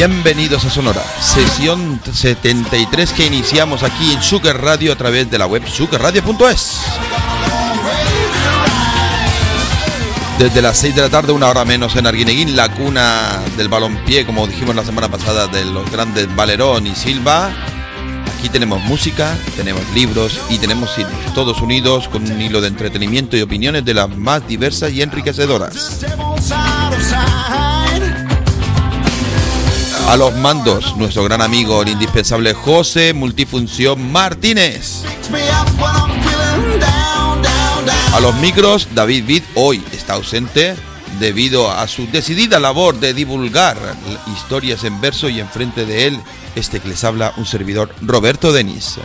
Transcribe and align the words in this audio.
Bienvenidos 0.00 0.64
a 0.64 0.70
Sonora, 0.70 1.04
sesión 1.20 2.00
73 2.10 3.12
que 3.12 3.26
iniciamos 3.26 3.82
aquí 3.82 4.14
en 4.14 4.22
Sugar 4.22 4.58
Radio 4.58 4.94
a 4.94 4.96
través 4.96 5.30
de 5.30 5.36
la 5.36 5.46
web 5.46 5.62
sugarradio.es. 5.68 6.80
Desde 10.38 10.62
las 10.62 10.78
6 10.78 10.94
de 10.94 11.02
la 11.02 11.10
tarde, 11.10 11.32
una 11.32 11.50
hora 11.50 11.66
menos 11.66 11.96
en 11.96 12.06
Arguineguín, 12.06 12.56
la 12.56 12.70
cuna 12.70 13.42
del 13.58 13.68
balompié, 13.68 14.24
como 14.24 14.46
dijimos 14.46 14.74
la 14.74 14.86
semana 14.86 15.10
pasada, 15.10 15.48
de 15.48 15.66
los 15.66 15.90
grandes 15.90 16.34
Valerón 16.34 16.86
y 16.86 16.94
Silva. 16.94 17.52
Aquí 18.38 18.48
tenemos 18.48 18.82
música, 18.84 19.36
tenemos 19.54 19.82
libros 19.94 20.40
y 20.48 20.56
tenemos 20.56 20.96
todos 21.34 21.60
unidos 21.60 22.08
con 22.08 22.22
un 22.22 22.40
hilo 22.40 22.62
de 22.62 22.68
entretenimiento 22.68 23.36
y 23.36 23.42
opiniones 23.42 23.84
de 23.84 23.92
las 23.92 24.08
más 24.16 24.48
diversas 24.48 24.92
y 24.92 25.02
enriquecedoras. 25.02 26.00
A 30.10 30.16
los 30.16 30.34
mandos, 30.34 30.96
nuestro 30.96 31.22
gran 31.22 31.40
amigo, 31.40 31.82
el 31.82 31.88
indispensable 31.90 32.52
José 32.52 33.14
Multifunción 33.14 34.10
Martínez. 34.10 35.04
A 38.12 38.18
los 38.18 38.34
micros, 38.40 38.88
David 38.92 39.24
Vid 39.24 39.42
hoy 39.54 39.80
está 39.92 40.14
ausente 40.14 40.74
debido 41.20 41.70
a 41.70 41.86
su 41.86 42.08
decidida 42.08 42.58
labor 42.58 42.98
de 42.98 43.14
divulgar 43.14 43.76
historias 44.34 44.82
en 44.82 45.00
verso 45.00 45.28
y 45.28 45.38
enfrente 45.38 45.86
de 45.86 46.08
él, 46.08 46.20
este 46.56 46.80
que 46.80 46.88
les 46.88 47.04
habla 47.04 47.32
un 47.36 47.46
servidor, 47.46 47.94
Roberto 48.00 48.50
Denis. 48.52 48.98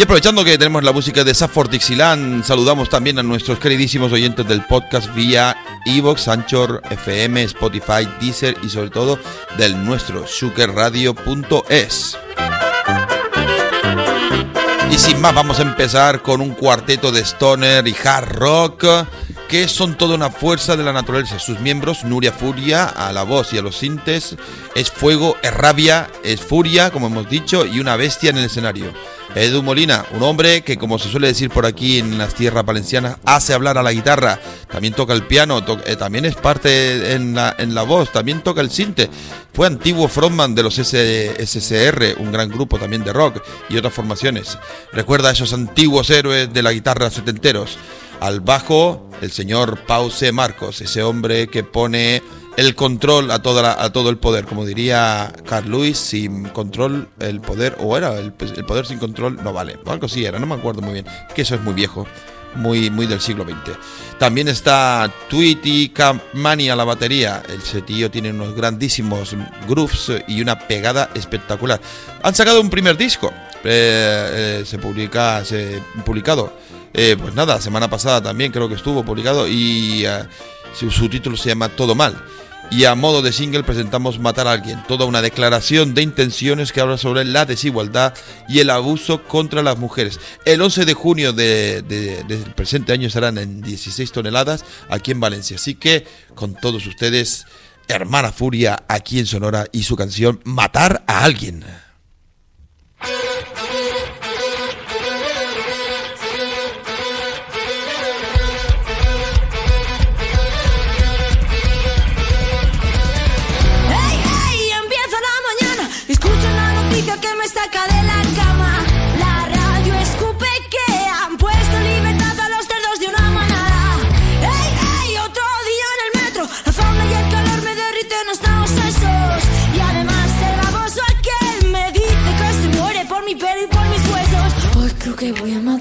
Y 0.00 0.02
aprovechando 0.02 0.42
que 0.46 0.56
tenemos 0.56 0.82
la 0.82 0.92
música 0.92 1.24
de 1.24 1.34
Safford 1.34 1.68
Dixieland, 1.68 2.42
saludamos 2.42 2.88
también 2.88 3.18
a 3.18 3.22
nuestros 3.22 3.58
queridísimos 3.58 4.10
oyentes 4.10 4.48
del 4.48 4.64
podcast 4.64 5.14
vía 5.14 5.54
Evox, 5.84 6.26
Anchor, 6.26 6.80
FM, 6.88 7.42
Spotify, 7.42 8.08
Deezer 8.18 8.56
y 8.62 8.70
sobre 8.70 8.88
todo 8.88 9.18
del 9.58 9.84
nuestro 9.84 10.26
sugarradio.es. 10.26 12.16
Y 14.90 14.96
sin 14.96 15.20
más, 15.20 15.34
vamos 15.34 15.58
a 15.58 15.62
empezar 15.64 16.22
con 16.22 16.40
un 16.40 16.54
cuarteto 16.54 17.12
de 17.12 17.20
stoner 17.20 17.86
y 17.86 17.94
hard 18.02 18.38
rock 18.38 18.84
que 19.50 19.66
son 19.66 19.98
toda 19.98 20.14
una 20.14 20.30
fuerza 20.30 20.76
de 20.76 20.84
la 20.84 20.92
naturaleza. 20.92 21.40
Sus 21.40 21.58
miembros, 21.58 22.04
Nuria 22.04 22.30
Furia, 22.30 22.84
a 22.84 23.12
la 23.12 23.24
voz 23.24 23.52
y 23.52 23.58
a 23.58 23.62
los 23.62 23.76
sintes, 23.76 24.36
es 24.76 24.92
fuego, 24.92 25.36
es 25.42 25.52
rabia, 25.52 26.08
es 26.22 26.40
furia, 26.40 26.92
como 26.92 27.08
hemos 27.08 27.28
dicho, 27.28 27.66
y 27.66 27.80
una 27.80 27.96
bestia 27.96 28.30
en 28.30 28.38
el 28.38 28.44
escenario. 28.44 28.92
Edu 29.34 29.64
Molina, 29.64 30.04
un 30.12 30.22
hombre 30.22 30.62
que, 30.62 30.76
como 30.76 31.00
se 31.00 31.08
suele 31.08 31.26
decir 31.26 31.50
por 31.50 31.66
aquí 31.66 31.98
en 31.98 32.16
las 32.16 32.34
tierras 32.34 32.64
valencianas, 32.64 33.16
hace 33.24 33.52
hablar 33.52 33.76
a 33.76 33.82
la 33.82 33.92
guitarra, 33.92 34.40
también 34.70 34.94
toca 34.94 35.14
el 35.14 35.24
piano, 35.24 35.64
eh, 35.84 35.96
también 35.96 36.26
es 36.26 36.36
parte 36.36 37.14
en 37.14 37.34
la, 37.34 37.56
en 37.58 37.74
la 37.74 37.82
voz, 37.82 38.12
también 38.12 38.42
toca 38.42 38.60
el 38.60 38.70
sinte. 38.70 39.10
Fue 39.52 39.66
antiguo 39.66 40.06
frontman 40.06 40.54
de 40.54 40.62
los 40.62 40.76
SSR, 40.76 42.16
un 42.18 42.30
gran 42.30 42.50
grupo 42.50 42.78
también 42.78 43.02
de 43.02 43.12
rock 43.12 43.42
y 43.68 43.76
otras 43.76 43.94
formaciones. 43.94 44.58
Recuerda 44.92 45.30
a 45.30 45.32
esos 45.32 45.52
antiguos 45.52 46.08
héroes 46.10 46.52
de 46.52 46.62
la 46.62 46.72
guitarra 46.72 47.10
setenteros. 47.10 47.78
Al 48.20 48.40
bajo, 48.40 49.08
el 49.22 49.30
señor 49.32 49.86
Pause 49.86 50.30
Marcos, 50.32 50.80
ese 50.82 51.02
hombre 51.02 51.48
que 51.48 51.64
pone 51.64 52.22
el 52.58 52.74
control 52.74 53.30
a, 53.30 53.40
toda 53.40 53.82
a 53.82 53.92
todo 53.92 54.10
el 54.10 54.18
poder. 54.18 54.44
Como 54.44 54.66
diría 54.66 55.32
Carl 55.46 55.70
Lewis, 55.70 55.96
sin 55.96 56.44
control 56.50 57.08
el 57.18 57.40
poder, 57.40 57.76
o 57.80 57.96
era 57.96 58.18
el, 58.18 58.32
poder 58.32 58.84
sin 58.84 58.98
control 58.98 59.42
no 59.42 59.54
vale. 59.54 59.78
algo 59.86 60.06
así 60.06 60.24
era, 60.24 60.38
no 60.38 60.46
me 60.46 60.54
acuerdo 60.54 60.82
muy 60.82 60.92
bien. 60.92 61.06
Que 61.34 61.42
eso 61.42 61.54
es 61.54 61.62
muy 61.62 61.72
viejo, 61.72 62.06
muy, 62.56 62.90
muy 62.90 63.06
del 63.06 63.20
siglo 63.20 63.44
XX. 63.44 63.76
También 64.18 64.48
está 64.48 65.10
Tweety 65.30 65.88
Campmani 65.88 66.68
a 66.68 66.76
la 66.76 66.84
batería. 66.84 67.42
Ese 67.48 67.80
tío 67.80 68.10
tiene 68.10 68.30
unos 68.30 68.54
grandísimos 68.54 69.34
grooves 69.66 70.12
y 70.28 70.42
una 70.42 70.58
pegada 70.58 71.08
espectacular. 71.14 71.80
Han 72.22 72.34
sacado 72.34 72.60
un 72.60 72.68
primer 72.68 72.98
disco. 72.98 73.32
Eh, 73.64 74.60
eh, 74.60 74.64
se 74.66 74.78
publica, 74.78 75.42
se 75.44 75.82
publicado. 76.04 76.52
Eh, 76.92 77.16
pues 77.20 77.34
nada, 77.34 77.60
semana 77.60 77.88
pasada 77.88 78.22
también 78.22 78.52
creo 78.52 78.68
que 78.68 78.74
estuvo 78.74 79.04
publicado 79.04 79.46
y 79.48 80.04
su, 80.74 80.90
su 80.90 81.08
título 81.08 81.36
se 81.36 81.48
llama 81.48 81.68
Todo 81.68 81.94
Mal 81.94 82.20
y 82.70 82.84
a 82.84 82.94
modo 82.94 83.20
de 83.20 83.32
single 83.32 83.64
presentamos 83.64 84.18
Matar 84.20 84.46
a 84.46 84.52
alguien, 84.52 84.82
toda 84.86 85.04
una 85.04 85.22
declaración 85.22 85.92
de 85.92 86.02
intenciones 86.02 86.72
que 86.72 86.80
habla 86.80 86.96
sobre 86.96 87.24
la 87.24 87.44
desigualdad 87.44 88.14
y 88.48 88.60
el 88.60 88.70
abuso 88.70 89.24
contra 89.24 89.62
las 89.62 89.76
mujeres. 89.76 90.20
El 90.44 90.62
11 90.62 90.84
de 90.84 90.94
junio 90.94 91.32
del 91.32 91.84
presente 92.54 92.92
año 92.92 93.08
estarán 93.08 93.38
en 93.38 93.60
16 93.60 94.12
toneladas 94.12 94.64
aquí 94.88 95.10
en 95.10 95.20
Valencia. 95.20 95.56
Así 95.56 95.74
que 95.74 96.06
con 96.34 96.54
todos 96.54 96.86
ustedes, 96.86 97.44
Hermana 97.88 98.30
Furia 98.30 98.84
aquí 98.88 99.18
en 99.18 99.26
Sonora 99.26 99.66
y 99.72 99.82
su 99.82 99.96
canción 99.96 100.40
Matar 100.44 101.02
a 101.08 101.24
alguien. 101.24 101.64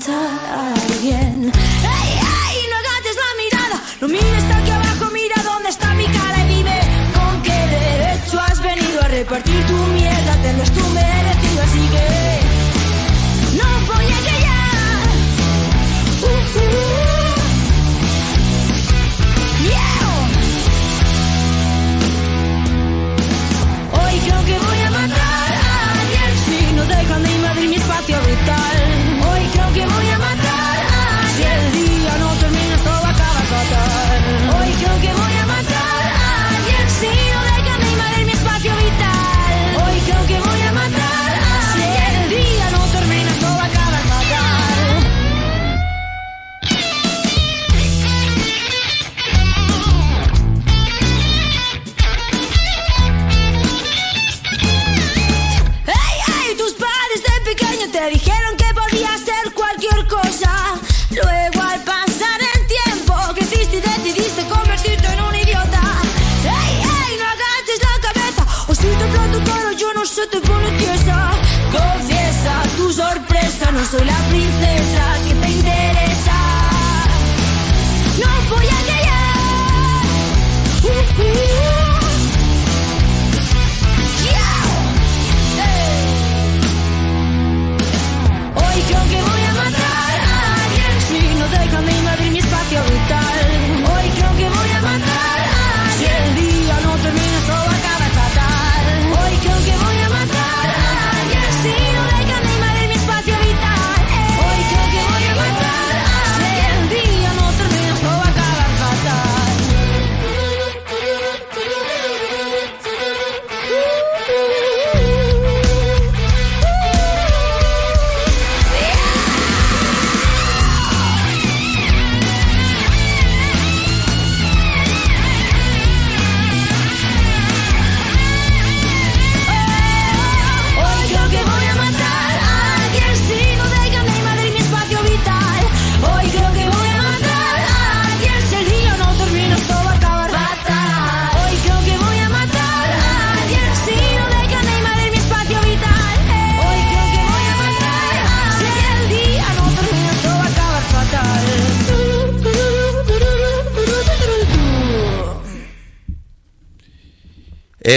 Alguien. 0.08 1.52
¡Ey, 1.54 2.12
ey! 2.14 2.58
No 2.70 2.78
agaches 2.78 3.18
la 3.24 3.32
mirada, 3.42 3.84
no 4.02 4.08
mires 4.08 4.44
aquí 4.56 4.72
abajo, 4.72 5.12
mira 5.12 5.36
dónde 5.44 5.70
está 5.70 5.94
mi 5.96 6.06
cara 6.06 6.46
y 6.46 6.56
dime 6.56 6.80
con 7.14 7.42
qué 7.42 7.52
derecho 7.52 8.40
has 8.40 8.62
venido 8.62 9.02
a 9.02 9.08
repartir 9.08 9.66
tu 9.68 9.76
mierda. 9.94 10.36
Tendrás 10.42 10.72
tu 10.72 10.88
merecido, 10.90 11.64
así 11.64 11.84
que 11.94 13.58
no 13.58 13.94
voy 13.94 14.06
a 14.06 14.20
callar. 14.30 15.10
Uh, 16.22 17.06
uh. 17.06 17.09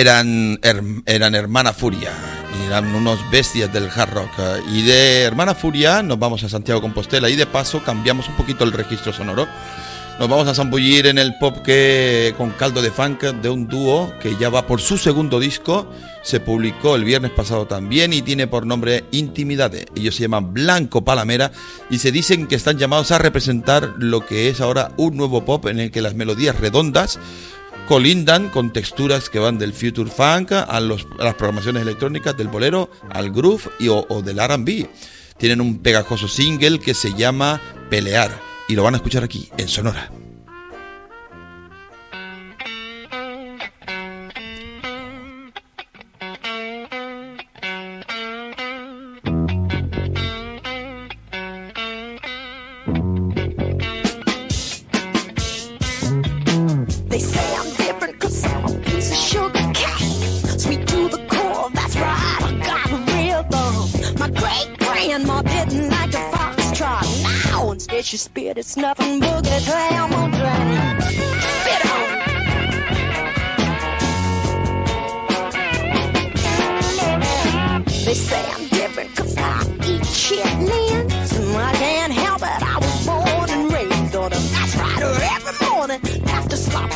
Eran, 0.00 0.58
eran 1.04 1.34
Hermana 1.34 1.74
Furia, 1.74 2.12
eran 2.66 2.94
unos 2.94 3.18
bestias 3.30 3.70
del 3.72 3.90
hard 3.94 4.14
rock. 4.14 4.30
Y 4.72 4.82
de 4.82 5.20
Hermana 5.20 5.54
Furia 5.54 6.02
nos 6.02 6.18
vamos 6.18 6.42
a 6.44 6.48
Santiago 6.48 6.80
Compostela 6.80 7.28
y 7.28 7.36
de 7.36 7.44
paso 7.44 7.84
cambiamos 7.84 8.26
un 8.28 8.34
poquito 8.36 8.64
el 8.64 8.72
registro 8.72 9.12
sonoro. 9.12 9.46
Nos 10.18 10.28
vamos 10.28 10.48
a 10.48 10.54
zambullir 10.54 11.06
en 11.06 11.18
el 11.18 11.34
pop 11.38 11.58
que 11.58 12.34
con 12.38 12.50
caldo 12.52 12.80
de 12.80 12.90
funk 12.90 13.22
de 13.22 13.50
un 13.50 13.68
dúo 13.68 14.12
que 14.22 14.36
ya 14.36 14.48
va 14.48 14.66
por 14.66 14.80
su 14.80 14.96
segundo 14.96 15.38
disco. 15.38 15.86
Se 16.22 16.40
publicó 16.40 16.96
el 16.96 17.04
viernes 17.04 17.32
pasado 17.32 17.66
también 17.66 18.14
y 18.14 18.22
tiene 18.22 18.46
por 18.46 18.64
nombre 18.64 19.04
Intimidades. 19.10 19.86
Ellos 19.94 20.14
se 20.14 20.22
llaman 20.22 20.54
Blanco 20.54 21.04
Palamera 21.04 21.52
y 21.90 21.98
se 21.98 22.12
dicen 22.12 22.46
que 22.46 22.54
están 22.54 22.78
llamados 22.78 23.10
a 23.10 23.18
representar 23.18 23.94
lo 23.98 24.24
que 24.24 24.48
es 24.48 24.62
ahora 24.62 24.92
un 24.96 25.18
nuevo 25.18 25.44
pop 25.44 25.66
en 25.66 25.80
el 25.80 25.90
que 25.90 26.00
las 26.00 26.14
melodías 26.14 26.58
redondas 26.58 27.18
colindan 27.88 28.48
con 28.48 28.72
texturas 28.72 29.28
que 29.28 29.38
van 29.38 29.58
del 29.58 29.72
future 29.72 30.10
funk 30.10 30.52
a, 30.52 30.80
las 30.80 31.34
programaciones 31.34 31.82
electrónicas, 31.82 32.36
del 32.36 32.48
bolero 32.48 32.90
al 33.10 33.30
groove 33.30 33.70
y, 33.78 33.88
o, 33.88 34.06
o 34.08 34.22
del 34.22 34.38
RB. 34.38 34.86
Tienen 35.36 35.60
un 35.60 35.78
pegajoso 35.78 36.28
single 36.28 36.78
que 36.78 36.94
se 36.94 37.14
llama 37.14 37.60
Pelear 37.90 38.30
y 38.68 38.74
lo 38.74 38.82
van 38.82 38.94
a 38.94 38.98
escuchar 38.98 39.24
aquí, 39.24 39.48
en 39.58 39.68
Sonora. 39.68 40.21
Your 68.10 68.18
spit, 68.18 68.58
it's 68.58 68.76
nothing 68.76 69.20
but 69.20 69.46
a 69.46 69.60
clam 69.64 70.12
on 70.14 70.30
drain. 70.30 71.00
Spit 71.58 71.86
on. 71.92 72.08
They 78.04 78.14
say 78.14 78.44
I'm 78.50 78.66
different 78.68 79.14
cause 79.14 79.36
I 79.36 79.62
eat 79.84 80.02
chitlins. 80.02 81.38
And 81.38 81.56
I 81.56 81.72
can't 81.74 82.12
help 82.12 82.42
it, 82.42 82.62
I 82.62 82.78
was 82.78 83.06
born 83.06 83.50
and 83.50 83.72
raised 83.72 84.16
on 84.16 84.30
them. 84.30 84.42
That's 84.52 84.76
right, 84.76 85.02
every 85.36 85.68
morning 85.68 86.00
after 86.28 86.56
slop 86.56 86.90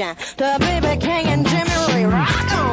The 0.00 0.56
baby 0.58 0.98
king 0.98 1.26
and 1.26 1.46
Jimmy 1.46 2.06
rock 2.06 2.52
on. 2.54 2.70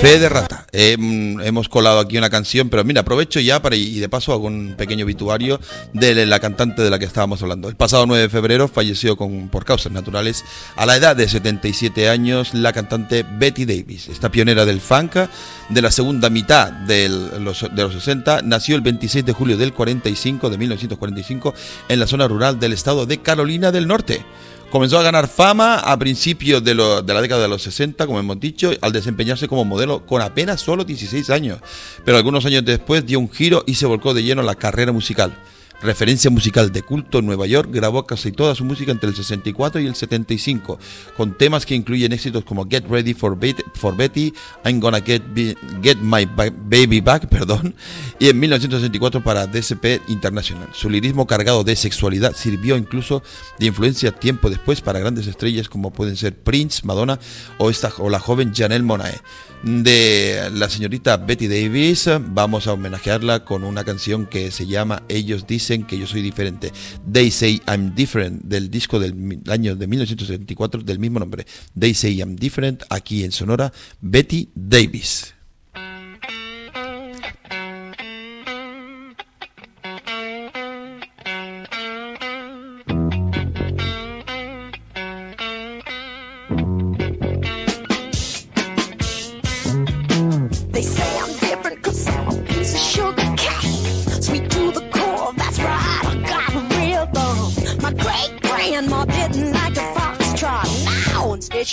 Fe 0.00 0.18
de 0.18 0.28
rata. 0.30 0.59
Hemos 0.72 1.68
colado 1.68 1.98
aquí 1.98 2.18
una 2.18 2.30
canción, 2.30 2.68
pero 2.68 2.84
mira, 2.84 3.00
aprovecho 3.00 3.40
ya 3.40 3.60
para 3.62 3.76
y 3.76 3.98
de 3.98 4.08
paso 4.08 4.32
hago 4.32 4.46
un 4.46 4.74
pequeño 4.76 5.04
obituario 5.04 5.60
de 5.92 6.26
la 6.26 6.40
cantante 6.40 6.82
de 6.82 6.90
la 6.90 6.98
que 6.98 7.04
estábamos 7.04 7.42
hablando. 7.42 7.68
El 7.68 7.76
pasado 7.76 8.06
9 8.06 8.22
de 8.22 8.28
febrero 8.28 8.68
falleció 8.68 9.16
con, 9.16 9.48
por 9.48 9.64
causas 9.64 9.92
naturales 9.92 10.44
a 10.76 10.86
la 10.86 10.96
edad 10.96 11.16
de 11.16 11.28
77 11.28 12.08
años 12.08 12.54
la 12.54 12.72
cantante 12.72 13.24
Betty 13.38 13.64
Davis. 13.64 14.08
Esta 14.08 14.30
pionera 14.30 14.64
del 14.64 14.80
funk 14.80 15.16
de 15.68 15.82
la 15.82 15.90
segunda 15.90 16.30
mitad 16.30 16.72
de 16.72 17.08
los, 17.08 17.62
de 17.74 17.82
los 17.82 17.94
60 17.94 18.42
nació 18.42 18.76
el 18.76 18.82
26 18.82 19.24
de 19.24 19.32
julio 19.32 19.56
del 19.56 19.72
45 19.72 20.50
de 20.50 20.58
1945 20.58 21.54
en 21.88 22.00
la 22.00 22.06
zona 22.06 22.28
rural 22.28 22.60
del 22.60 22.72
estado 22.72 23.06
de 23.06 23.18
Carolina 23.18 23.72
del 23.72 23.86
Norte. 23.86 24.24
Comenzó 24.70 24.98
a 25.00 25.02
ganar 25.02 25.26
fama 25.26 25.78
a 25.78 25.98
principios 25.98 26.62
de, 26.62 26.74
de, 26.74 27.14
la 27.14 27.20
década 27.20 27.42
de 27.42 27.48
los 27.48 27.62
60, 27.62 28.06
como 28.06 28.20
hemos 28.20 28.38
dicho, 28.38 28.70
al 28.80 28.92
desempeñarse 28.92 29.48
como 29.48 29.64
modelo 29.64 30.06
con 30.06 30.22
apenas 30.22 30.60
solo 30.60 30.84
16 30.84 31.28
años. 31.30 31.58
Pero 32.04 32.16
algunos 32.16 32.46
años 32.46 32.64
después 32.64 33.04
dio 33.04 33.18
un 33.18 33.30
giro 33.30 33.64
y 33.66 33.74
se 33.74 33.86
volcó 33.86 34.14
de 34.14 34.22
lleno 34.22 34.42
la 34.42 34.54
carrera 34.54 34.92
musical 34.92 35.36
referencia 35.82 36.30
musical 36.30 36.72
de 36.72 36.82
culto 36.82 37.18
en 37.18 37.26
Nueva 37.26 37.46
York, 37.46 37.68
grabó 37.70 38.06
casi 38.06 38.32
toda 38.32 38.54
su 38.54 38.64
música 38.64 38.92
entre 38.92 39.08
el 39.08 39.16
64 39.16 39.80
y 39.80 39.86
el 39.86 39.94
75, 39.94 40.78
con 41.16 41.36
temas 41.36 41.66
que 41.66 41.74
incluyen 41.74 42.12
éxitos 42.12 42.44
como 42.44 42.68
Get 42.68 42.84
Ready 42.88 43.14
for, 43.14 43.38
Betty, 43.38 44.32
I'm 44.64 44.80
Gonna 44.80 45.00
Get, 45.00 45.22
Get 45.82 45.98
My 45.98 46.26
Baby 46.26 47.00
Back, 47.00 47.26
perdón, 47.30 47.74
y 48.18 48.28
en 48.28 48.38
1964 48.38 49.22
para 49.22 49.46
DSP 49.46 50.00
International. 50.08 50.68
Su 50.72 50.90
lirismo 50.90 51.26
cargado 51.26 51.64
de 51.64 51.76
sexualidad 51.76 52.34
sirvió 52.34 52.76
incluso 52.76 53.22
de 53.58 53.66
influencia 53.66 54.12
tiempo 54.12 54.50
después 54.50 54.80
para 54.80 54.98
grandes 54.98 55.26
estrellas 55.26 55.68
como 55.68 55.92
pueden 55.92 56.16
ser 56.16 56.36
Prince, 56.36 56.82
Madonna 56.84 57.18
o, 57.58 57.70
esta, 57.70 57.92
o 57.98 58.10
la 58.10 58.18
joven 58.18 58.52
Janelle 58.54 58.84
Monae 58.84 59.20
de 59.62 60.50
la 60.52 60.68
señorita 60.68 61.16
Betty 61.16 61.46
Davis. 61.46 62.08
Vamos 62.28 62.66
a 62.66 62.72
homenajearla 62.72 63.44
con 63.44 63.64
una 63.64 63.84
canción 63.84 64.26
que 64.26 64.50
se 64.50 64.66
llama 64.66 65.02
Ellos 65.08 65.46
dicen 65.46 65.84
que 65.84 65.98
yo 65.98 66.06
soy 66.06 66.22
diferente. 66.22 66.72
They 67.10 67.30
Say 67.30 67.62
I'm 67.66 67.94
Different 67.94 68.44
del 68.44 68.70
disco 68.70 68.98
del 68.98 69.42
año 69.48 69.76
de 69.76 69.86
1974 69.86 70.82
del 70.82 70.98
mismo 70.98 71.18
nombre. 71.18 71.46
They 71.78 71.94
Say 71.94 72.18
I'm 72.18 72.36
Different 72.36 72.82
aquí 72.88 73.24
en 73.24 73.32
Sonora. 73.32 73.72
Betty 74.00 74.50
Davis. 74.54 75.34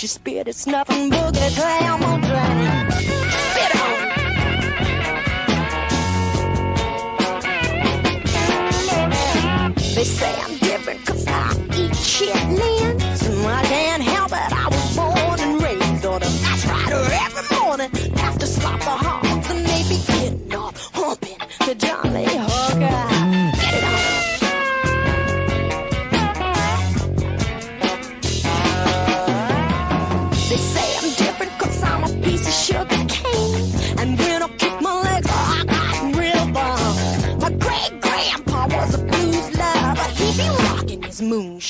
Your 0.00 0.08
spit, 0.08 0.46
it's 0.46 0.64
nothing 0.64 1.10
but 1.10 1.36
a 1.36 1.50
clam 1.56 2.07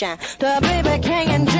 moonshine. 0.00 0.18
The 0.38 0.58
baby 0.62 1.02
king 1.02 1.28
and 1.28 1.57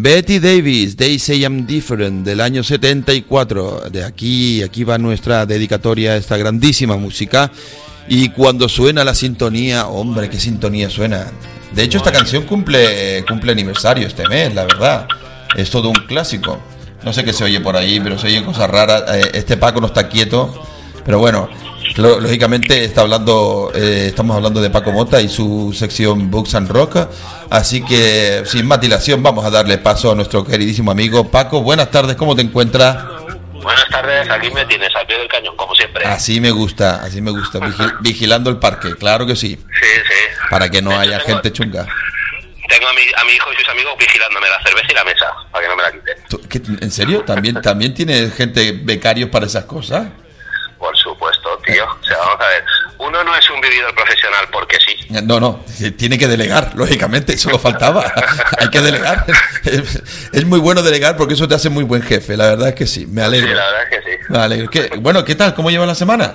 Betty 0.00 0.38
Davis, 0.38 0.96
They 0.96 1.18
Say 1.18 1.42
I'm 1.42 1.66
Different, 1.66 2.24
del 2.24 2.40
año 2.40 2.62
74. 2.62 3.90
De 3.90 4.04
aquí, 4.04 4.62
aquí 4.62 4.84
va 4.84 4.96
nuestra 4.96 5.44
dedicatoria 5.44 6.12
a 6.12 6.16
esta 6.16 6.36
grandísima 6.36 6.96
música. 6.96 7.50
Y 8.08 8.28
cuando 8.28 8.68
suena 8.68 9.02
la 9.02 9.12
sintonía, 9.14 9.88
hombre, 9.88 10.30
qué 10.30 10.38
sintonía 10.38 10.88
suena. 10.88 11.26
De 11.74 11.82
hecho, 11.82 11.98
esta 11.98 12.12
canción 12.12 12.44
cumple, 12.44 13.24
cumple 13.26 13.50
aniversario 13.50 14.06
este 14.06 14.26
mes, 14.28 14.54
la 14.54 14.64
verdad. 14.66 15.08
Es 15.56 15.68
todo 15.68 15.88
un 15.88 15.96
clásico. 16.06 16.60
No 17.02 17.12
sé 17.12 17.24
qué 17.24 17.32
se 17.32 17.42
oye 17.42 17.60
por 17.60 17.76
ahí, 17.76 17.98
pero 17.98 18.18
se 18.18 18.28
oyen 18.28 18.44
cosas 18.44 18.70
raras. 18.70 19.02
Eh, 19.08 19.30
Este 19.34 19.56
Paco 19.56 19.80
no 19.80 19.88
está 19.88 20.08
quieto. 20.08 20.62
Pero 21.04 21.18
bueno, 21.18 21.48
lógicamente 21.96 22.84
está 22.84 23.00
hablando, 23.00 23.72
eh, 23.74 24.06
estamos 24.08 24.36
hablando 24.36 24.60
de 24.60 24.70
Paco 24.70 24.92
Mota 24.92 25.20
y 25.20 25.28
su 25.28 25.74
sección 25.76 26.30
Books 26.30 26.54
and 26.54 26.68
Rock. 26.70 27.08
Así 27.50 27.82
que, 27.84 28.42
sin 28.44 28.66
más 28.66 28.80
dilación, 28.80 29.22
vamos 29.22 29.44
a 29.44 29.50
darle 29.50 29.78
paso 29.78 30.12
a 30.12 30.14
nuestro 30.14 30.44
queridísimo 30.44 30.90
amigo 30.90 31.30
Paco. 31.30 31.62
Buenas 31.62 31.90
tardes, 31.90 32.16
¿cómo 32.16 32.36
te 32.36 32.42
encuentras? 32.42 32.96
Buenas 33.54 33.88
tardes, 33.90 34.30
aquí 34.30 34.50
me 34.50 34.64
tienes 34.66 34.94
al 34.94 35.06
pie 35.06 35.18
del 35.18 35.28
cañón, 35.28 35.56
como 35.56 35.74
siempre. 35.74 36.04
Así 36.04 36.40
me 36.40 36.50
gusta, 36.50 37.02
así 37.02 37.20
me 37.22 37.30
gusta, 37.30 37.58
vigi- 37.58 37.96
vigilando 38.00 38.50
el 38.50 38.58
parque, 38.58 38.94
claro 38.96 39.26
que 39.26 39.34
sí, 39.34 39.56
Sí, 39.56 39.88
sí. 40.08 40.46
para 40.50 40.70
que 40.70 40.80
no 40.82 40.90
hecho, 40.92 41.00
haya 41.00 41.18
tengo- 41.18 41.26
gente 41.26 41.52
chunga. 41.52 41.86
Tengo 42.68 42.86
a 42.86 42.92
mi, 42.92 43.00
a 43.16 43.24
mi 43.24 43.32
hijo 43.32 43.50
y 43.52 43.56
sus 43.56 43.68
amigos 43.70 43.94
vigilándome 43.98 44.46
la 44.48 44.62
cerveza 44.62 44.86
y 44.90 44.94
la 44.94 45.04
mesa, 45.04 45.26
para 45.50 45.62
que 45.64 45.68
no 45.70 45.76
me 45.76 45.82
la 45.82 45.92
quiten. 45.92 46.14
¿Tú- 46.28 46.40
qué- 46.48 46.84
¿En 46.84 46.90
serio? 46.90 47.22
¿También, 47.22 47.60
¿También 47.62 47.94
tiene 47.94 48.28
gente 48.30 48.72
becarios 48.72 49.30
para 49.30 49.46
esas 49.46 49.64
cosas? 49.64 50.06
No, 55.22 55.40
no, 55.40 55.64
tiene 55.96 56.18
que 56.18 56.26
delegar, 56.28 56.72
lógicamente, 56.74 57.36
solo 57.38 57.58
faltaba. 57.58 58.04
Hay 58.58 58.68
que 58.70 58.80
delegar. 58.80 59.24
Es, 60.32 60.44
muy 60.46 60.58
bueno 60.60 60.82
delegar 60.82 61.16
porque 61.16 61.34
eso 61.34 61.46
te 61.48 61.54
hace 61.54 61.68
muy 61.68 61.84
buen 61.84 62.02
jefe, 62.02 62.36
la 62.36 62.46
verdad 62.48 62.68
es 62.68 62.74
que 62.74 62.86
sí, 62.86 63.06
me 63.06 63.20
Sí, 63.22 63.26
alegro. 63.26 63.54
la 63.54 63.64
verdad 63.66 63.82
es 63.82 63.88
que 64.04 64.10
sí. 64.12 64.18
Me 64.28 64.38
alegro. 64.38 64.70
¿Qué- 64.70 64.90
bueno, 64.98 65.24
¿qué 65.24 65.34
tal? 65.34 65.54
¿Cómo 65.54 65.70
lleva 65.70 65.86
la 65.86 65.94
semana? 65.94 66.34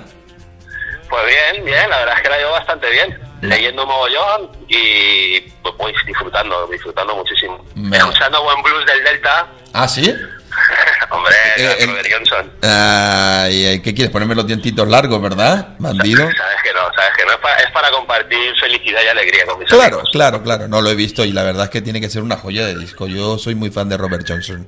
Pues 1.08 1.22
bien, 1.26 1.64
bien, 1.64 1.88
la 1.90 1.98
verdad 1.98 2.14
es 2.16 2.22
que 2.22 2.28
la 2.28 2.38
llevo 2.38 2.50
bastante 2.52 2.90
bien. 2.90 3.18
Leyendo 3.42 3.84
mogollón 3.84 4.50
y 4.68 5.40
pues, 5.62 5.74
pues, 5.76 5.94
disfrutando, 6.06 6.66
disfrutando 6.68 7.14
muchísimo. 7.14 7.62
Me- 7.74 7.98
Escuchando 7.98 8.42
buen 8.42 8.62
blues 8.62 8.86
del 8.86 9.04
Delta. 9.04 9.46
¿Ah, 9.74 9.86
sí? 9.86 10.14
Hombre, 11.10 11.34
Eh, 11.56 11.76
eh, 11.80 11.86
Robert 11.86 12.08
Johnson. 12.12 12.50
Ay, 12.62 13.80
¿Qué 13.82 13.94
quieres? 13.94 14.10
Ponerme 14.10 14.34
los 14.34 14.46
dientitos 14.46 14.86
largos, 14.88 15.20
¿verdad? 15.22 15.74
Bandido. 15.78 16.18
Sabes 16.36 16.56
que 16.62 16.72
no, 16.72 16.80
sabes 16.94 17.10
que 17.16 17.24
no. 17.24 17.32
Es 17.32 17.38
para, 17.38 17.56
es 17.62 17.70
para 17.72 17.90
compartir 17.90 18.52
felicidad 18.60 19.00
y 19.04 19.08
alegría 19.08 19.46
con 19.46 19.58
mis 19.58 19.68
Claro, 19.68 19.84
amigos. 19.96 20.10
claro, 20.12 20.42
claro. 20.42 20.68
No 20.68 20.80
lo 20.80 20.90
he 20.90 20.94
visto 20.94 21.24
y 21.24 21.32
la 21.32 21.42
verdad 21.42 21.64
es 21.64 21.70
que 21.70 21.82
tiene 21.82 22.00
que 22.00 22.08
ser 22.10 22.22
una 22.22 22.36
joya 22.36 22.66
de 22.66 22.76
disco. 22.78 23.06
Yo 23.06 23.38
soy 23.38 23.54
muy 23.54 23.70
fan 23.70 23.88
de 23.88 23.96
Robert 23.96 24.24
Johnson. 24.28 24.66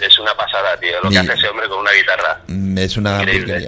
Es 0.00 0.18
una 0.18 0.34
pasada, 0.34 0.78
tío, 0.80 0.98
lo 1.02 1.10
que 1.10 1.18
hace 1.18 1.34
ese 1.34 1.48
hombre 1.48 1.68
con 1.68 1.80
una 1.80 1.90
guitarra. 1.92 2.40
Mm, 2.46 2.78
Es 2.78 2.96
una. 2.96 3.22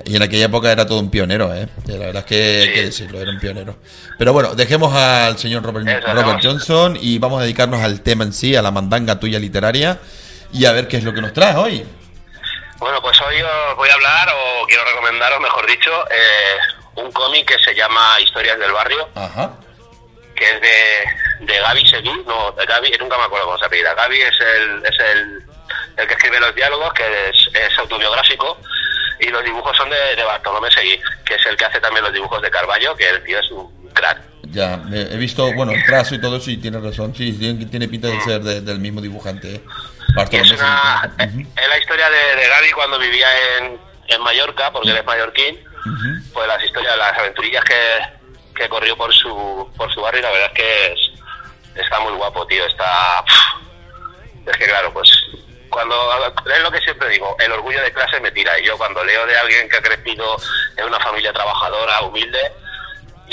Y 0.06 0.16
en 0.16 0.22
aquella 0.22 0.46
época 0.46 0.72
era 0.72 0.86
todo 0.86 0.98
un 1.00 1.10
pionero, 1.10 1.52
¿eh? 1.54 1.68
Y 1.86 1.90
La 1.92 1.98
verdad 2.06 2.16
es 2.20 2.24
que 2.24 2.34
hay 2.62 2.68
Sí. 2.68 2.72
que 2.72 2.82
decirlo, 2.84 3.20
era 3.20 3.30
un 3.30 3.38
pionero. 3.38 3.76
Pero 4.18 4.32
bueno, 4.32 4.54
dejemos 4.54 4.94
al 4.94 5.36
señor 5.38 5.62
Robert, 5.62 5.86
Robert. 6.06 6.40
Johnson 6.42 6.96
y 6.98 7.18
vamos 7.18 7.40
a 7.40 7.42
dedicarnos 7.42 7.82
al 7.82 8.00
tema 8.00 8.24
en 8.24 8.32
sí, 8.32 8.56
a 8.56 8.62
la 8.62 8.70
mandanga 8.70 9.20
tuya 9.20 9.38
literaria 9.38 9.98
y 10.52 10.64
a 10.66 10.72
ver 10.72 10.88
qué 10.88 10.98
es 10.98 11.04
lo 11.04 11.12
que 11.12 11.20
nos 11.20 11.32
traes 11.32 11.56
hoy. 11.56 11.86
Bueno, 12.78 13.00
pues 13.00 13.20
hoy 13.20 13.40
os 13.40 13.76
voy 13.76 13.88
a 13.88 13.94
hablar, 13.94 14.28
o 14.34 14.66
quiero 14.66 14.84
recomendaros, 14.84 15.40
mejor 15.40 15.66
dicho, 15.66 15.90
eh, 16.10 16.56
un 16.96 17.12
cómic 17.12 17.46
que 17.46 17.58
se 17.62 17.74
llama 17.74 18.20
Historias 18.20 18.58
del 18.58 18.72
Barrio, 18.72 19.08
Ajá. 19.14 19.52
que 20.34 20.44
es 20.44 20.60
de, 20.60 21.46
de 21.52 21.58
Gaby 21.60 21.86
Seguí, 21.88 22.10
no, 22.26 22.50
de 22.52 22.66
Gaby, 22.66 22.92
nunca 23.00 23.18
me 23.18 23.24
acuerdo 23.24 23.46
cómo 23.46 23.58
se 23.58 23.66
apellida. 23.66 23.94
Gaby 23.94 24.20
es 24.20 24.34
el, 24.40 24.84
es 24.84 24.98
el, 24.98 25.42
el 25.96 26.06
que 26.08 26.14
escribe 26.14 26.40
los 26.40 26.54
diálogos, 26.56 26.92
que 26.94 27.04
es, 27.28 27.48
es 27.54 27.78
autobiográfico, 27.78 28.58
y 29.20 29.28
los 29.28 29.44
dibujos 29.44 29.76
son 29.76 29.88
de, 29.88 30.16
de 30.16 30.24
Bartolomé 30.24 30.68
Seguí, 30.72 30.98
que 31.24 31.36
es 31.36 31.46
el 31.46 31.56
que 31.56 31.64
hace 31.66 31.80
también 31.80 32.04
los 32.04 32.12
dibujos 32.12 32.42
de 32.42 32.50
Carballo, 32.50 32.96
que 32.96 33.08
el 33.08 33.22
tío 33.22 33.38
es 33.38 33.48
un 33.52 33.90
crack. 33.94 34.18
Ya, 34.50 34.82
he 34.92 35.16
visto, 35.16 35.50
bueno, 35.54 35.70
el 35.72 35.82
trazo 35.86 36.14
y 36.16 36.20
todo 36.20 36.36
eso 36.36 36.50
y 36.50 36.56
tiene 36.58 36.78
razón. 36.80 37.14
Sí, 37.16 37.32
tiene, 37.32 37.64
tiene 37.66 37.86
pinta 37.88 38.08
de 38.08 38.20
ser 38.20 38.42
de- 38.42 38.60
del 38.60 38.80
mismo 38.80 39.00
dibujante. 39.00 39.54
¿eh? 39.54 39.60
Bartolomé 40.14 40.46
es, 40.46 40.52
una, 40.60 41.10
es 41.56 41.68
la 41.68 41.78
historia 41.78 42.10
de, 42.10 42.36
de 42.36 42.48
Gaby 42.48 42.70
cuando 42.72 42.98
vivía 42.98 43.28
en, 43.58 43.80
en 44.08 44.22
Mallorca, 44.22 44.70
porque 44.72 44.90
él 44.90 44.96
es 44.96 45.04
mallorquín, 45.04 45.58
pues 46.32 46.46
las 46.48 46.62
historias, 46.62 46.96
las 46.96 47.16
aventurillas 47.18 47.64
que, 47.64 47.78
que 48.54 48.68
corrió 48.68 48.96
por 48.96 49.12
su 49.14 49.70
por 49.76 49.92
su 49.92 50.00
barrio, 50.00 50.22
la 50.22 50.30
verdad 50.30 50.50
es 50.54 50.56
que 50.56 50.92
es- 50.92 51.82
está 51.84 52.00
muy 52.00 52.12
guapo, 52.12 52.46
tío. 52.46 52.64
Está. 52.66 53.24
Es 54.46 54.56
que 54.56 54.64
claro, 54.66 54.92
pues 54.92 55.08
cuando 55.70 55.96
es 56.54 56.60
lo 56.62 56.70
que 56.70 56.80
siempre 56.80 57.08
digo, 57.08 57.34
el 57.38 57.50
orgullo 57.52 57.80
de 57.82 57.92
clase 57.92 58.20
me 58.20 58.30
tira. 58.32 58.58
Y 58.60 58.66
yo 58.66 58.76
cuando 58.76 59.02
leo 59.04 59.24
de 59.26 59.36
alguien 59.38 59.68
que 59.70 59.76
ha 59.78 59.82
crecido 59.82 60.36
en 60.76 60.84
una 60.84 61.00
familia 61.00 61.32
trabajadora, 61.32 62.02
humilde, 62.02 62.52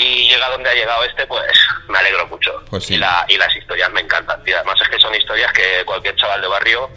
y 0.02 0.28
llega 0.28 0.48
donde 0.50 0.70
ha 0.70 0.74
llegado 0.74 1.04
este, 1.04 1.26
pues 1.26 1.52
me 1.88 1.98
alegro 1.98 2.26
mucho. 2.28 2.50
Pues 2.70 2.84
sí. 2.84 2.94
y, 2.94 2.98
la, 2.98 3.24
y 3.28 3.36
las 3.36 3.54
historias 3.54 3.90
me 3.90 4.00
encantan, 4.00 4.42
tío. 4.44 4.56
Además 4.56 4.80
es 4.80 4.88
que 4.88 4.98
son 4.98 5.14
historias 5.14 5.52
que 5.52 5.82
cualquier 5.84 6.16
chaval 6.16 6.40
de 6.40 6.48
barrio 6.48 6.88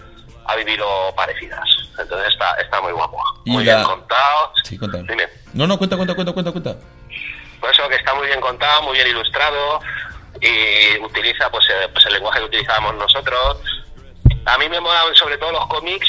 ha 0.45 0.55
vivido 0.55 1.13
parecidas. 1.15 1.63
Entonces 1.99 2.29
está, 2.33 2.53
está 2.55 2.81
muy 2.81 2.91
guapo. 2.93 3.21
Y 3.45 3.51
Muy 3.51 3.63
la- 3.65 3.75
bien 3.75 3.85
contado. 3.87 4.51
Sí, 4.63 4.77
cuéntame. 4.77 5.03
Dime. 5.07 5.27
No, 5.53 5.67
no, 5.67 5.77
cuenta, 5.77 5.95
cuenta, 5.95 6.15
cuenta, 6.15 6.33
cuenta, 6.33 6.51
cuenta. 6.51 6.75
Por 7.59 7.69
eso 7.71 7.87
que 7.89 7.95
está 7.95 8.13
muy 8.13 8.27
bien 8.27 8.41
contado, 8.41 8.81
muy 8.83 8.93
bien 8.95 9.07
ilustrado 9.07 9.79
y 10.41 10.97
utiliza 10.99 11.49
pues, 11.49 11.65
eh, 11.69 11.87
pues 11.93 12.05
el 12.07 12.13
lenguaje 12.13 12.39
que 12.39 12.45
utilizábamos 12.45 12.95
nosotros. 12.95 13.57
A 14.45 14.57
mí 14.57 14.67
me 14.69 14.79
molan 14.79 15.13
sobre 15.15 15.37
todo 15.37 15.51
los 15.53 15.67
cómics 15.67 16.07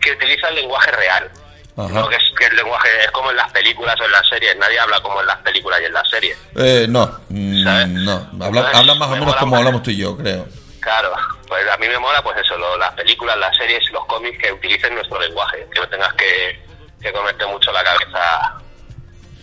que 0.00 0.12
utilizan 0.12 0.54
lenguaje 0.54 0.90
real. 0.92 1.30
Ajá. 1.76 2.00
No 2.00 2.08
que, 2.08 2.16
es, 2.16 2.22
que 2.38 2.46
el 2.46 2.56
lenguaje 2.56 2.88
es 3.04 3.10
como 3.10 3.30
en 3.30 3.36
las 3.36 3.52
películas 3.52 4.00
o 4.00 4.04
en 4.04 4.12
las 4.12 4.26
series. 4.28 4.56
Nadie 4.56 4.78
habla 4.78 5.00
como 5.00 5.20
en 5.20 5.26
las 5.26 5.36
películas 5.38 5.78
y 5.82 5.84
en 5.84 5.92
las 5.92 6.08
series. 6.08 6.38
Eh, 6.56 6.86
no, 6.88 7.06
mm, 7.28 7.64
¿Sabes? 7.64 7.88
no. 7.88 8.30
Habla, 8.40 8.94
más 8.94 9.08
o 9.08 9.12
me 9.14 9.20
menos 9.20 9.36
como 9.36 9.56
hablamos 9.56 9.82
tú 9.82 9.90
y 9.90 9.96
yo, 9.98 10.16
creo. 10.16 10.46
Claro, 10.80 11.12
pues 11.48 11.68
a 11.68 11.76
mí 11.78 11.88
me 11.88 11.98
mola 11.98 12.22
pues 12.22 12.36
eso, 12.38 12.56
lo- 12.56 12.76
las 12.78 12.92
películas, 12.94 13.36
las 13.38 13.56
series, 13.56 13.90
los 13.90 14.04
cómics 14.06 14.38
que 14.42 14.52
utilicen 14.52 14.94
nuestro 14.94 15.20
lenguaje, 15.20 15.66
que 15.72 15.80
no 15.80 15.88
tengas 15.88 16.12
que, 16.14 16.60
que 17.02 17.12
comerte 17.12 17.44
mucho 17.46 17.72
la 17.72 17.82
cabeza 17.84 18.54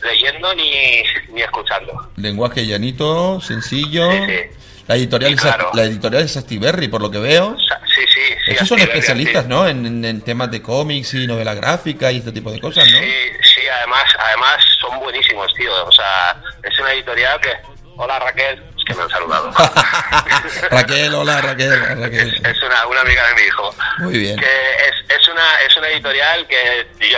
leyendo 0.01 0.53
ni, 0.55 1.03
ni 1.29 1.41
escuchando. 1.41 2.09
Lenguaje 2.17 2.65
llanito, 2.65 3.39
sencillo. 3.41 4.09
Sí, 4.11 4.17
sí. 4.27 4.39
La 4.87 4.95
editorial, 4.95 5.31
Sí, 5.31 5.35
es, 5.35 5.41
claro. 5.41 5.71
la 5.73 5.83
editorial 5.83 6.23
es 6.23 6.35
Astiberri, 6.37 6.87
por 6.89 7.01
lo 7.01 7.09
que 7.09 7.19
veo. 7.19 7.55
Sí, 7.57 8.01
sí, 8.13 8.19
sí. 8.45 8.51
Esos 8.51 8.67
son 8.67 8.79
especialistas. 8.79 9.45
¿no? 9.47 9.67
En, 9.67 9.85
en- 9.85 10.03
en 10.05 10.21
temas 10.21 10.51
de 10.51 10.61
cómics 10.61 11.13
y 11.13 11.25
novela 11.27 11.53
gráfica 11.53 12.11
y 12.11 12.17
este 12.17 12.31
tipo 12.31 12.51
de 12.51 12.59
cosas, 12.59 12.85
¿no? 12.91 12.97
Sí, 12.97 13.13
sí, 13.43 13.61
además, 13.79 14.03
además 14.19 14.63
son 14.81 14.99
buenísimos, 14.99 15.53
tío. 15.53 15.71
O 15.85 15.91
sea, 15.91 16.35
es 16.63 16.77
una 16.79 16.91
editorial 16.93 17.39
que... 17.39 17.51
Hola 17.95 18.17
Raquel, 18.19 18.59
es 18.75 18.83
que 18.85 18.95
me 18.95 19.03
han 19.03 19.09
saludado. 19.09 19.51
Raquel, 20.71 21.13
hola 21.13 21.41
Raquel, 21.41 21.79
Raquel. 21.99 22.41
es 22.43 22.63
una, 22.63 22.87
una 22.87 23.01
amiga 23.01 23.27
de 23.27 23.35
mi 23.35 23.41
hijo. 23.47 23.75
Muy 23.99 24.17
bien. 24.17 24.39
Que 24.39 24.45
es, 24.45 25.15
es, 25.21 25.27
una, 25.29 25.61
es 25.61 25.77
una 25.77 25.87
editorial 25.89 26.47
que 26.47 26.87
yo 27.11 27.17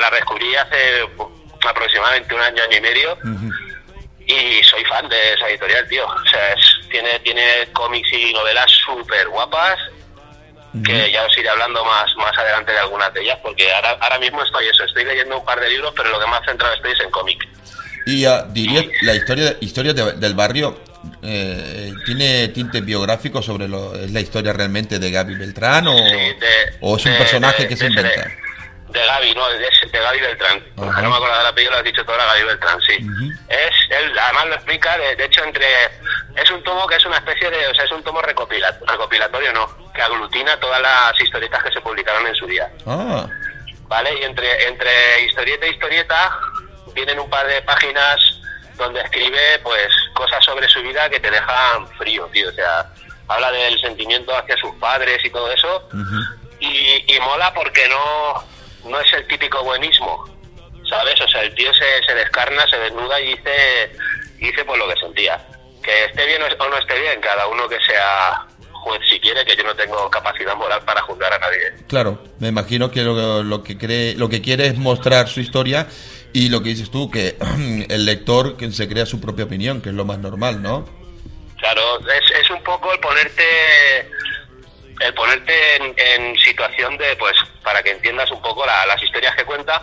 la, 0.00 0.10
descubrí 0.10 0.54
hace 0.56 1.02
aproximadamente 1.68 2.34
un 2.34 2.40
año, 2.40 2.62
año 2.62 2.78
y 2.78 2.80
medio. 2.80 3.18
Y 4.26 4.62
soy 4.64 4.84
fan 4.84 5.08
de 5.08 5.34
esa 5.34 5.48
editorial, 5.48 5.86
tío. 5.88 6.06
O 6.06 6.28
sea, 6.30 6.52
es- 6.54 6.88
tiene, 6.90 7.18
tiene 7.20 7.42
cómics 7.72 8.12
y 8.12 8.32
novelas 8.32 8.70
súper 8.84 9.28
guapas. 9.28 9.78
Que 10.84 11.08
ya 11.12 11.24
os 11.24 11.38
iré 11.38 11.48
hablando 11.48 11.84
más 11.84 12.12
más 12.16 12.36
adelante 12.36 12.72
de 12.72 12.78
algunas 12.80 13.14
de 13.14 13.22
ellas, 13.22 13.38
porque 13.44 13.72
ahora, 13.72 13.90
ahora 14.00 14.18
mismo 14.18 14.42
estoy 14.42 14.66
eso, 14.66 14.82
estoy 14.82 15.04
leyendo 15.04 15.38
un 15.38 15.44
par 15.44 15.60
de 15.60 15.70
libros, 15.70 15.92
pero 15.96 16.08
lo 16.10 16.18
que 16.18 16.26
más 16.26 16.40
centrado 16.44 16.74
estoy 16.74 16.90
es 16.90 16.98
en 17.00 17.10
cómic. 17.12 17.38
Y 18.06 18.24
ah, 18.24 18.44
diría, 18.50 18.82
la 19.02 19.14
historia, 19.14 19.56
historia 19.60 19.92
de- 19.92 20.14
del 20.14 20.34
barrio 20.34 20.76
eh, 21.22 21.92
tiene 22.06 22.48
tintes 22.48 22.84
biográficos 22.84 23.44
sobre 23.44 23.68
lo, 23.68 23.94
es 23.94 24.10
la 24.10 24.20
historia 24.20 24.52
realmente 24.52 24.98
de 24.98 25.10
Gaby 25.12 25.36
Beltrán 25.36 25.86
o, 25.86 25.96
Sí, 25.96 26.02
de- 26.14 26.74
o 26.80 26.96
es 26.96 27.06
un 27.06 27.16
personaje 27.18 27.68
que 27.68 27.76
se 27.76 27.86
inventa. 27.86 28.26
De, 28.94 29.00
de 29.00 29.06
Gaby, 29.06 29.34
no, 29.34 29.48
de, 29.48 29.58
de 29.58 29.98
Gaby 29.98 30.20
Beltrán. 30.20 30.64
No 30.76 30.84
me 31.10 31.16
acuerdo 31.16 31.36
del 31.38 31.46
apellido, 31.46 31.72
lo 31.72 31.78
has 31.78 31.84
dicho 31.84 32.04
tú 32.04 32.12
ahora, 32.12 32.26
Gaby 32.26 32.42
Beltrán, 32.44 32.80
sí. 32.82 32.96
Es, 33.48 33.74
él 33.90 34.18
además 34.18 34.46
lo 34.46 34.54
explica, 34.54 34.96
de, 34.96 35.16
de 35.16 35.24
hecho, 35.24 35.42
entre 35.44 35.66
es 36.36 36.50
un 36.50 36.62
tomo 36.62 36.86
que 36.86 36.96
es 36.96 37.04
una 37.04 37.16
especie 37.16 37.50
de, 37.50 37.66
o 37.66 37.74
sea, 37.74 37.84
es 37.84 37.90
un 37.92 38.02
tomo 38.04 38.22
recopila- 38.22 38.78
recopilatorio, 38.86 39.52
no, 39.52 39.92
que 39.92 40.00
aglutina 40.02 40.58
todas 40.60 40.80
las 40.80 41.20
historietas 41.20 41.62
que 41.62 41.72
se 41.72 41.80
publicaron 41.80 42.26
en 42.26 42.34
su 42.34 42.46
día. 42.46 42.70
Ah, 42.86 43.26
¿vale? 43.88 44.18
Y 44.20 44.24
entre, 44.24 44.68
entre 44.68 45.22
historieta 45.26 45.66
y 45.66 45.70
historieta 45.70 46.38
vienen 46.94 47.18
un 47.18 47.28
par 47.30 47.46
de 47.46 47.60
páginas 47.62 48.16
donde 48.76 49.00
escribe 49.00 49.58
pues 49.62 49.88
cosas 50.14 50.44
sobre 50.44 50.68
su 50.68 50.80
vida 50.82 51.08
que 51.10 51.20
te 51.20 51.30
dejan 51.30 51.86
frío, 51.98 52.28
tío. 52.32 52.48
O 52.48 52.52
sea, 52.52 52.86
habla 53.28 53.50
del 53.52 53.80
sentimiento 53.80 54.36
hacia 54.36 54.56
sus 54.56 54.74
padres 54.76 55.18
y 55.24 55.30
todo 55.30 55.50
eso. 55.52 55.88
y 56.60 57.18
mola 57.20 57.52
porque 57.52 57.86
no, 57.88 58.44
no 58.84 59.00
es 59.00 59.12
el 59.12 59.26
típico 59.26 59.62
buenismo, 59.64 60.24
¿sabes? 60.88 61.20
O 61.20 61.28
sea, 61.28 61.42
el 61.42 61.54
tío 61.54 61.72
se, 61.74 62.04
se 62.06 62.14
descarna, 62.14 62.66
se 62.68 62.78
desnuda 62.78 63.20
y 63.20 63.36
dice, 63.36 63.96
dice 64.38 64.64
pues 64.64 64.78
lo 64.78 64.88
que 64.88 65.00
sentía. 65.00 65.46
Que 65.82 66.04
esté 66.06 66.26
bien 66.26 66.42
o 66.42 66.68
no 66.68 66.78
esté 66.78 66.98
bien, 67.00 67.20
cada 67.20 67.46
uno 67.46 67.68
que 67.68 67.78
sea 67.86 68.46
juez 68.84 69.00
si 69.08 69.18
quiere, 69.18 69.44
que 69.44 69.56
yo 69.56 69.64
no 69.64 69.74
tengo 69.74 70.10
capacidad 70.10 70.54
moral 70.56 70.80
para 70.84 71.00
juzgar 71.02 71.32
a 71.32 71.38
nadie. 71.38 71.72
Claro, 71.88 72.22
me 72.38 72.48
imagino 72.48 72.90
que 72.90 73.02
lo, 73.02 73.42
lo 73.42 73.62
que 73.62 73.78
cree, 73.78 74.14
lo 74.14 74.28
que 74.28 74.42
quiere 74.42 74.66
es 74.66 74.76
mostrar 74.76 75.28
su 75.28 75.40
historia 75.40 75.86
y 76.32 76.48
lo 76.48 76.62
que 76.62 76.70
dices 76.70 76.90
tú, 76.90 77.10
que 77.10 77.36
el 77.88 78.04
lector 78.04 78.56
que 78.56 78.70
se 78.72 78.88
crea 78.88 79.06
su 79.06 79.20
propia 79.20 79.46
opinión, 79.46 79.80
que 79.80 79.90
es 79.90 79.94
lo 79.94 80.04
más 80.04 80.18
normal, 80.18 80.62
¿no? 80.62 80.84
Claro, 81.58 81.98
es, 82.00 82.40
es 82.42 82.50
un 82.50 82.62
poco 82.62 82.92
el 82.92 83.00
ponerte 83.00 83.42
el 85.00 85.14
ponerte 85.14 85.76
en, 85.76 85.94
en 85.96 86.36
situación 86.38 86.96
de, 86.98 87.16
pues, 87.16 87.34
para 87.62 87.82
que 87.82 87.90
entiendas 87.90 88.30
un 88.30 88.40
poco 88.42 88.64
la- 88.66 88.86
las 88.86 89.02
historias 89.02 89.34
que 89.36 89.44
cuenta, 89.44 89.82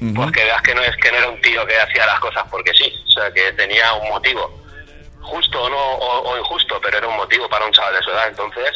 Ujú. 0.00 0.14
pues 0.14 0.32
que 0.32 0.44
veas 0.44 0.62
que 0.62 0.74
no 0.74 0.82
es 0.82 0.96
que 0.96 1.10
no 1.10 1.18
era 1.18 1.28
un 1.28 1.40
tío 1.40 1.66
que 1.66 1.78
hacía 1.80 2.04
las 2.06 2.20
cosas 2.20 2.44
porque 2.50 2.72
sí, 2.74 2.92
o 3.06 3.10
sea, 3.10 3.30
que 3.32 3.52
tenía 3.54 3.92
un 3.94 4.08
motivo, 4.10 4.62
justo 5.22 5.62
o 5.62 5.68
no 5.70 5.76
o, 5.78 6.30
o 6.32 6.38
injusto, 6.38 6.78
pero 6.82 6.98
era 6.98 7.08
un 7.08 7.16
motivo 7.16 7.48
para 7.48 7.64
un 7.64 7.72
chaval 7.72 7.94
de 7.94 8.02
su 8.02 8.10
edad. 8.10 8.28
Entonces, 8.28 8.70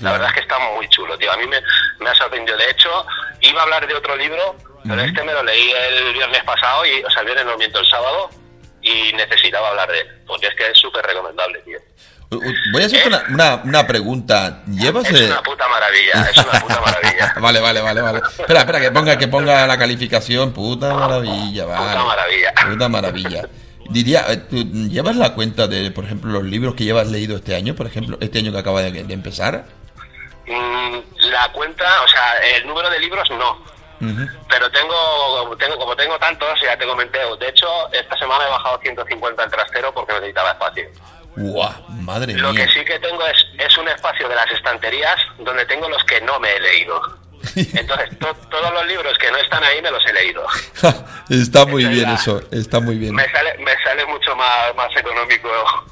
la 0.00 0.12
verdad 0.12 0.28
es 0.28 0.34
que 0.34 0.40
está 0.40 0.58
muy 0.58 0.88
chulo, 0.90 1.16
tío. 1.18 1.32
A 1.32 1.36
mí 1.36 1.46
me, 1.46 1.60
me 1.98 2.10
ha 2.10 2.14
sorprendido. 2.14 2.56
De 2.58 2.70
hecho, 2.70 3.06
iba 3.40 3.60
a 3.60 3.64
hablar 3.64 3.86
de 3.86 3.94
otro 3.94 4.14
libro, 4.16 4.54
pero 4.86 5.00
este 5.02 5.24
me 5.24 5.32
lo 5.32 5.42
leí 5.42 5.72
el 5.72 6.12
viernes 6.12 6.44
pasado 6.44 6.84
y, 6.86 7.02
o 7.02 7.10
sea, 7.10 7.20
el 7.22 7.26
viernes 7.26 7.46
no 7.46 7.56
miento 7.56 7.80
el 7.80 7.86
sábado 7.88 8.30
y 8.82 9.12
necesitaba 9.14 9.70
hablar 9.70 9.90
de 9.90 10.00
él, 10.00 10.22
porque 10.26 10.46
es 10.46 10.54
que 10.54 10.70
es 10.70 10.78
súper 10.78 11.04
recomendable, 11.04 11.58
tío. 11.62 11.78
Voy 12.30 12.82
a 12.82 12.86
hacerte 12.86 13.08
una, 13.08 13.22
una, 13.30 13.54
una 13.64 13.86
pregunta. 13.86 14.62
¿Llevas 14.66 15.08
Es 15.10 15.20
eh, 15.20 15.26
una 15.26 15.42
puta 15.42 15.68
maravilla, 15.68 16.30
es 16.30 16.38
una 16.38 16.60
puta 16.60 16.80
maravilla. 16.80 17.34
vale, 17.40 17.60
vale, 17.60 17.80
vale, 17.80 18.00
vale. 18.00 18.18
Espera, 18.38 18.60
espera, 18.60 18.80
que 18.80 18.90
ponga, 18.90 19.16
que 19.18 19.28
ponga 19.28 19.66
la 19.66 19.78
calificación. 19.78 20.52
Puta 20.52 20.92
maravilla, 20.94 21.66
vale. 21.66 21.92
Puta 21.92 22.04
maravilla. 22.04 22.54
Puta 22.68 22.88
maravilla. 22.88 23.48
Diría, 23.90 24.24
eh, 24.28 24.36
¿tú 24.38 24.56
llevas 24.88 25.14
la 25.16 25.34
cuenta 25.34 25.68
de, 25.68 25.92
por 25.92 26.04
ejemplo, 26.04 26.32
los 26.32 26.44
libros 26.44 26.74
que 26.74 26.84
llevas 26.84 27.06
leído 27.06 27.36
este 27.36 27.54
año? 27.54 27.74
Por 27.76 27.86
ejemplo, 27.86 28.18
este 28.20 28.40
año 28.40 28.50
que 28.50 28.58
acaba 28.58 28.82
de, 28.82 29.04
de 29.04 29.14
empezar. 29.14 29.64
Mm, 30.46 30.98
La 31.30 31.50
cuenta, 31.52 31.84
o 32.02 32.08
sea, 32.08 32.38
el 32.56 32.66
número 32.66 32.90
de 32.90 32.98
libros 33.00 33.28
no, 33.30 33.62
pero 34.48 34.70
tengo, 34.70 35.56
tengo 35.56 35.78
como 35.78 35.96
tengo 35.96 36.18
tantos, 36.18 36.60
ya 36.60 36.76
te 36.76 36.86
comenté, 36.86 37.18
de 37.40 37.48
hecho, 37.48 37.66
esta 37.92 38.16
semana 38.18 38.46
he 38.46 38.50
bajado 38.50 38.78
150 38.80 39.42
al 39.42 39.50
trastero 39.50 39.92
porque 39.94 40.12
necesitaba 40.14 40.50
espacio. 40.50 40.84
Guau, 41.36 41.72
madre 42.00 42.32
Lo 42.34 42.52
mía. 42.52 42.66
que 42.66 42.72
sí 42.72 42.84
que 42.84 42.98
tengo 42.98 43.24
es, 43.26 43.46
es 43.58 43.76
un 43.78 43.88
espacio 43.88 44.28
de 44.28 44.34
las 44.34 44.50
estanterías 44.52 45.16
donde 45.38 45.64
tengo 45.66 45.88
los 45.88 46.02
que 46.04 46.20
no 46.22 46.38
me 46.40 46.50
he 46.56 46.60
leído. 46.60 47.00
Entonces, 47.54 48.18
to- 48.18 48.34
todos 48.50 48.72
los 48.72 48.86
libros 48.86 49.16
que 49.18 49.30
no 49.30 49.36
están 49.38 49.62
ahí 49.62 49.80
me 49.82 49.90
los 49.90 50.04
he 50.06 50.12
leído. 50.12 50.44
está 51.30 51.66
muy 51.66 51.84
bien 51.86 52.04
la- 52.04 52.14
eso, 52.14 52.40
está 52.50 52.80
muy 52.80 52.96
bien. 52.96 53.14
Me 53.14 53.30
sale, 53.30 53.56
me 53.58 53.72
sale 53.84 54.04
mucho 54.06 54.34
más, 54.36 54.74
más 54.76 54.88
económico 54.96 55.48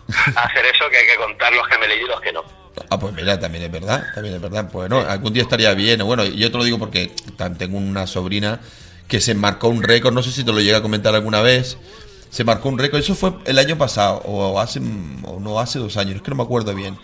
hacer 0.37 0.64
eso 0.66 0.85
que, 0.90 1.07
que 1.07 1.16
contar 1.16 1.52
los 1.52 1.66
que 1.68 1.78
me 1.78 1.88
leí 1.88 2.00
y 2.00 2.07
los 2.09 2.20
que 2.20 2.33
no. 2.33 2.42
Ah, 2.90 2.98
pues 2.98 3.12
mira, 3.14 3.38
también 3.38 3.64
es 3.64 3.70
verdad, 3.70 4.02
también 4.14 4.35
es 4.35 4.40
verdad. 4.40 4.68
Pues 4.72 4.90
no, 4.90 4.98
algún 5.00 5.33
día 5.33 5.42
estaría 5.42 5.72
bien. 5.74 6.00
Bueno, 6.04 6.24
yo 6.24 6.50
te 6.50 6.59
lo 6.59 6.64
digo 6.64 6.78
porque 6.78 7.12
tengo 7.59 7.78
una 7.78 8.07
sobrina 8.07 8.59
que 9.07 9.20
se 9.20 9.35
marcó 9.35 9.68
un 9.68 9.83
récord, 9.83 10.12
no 10.12 10.22
sé 10.22 10.33
si 10.33 10.44
te 10.44 10.52
lo 10.52 10.59
llega 10.61 10.78
a 10.78 10.83
comentar 10.83 11.14
alguna 11.14 11.40
vez. 11.40 11.76
Se 12.35 12.42
marcó 12.42 12.68
un 12.68 12.77
récord, 12.81 12.99
eso 12.99 13.14
fue 13.14 13.33
el 13.44 13.61
año 13.61 13.79
pasado, 13.79 14.16
o 14.25 14.59
hace, 14.59 14.81
o 15.23 15.38
no 15.38 15.61
hace 15.61 15.79
dos 15.79 15.97
años, 15.97 16.16
es 16.16 16.23
que 16.23 16.31
no 16.31 16.37
me 16.37 16.42
acuerdo 16.42 16.75
bien. 16.75 16.99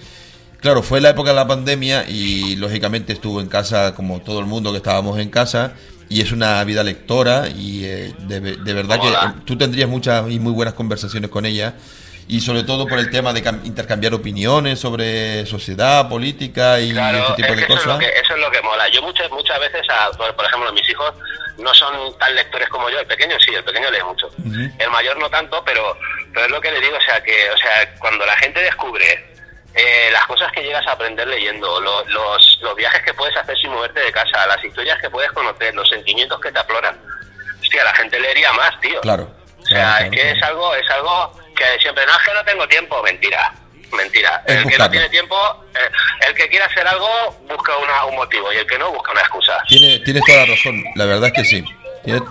Claro, 0.58 0.82
fue 0.82 1.00
la 1.00 1.10
época 1.10 1.30
de 1.30 1.36
la 1.36 1.46
pandemia 1.46 2.04
y 2.08 2.56
lógicamente 2.56 3.12
estuvo 3.12 3.40
en 3.40 3.46
casa 3.46 3.94
como 3.94 4.18
todo 4.22 4.40
el 4.40 4.46
mundo 4.46 4.72
que 4.72 4.78
estábamos 4.78 5.20
en 5.20 5.30
casa 5.30 5.74
y 6.08 6.20
es 6.20 6.32
una 6.32 6.64
vida 6.64 6.82
lectora 6.82 7.48
y 7.48 7.84
eh, 7.84 8.12
de, 8.26 8.40
de 8.40 8.74
verdad 8.74 8.98
que 9.00 9.40
tú 9.44 9.56
tendrías 9.56 9.88
muchas 9.88 10.28
y 10.32 10.40
muy 10.40 10.52
buenas 10.52 10.74
conversaciones 10.74 11.30
con 11.30 11.46
ella 11.46 11.76
y 12.30 12.40
sobre 12.40 12.62
todo 12.62 12.86
por 12.86 12.98
el 12.98 13.10
tema 13.10 13.32
de 13.32 13.42
cam- 13.42 13.64
intercambiar 13.64 14.14
opiniones 14.14 14.78
sobre 14.78 15.44
sociedad, 15.46 16.08
política 16.08 16.78
y 16.80 16.92
Claro, 16.92 17.18
este 17.18 17.32
tipo 17.34 17.48
es 17.52 17.56
de 17.60 17.66
que 17.66 17.72
eso, 17.72 17.80
es 17.80 17.86
lo 17.86 17.92
cosas. 17.94 18.08
que, 18.12 18.18
eso 18.20 18.34
es 18.34 18.40
lo 18.40 18.50
que 18.50 18.62
mola. 18.62 18.88
Yo 18.88 19.02
muchas 19.02 19.30
muchas 19.30 19.58
veces, 19.60 19.82
a- 19.90 20.10
por, 20.12 20.44
ejemplo, 20.46 20.72
mis 20.72 20.88
hijos 20.88 21.12
no 21.58 21.74
son 21.74 22.16
tan 22.18 22.34
lectores 22.34 22.68
como 22.68 22.88
yo. 22.88 23.00
El 23.00 23.06
pequeño 23.06 23.36
sí, 23.40 23.52
el 23.54 23.64
pequeño 23.64 23.90
lee 23.90 24.02
mucho. 24.04 24.30
El 24.78 24.90
mayor 24.90 25.18
no 25.18 25.28
tanto, 25.28 25.62
pero, 25.64 25.96
pero 26.32 26.46
es 26.46 26.52
lo 26.52 26.60
que 26.60 26.70
le 26.70 26.80
digo, 26.80 26.96
o 26.96 27.00
sea, 27.02 27.22
que 27.22 27.50
o 27.50 27.56
sea, 27.58 27.94
cuando 27.98 28.24
la 28.24 28.36
gente 28.36 28.60
descubre 28.62 29.26
eh, 29.74 30.08
las 30.12 30.24
cosas 30.26 30.50
que 30.52 30.62
llegas 30.62 30.86
a 30.86 30.92
aprender 30.92 31.26
leyendo, 31.26 31.80
lo- 31.80 32.04
los, 32.06 32.58
los 32.62 32.74
viajes 32.76 33.02
que 33.02 33.14
puedes 33.14 33.36
hacer 33.36 33.56
sin 33.58 33.70
moverte 33.72 34.00
de 34.00 34.12
casa, 34.12 34.46
las 34.46 34.64
historias 34.64 34.98
que 35.00 35.10
puedes 35.10 35.30
conocer, 35.32 35.74
los 35.74 35.88
sentimientos 35.88 36.40
que 36.40 36.50
te 36.52 36.58
afloran, 36.58 36.96
hostia, 37.60 37.84
la 37.84 37.94
gente 37.94 38.18
leería 38.20 38.52
más, 38.52 38.78
tío. 38.80 39.00
Claro. 39.00 39.30
O 39.60 39.66
sea, 39.66 39.96
claro, 39.98 40.04
es 40.04 40.10
que 40.10 40.16
claro, 40.22 40.36
es 40.36 40.42
algo, 40.42 40.74
es 40.76 40.90
algo 40.90 41.39
que 41.60 41.80
siempre, 41.80 42.04
no 42.06 42.12
es 42.12 42.18
que 42.26 42.34
no 42.34 42.44
tengo 42.44 42.66
tiempo, 42.68 43.02
mentira, 43.02 43.52
mentira. 43.96 44.42
Es 44.46 44.56
el 44.64 44.68
que 44.70 44.78
no 44.78 44.90
tiene 44.90 45.08
tiempo, 45.10 45.36
eh, 45.74 46.26
el 46.28 46.34
que 46.34 46.48
quiere 46.48 46.64
hacer 46.64 46.86
algo 46.86 47.08
busca 47.48 47.76
una- 47.76 48.04
un 48.06 48.16
motivo 48.16 48.52
y 48.52 48.56
el 48.56 48.66
que 48.66 48.78
no 48.78 48.90
busca 48.92 49.12
una 49.12 49.20
excusa. 49.20 49.52
Tiene, 49.68 49.98
tienes 50.00 50.22
toda 50.24 50.38
la 50.38 50.46
razón, 50.46 50.82
la 50.94 51.04
verdad 51.04 51.26
es 51.28 51.32
que 51.34 51.44
sí. 51.44 51.64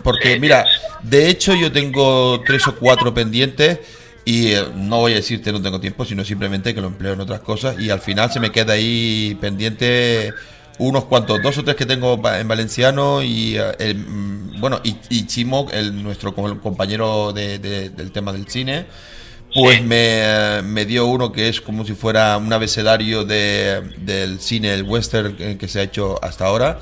Porque 0.04 0.34
Sí, 0.34 0.39
mira, 0.39 0.63
tienes. 0.63 0.82
de 1.04 1.30
hecho 1.30 1.54
yo 1.54 1.72
tengo 1.72 2.42
tres 2.46 2.68
o 2.68 2.76
cuatro 2.76 3.13
pendientes 3.13 3.80
y 4.26 4.54
eh, 4.54 4.65
no 4.74 4.98
voy 4.98 5.13
a 5.13 5.15
decirte 5.18 5.52
no 5.52 5.62
tengo 5.62 5.80
tiempo, 5.80 6.06
sino 6.06 6.26
simplemente 6.26 6.74
que 6.74 6.82
lo 6.82 6.88
empleo 6.88 7.13
en 7.13 7.22
otras 7.22 7.42
cosas 7.42 7.80
y 7.80 7.89
al 7.92 8.02
final 8.02 8.32
se 8.32 8.39
me 8.39 8.52
queda 8.52 8.74
ahí 8.74 9.38
pendiente 9.39 10.34
unos 10.80 11.06
cuantos, 11.06 11.42
dos 11.44 11.58
o 11.58 11.63
tres 11.63 11.76
que 11.76 11.86
tengo 11.86 12.20
en 12.34 12.48
valenciano 12.48 13.22
y 13.22 13.58
eh, 13.58 13.72
el, 13.80 13.96
mm, 13.98 14.60
bueno 14.62 14.80
y, 14.84 14.96
y 15.10 15.28
Chimo, 15.28 15.68
el 15.72 16.02
nuestro 16.02 16.34
co- 16.34 16.60
compañero 16.62 17.32
de- 17.34 17.60
de- 17.60 17.89
del 17.89 18.12
tema 18.12 18.32
del 18.34 18.48
cine, 18.50 18.86
pues 19.54 19.78
Sí. 19.78 19.84
me, 19.84 20.62
me 20.64 20.86
dio 20.86 21.06
uno 21.06 21.32
que 21.32 21.50
es 21.50 21.62
como 21.62 21.86
si 21.86 21.94
fuera 21.94 22.38
un 22.38 22.52
abecedario 22.54 23.24
de, 23.26 23.82
del 23.98 24.40
cine, 24.40 24.74
el 24.74 24.84
western 24.84 25.58
que, 25.58 25.68
se 25.68 25.80
ha 25.80 25.84
hecho 25.84 26.20
hasta 26.24 26.46
ahora. 26.46 26.80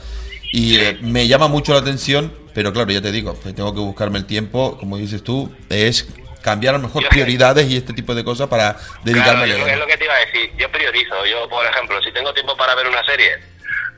Y 0.52 0.78
eh, 0.80 0.98
me 1.02 1.28
llama 1.28 1.48
mucho 1.48 1.74
la 1.74 1.80
atención, 1.80 2.34
pero 2.54 2.72
claro, 2.74 2.92
ya 2.92 3.02
te 3.02 3.12
digo, 3.12 3.34
pues 3.36 3.54
tengo 3.56 3.74
que 3.74 3.80
buscarme 3.82 4.18
el 4.20 4.26
tiempo, 4.26 4.78
como 4.78 4.98
dices 4.98 5.24
tú, 5.24 5.54
es 5.70 6.08
cambiar 6.42 6.76
a 6.76 6.78
lo 6.78 6.86
mejor 6.88 7.04
Yo- 7.04 7.10
prioridades 7.10 7.70
y 7.70 7.76
este 7.78 7.94
tipo 7.94 8.16
de 8.16 8.24
cosas 8.24 8.48
para 8.48 8.78
dedicarme 9.04 9.46
Claro, 9.46 9.66
a 9.66 9.72
es 9.74 9.80
lo 9.80 9.88
que 9.88 9.98
te 9.98 10.06
iba 10.06 10.14
a 10.14 10.26
decir. 10.26 10.52
Yo 10.58 10.72
priorizo. 10.72 11.26
Yo, 11.26 11.50
por 11.50 11.66
ejemplo, 11.66 12.02
si 12.02 12.12
tengo 12.14 12.34
tiempo 12.34 12.56
para 12.56 12.74
ver 12.76 12.88
una 12.88 13.04
serie, 13.06 13.32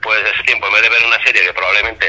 pues 0.01 0.17
ese 0.33 0.43
tiempo, 0.43 0.65
en 0.67 0.73
vez 0.73 0.81
de 0.81 0.89
ver 0.89 0.99
una 1.05 1.23
serie 1.23 1.41
que 1.43 1.53
probablemente 1.53 2.05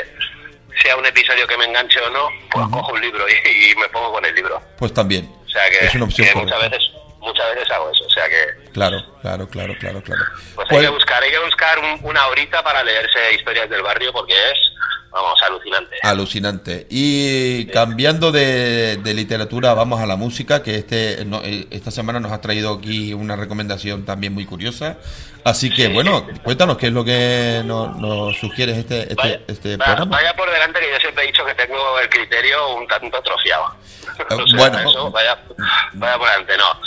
sea 0.83 0.96
un 0.96 1.05
episodio 1.05 1.46
que 1.46 1.59
me 1.59 1.66
enganche 1.66 2.01
o 2.01 2.09
no, 2.11 2.29
pues 2.51 2.66
cojo 2.68 2.92
un 2.94 3.01
libro 3.03 3.25
y, 3.29 3.70
y 3.70 3.75
me 3.77 3.88
pongo 3.90 4.12
con 4.12 4.25
el 4.25 4.35
libro. 4.35 4.62
Pues 4.79 4.94
también. 4.94 5.29
O 5.50 5.52
sea 5.52 5.68
que, 5.70 5.86
es 5.86 5.94
una 5.96 6.04
opción 6.04 6.28
que 6.28 6.34
muchas 6.36 6.60
veces 6.70 6.90
muchas 7.18 7.54
veces 7.54 7.70
hago 7.72 7.90
eso. 7.90 8.04
O 8.06 8.10
sea 8.10 8.24
que 8.28 8.70
Claro, 8.72 8.96
claro, 9.20 9.48
claro, 9.48 9.74
claro, 9.78 10.00
claro. 10.02 10.22
pues 10.54 10.68
Pues- 10.68 10.80
hay 10.80 10.86
que 10.86 10.92
buscar, 10.92 11.22
hay 11.22 11.30
que 11.30 11.38
buscar 11.40 11.78
un- 11.78 12.00
una 12.04 12.26
horita 12.28 12.62
para 12.62 12.82
leerse 12.84 13.34
historias 13.34 13.68
del 13.68 13.82
barrio 13.82 14.12
porque 14.12 14.32
es, 14.32 14.58
vamos, 15.10 15.38
alucinante. 15.42 15.96
Alucinante. 16.02 16.86
Y 16.88 17.66
cambiando 17.66 18.30
de, 18.32 18.96
de 18.98 19.14
literatura, 19.14 19.74
vamos 19.74 20.00
a 20.00 20.06
la 20.06 20.16
música, 20.16 20.62
que 20.62 20.76
este 20.76 21.24
no, 21.26 21.42
eh, 21.44 21.66
esta 21.70 21.90
semana 21.90 22.20
nos 22.20 22.30
ha 22.32 22.40
traído 22.40 22.72
aquí 22.74 23.12
una 23.12 23.34
recomendación 23.36 24.04
también 24.06 24.32
muy 24.32 24.46
curiosa. 24.46 24.96
Así 25.44 25.68
que, 25.74 25.88
bueno, 25.88 26.26
cuéntanos 26.44 26.76
qué 26.78 26.86
es 26.88 26.92
lo 26.92 27.04
que 27.04 27.62
nos, 27.64 27.96
nos 27.96 28.36
sugieres 28.38 28.76
este, 28.78 29.00
este, 29.02 29.14
Vaya, 29.14 29.40
este 29.48 29.76
programa. 29.78 30.16
vaya 30.16 30.34
por 30.36 30.50
delante 30.50 30.80
que 30.80 30.90
yo 30.90 30.98
siempre 31.00 31.24
he 31.24 31.26
dicho 31.28 31.44
que 31.44 31.54
tengo 31.54 31.98
el 31.98 32.08
criterio 32.08 32.76
un 32.76 32.86
tanto 32.86 33.16
atrofiado. 33.16 33.74
Eh, 34.30 34.35
O 34.42 34.46
sea, 34.46 34.59
bueno. 34.59 34.78
eso, 34.90 35.11
vaya, 35.11 35.38
vaya 35.94 36.18
por 36.18 36.28
delante, 36.28 36.56
no. 36.56 36.80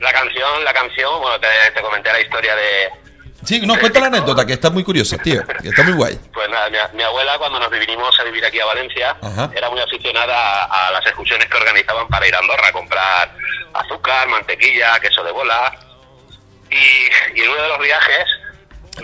La 0.00 0.12
canción, 0.12 0.64
la 0.64 0.72
canción, 0.72 1.20
bueno, 1.20 1.38
te, 1.40 1.48
te 1.74 1.80
comenté 1.82 2.12
la 2.12 2.20
historia 2.20 2.54
de, 2.54 2.90
Sí, 3.44 3.60
no, 3.64 3.78
cuenta 3.78 4.00
la 4.00 4.06
anécdota, 4.06 4.44
que 4.44 4.52
está 4.54 4.68
muy 4.68 4.82
curiosa, 4.82 5.16
tío, 5.18 5.42
que 5.62 5.68
está 5.68 5.84
muy 5.84 5.92
guay. 5.92 6.18
pues 6.34 6.48
nada, 6.50 6.68
mi, 6.70 6.76
mi 6.96 7.02
abuela 7.04 7.38
cuando 7.38 7.60
nos 7.60 7.70
vinimos 7.70 8.18
a 8.18 8.24
vivir 8.24 8.44
aquí 8.44 8.58
a 8.58 8.64
Valencia 8.66 9.16
Ajá. 9.22 9.48
era 9.54 9.70
muy 9.70 9.80
aficionada 9.80 10.64
a, 10.64 10.88
a 10.88 10.90
las 10.90 11.06
excursiones 11.06 11.46
que 11.48 11.56
organizaban 11.56 12.08
para 12.08 12.26
ir 12.26 12.34
a 12.34 12.38
Andorra 12.40 12.66
a 12.68 12.72
comprar 12.72 13.32
azúcar, 13.74 14.26
mantequilla, 14.28 14.98
queso 15.00 15.22
de 15.22 15.30
bola. 15.30 15.72
Y, 16.70 17.38
y 17.38 17.42
en 17.44 17.50
uno 17.50 17.62
de 17.62 17.68
los 17.68 17.78
viajes 17.78 18.24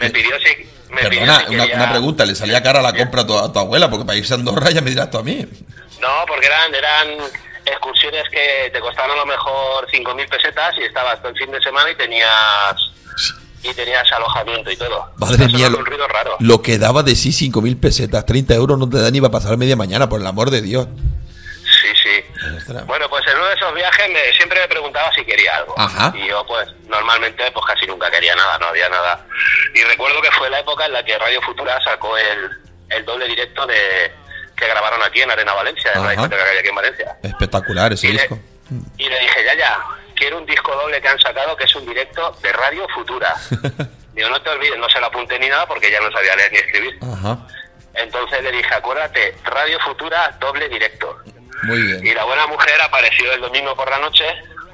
me 0.00 0.10
pidió 0.10 0.36
si... 0.40 0.68
Me 0.90 1.08
pidió 1.08 1.20
si 1.22 1.54
una, 1.54 1.66
quería- 1.66 1.76
una 1.76 1.90
pregunta, 1.90 2.24
¿le 2.24 2.34
salía 2.34 2.62
cara 2.62 2.82
la 2.82 2.92
compra 2.92 3.22
a 3.22 3.26
tu, 3.26 3.38
a 3.38 3.52
tu 3.52 3.58
abuela? 3.60 3.88
Porque 3.88 4.04
para 4.04 4.18
irse 4.18 4.34
a 4.34 4.36
Andorra 4.36 4.70
ya 4.70 4.80
me 4.80 4.90
dirás 4.90 5.10
tú 5.10 5.18
a 5.18 5.22
mí. 5.22 5.46
No, 6.00 6.24
porque 6.26 6.46
eran, 6.46 6.74
eran 6.74 7.08
excursiones 7.66 8.24
que 8.30 8.70
te 8.72 8.80
costaban 8.80 9.12
a 9.12 9.16
lo 9.16 9.26
mejor 9.26 9.86
5.000 9.90 10.28
pesetas 10.28 10.74
y 10.78 10.82
estabas 10.84 11.18
todo 11.20 11.28
el 11.30 11.38
fin 11.38 11.50
de 11.50 11.60
semana 11.62 11.90
y 11.90 11.94
tenías 11.96 12.76
y 13.62 13.72
tenías 13.72 14.10
alojamiento 14.12 14.70
y 14.70 14.76
todo. 14.76 15.10
Madre 15.16 15.46
Eso 15.46 15.56
mía, 15.56 15.68
lo, 15.70 15.78
un 15.78 15.86
ruido 15.86 16.06
raro. 16.06 16.36
lo 16.40 16.60
que 16.60 16.78
daba 16.78 17.02
de 17.02 17.16
sí 17.16 17.30
5.000 17.30 17.80
pesetas, 17.80 18.26
30 18.26 18.54
euros 18.54 18.78
no 18.78 18.88
te 18.88 19.00
da 19.00 19.10
ni 19.10 19.20
para 19.20 19.32
pasar 19.32 19.56
media 19.56 19.74
mañana, 19.76 20.08
por 20.08 20.20
el 20.20 20.26
amor 20.26 20.50
de 20.50 20.60
Dios. 20.60 20.86
Sí, 21.64 21.88
sí. 22.02 22.24
Bueno, 22.86 23.08
pues 23.08 23.26
en 23.26 23.36
uno 23.36 23.46
de 23.46 23.54
esos 23.54 23.74
viajes 23.74 24.10
me, 24.10 24.20
siempre 24.36 24.60
me 24.60 24.68
preguntaba 24.68 25.10
si 25.14 25.24
quería 25.24 25.56
algo. 25.56 25.74
Ajá. 25.78 26.12
Y 26.14 26.28
yo, 26.28 26.44
pues, 26.46 26.68
normalmente, 26.88 27.50
pues 27.52 27.64
casi 27.66 27.86
nunca 27.86 28.10
quería 28.10 28.34
nada, 28.34 28.58
no 28.58 28.66
había 28.66 28.88
nada. 28.90 29.26
Y 29.74 29.82
recuerdo 29.82 30.20
que 30.20 30.30
fue 30.32 30.50
la 30.50 30.60
época 30.60 30.84
en 30.84 30.92
la 30.92 31.02
que 31.02 31.18
Radio 31.18 31.40
Futura 31.40 31.78
sacó 31.84 32.16
el, 32.18 32.50
el 32.90 33.04
doble 33.06 33.26
directo 33.26 33.66
de 33.66 34.12
que 34.56 34.66
grabaron 34.66 35.02
aquí 35.02 35.20
en 35.22 35.30
Arena 35.30 35.52
Valencia, 35.54 35.90
en 35.92 35.98
Ajá. 35.98 36.06
la 36.06 36.10
discoteca 36.12 36.44
que 36.44 36.50
hay 36.50 36.58
aquí 36.58 36.68
en 36.68 36.74
Valencia. 36.74 37.16
Espectacular 37.22 37.92
ese 37.92 38.06
Y 38.08 38.12
le, 38.12 38.18
disco. 38.20 38.38
y 38.98 39.08
le 39.08 39.18
dije, 39.20 39.44
ya, 39.44 39.54
ya, 39.54 39.78
quiero 40.14 40.38
un 40.38 40.46
disco 40.46 40.74
doble 40.74 41.00
que 41.00 41.08
han 41.08 41.18
sacado 41.18 41.56
que 41.56 41.64
es 41.64 41.74
un 41.74 41.86
directo 41.86 42.36
de 42.42 42.52
Radio 42.52 42.86
Futura. 42.94 43.34
Digo, 44.14 44.28
no 44.28 44.40
te 44.42 44.50
olvides, 44.50 44.78
no 44.78 44.88
se 44.88 45.00
lo 45.00 45.06
apunté 45.06 45.38
ni 45.38 45.48
nada 45.48 45.66
porque 45.66 45.90
ya 45.90 46.00
no 46.00 46.10
sabía 46.12 46.36
leer 46.36 46.52
ni 46.52 46.58
escribir. 46.58 46.98
Ajá. 47.02 47.38
Entonces 47.94 48.42
le 48.42 48.52
dije, 48.52 48.74
acuérdate, 48.74 49.36
Radio 49.44 49.78
Futura 49.80 50.36
doble 50.40 50.68
directo. 50.68 51.18
Muy 51.64 51.82
bien. 51.82 52.06
Y 52.06 52.12
la 52.14 52.24
buena 52.24 52.46
mujer 52.46 52.80
apareció 52.80 53.32
el 53.32 53.40
domingo 53.40 53.74
por 53.76 53.88
la 53.90 53.98
noche 53.98 54.24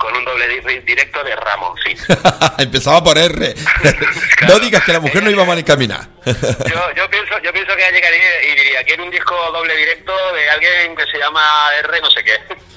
con 0.00 0.16
un 0.16 0.24
doble 0.24 0.48
di- 0.48 0.78
directo 0.80 1.22
de 1.22 1.36
Ramoncín. 1.36 1.96
Empezaba 2.58 3.04
por 3.04 3.16
R. 3.18 3.54
no 4.48 4.58
digas 4.58 4.82
que 4.82 4.92
la 4.92 5.00
mujer 5.00 5.22
no 5.22 5.30
iba 5.30 5.44
mal 5.44 5.58
encaminada. 5.58 6.08
Yo, 6.24 6.92
yo 6.96 7.08
pienso 7.10 7.38
yo 7.42 7.52
pienso 7.52 7.76
que 7.76 7.92
llegaría 7.92 8.42
y 8.44 8.54
diría, 8.56 8.82
quiero 8.84 9.04
un 9.04 9.10
disco 9.10 9.34
doble 9.52 9.76
directo 9.76 10.12
de 10.34 10.50
alguien 10.50 10.96
que 10.96 11.04
se 11.06 11.18
llama 11.18 11.42
R 11.84 12.00
no 12.00 12.10
sé 12.10 12.24
qué. 12.24 12.38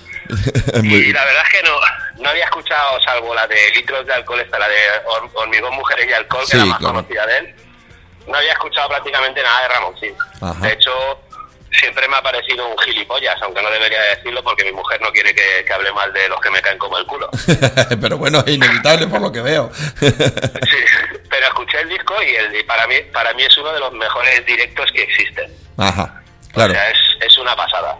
Y 0.84 1.12
la 1.14 1.26
verdad 1.26 1.44
es 1.46 1.62
que 1.62 1.68
no, 1.68 1.76
no 2.24 2.30
había 2.30 2.46
escuchado, 2.46 3.00
salvo 3.04 3.36
la 3.36 3.46
de 3.48 3.72
litros 3.76 4.06
de 4.06 4.14
alcohol, 4.14 4.40
esta, 4.40 4.58
la 4.58 4.68
de 4.68 4.76
Hor- 5.06 5.30
hormigón, 5.34 5.74
mujeres 5.76 6.08
y 6.10 6.14
alcohol, 6.14 6.44
Sí, 6.46 6.52
que 6.52 6.58
era 6.58 6.66
más 6.66 6.80
claro. 6.80 6.94
conocida 6.96 7.26
de 7.28 7.38
él. 7.40 7.56
No 8.28 8.38
había 8.38 8.54
escuchado 8.54 8.88
prácticamente 8.90 9.44
nada 9.44 9.62
de 9.62 9.68
Ramoncín. 9.68 10.16
Ajá. 10.42 10.66
De 10.66 10.74
hecho, 10.74 10.92
siempre 11.74 12.08
me 12.08 12.18
ha 12.18 12.22
parecido 12.22 12.68
un 12.68 12.78
gilipollas, 12.80 13.42
aunque 13.42 13.62
no 13.62 13.70
debería 13.70 14.02
decirlo 14.02 14.44
porque 14.44 14.64
mi 14.64 14.72
mujer 14.72 15.02
no 15.02 15.12
quiere 15.12 15.34
que, 15.34 15.64
que 15.66 15.74
hable 15.74 15.92
mal 15.94 16.12
de 16.14 16.30
los 16.30 16.40
que 16.40 16.50
me 16.52 16.62
caen 16.62 16.78
como 16.78 16.98
el 16.98 17.06
culo. 17.06 17.30
Pero 18.02 18.18
bueno, 18.18 18.40
es 18.46 18.54
inevitable 18.54 19.08
por 19.08 19.22
lo 19.22 19.32
que 19.32 19.42
veo. 19.42 19.72
Sí, 20.04 20.78
pero 21.30 21.48
escuché 21.48 21.82
el 21.82 21.90
disco 21.90 22.16
y, 22.22 22.36
el, 22.36 22.56
y 22.56 22.64
para 22.64 22.88
mí 22.88 22.96
para 23.12 23.34
mí 23.34 23.44
es 23.44 23.58
uno 23.58 23.74
de 23.74 23.80
los 23.80 23.92
mejores 23.94 24.46
directos 24.46 24.92
que 24.92 25.04
existen. 25.04 25.52
Ajá. 25.78 26.22
Claro. 26.52 26.72
O 26.72 26.76
sea, 26.76 26.90
es, 26.90 26.98
es 27.22 27.38
una 27.38 27.56
pasada. 27.56 27.98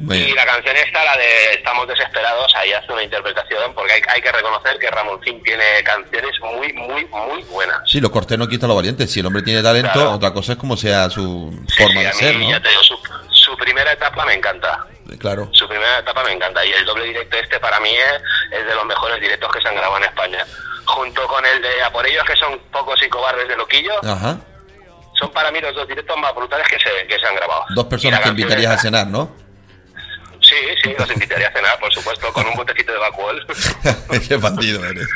Y 0.00 0.32
la 0.32 0.46
canción 0.46 0.76
esta, 0.76 1.04
la 1.04 1.16
de 1.16 1.52
Estamos 1.54 1.88
desesperados, 1.88 2.54
ahí 2.54 2.72
hace 2.72 2.92
una 2.92 3.02
interpretación, 3.02 3.74
porque 3.74 3.92
hay, 3.94 4.02
hay 4.08 4.20
que 4.22 4.30
reconocer 4.30 4.78
que 4.78 4.90
Ramoncín 4.90 5.42
tiene 5.42 5.64
canciones 5.84 6.32
muy, 6.40 6.72
muy, 6.74 7.04
muy 7.06 7.42
buenas. 7.44 7.78
Sí, 7.86 8.00
lo 8.00 8.10
cortés 8.10 8.38
no 8.38 8.46
quita 8.48 8.66
lo 8.68 8.76
valiente. 8.76 9.06
Si 9.08 9.20
el 9.20 9.26
hombre 9.26 9.42
tiene 9.42 9.62
talento, 9.62 9.90
Claro. 9.92 10.12
otra 10.12 10.32
cosa 10.32 10.52
es 10.52 10.58
como 10.58 10.76
sea 10.76 11.10
su 11.10 11.50
Sí, 11.68 11.82
forma 11.82 12.00
sí, 12.00 12.06
de 12.06 12.12
ser, 12.12 12.36
¿no? 12.36 12.48
ya 12.50 12.60
te 12.62 12.68
digo, 12.68 12.82
su, 12.84 12.96
su 13.32 13.56
primera 13.56 13.92
etapa 13.92 14.24
me 14.24 14.34
encanta. 14.34 14.86
Claro. 15.18 15.48
Su 15.52 15.66
primera 15.66 15.98
etapa 15.98 16.22
me 16.22 16.32
encanta. 16.32 16.64
Y 16.64 16.70
el 16.72 16.84
doble 16.84 17.04
directo 17.06 17.36
este 17.38 17.58
para 17.58 17.80
mí 17.80 17.90
es, 17.90 18.58
es 18.60 18.66
de 18.66 18.74
los 18.74 18.84
mejores 18.84 19.20
directos 19.20 19.50
que 19.52 19.60
se 19.60 19.68
han 19.68 19.74
grabado 19.74 19.96
en 19.98 20.04
España. 20.04 20.46
Junto 20.84 21.26
con 21.26 21.44
el 21.44 21.60
de 21.60 21.82
A 21.82 21.90
por 21.90 22.06
ellos, 22.06 22.24
que 22.24 22.36
son 22.36 22.58
pocos 22.70 23.02
y 23.02 23.08
cobardes 23.08 23.48
de 23.48 23.56
loquillo, 23.56 23.94
Ajá. 24.04 24.38
son 25.18 25.30
para 25.32 25.50
mí 25.50 25.60
los 25.60 25.74
dos 25.74 25.88
directos 25.88 26.16
más 26.18 26.34
brutales 26.34 26.66
que 26.68 26.78
se, 26.78 27.06
que 27.08 27.18
se 27.18 27.26
han 27.26 27.34
grabado. 27.34 27.64
Dos 27.70 27.86
personas 27.86 28.20
que 28.20 28.28
invitarías 28.28 28.72
a 28.74 28.78
cenar, 28.78 29.06
¿no? 29.08 29.47
Sí, 30.48 30.54
sí, 30.82 30.94
los 30.98 31.10
invitaría 31.10 31.48
a 31.48 31.52
cenar, 31.52 31.78
por 31.78 31.92
supuesto, 31.92 32.32
con 32.32 32.46
un 32.46 32.54
botecito 32.54 32.92
de 32.92 32.98
Bacuol. 32.98 33.46
Qué 34.28 34.36
bandido 34.36 34.84
eres. 34.84 35.06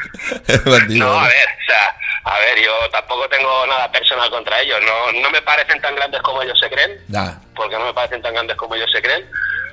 bandido. 0.64 1.06
No, 1.06 1.18
a 1.20 1.24
ver, 1.28 1.46
o 1.48 1.64
sea, 1.66 1.96
a 2.24 2.38
ver, 2.38 2.62
yo 2.62 2.70
tampoco 2.90 3.28
tengo 3.28 3.66
nada 3.66 3.90
personal 3.90 4.28
contra 4.30 4.60
ellos. 4.60 4.78
No, 4.84 5.20
no 5.20 5.30
me 5.30 5.40
parecen 5.42 5.80
tan 5.80 5.94
grandes 5.96 6.20
como 6.22 6.42
ellos 6.42 6.58
se 6.60 6.68
creen, 6.68 6.98
Ya. 7.08 7.40
porque 7.56 7.76
no 7.78 7.84
me 7.86 7.94
parecen 7.94 8.20
tan 8.22 8.34
grandes 8.34 8.56
como 8.56 8.74
ellos 8.74 8.90
se 8.92 9.00
creen, 9.00 9.24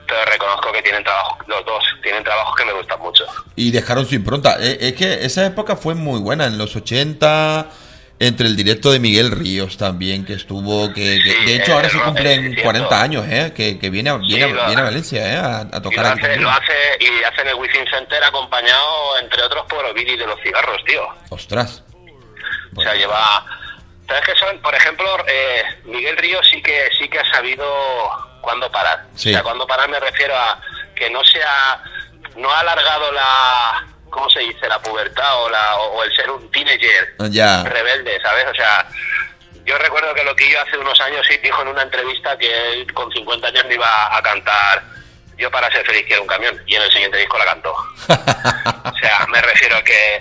pero 0.07 0.23
reconozco 0.25 0.71
que 0.71 0.81
tienen 0.81 1.03
trabajo, 1.03 1.37
los 1.47 1.65
dos 1.65 1.83
tienen 2.01 2.23
trabajos 2.23 2.55
que 2.55 2.65
me 2.65 2.73
gustan 2.73 2.99
mucho. 3.01 3.25
Y 3.55 3.71
dejaron 3.71 4.05
su 4.05 4.15
impronta. 4.15 4.57
Eh, 4.59 4.77
Es 4.79 4.93
que 4.93 5.25
esa 5.25 5.45
época 5.45 5.75
fue 5.75 5.93
muy 5.93 6.19
buena, 6.21 6.45
en 6.45 6.57
los 6.57 6.75
80, 6.75 7.67
entre 8.19 8.47
el 8.47 8.55
directo 8.57 8.91
de 8.91 8.99
Miguel 8.99 9.31
Ríos 9.31 9.77
también, 9.77 10.25
que 10.25 10.33
estuvo, 10.33 10.93
que, 10.93 11.19
que- 11.23 11.31
Sí, 11.39 11.45
de 11.45 11.55
hecho 11.55 11.73
ahora 11.73 11.89
se 11.89 11.99
cumplen 11.99 12.39
es 12.39 12.45
cierto. 12.55 12.63
40 12.63 13.01
años, 13.01 13.25
¿eh? 13.29 13.53
Que, 13.55 13.79
que 13.79 13.89
viene, 13.89 14.09
a- 14.09 14.17
viene, 14.17 14.43
a- 14.43 14.47
lo- 14.47 14.65
viene 14.65 14.81
a 14.81 14.85
Valencia, 14.85 15.33
¿eh? 15.33 15.37
A, 15.37 15.59
a 15.61 15.77
Y 15.77 15.81
tocar 15.81 16.03
lo 16.05 16.07
aquí 16.11 16.21
hace, 16.25 16.35
lo 16.37 16.49
hace, 16.49 16.73
y 16.99 17.23
hace 17.23 17.41
en 17.41 17.47
el 17.47 17.55
Wizzing 17.55 17.87
Center 17.89 18.23
acompañado, 18.23 19.17
entre 19.21 19.41
otros, 19.43 19.65
por 19.69 19.85
Ovidi 19.85 20.17
de 20.17 20.27
los 20.27 20.39
cigarros, 20.41 20.83
tío. 20.85 21.01
Ostras. 21.29 21.83
O 22.75 22.81
sea, 22.81 22.93
lleva... 22.95 23.45
¿Sabes 24.07 24.23
qué 24.25 24.35
son? 24.39 24.59
Por 24.59 24.73
ejemplo, 24.75 25.05
eh, 25.27 25.63
Miguel 25.85 26.17
Ríos 26.17 26.47
sí 26.51 26.61
que 26.63 26.89
sí 26.97 27.07
que 27.07 27.19
ha 27.19 27.31
sabido 27.31 27.63
cuándo 28.41 28.71
parar. 28.71 29.05
Sí. 29.15 29.29
O 29.29 29.33
sea, 29.33 29.43
cuando 29.43 29.67
parar 29.67 29.87
me 29.87 29.99
refiero 29.99 30.35
a 30.35 30.59
que 30.95 31.09
no 31.09 31.23
sea... 31.23 31.81
No 32.35 32.49
ha 32.51 32.59
alargado 32.61 33.11
la... 33.11 33.87
¿Cómo 34.09 34.29
se 34.29 34.39
dice? 34.39 34.67
La 34.67 34.81
pubertad 34.81 35.43
o, 35.43 35.49
la, 35.49 35.75
o, 35.77 36.03
el 36.03 36.15
ser 36.15 36.29
un 36.31 36.49
teenager 36.51 37.13
Ya. 37.29 37.63
rebelde, 37.63 38.19
¿sabes? 38.21 38.45
O 38.51 38.55
sea, 38.55 38.87
yo 39.65 39.77
recuerdo 39.77 40.13
que 40.13 40.23
Loquillo 40.23 40.61
hace 40.61 40.77
unos 40.77 40.99
años 41.01 41.25
sí 41.29 41.37
dijo 41.37 41.61
en 41.61 41.67
una 41.69 41.83
entrevista 41.83 42.37
que 42.37 42.71
él 42.73 42.93
con 42.93 43.11
50 43.11 43.47
años 43.47 43.65
no 43.65 43.73
iba 43.73 44.17
a 44.17 44.21
cantar 44.23 44.83
Yo 45.37 45.49
para 45.51 45.71
ser 45.71 45.85
feliz 45.85 46.03
quiero 46.07 46.23
un 46.23 46.27
camión 46.27 46.59
y 46.67 46.75
en 46.75 46.81
el 46.81 46.91
siguiente 46.91 47.17
disco 47.17 47.37
la 47.37 47.45
cantó. 47.45 47.75
O 48.91 48.97
sea, 49.01 49.25
me 49.27 49.41
refiero 49.41 49.77
a 49.77 49.81
que, 49.83 50.19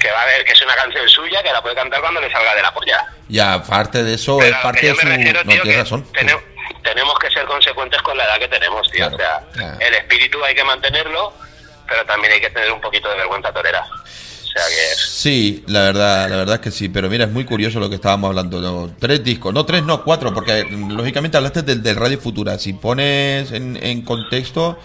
que 0.00 0.10
va 0.10 0.22
a 0.22 0.26
ver 0.26 0.44
que 0.44 0.52
es 0.52 0.62
una 0.62 0.74
canción 0.74 1.08
suya 1.08 1.42
que 1.42 1.52
la 1.52 1.62
puede 1.62 1.74
cantar 1.76 2.00
cuando 2.00 2.20
le 2.20 2.30
salga 2.32 2.54
de 2.56 2.62
la 2.62 2.72
polla. 2.74 3.04
Ya, 3.28 3.54
aparte 3.54 4.02
de 4.02 4.14
eso, 4.14 4.38
Pero 4.38 4.56
es 4.56 4.62
parte 4.62 4.86
de 4.86 4.94
su. 4.96 5.06
me 5.06 5.16
refiero, 5.16 5.44
No, 5.44 5.50
tío, 5.52 5.62
tienes 5.62 5.76
que 5.76 5.82
razón. 5.82 6.12
tenemos, 6.12 6.42
tenemos 6.82 7.18
que 7.20 7.30
ser 7.30 7.44
consecuentes 7.46 8.02
con 8.02 8.16
la 8.16 8.24
edad 8.24 8.38
que 8.38 8.48
tenemos, 8.48 8.90
tío. 8.90 9.08
Claro, 9.10 9.14
o 9.16 9.18
sea, 9.18 9.50
claro. 9.52 9.76
el 9.80 9.94
espíritu 9.94 10.44
hay 10.44 10.54
que 10.56 10.64
mantenerlo, 10.64 11.32
pero 11.90 12.06
también 12.06 12.32
hay 12.32 12.40
que 12.40 12.50
tener 12.50 12.70
un 12.70 12.80
poquito 12.80 13.10
de 13.10 13.16
vergüenza 13.16 13.52
torera. 13.52 13.84
Sí, 14.96 15.64
la 15.66 15.82
verdad, 15.82 16.28
la 16.28 16.36
verdad 16.36 16.54
es 16.56 16.60
que 16.60 16.70
sí, 16.70 16.88
pero 16.88 17.08
mira, 17.08 17.24
es 17.24 17.30
muy 17.30 17.44
curioso 17.44 17.80
lo 17.80 17.88
que 17.88 17.96
estábamos 17.96 18.28
hablando. 18.28 18.60
¿no? 18.60 18.94
Tres 18.98 19.22
discos, 19.24 19.52
no 19.52 19.64
tres, 19.64 19.82
no 19.84 20.04
cuatro, 20.04 20.32
porque 20.32 20.64
mm, 20.64 20.92
lógicamente 20.92 21.36
hablaste 21.36 21.62
del, 21.62 21.82
del 21.82 21.96
Radio 21.96 22.18
Futura. 22.18 22.58
Si 22.58 22.72
pones 22.72 23.50
en, 23.52 23.78
en 23.82 24.02
contexto, 24.02 24.78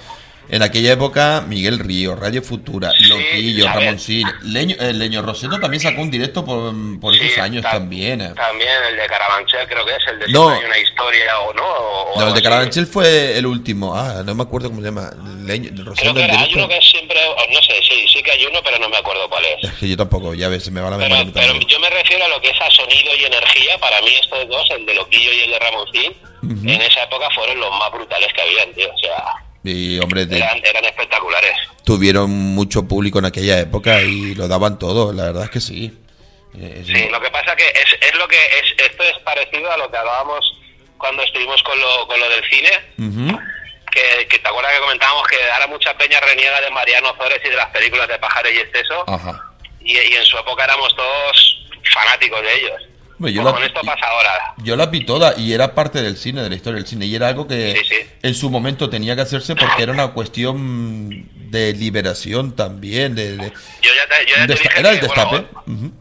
en 0.49 0.61
aquella 0.61 0.93
época, 0.93 1.43
Miguel 1.47 1.79
Río, 1.79 2.15
Radio 2.15 2.41
Futura, 2.41 2.91
Loquillo. 3.09 3.65
Ramoncín, 3.67 4.27
Leño, 4.43 4.75
eh, 4.79 4.93
Leño 4.93 5.21
Rosendo 5.21 5.59
también 5.59 5.81
sacó 5.81 6.01
un 6.01 6.11
directo 6.11 6.45
por, 6.45 6.73
por 6.99 7.13
esos 7.15 7.37
años 7.39 7.63
ta- 7.63 7.71
también. 7.71 8.21
eh. 8.21 8.31
También 8.35 8.69
el 8.89 8.97
de 8.97 9.05
Carabanchel 9.07 9.67
creo 9.67 9.85
que 9.85 9.91
es 9.95 10.07
el 10.07 10.19
de 10.19 10.27
No. 10.29 10.49
Hay 10.49 10.63
una 10.63 10.77
historia 10.77 11.39
o 11.39 11.53
no. 11.53 11.63
o- 11.67 12.19
No, 12.19 12.27
el 12.27 12.33
de. 12.33 12.41
Carabanchel 12.41 12.85
fue 12.87 13.37
el 13.37 13.45
último. 13.45 13.95
Ah, 13.95 14.21
no 14.25 14.35
me 14.35 14.43
acuerdo 14.43 14.69
cómo 14.69 14.81
se 14.81 14.87
llama. 14.87 15.09
Leño, 15.45 15.69
Creo 15.73 15.85
Rosendo 15.85 16.13
que 16.15 16.23
era- 16.23 16.39
hay 16.41 16.53
uno 16.55 16.67
que 16.67 16.79
siempre, 16.81 17.17
no 17.51 17.61
sé, 17.61 17.73
sí, 17.87 18.07
sí 18.11 18.21
que 18.23 18.31
hay 18.31 18.45
uno, 18.45 18.59
pero 18.63 18.79
no 18.79 18.89
me 18.89 18.97
acuerdo 18.97 19.27
cuál 19.29 19.43
es. 19.45 19.69
Es 19.69 19.75
que 19.77 19.87
yo 19.89 19.97
tampoco, 19.97 20.33
ya 20.33 20.47
ves, 20.49 20.63
se 20.63 20.71
me 20.71 20.81
va 20.81 20.89
la 20.89 20.97
memoria. 20.97 21.21
a 21.21 21.25
Pero, 21.33 21.53
pero 21.53 21.67
yo 21.67 21.79
me 21.79 21.89
refiero 21.89 22.25
a 22.25 22.27
lo 22.29 22.41
que 22.41 22.49
es 22.49 22.61
a 22.61 22.69
sonido 22.71 23.15
y 23.19 23.25
energía. 23.25 23.77
Para 23.79 24.01
mí 24.01 24.09
estos 24.21 24.47
dos, 24.47 24.67
el 24.71 24.85
de 24.85 24.93
Loquillo 24.95 25.31
y 25.33 25.39
el 25.41 25.51
de 25.51 25.59
Ramoncín, 25.59 26.13
en 26.43 26.81
esa 26.81 27.03
época 27.03 27.27
fueron 27.35 27.59
los 27.59 27.71
más 27.77 27.91
brutales 27.91 28.31
que 28.33 28.41
habían, 28.41 28.73
tío. 28.73 28.87
O 28.93 28.97
sea, 28.97 29.23
Y 29.65 29.99
hombre, 29.99 30.25
de- 30.25 30.37
eran, 30.37 30.57
eran 30.63 30.85
espectaculares. 30.85 31.51
tuvieron 31.83 32.29
mucho 32.29 32.87
público 32.87 33.19
en 33.19 33.25
aquella 33.25 33.59
época 33.59 34.01
y 34.01 34.35
lo 34.35 34.47
daban 34.47 34.77
todo, 34.79 35.11
la 35.13 35.25
verdad 35.25 35.43
es 35.45 35.49
que 35.49 35.59
sí. 35.61 35.93
Eh, 36.57 36.83
Sí, 36.85 37.09
lo 37.11 37.19
que 37.19 37.29
pasa 37.31 37.55
que 37.55 37.65
es, 37.67 37.97
es 38.09 38.15
lo 38.17 38.27
que 38.27 38.37
es, 38.37 38.85
esto 38.89 39.03
es 39.03 39.17
parecido 39.23 39.71
a 39.71 39.77
lo 39.77 39.89
que 39.91 39.97
hablábamos 39.97 40.53
cuando 40.97 41.21
estuvimos 41.23 41.61
con 41.63 41.77
lo, 41.79 42.07
con 42.07 42.17
lo 42.19 42.29
del 42.29 42.43
cine, 42.49 42.69
que, 43.91 44.27
que 44.27 44.39
te 44.39 44.47
acuerdas 44.47 44.73
que 44.73 44.79
comentábamos 44.79 45.27
que 45.27 45.37
ahora 45.51 45.67
mucha 45.67 45.97
peña 45.97 46.19
reniega 46.21 46.59
de 46.61 46.69
Mariano 46.71 47.13
Zores 47.17 47.39
y 47.43 47.49
de 47.49 47.55
las 47.55 47.67
películas 47.71 48.07
de 48.07 48.17
Pájaro 48.19 48.49
y 48.49 48.57
Exceso, 48.57 49.03
Ajá. 49.07 49.43
y, 49.81 49.93
y 49.97 50.13
en 50.15 50.23
su 50.25 50.37
época 50.37 50.63
éramos 50.63 50.95
todos 50.95 51.67
fanáticos 51.93 52.41
de 52.41 52.55
ellos. 52.55 52.81
Bueno, 53.17 53.35
yo 53.35 53.41
Pues 53.43 53.53
la- 53.53 53.59
con 53.59 53.63
esto 53.67 53.81
pasa 53.81 54.05
ahora. 54.07 54.53
Yo 54.57 54.75
las 54.75 54.91
vi 54.91 55.05
todas 55.05 55.37
y 55.37 55.53
era 55.53 55.73
parte 55.73 56.01
del 56.01 56.17
cine, 56.17 56.41
de 56.43 56.49
la 56.49 56.55
historia 56.55 56.77
del 56.79 56.87
cine, 56.87 57.05
y 57.05 57.15
era 57.15 57.27
algo 57.29 57.47
que 57.47 57.75
Sí, 57.77 57.85
sí. 57.95 58.09
en 58.23 58.35
su 58.35 58.49
momento 58.49 58.89
tenía 58.89 59.15
que 59.15 59.21
hacerse 59.21 59.55
porque 59.55 59.83
era 59.83 59.91
una 59.91 60.09
cuestión 60.09 61.29
de 61.51 61.73
liberación 61.73 62.55
también, 62.55 63.15
de, 63.15 63.37
de- 63.37 63.49
Yo 63.81 63.91
ya 63.93 64.07
te, 64.07 64.25
yo 64.25 64.35
ya 64.35 64.47
te 64.47 64.53
dije 64.53 64.69
era 64.77 64.89
el 64.91 64.99
bueno, 64.99 65.13
destape. 65.13 65.47
Ujú. 65.71 65.91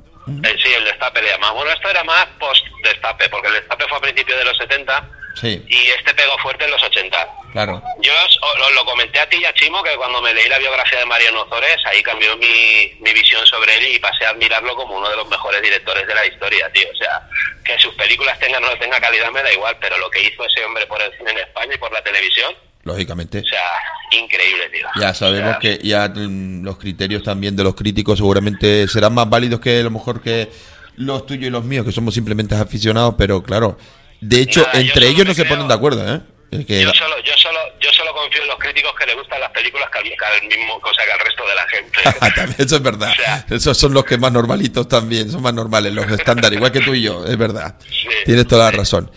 Eh, 0.42 0.56
sí, 0.62 0.68
el 0.76 0.84
destape 0.84 1.20
le 1.22 1.28
llamamos. 1.30 1.56
Bueno, 1.56 1.70
esto 1.72 1.88
era 1.90 2.02
más 2.04 2.26
post-destape, 2.40 3.28
porque 3.28 3.48
el 3.48 3.54
destape 3.54 3.84
fue 3.88 3.98
a 3.98 4.00
principios 4.00 4.38
de 4.38 4.44
los 4.46 4.56
70 4.56 5.08
Sí, 5.40 5.62
y 5.68 5.76
este 5.98 6.14
pegó 6.14 6.36
fuerte 6.38 6.64
en 6.64 6.70
los 6.70 6.82
80. 6.82 7.28
Claro. 7.54 7.82
Yo 8.02 8.12
os, 8.12 8.38
os 8.42 8.74
lo, 8.74 8.84
comenté 8.84 9.18
a 9.18 9.28
ti 9.28 9.38
y 9.40 9.44
a 9.46 9.54
Chimo 9.54 9.82
que 9.82 9.96
cuando 9.96 10.20
me 10.20 10.34
leí 10.34 10.46
la 10.48 10.58
biografía 10.58 10.98
de 10.98 11.06
Mariano 11.06 11.46
Zores, 11.48 11.78
ahí 11.86 12.02
cambió 12.02 12.36
mi, 12.36 12.92
mi 13.00 13.12
visión 13.14 13.46
sobre 13.46 13.78
él 13.78 13.94
y 13.94 13.98
pasé 13.98 14.26
a 14.26 14.30
admirarlo 14.30 14.76
como 14.76 14.98
uno 14.98 15.08
de 15.08 15.16
los 15.16 15.28
mejores 15.28 15.62
directores 15.62 16.06
de 16.06 16.14
la 16.14 16.26
historia, 16.26 16.70
tío. 16.72 16.86
O 16.92 16.96
sea, 16.96 17.26
que 17.64 17.78
sus 17.78 17.94
películas 17.94 18.38
tengan 18.38 18.62
o 18.62 18.68
no 18.68 18.78
tengan 18.78 19.00
calidad 19.00 19.30
me 19.30 19.42
da 19.42 19.52
igual, 19.52 19.76
pero 19.80 19.96
lo 19.96 20.10
que 20.10 20.20
hizo 20.22 20.44
ese 20.44 20.64
hombre 20.64 20.86
por 20.86 21.00
el 21.00 21.16
cine 21.16 21.30
en 21.30 21.38
España 21.38 21.74
y 21.74 21.78
por 21.78 21.90
la 21.92 22.02
televisión, 22.02 22.54
Lógicamente. 22.84 23.38
o 23.38 23.44
sea, 23.44 23.62
increíble, 24.10 24.68
tío. 24.70 24.86
Ya 25.00 25.14
sabemos 25.14 25.56
O 25.56 25.60
sea, 25.60 25.60
que 25.60 25.78
ya 25.82 26.08
mm, 26.08 26.62
los 26.64 26.76
criterios 26.76 27.22
también 27.22 27.56
de 27.56 27.64
los 27.64 27.74
críticos 27.74 28.18
seguramente 28.18 28.86
serán 28.88 29.14
más 29.14 29.28
válidos 29.28 29.60
que 29.60 29.80
a 29.80 29.82
lo 29.82 29.90
mejor 29.90 30.20
que 30.20 30.50
los 30.96 31.26
tuyos 31.26 31.46
y 31.46 31.50
los 31.50 31.64
míos, 31.64 31.84
que 31.86 31.92
somos 31.92 32.14
simplemente 32.14 32.54
aficionados, 32.54 33.14
pero 33.16 33.42
claro, 33.42 33.78
de 34.20 34.40
hecho, 34.40 34.60
Nada, 34.60 34.80
entre 34.80 35.08
ellos 35.08 35.26
no 35.26 35.34
se 35.34 35.44
ponen 35.44 35.66
de 35.66 35.74
acuerdo, 35.74 36.14
¿eh? 36.14 36.20
Que 36.62 36.82
Yo 36.82 36.92
solo, 36.94 37.18
yo 37.24 37.32
solo, 37.36 37.58
yo 37.80 37.90
solo 37.92 38.12
confío 38.14 38.42
en 38.42 38.48
los 38.48 38.58
críticos 38.58 38.92
que 38.98 39.06
les 39.06 39.16
gustan 39.16 39.40
las 39.40 39.50
películas 39.50 39.88
que 39.90 39.98
al, 39.98 40.46
mismo 40.46 40.80
cosa 40.80 41.02
que 41.04 41.12
al 41.12 41.18
resto 41.18 41.42
de 41.48 41.54
la 41.54 41.68
gente. 41.68 42.34
También 42.36 42.56
eso 42.60 42.76
es 42.76 42.82
verdad. 42.82 43.10
O 43.10 43.14
sea- 43.14 43.46
Esos 43.50 43.76
son 43.78 43.94
los 43.94 44.04
que 44.04 44.18
más 44.18 44.30
normalitos 44.32 44.88
también, 44.88 45.30
son 45.30 45.42
más 45.42 45.54
normales, 45.54 45.92
los 45.92 46.08
estándar, 46.10 46.52
igual 46.52 46.70
que 46.70 46.80
tú 46.80 46.94
y 46.94 47.02
yo, 47.02 47.26
es 47.26 47.36
verdad. 47.36 47.76
Sí. 47.88 48.08
Tienes 48.24 48.46
toda 48.46 48.70
la 48.70 48.76
razón. 48.76 49.10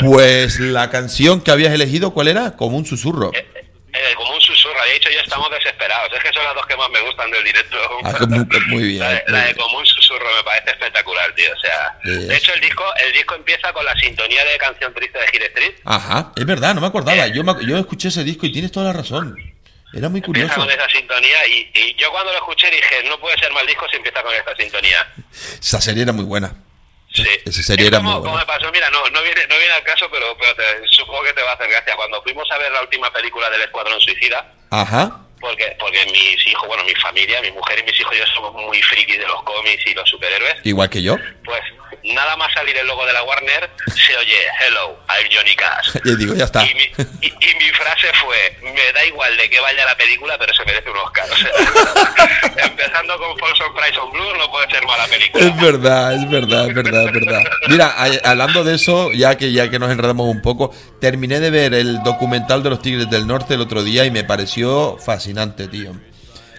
Pues 0.00 0.60
la 0.60 0.90
canción 0.90 1.40
que 1.40 1.50
habías 1.50 1.72
elegido, 1.72 2.12
¿cuál 2.12 2.28
era? 2.28 2.56
Como 2.56 2.76
un 2.76 2.86
susurro. 2.86 3.32
Eh, 3.34 3.46
eh, 3.92 4.14
como 4.16 4.34
un 4.34 4.40
susurro, 4.40 4.57
había 4.80 4.94
dicho 4.94 5.10
ya 5.10 5.20
estamos 5.20 5.50
desesperados. 5.50 6.10
Es 6.16 6.22
que 6.22 6.32
son 6.32 6.44
las 6.44 6.54
dos 6.54 6.66
que 6.66 6.76
más 6.76 6.90
me 6.90 7.00
gustan 7.00 7.30
del 7.30 7.44
directo. 7.44 7.76
Ah, 8.04 8.14
muy, 8.26 8.46
muy 8.68 8.82
bien. 8.84 9.00
La 9.00 9.10
de, 9.10 9.24
la 9.28 9.54
como 9.54 9.78
un 9.78 9.86
susurro 9.86 10.26
me 10.36 10.42
parece 10.42 10.70
espectacular, 10.70 11.34
tío. 11.34 11.50
O 11.52 11.60
sea, 11.60 11.98
de 12.04 12.36
hecho 12.36 12.52
el 12.54 12.60
disco, 12.60 12.84
el 13.04 13.12
disco 13.12 13.34
empieza 13.34 13.72
con 13.72 13.84
la 13.84 13.94
sintonía 13.98 14.44
de 14.44 14.56
canción 14.58 14.92
triste 14.94 15.18
de 15.18 15.26
Gire 15.28 15.46
Street. 15.46 15.74
Ajá, 15.84 16.32
es 16.36 16.46
verdad, 16.46 16.74
no 16.74 16.80
me 16.80 16.86
acordaba. 16.86 17.26
Yo, 17.28 17.42
me 17.44 17.54
yo 17.66 17.76
escuché 17.78 18.08
ese 18.08 18.24
disco 18.24 18.46
y 18.46 18.52
tienes 18.52 18.72
toda 18.72 18.86
la 18.86 18.92
razón. 18.92 19.36
Era 19.94 20.08
muy 20.08 20.18
Empieza 20.24 20.54
curioso. 20.54 20.54
con 20.60 20.70
esa 20.70 20.88
sintonía 20.90 21.46
y, 21.48 21.70
y 21.74 21.94
yo 21.96 22.10
cuando 22.10 22.30
lo 22.32 22.38
escuché 22.38 22.70
dije, 22.70 23.02
no 23.08 23.18
puede 23.20 23.38
ser 23.38 23.50
mal 23.52 23.66
disco 23.66 23.86
si 23.90 23.96
empieza 23.96 24.22
con 24.22 24.34
esta 24.34 24.54
sintonía. 24.56 25.12
Esa 25.60 25.80
serie 25.80 26.02
era 26.02 26.12
muy 26.12 26.24
buena. 26.24 26.54
Sí. 27.12 27.24
Esa 27.46 27.62
serie 27.62 27.86
Es 27.86 27.88
era 27.88 27.98
como, 27.98 28.10
muy 28.12 28.20
como 28.20 28.32
buena. 28.32 28.44
me 28.46 28.52
pasó, 28.58 28.70
mira, 28.70 28.90
no, 28.90 29.08
no, 29.08 29.22
viene, 29.22 29.46
no 29.48 29.56
viene 29.56 29.72
al 29.72 29.82
caso, 29.84 30.06
pero, 30.12 30.36
pero 30.38 30.54
te- 30.56 30.86
supongo 30.88 31.22
que 31.22 31.32
te 31.32 31.42
va 31.42 31.52
a 31.52 31.54
hacer 31.54 31.68
gracia. 31.70 31.96
Cuando 31.96 32.22
fuimos 32.22 32.46
a 32.52 32.58
ver 32.58 32.70
la 32.70 32.82
última 32.82 33.10
película 33.12 33.48
del 33.48 33.62
Escuadrón 33.62 33.98
Suicida, 34.00 34.52
Ajá. 34.70 35.20
porque 35.40 35.76
porque 35.78 36.04
mis 36.06 36.46
hijos, 36.46 36.66
bueno, 36.68 36.84
mi 36.84 36.94
familia, 36.96 37.40
mi 37.42 37.50
mujer 37.52 37.78
y 37.78 37.82
mis 37.84 37.98
hijos, 38.00 38.16
yo 38.16 38.26
somos 38.34 38.52
muy 38.54 38.80
frikis 38.82 39.18
de 39.18 39.26
los 39.26 39.42
cómics 39.44 39.86
y 39.86 39.94
los 39.94 40.08
superhéroes, 40.08 40.54
Igual 40.64 40.90
que 40.90 41.02
yo. 41.02 41.16
pues 41.44 41.60
nada 42.04 42.36
más 42.36 42.52
salir 42.52 42.76
el 42.76 42.86
logo 42.86 43.04
de 43.06 43.12
la 43.12 43.22
Warner, 43.22 43.70
se 43.94 44.16
oye, 44.16 44.36
hello, 44.60 44.98
I'm 45.08 45.28
Johnny 45.32 45.54
Cash. 45.56 45.96
Y 46.04 46.16
digo, 46.16 46.34
ya 46.34 46.44
está. 46.44 46.64
Y 46.64 46.74
mi, 46.74 46.84
y, 47.20 47.26
y 47.28 47.54
mi 47.56 47.70
frase 47.70 48.08
fue, 48.14 48.56
me 48.62 48.92
da 48.92 49.04
igual 49.04 49.36
de 49.36 49.50
que 49.50 49.60
vaya 49.60 49.84
la 49.84 49.96
película, 49.96 50.36
pero 50.38 50.54
se 50.54 50.64
merece 50.64 50.90
un 50.90 50.96
Oscar. 50.98 51.26
O 51.30 51.36
sea, 51.36 51.50
empezando 52.66 53.18
con 53.18 53.38
Folsom 53.38 53.74
Price 53.74 53.98
on 53.98 54.10
Blue, 54.12 54.36
no 54.36 54.50
puede 54.50 54.70
ser 54.70 54.86
mala 54.86 55.06
película. 55.06 55.44
Es 55.44 55.60
verdad, 55.60 56.14
es 56.14 56.30
verdad, 56.30 56.68
es 56.68 56.74
verdad, 56.74 57.06
es 57.06 57.12
verdad. 57.12 57.42
Mira, 57.68 57.94
hablando 58.24 58.64
de 58.64 58.74
eso, 58.74 59.12
ya 59.12 59.36
que 59.36 59.52
ya 59.52 59.70
que 59.70 59.78
nos 59.78 59.90
enredamos 59.90 60.26
un 60.26 60.42
poco, 60.42 60.74
terminé 61.00 61.40
de 61.40 61.50
ver 61.50 61.74
el 61.74 62.02
documental 62.02 62.62
de 62.62 62.70
los 62.70 62.82
Tigres 62.82 63.10
del 63.10 63.26
Norte 63.26 63.54
el 63.54 63.60
otro 63.60 63.82
día 63.82 64.04
y 64.04 64.10
me 64.10 64.24
pareció 64.24 64.96
fascinante, 64.98 65.68
tío. 65.68 65.92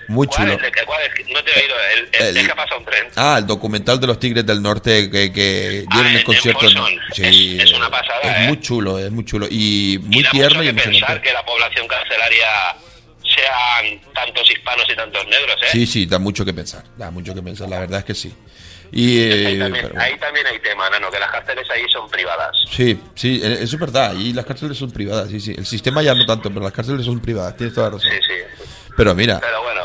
Muy 0.10 0.28
¿Cuál 0.28 0.40
chulo. 0.40 0.54
es? 0.54 0.62
¿De 0.64 0.72
qué- 0.72 0.86
cuál 0.86 1.02
es? 1.04 1.28
No 1.30 1.44
te 1.44 1.52
he 1.52 1.64
oído. 1.64 1.76
El, 1.94 2.10
el, 2.28 2.38
El- 2.38 2.48
que 2.48 2.56
pasa 2.56 2.76
un 2.78 2.86
tren. 2.86 3.08
Ah, 3.16 3.36
el 3.40 3.48
documental 3.48 4.00
de 4.00 4.08
los 4.08 4.20
Tigres 4.20 4.46
del 4.46 4.62
Norte 4.62 5.10
que, 5.10 5.32
que 5.32 5.86
Ah, 5.88 5.94
dieron 5.96 6.12
el 6.16 6.24
concierto. 6.24 6.66
en-. 6.68 7.00
Sí, 7.14 7.58
Es- 7.60 7.66
es 7.66 7.74
una 7.78 7.90
pasada, 7.90 8.20
Es 8.24 8.44
¿eh? 8.46 8.48
muy 8.48 8.60
chulo, 8.60 9.00
es 9.00 9.12
muy 9.12 9.24
chulo. 9.24 9.48
Y 9.50 10.00
muy 10.04 10.20
y 10.20 10.24
tierno 10.30 10.60
mucho 10.60 10.72
y 10.72 10.76
que 10.76 10.82
pensar 10.82 11.22
que 11.22 11.32
la 11.32 11.46
población 11.46 11.88
carcelaria 11.88 12.48
sean 13.24 14.02
tantos 14.14 14.50
hispanos 14.50 14.86
y 14.92 14.96
tantos 14.96 15.26
negros, 15.28 15.56
¿eh? 15.64 15.68
Sí, 15.72 15.86
sí, 15.86 16.06
da 16.06 16.20
mucho 16.20 16.44
que 16.44 16.54
pensar. 16.54 16.84
Da 16.98 17.12
mucho 17.12 17.34
que 17.34 17.42
pensar, 17.42 17.70
la 17.70 17.80
verdad 17.80 18.00
es 18.00 18.06
que 18.06 18.16
sí. 18.16 18.34
Y, 18.92 19.20
ahí, 19.20 19.56
eh, 19.56 19.60
también, 19.60 19.86
bueno. 19.86 20.02
ahí 20.02 20.18
también 20.18 20.48
hay 20.48 20.60
tema, 20.60 20.90
Nano, 20.90 21.12
que 21.12 21.20
las 21.20 21.30
cárceles 21.30 21.70
ahí 21.70 21.84
son 21.92 22.10
privadas. 22.10 22.50
Sí, 22.72 23.00
sí, 23.14 23.40
eh, 23.44 23.60
eso 23.62 23.76
es 23.76 23.80
verdad. 23.80 24.16
Y 24.16 24.34
las 24.34 24.46
cárceles 24.46 24.78
son 24.80 24.90
privadas, 24.90 25.30
sí, 25.30 25.40
sí. 25.40 25.54
El 25.56 25.68
sistema 25.68 26.02
ya 26.02 26.16
no 26.16 26.26
tanto, 26.26 26.50
pero 26.50 26.62
las 26.62 26.74
cárceles 26.74 27.06
son 27.06 27.20
privadas. 27.20 27.56
Tienes 27.56 27.76
toda 27.76 27.92
la 27.92 27.98
razón. 27.98 28.10
Sí, 28.12 28.18
sí. 28.28 28.64
Pero 29.00 29.16
mira, 29.16 29.40
Pero 29.40 29.64
bueno, 29.64 29.82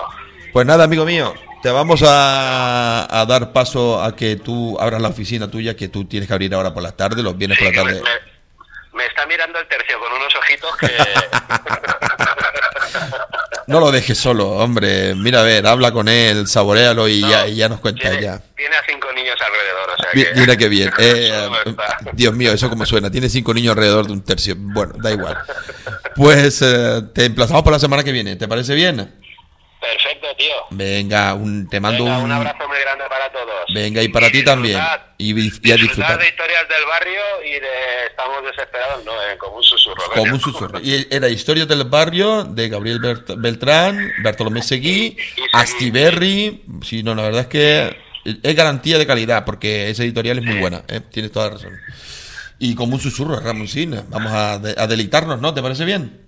pues 0.52 0.66
nada, 0.66 0.82
amigo 0.84 1.04
mío. 1.04 1.32
Te 1.62 1.70
vamos 1.70 2.02
a, 2.04 3.06
a 3.20 3.24
dar 3.26 3.52
paso 3.52 4.02
a 4.02 4.16
que 4.16 4.34
tú 4.34 4.76
abras 4.80 5.00
la 5.00 5.08
oficina 5.08 5.48
tuya, 5.48 5.76
que 5.76 5.86
tú 5.86 6.04
tienes 6.04 6.26
que 6.26 6.32
abrir 6.34 6.52
ahora 6.52 6.74
por 6.74 6.82
las 6.82 6.96
tardes, 6.96 7.22
los 7.22 7.38
viernes 7.38 7.56
sí, 7.58 7.64
por 7.64 7.74
la 7.76 7.84
me, 7.84 7.90
tarde. 7.92 8.02
me- 8.02 8.33
me 8.94 9.06
está 9.06 9.26
mirando 9.26 9.58
el 9.58 9.66
tercio 9.68 9.98
con 9.98 10.12
unos 10.12 10.34
ojitos 10.36 10.76
que... 10.76 10.86
No 13.66 13.80
lo 13.80 13.90
dejes 13.90 14.18
solo, 14.18 14.50
hombre. 14.50 15.14
Mira, 15.14 15.40
a 15.40 15.42
ver, 15.42 15.66
habla 15.66 15.90
con 15.90 16.06
él, 16.08 16.46
saborealo 16.46 17.08
y, 17.08 17.20
No, 17.22 17.30
ya, 17.30 17.48
y 17.48 17.56
ya 17.56 17.68
nos 17.70 17.80
cuenta 17.80 18.02
tiene, 18.10 18.20
ya. 18.22 18.38
Tiene 18.54 18.76
a 18.76 18.82
cinco 18.86 19.10
niños 19.14 19.36
alrededor, 19.40 19.90
o 19.90 19.96
sea 19.96 20.10
Mi- 20.12 20.24
que... 20.24 20.34
Mira 20.40 20.56
qué 20.56 20.68
bien. 20.68 20.90
Eh. 20.98 21.48
Dios 22.12 22.34
mío, 22.34 22.52
eso 22.52 22.68
como 22.68 22.84
suena. 22.84 23.10
Tiene 23.10 23.30
cinco 23.30 23.54
niños 23.54 23.70
alrededor 23.74 24.06
de 24.06 24.12
un 24.12 24.22
tercio. 24.22 24.54
Bueno, 24.58 24.92
da 24.98 25.10
igual. 25.12 25.38
Pues 26.14 26.60
eh, 26.62 27.02
te 27.14 27.24
emplazamos 27.24 27.62
por 27.62 27.72
la 27.72 27.78
semana 27.78 28.04
que 28.04 28.12
viene. 28.12 28.36
¿Te 28.36 28.46
parece 28.46 28.74
bien? 28.74 29.14
Perfecto, 29.92 30.26
tío. 30.38 30.54
Venga, 30.70 31.34
un, 31.34 31.68
te 31.68 31.78
mando 31.80 32.04
Venga, 32.04 32.18
un... 32.18 32.24
un 32.24 32.32
abrazo 32.32 32.66
muy 32.68 32.78
grande 32.80 33.04
para 33.08 33.30
todos. 33.30 33.64
Venga, 33.74 34.02
y 34.02 34.08
para 34.08 34.30
ti 34.30 34.42
también. 34.42 34.80
Y, 35.18 35.32
y 35.32 35.72
a 35.72 35.76
disfrutar. 35.76 36.18
de 36.18 36.28
historias 36.28 36.68
del 36.68 36.84
barrio 36.88 37.20
y 37.44 37.50
de 37.60 38.06
estamos 38.08 38.42
desesperados, 38.44 39.04
no, 39.04 39.12
eh, 39.12 39.36
como 39.38 39.56
un 39.58 39.62
susurro. 39.62 40.02
Como 40.14 40.32
un 40.34 40.40
susurro. 40.40 40.80
Y 40.80 41.06
era 41.10 41.28
Historia 41.28 41.66
del 41.66 41.84
Barrio 41.84 42.44
de 42.44 42.68
Gabriel 42.68 43.00
Bert- 43.00 43.34
Beltrán, 43.38 44.12
Bartolomé 44.22 44.62
Seguí. 44.62 45.16
Astiberri. 45.52 46.64
Sí, 46.82 47.02
no, 47.02 47.14
la 47.14 47.22
verdad 47.22 47.42
es 47.42 47.46
que 47.48 47.96
es 48.42 48.56
garantía 48.56 48.96
de 48.98 49.06
calidad 49.06 49.44
porque 49.44 49.90
esa 49.90 50.02
editorial 50.02 50.38
es 50.38 50.44
muy 50.44 50.58
buena. 50.58 50.82
¿eh? 50.88 51.00
Tienes 51.10 51.30
toda 51.30 51.46
la 51.46 51.52
razón. 51.56 51.72
Y 52.58 52.74
como 52.74 52.94
un 52.94 53.00
susurro, 53.00 53.38
Ramoncín. 53.40 54.00
Vamos 54.08 54.32
a, 54.32 54.58
de- 54.58 54.74
a 54.78 54.86
deleitarnos, 54.86 55.40
¿no? 55.40 55.52
¿Te 55.52 55.60
parece 55.62 55.84
bien? 55.84 56.23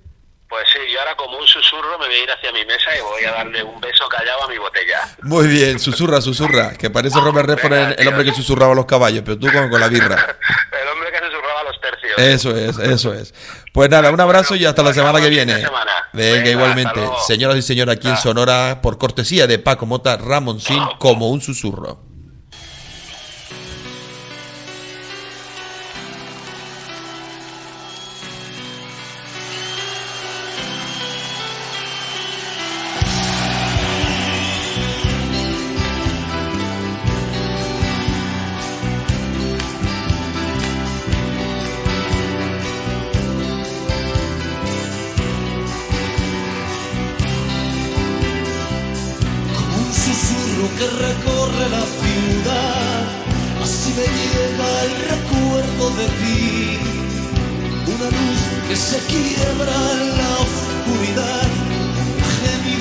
susurro, 1.63 1.99
me 1.99 2.07
voy 2.07 2.15
a 2.15 2.23
ir 2.23 2.31
hacia 2.31 2.53
mi 2.53 2.65
mesa 2.65 2.97
y 2.97 3.01
voy 3.01 3.25
a 3.25 3.33
darle 3.33 3.63
un 3.63 3.81
beso 3.81 4.09
callado 4.09 4.45
a 4.45 4.49
mi 4.49 4.59
botella. 4.59 5.09
Muy 5.23 5.47
bien, 5.49 5.79
susurra, 5.79 6.21
susurra, 6.21 6.73
que 6.73 6.91
parece 6.91 7.19
Robert 7.21 7.49
Redford 7.49 7.99
el, 7.99 8.09
hombre 8.09 8.25
que 8.25 8.33
susurraba 8.33 8.75
los 8.75 8.87
caballos, 8.87 9.23
pero 9.25 9.39
tú 9.39 9.47
con, 9.53 9.71
con 9.71 9.81
la 9.81 9.89
birra. 9.89 10.15
el 10.83 10.89
hombre 10.89 11.11
que 11.11 11.19
susurraba 11.19 11.65
los 11.65 11.81
tercios. 11.81 12.19
Eso 12.19 12.57
es, 12.57 12.79
eso 12.79 13.15
es. 13.15 13.35
Pues 13.73 13.91
nada, 13.91 14.11
un 14.11 14.21
abrazo 14.21 14.55
y 14.55 14.65
hasta 14.65 14.83
la 14.83 14.93
semana 14.93 15.21
que 15.21 15.29
viene. 15.29 15.67
Venga, 16.13 16.51
igualmente. 16.51 17.01
Señoras 17.27 17.57
y 17.59 17.63
señores, 17.63 17.97
aquí 17.97 18.09
en 18.09 18.17
Sonora, 18.17 18.81
por 18.83 18.99
cortesía 18.99 19.47
de 19.47 19.59
Paco 19.59 19.87
Mota, 19.87 20.17
Ramoncín, 20.17 20.81
ah. 20.81 20.97
como 20.99 21.29
un 21.31 21.41
susurro. 21.41 22.06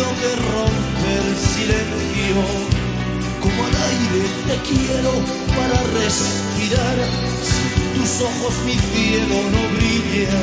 que 0.03 0.31
romper 0.35 1.23
el 1.31 1.37
silencio. 1.37 2.37
Como 3.41 3.63
al 3.63 3.75
aire 3.91 4.21
te 4.47 4.57
quiero 4.69 5.11
para 5.55 5.77
respirar. 5.99 6.97
Si 7.47 7.63
tus 7.97 8.21
ojos 8.21 8.53
mi 8.65 8.73
cielo 8.73 9.35
no 9.53 9.61
brilla, 9.77 10.41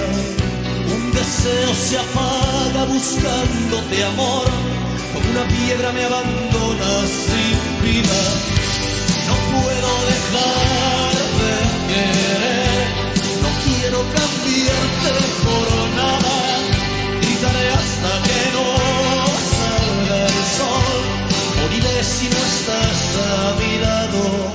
un 0.94 1.12
deseo 1.12 1.74
se 1.74 1.98
apaga 1.98 2.84
buscándote 2.84 4.04
amor. 4.04 4.46
Como 5.12 5.30
una 5.30 5.44
piedra 5.48 5.92
me 5.92 6.04
abandonas 6.04 7.08
sin 7.28 7.56
vida. 7.84 8.20
No 9.28 9.36
puedo 9.52 9.90
dejar 10.12 11.14
de 11.40 11.54
querer, 11.92 12.86
no 13.42 13.50
quiero 13.64 13.98
cambiarte 14.16 15.12
por 15.44 15.81
si 22.02 22.28
no 22.28 22.36
estás 22.36 23.16
a. 23.16 24.52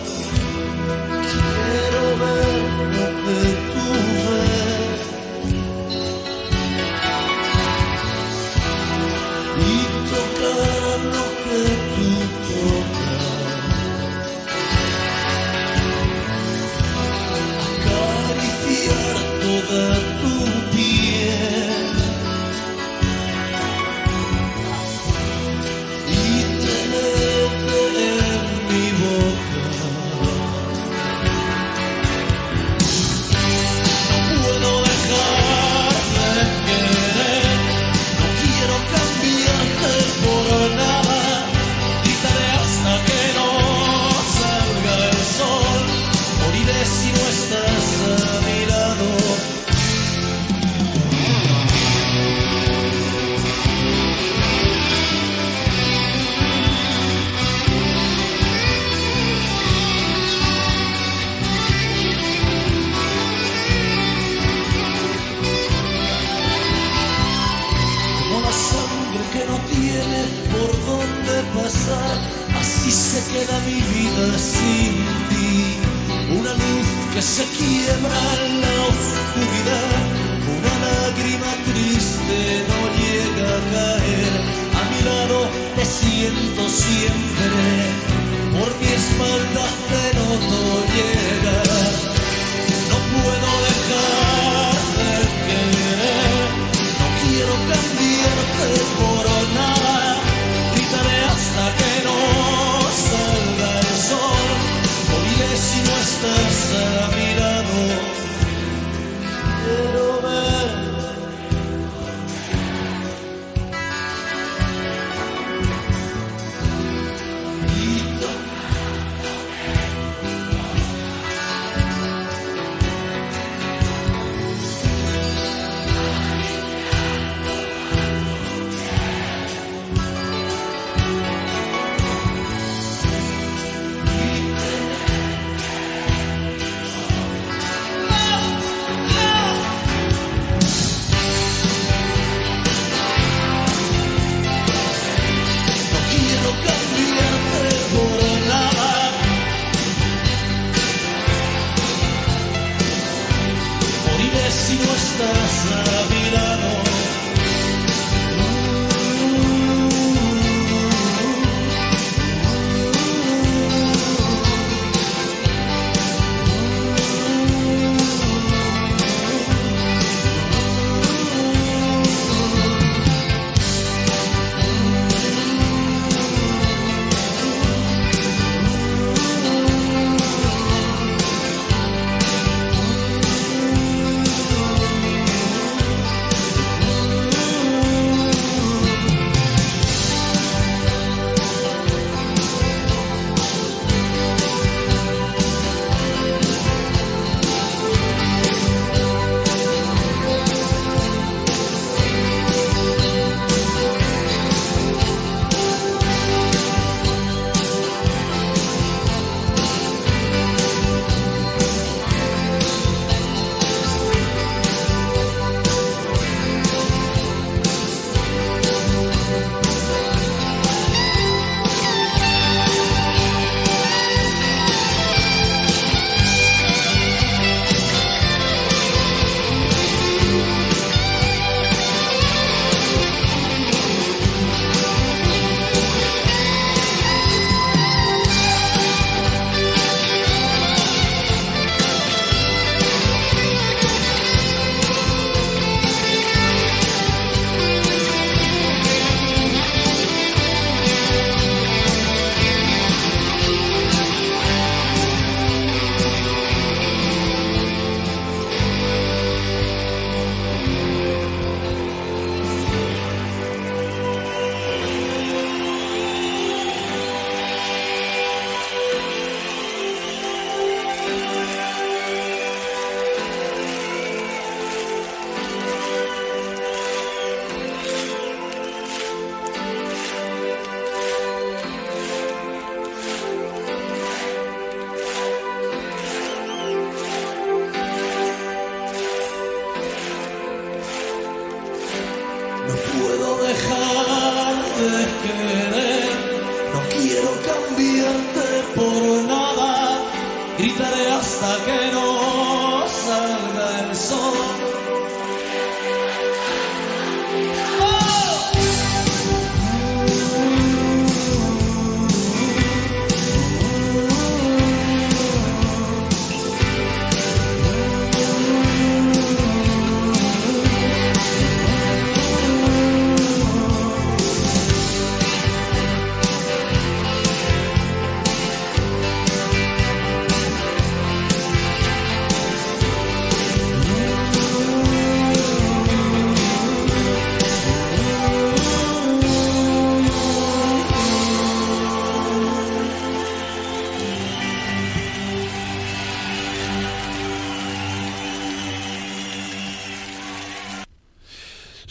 Quiero 1.32 2.18
ver. 2.20 2.57
que 77.18 77.24
se 77.24 77.44
quiebra 77.46 78.22
la 78.64 78.76
oscuridad. 78.94 79.98
Una 80.56 80.76
lágrima 80.86 81.52
triste 81.66 82.64
no 82.70 82.80
llega 83.00 83.48
a 83.58 83.62
caer. 83.74 84.34
A 84.80 84.84
mi 84.92 85.00
lado 85.02 85.50
te 85.76 85.84
siento 85.84 86.70
siempre 86.70 87.66
por 88.54 88.70
mi 88.80 88.90
espalda 89.02 89.87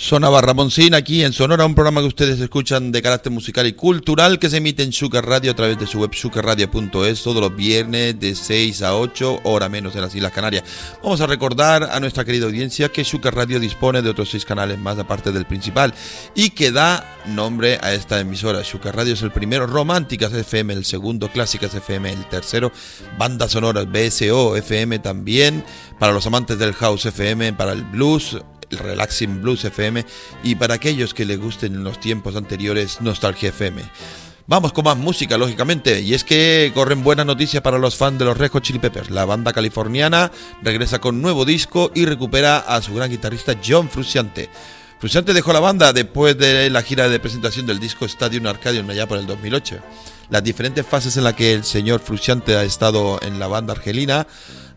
Sonaba 0.07 0.41
Ramoncín 0.41 0.95
aquí 0.95 1.25
en 1.25 1.33
Sonora, 1.33 1.67
un 1.67 1.75
programa 1.75 2.01
que 2.01 2.07
ustedes 2.07 2.39
escuchan 2.39 2.93
de 2.93 3.03
carácter 3.03 3.33
musical 3.33 3.67
y 3.67 3.73
cultural 3.73 4.39
que 4.39 4.49
se 4.49 4.59
emite 4.59 4.85
en 4.85 4.93
Sugar 4.93 5.27
Radio 5.27 5.51
a 5.51 5.57
través 5.57 5.81
de 5.81 5.89
su 5.89 5.99
web 5.99 6.15
sugarradio.es 6.15 7.25
todos 7.25 7.41
los 7.41 7.57
viernes 7.57 8.21
de 8.21 8.37
6 8.37 8.83
a 8.83 8.97
8, 8.97 9.41
hora 9.43 9.69
menos 9.69 9.97
en 9.97 10.03
las 10.03 10.15
Islas 10.15 10.31
Canarias. 10.31 10.63
Vamos 11.03 11.21
a 11.21 11.27
recordar 11.27 11.83
a 11.91 11.99
nuestra 11.99 12.25
querida 12.25 12.47
audiencia 12.47 12.89
que 12.91 13.03
Sugar 13.03 13.35
Radio 13.35 13.59
dispone 13.59 14.01
de 14.01 14.11
otros 14.11 14.31
seis 14.31 14.45
canales 14.45 14.79
más 14.79 14.97
aparte 14.97 15.33
del 15.33 15.45
principal 15.45 15.93
y 16.37 16.51
que 16.51 16.71
da 16.71 17.17
nombre 17.27 17.81
a 17.83 17.93
esta 17.93 18.21
emisora. 18.21 18.63
Sugar 18.63 18.95
Radio 18.95 19.15
es 19.15 19.23
el 19.23 19.33
primero, 19.33 19.67
Románticas 19.67 20.33
FM 20.33 20.73
el 20.73 20.85
segundo, 20.85 21.33
Clásicas 21.33 21.75
FM 21.75 22.13
el 22.13 22.29
tercero, 22.29 22.71
Bandas 23.19 23.51
Sonoras 23.51 23.91
BSO 23.91 24.55
FM 24.55 25.01
también, 25.01 25.65
para 25.99 26.13
los 26.13 26.29
amantes 26.29 26.61
del 26.61 26.75
House 26.75 27.07
FM, 27.07 27.55
para 27.55 27.73
el 27.73 27.83
Blues, 27.83 28.39
el 28.71 28.79
Relaxing 28.79 29.43
Blues 29.43 29.64
FM 29.64 30.05
y 30.43 30.55
para 30.55 30.75
aquellos 30.75 31.14
que 31.14 31.25
les 31.25 31.39
gusten 31.39 31.75
en 31.75 31.85
los 31.85 32.01
tiempos 32.01 32.37
anteriores 32.37 33.01
Nostalgia 33.01 33.51
FM. 33.51 33.83
Vamos 34.49 34.73
con 34.73 34.85
más 34.85 34.97
música, 34.97 35.37
lógicamente, 35.37 36.01
y 36.03 36.14
es 36.14 36.23
que 36.23 36.71
corren 36.73 37.03
buenas 37.03 37.27
noticias 37.27 37.62
para 37.64 37.79
los 37.79 37.97
fans 37.97 38.21
de 38.21 38.27
los 38.27 38.39
Red 38.39 38.53
Hot 38.53 38.62
Chili 38.62 38.79
Peppers. 38.79 39.11
La 39.11 39.25
banda 39.25 39.53
californiana 39.53 40.31
regresa 40.62 41.01
con 41.01 41.21
nuevo 41.21 41.45
disco 41.45 41.91
y 41.97 42.05
recupera 42.05 42.59
a 42.59 42.81
su 42.81 42.95
gran 42.95 43.11
guitarrista 43.11 43.59
John 43.67 43.91
Frusciante. 43.91 44.49
Frusciante 45.01 45.35
dejó 45.35 45.53
la 45.53 45.59
banda 45.59 45.93
después 45.93 46.39
de 46.39 46.71
la 46.71 46.83
gira 46.83 47.09
de 47.09 47.19
presentación 47.19 47.67
del 47.67 47.81
disco 47.81 48.05
Stadium 48.05 48.47
Arcadium 48.47 48.89
allá 48.89 49.09
por 49.09 49.19
el 49.19 49.27
2008. 49.27 49.81
Las 50.31 50.45
diferentes 50.45 50.87
fases 50.87 51.17
en 51.17 51.25
las 51.25 51.35
que 51.35 51.53
el 51.53 51.64
señor 51.64 52.01
Frusciante 52.01 52.57
ha 52.57 52.62
estado 52.62 53.19
en 53.23 53.41
la 53.41 53.49
banda 53.49 53.73
argelina, 53.73 54.29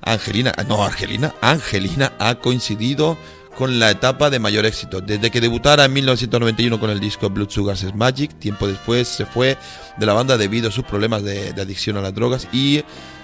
Angelina, 0.01 0.53
no 0.67 0.83
Argelina, 0.83 1.35
Angelina 1.41 2.13
ha 2.19 2.35
coincidido 2.35 3.17
con 3.57 3.79
la 3.79 3.91
etapa 3.91 4.29
de 4.29 4.39
mayor 4.39 4.65
éxito. 4.65 5.01
Desde 5.01 5.31
que 5.31 5.41
debutara 5.41 5.85
en 5.85 5.93
1991 5.93 6.79
con 6.79 6.89
el 6.89 6.99
disco 6.99 7.29
Blood 7.29 7.49
Sugars 7.49 7.93
Magic, 7.95 8.37
tiempo 8.39 8.67
después 8.67 9.07
se 9.07 9.25
fue 9.25 9.57
de 9.97 10.05
la 10.05 10.13
banda 10.13 10.37
debido 10.37 10.69
a 10.69 10.71
sus 10.71 10.85
problemas 10.85 11.23
de, 11.23 11.49
adicción 11.49 11.97
a 11.97 12.01
las 12.01 12.13
drogas 12.13 12.47
y 12.51 12.83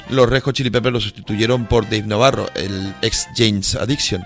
los 0.10 0.30
Red 0.30 0.44
Hot 0.44 0.56
Chili 0.56 0.70
Peppers 0.70 0.94
lo 0.94 1.00
sustituyeron 1.00 1.66
por 1.66 1.86
Dave 1.86 2.04
Navarro, 2.04 2.48
el 2.56 2.94
ex 3.02 3.28
James 3.36 3.76
Addiction. 3.76 4.24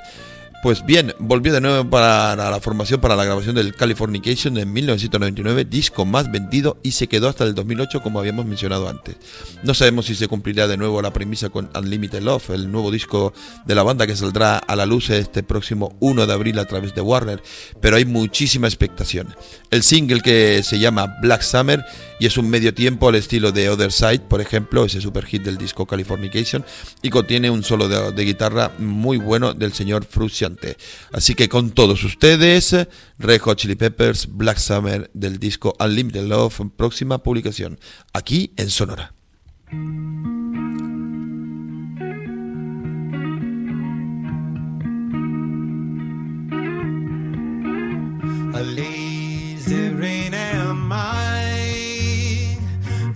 Pues 0.62 0.86
bien, 0.86 1.14
volvió 1.20 1.54
de 1.54 1.62
nuevo 1.62 1.90
para 1.90 2.36
la 2.36 2.60
formación 2.60 3.00
para 3.00 3.16
la 3.16 3.24
grabación 3.24 3.56
del 3.56 3.74
Californication 3.74 4.58
en 4.58 4.74
1999, 4.74 5.64
disco 5.64 6.04
más 6.04 6.30
vendido 6.30 6.78
y 6.84 6.92
se 6.92 7.08
quedó 7.08 7.30
hasta 7.30 7.46
el 7.46 7.56
2008 7.56 8.02
como 8.02 8.20
habíamos 8.20 8.46
mencionado 8.46 8.90
antes. 8.90 9.16
No 9.64 9.74
sabemos 9.74 10.08
si 10.08 10.16
se 10.16 10.28
cumplirá 10.28 10.68
de 10.68 10.76
nuevo 10.76 11.02
la 11.02 11.14
premisa 11.14 11.48
con 11.48 11.70
Unlimited 11.74 12.22
Love, 12.22 12.50
el 12.50 12.70
nuevo 12.70 12.92
disco 12.92 13.32
de 13.66 13.74
la 13.74 13.84
banda 13.84 14.06
que 14.06 14.18
saldrá 14.18 14.58
a 14.58 14.76
la 14.76 14.86
luz 14.86 15.10
este 15.12 15.44
próximo 15.44 15.96
1 16.02 16.28
de 16.28 16.34
abril 16.34 16.60
a 16.60 16.66
través 16.66 16.94
de 16.94 17.00
Warner, 17.00 17.42
pero 17.80 17.96
hay 17.96 18.04
muchísima 18.04 18.68
expectación. 18.68 19.34
El 19.72 19.82
single 19.82 20.20
que 20.20 20.62
se 20.64 20.78
llama 20.78 21.16
Black 21.22 21.42
Summer 21.42 21.86
y 22.20 22.26
es 22.26 22.38
un 22.38 22.50
medio 22.50 22.74
tiempo 22.74 23.08
al 23.08 23.16
estilo 23.16 23.52
de 23.52 23.70
Other 23.70 23.92
Side, 23.92 24.20
por 24.20 24.42
ejemplo, 24.42 24.86
ese 24.86 25.02
super 25.02 25.26
hit 25.26 25.42
del 25.44 25.58
disco 25.58 25.86
Californication, 25.86 26.66
y 27.02 27.10
contiene 27.10 27.50
un 27.50 27.64
solo 27.64 27.88
de, 27.88 28.26
guitarra 28.26 28.72
muy 28.78 29.18
bueno 29.18 29.54
del 29.54 29.74
señor 29.74 30.06
Frusciante. 30.06 30.78
Así 31.12 31.34
que 31.34 31.50
con 31.50 31.72
todos 31.72 32.04
ustedes, 32.04 32.76
Red 33.18 33.42
Chili 33.56 33.76
Peppers, 33.76 34.28
Black 34.30 34.58
Summer 34.58 35.10
del 35.14 35.40
disco 35.40 35.76
Unlimited 35.80 36.26
Love, 36.26 36.62
próxima 36.76 37.20
publicación, 37.20 37.80
aquí 38.14 38.52
en 38.58 38.70
Sonora. 38.70 39.14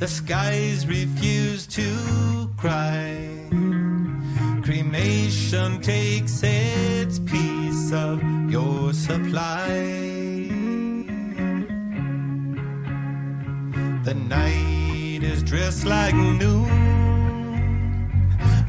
The 0.03 0.09
skies 0.09 0.85
refuse 0.85 1.65
to 1.67 2.49
cry. 2.57 3.47
Cremation 4.61 5.79
takes 5.79 6.43
its 6.43 7.19
piece 7.19 7.93
of 7.93 8.21
your 8.51 8.91
supply. 8.91 9.69
The 14.03 14.13
night 14.13 15.23
is 15.23 15.41
dressed 15.41 15.85
like 15.85 16.13
noon. 16.13 16.67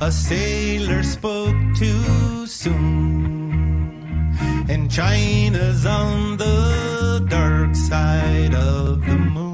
A 0.01 0.13
sailor 0.13 1.03
spoke 1.03 1.57
too 1.75 2.47
soon. 2.47 4.37
And 4.69 4.89
China's 4.89 5.85
on 5.85 6.37
the 6.37 7.27
dark 7.29 7.75
side 7.75 8.55
of 8.55 9.05
the 9.05 9.17
moon. 9.17 9.54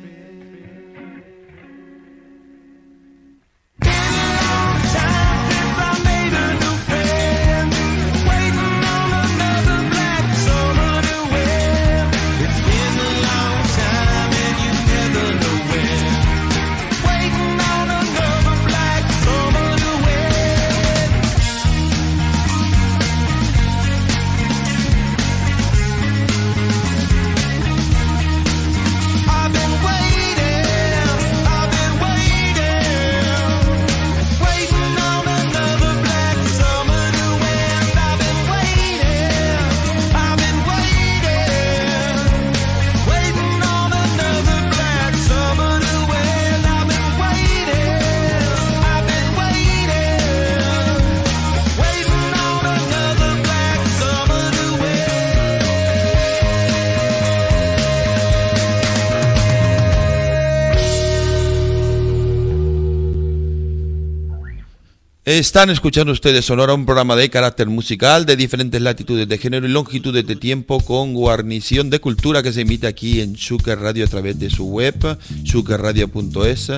Están 65.23 65.69
escuchando 65.69 66.11
ustedes 66.11 66.45
Sonora, 66.45 66.73
un 66.73 66.87
programa 66.87 67.15
de 67.15 67.29
carácter 67.29 67.67
musical 67.67 68.25
de 68.25 68.35
diferentes 68.35 68.81
latitudes 68.81 69.29
de 69.29 69.37
género 69.37 69.67
y 69.67 69.69
longitudes 69.69 70.25
de 70.25 70.35
tiempo 70.35 70.79
con 70.79 71.13
guarnición 71.13 71.91
de 71.91 71.99
cultura 71.99 72.41
que 72.41 72.51
se 72.51 72.61
emite 72.61 72.87
aquí 72.87 73.21
en 73.21 73.33
Shuker 73.33 73.77
Radio 73.77 74.03
a 74.03 74.07
través 74.07 74.39
de 74.39 74.49
su 74.49 74.65
web, 74.65 74.95
shukerradio.es, 75.43 76.71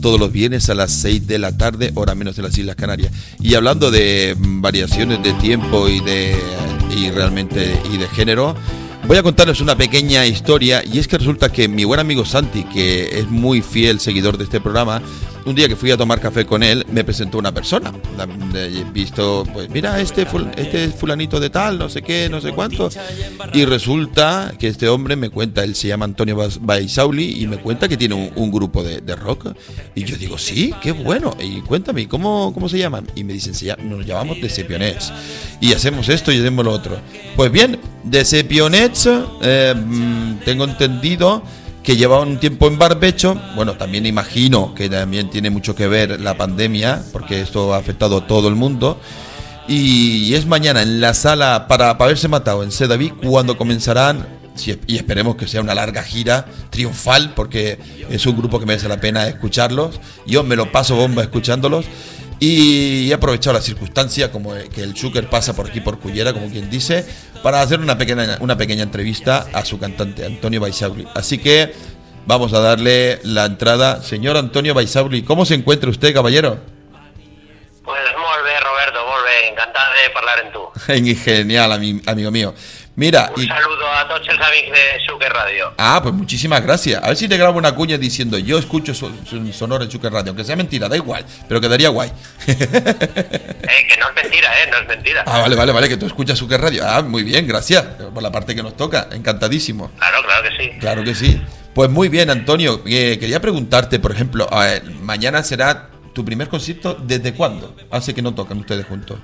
todos 0.00 0.18
los 0.18 0.32
viernes 0.32 0.70
a 0.70 0.74
las 0.74 0.92
6 0.92 1.26
de 1.26 1.38
la 1.38 1.58
tarde, 1.58 1.92
hora 1.94 2.14
menos 2.14 2.36
de 2.36 2.42
las 2.42 2.56
Islas 2.56 2.76
Canarias. 2.76 3.12
Y 3.38 3.52
hablando 3.52 3.90
de 3.90 4.34
variaciones 4.38 5.22
de 5.22 5.34
tiempo 5.34 5.86
y 5.86 6.00
de 6.00 6.34
y 6.96 7.10
realmente 7.10 7.78
y 7.92 7.98
de 7.98 8.08
género, 8.08 8.56
Voy 9.06 9.16
a 9.16 9.24
contarles 9.24 9.60
una 9.60 9.76
pequeña 9.76 10.24
historia 10.24 10.84
y 10.84 11.00
es 11.00 11.08
que 11.08 11.18
resulta 11.18 11.50
que 11.50 11.66
mi 11.66 11.84
buen 11.84 11.98
amigo 11.98 12.24
Santi, 12.24 12.62
que 12.62 13.18
es 13.18 13.28
muy 13.28 13.60
fiel 13.60 13.98
seguidor 13.98 14.38
de 14.38 14.44
este 14.44 14.60
programa, 14.60 15.02
un 15.46 15.54
día 15.54 15.68
que 15.68 15.76
fui 15.76 15.90
a 15.90 15.96
tomar 15.96 16.20
café 16.20 16.44
con 16.46 16.62
él, 16.62 16.84
me 16.90 17.04
presentó 17.04 17.38
una 17.38 17.52
persona. 17.52 17.92
Visto, 18.92 19.44
pues 19.52 19.68
mira, 19.70 20.00
este, 20.00 20.26
ful- 20.26 20.50
este 20.56 20.84
es 20.84 20.94
fulanito 20.94 21.38
de 21.40 21.50
tal, 21.50 21.78
no 21.78 21.88
sé 21.88 22.02
qué, 22.02 22.28
no 22.28 22.40
sé 22.40 22.52
cuánto. 22.52 22.88
Y 23.52 23.64
resulta 23.64 24.52
que 24.58 24.68
este 24.68 24.88
hombre 24.88 25.16
me 25.16 25.30
cuenta, 25.30 25.64
él 25.64 25.74
se 25.74 25.88
llama 25.88 26.04
Antonio 26.04 26.36
Baisauli 26.60 27.42
y 27.42 27.46
me 27.46 27.58
cuenta 27.58 27.88
que 27.88 27.96
tiene 27.96 28.14
un, 28.14 28.30
un 28.36 28.50
grupo 28.50 28.82
de, 28.82 29.00
de 29.00 29.16
rock. 29.16 29.48
Y 29.94 30.04
yo 30.04 30.16
digo, 30.16 30.38
sí, 30.38 30.74
qué 30.82 30.92
bueno. 30.92 31.36
Y 31.40 31.60
cuéntame, 31.60 32.06
¿cómo, 32.08 32.52
cómo 32.52 32.68
se 32.68 32.78
llaman? 32.78 33.06
Y 33.14 33.24
me 33.24 33.32
dicen, 33.32 33.54
nos 33.84 34.04
llamamos 34.06 34.40
Decepionets. 34.40 35.12
Y 35.60 35.72
hacemos 35.72 36.08
esto 36.08 36.32
y 36.32 36.38
hacemos 36.40 36.64
lo 36.64 36.72
otro. 36.72 36.98
Pues 37.36 37.50
bien, 37.52 37.78
Decepionets, 38.04 39.08
eh, 39.42 39.74
mm, 39.76 40.40
tengo 40.44 40.64
entendido 40.64 41.42
que 41.82 41.96
llevaban 41.96 42.28
un 42.28 42.40
tiempo 42.40 42.66
en 42.68 42.78
barbecho. 42.78 43.40
Bueno, 43.54 43.74
también 43.74 44.06
imagino 44.06 44.74
que 44.74 44.88
también 44.88 45.30
tiene 45.30 45.50
mucho 45.50 45.74
que 45.74 45.88
ver 45.88 46.20
la 46.20 46.36
pandemia, 46.36 47.02
porque 47.12 47.40
esto 47.40 47.74
ha 47.74 47.78
afectado 47.78 48.18
a 48.18 48.26
todo 48.26 48.48
el 48.48 48.54
mundo. 48.54 49.00
Y 49.68 50.34
es 50.34 50.46
mañana 50.46 50.82
en 50.82 51.00
la 51.00 51.14
sala 51.14 51.66
para, 51.68 51.96
para 51.96 52.06
haberse 52.06 52.28
matado 52.28 52.62
en 52.62 52.72
Sedaví 52.72 53.10
cuando 53.10 53.56
comenzarán, 53.56 54.40
y 54.86 54.96
esperemos 54.96 55.36
que 55.36 55.46
sea 55.46 55.60
una 55.60 55.74
larga 55.74 56.02
gira 56.02 56.46
triunfal, 56.70 57.32
porque 57.34 57.78
es 58.10 58.26
un 58.26 58.36
grupo 58.36 58.58
que 58.58 58.66
merece 58.66 58.88
la 58.88 59.00
pena 59.00 59.26
escucharlos. 59.26 60.00
Yo 60.26 60.42
me 60.42 60.56
lo 60.56 60.70
paso 60.70 60.96
bomba 60.96 61.22
escuchándolos. 61.22 61.86
Y 62.40 63.10
he 63.10 63.14
aprovechado 63.14 63.54
la 63.54 63.62
circunstancia, 63.62 64.32
como 64.32 64.54
que 64.74 64.82
el 64.82 64.96
Zucker 64.96 65.28
pasa 65.28 65.54
por 65.54 65.66
aquí 65.68 65.80
por 65.82 65.98
Cullera, 66.00 66.32
como 66.32 66.48
quien 66.48 66.70
dice, 66.70 67.04
para 67.42 67.60
hacer 67.60 67.80
una 67.80 67.98
pequeña, 67.98 68.38
una 68.40 68.56
pequeña 68.56 68.82
entrevista 68.82 69.46
a 69.52 69.62
su 69.64 69.78
cantante, 69.78 70.24
Antonio 70.24 70.58
Baisauli. 70.60 71.06
Así 71.14 71.36
que 71.36 71.72
vamos 72.26 72.54
a 72.54 72.60
darle 72.60 73.20
la 73.24 73.44
entrada. 73.44 74.02
Señor 74.02 74.38
Antonio 74.38 74.72
Baisauli, 74.72 75.22
¿cómo 75.22 75.44
se 75.44 75.54
encuentra 75.54 75.90
usted, 75.90 76.14
caballero? 76.14 76.58
Pues 77.84 77.98
bé, 78.44 78.60
Roberto, 78.60 79.00
molt 79.06 79.24
bé. 79.24 79.48
Encantat 79.50 79.88
de 79.92 80.10
parlar 80.14 80.38
en 80.46 80.52
tu. 80.52 81.20
Genial, 81.24 81.72
ami- 81.72 82.02
amigo 82.06 82.30
mío. 82.30 82.54
Mira, 83.00 83.32
Un 83.34 83.42
y... 83.42 83.46
saludo 83.48 83.86
a 83.86 84.02
els 84.02 84.28
amics 84.28 84.70
de 84.72 85.00
Suque 85.06 85.26
Radio. 85.30 85.72
Ah, 85.78 86.00
pues 86.02 86.14
muchísimas 86.14 86.60
gracias. 86.62 87.02
A 87.02 87.06
ver 87.08 87.16
si 87.16 87.28
te 87.28 87.38
grabo 87.38 87.56
una 87.56 87.74
cuña 87.74 87.96
diciendo 87.96 88.36
yo 88.36 88.58
escucho 88.58 88.92
so- 88.92 89.10
so- 89.24 89.40
Sonora 89.54 89.84
en 89.84 89.90
Chucker 89.90 90.12
Radio, 90.12 90.32
aunque 90.32 90.44
sea 90.44 90.54
mentira, 90.54 90.86
da 90.86 90.96
igual, 90.96 91.24
pero 91.48 91.62
quedaría 91.62 91.88
guay. 91.88 92.12
Eh, 93.72 93.86
que 93.88 93.96
no 93.98 94.08
es 94.08 94.14
mentira, 94.22 94.48
eh, 94.62 94.68
no 94.70 94.78
es 94.78 94.86
mentira. 94.88 95.22
ah, 95.26 95.38
vale, 95.40 95.56
vale, 95.56 95.72
vale, 95.72 95.88
que 95.88 95.96
tú 95.96 96.04
escuchas 96.06 96.38
Chucker 96.38 96.60
Radio. 96.60 96.82
Ah, 96.86 97.00
muy 97.00 97.22
bien, 97.22 97.46
gracias 97.46 97.82
por 98.12 98.22
la 98.22 98.30
parte 98.30 98.54
que 98.54 98.62
nos 98.62 98.76
toca. 98.76 99.08
Encantadísimo. 99.12 99.90
Claro, 99.96 100.18
claro 100.22 100.42
que 100.50 100.62
sí. 100.62 100.70
Claro 100.78 101.02
que 101.04 101.14
sí. 101.14 101.40
Pues 101.74 101.88
muy 101.88 102.08
bien, 102.10 102.28
Antonio. 102.28 102.82
eh, 102.84 103.16
quería 103.18 103.40
preguntarte, 103.40 103.98
por 103.98 104.12
ejemplo, 104.12 104.46
mañana 105.00 105.42
será 105.42 105.88
tu 106.12 106.22
primer 106.24 106.48
concierto. 106.48 106.94
¿Desde 107.00 107.32
cuándo? 107.32 107.74
Hace 107.90 108.12
que 108.12 108.20
no 108.20 108.34
tocan 108.34 108.58
ustedes 108.58 108.84
juntos. 108.84 109.18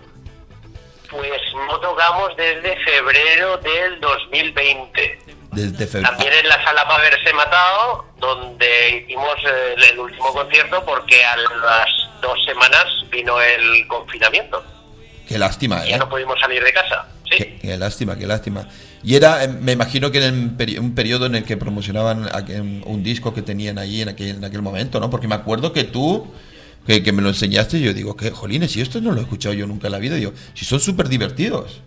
No 1.67 1.79
tocamos 1.81 2.37
desde 2.37 2.77
febrero 2.85 3.57
del 3.59 4.01
2020. 4.01 5.19
Desde 5.53 5.87
febrero. 5.87 6.09
También 6.17 6.33
en 6.43 6.49
la 6.49 6.63
sala 6.65 6.85
para 6.85 6.97
haberse 6.97 7.33
matado, 7.33 8.05
donde 8.19 9.03
hicimos 9.05 9.35
eh, 9.47 9.75
el, 9.77 9.83
el 9.85 9.99
último 9.99 10.33
concierto 10.33 10.85
porque 10.85 11.25
a 11.25 11.37
las 11.37 11.87
dos 12.21 12.39
semanas 12.45 12.85
vino 13.11 13.41
el 13.41 13.87
confinamiento. 13.89 14.63
Qué 15.29 15.39
lástima, 15.39 15.85
¿eh? 15.85 15.91
ya 15.91 15.99
no 15.99 16.09
pudimos 16.09 16.39
salir 16.39 16.63
de 16.63 16.73
casa. 16.73 17.09
Sí. 17.31 17.39
Qué, 17.39 17.59
qué 17.61 17.77
lástima, 17.77 18.17
qué 18.17 18.27
lástima. 18.27 18.69
Y 19.03 19.17
era, 19.17 19.43
eh, 19.45 19.49
me 19.49 19.73
imagino 19.73 20.11
que 20.13 20.19
en 20.25 20.57
el 20.59 20.79
un 20.81 20.95
periodo 20.95 21.27
en 21.27 21.35
el 21.35 21.45
que 21.45 21.57
promocionaban 21.57 22.27
aquel- 22.33 22.83
un 22.85 23.03
disco 23.03 23.35
que 23.35 23.43
tenían 23.43 23.79
ahí 23.79 24.03
en 24.03 24.09
aquel, 24.11 24.37
en 24.37 24.45
aquel 24.45 24.63
momento, 24.63 25.01
¿no? 25.01 25.11
Porque 25.11 25.27
me 25.27 25.35
acuerdo 25.35 25.73
que 25.73 25.85
tú, 25.85 26.33
que, 26.87 27.03
que 27.03 27.13
me 27.13 27.23
lo 27.23 27.29
enseñaste, 27.29 27.79
y 27.79 27.83
yo 27.83 27.93
digo, 27.95 28.17
que 28.17 28.31
jolines, 28.31 28.73
si 28.73 28.81
esto 28.81 29.01
no 29.01 29.13
lo 29.13 29.19
he 29.21 29.23
escuchado 29.25 29.55
yo 29.55 29.67
nunca 29.67 29.89
en 29.89 29.93
la 29.93 29.99
vida, 29.99 30.17
digo, 30.17 30.33
si 30.55 30.65
son 30.65 30.81
súper 30.81 31.09
divertidos. 31.09 31.81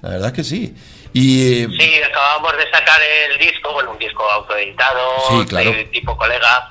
La 0.00 0.10
verdad 0.10 0.28
es 0.28 0.32
que 0.34 0.44
sí. 0.44 0.74
Y 1.12 1.62
eh, 1.62 1.68
Sí, 1.78 2.02
acabamos 2.02 2.52
de 2.56 2.64
sacar 2.70 3.00
el 3.30 3.38
disco, 3.38 3.72
bueno, 3.72 3.92
un 3.92 3.98
disco 3.98 4.28
autoeditado, 4.30 5.00
Sí, 5.30 5.46
claro. 5.46 5.70
de 5.70 5.84
tipo 5.86 6.16
colega. 6.16 6.68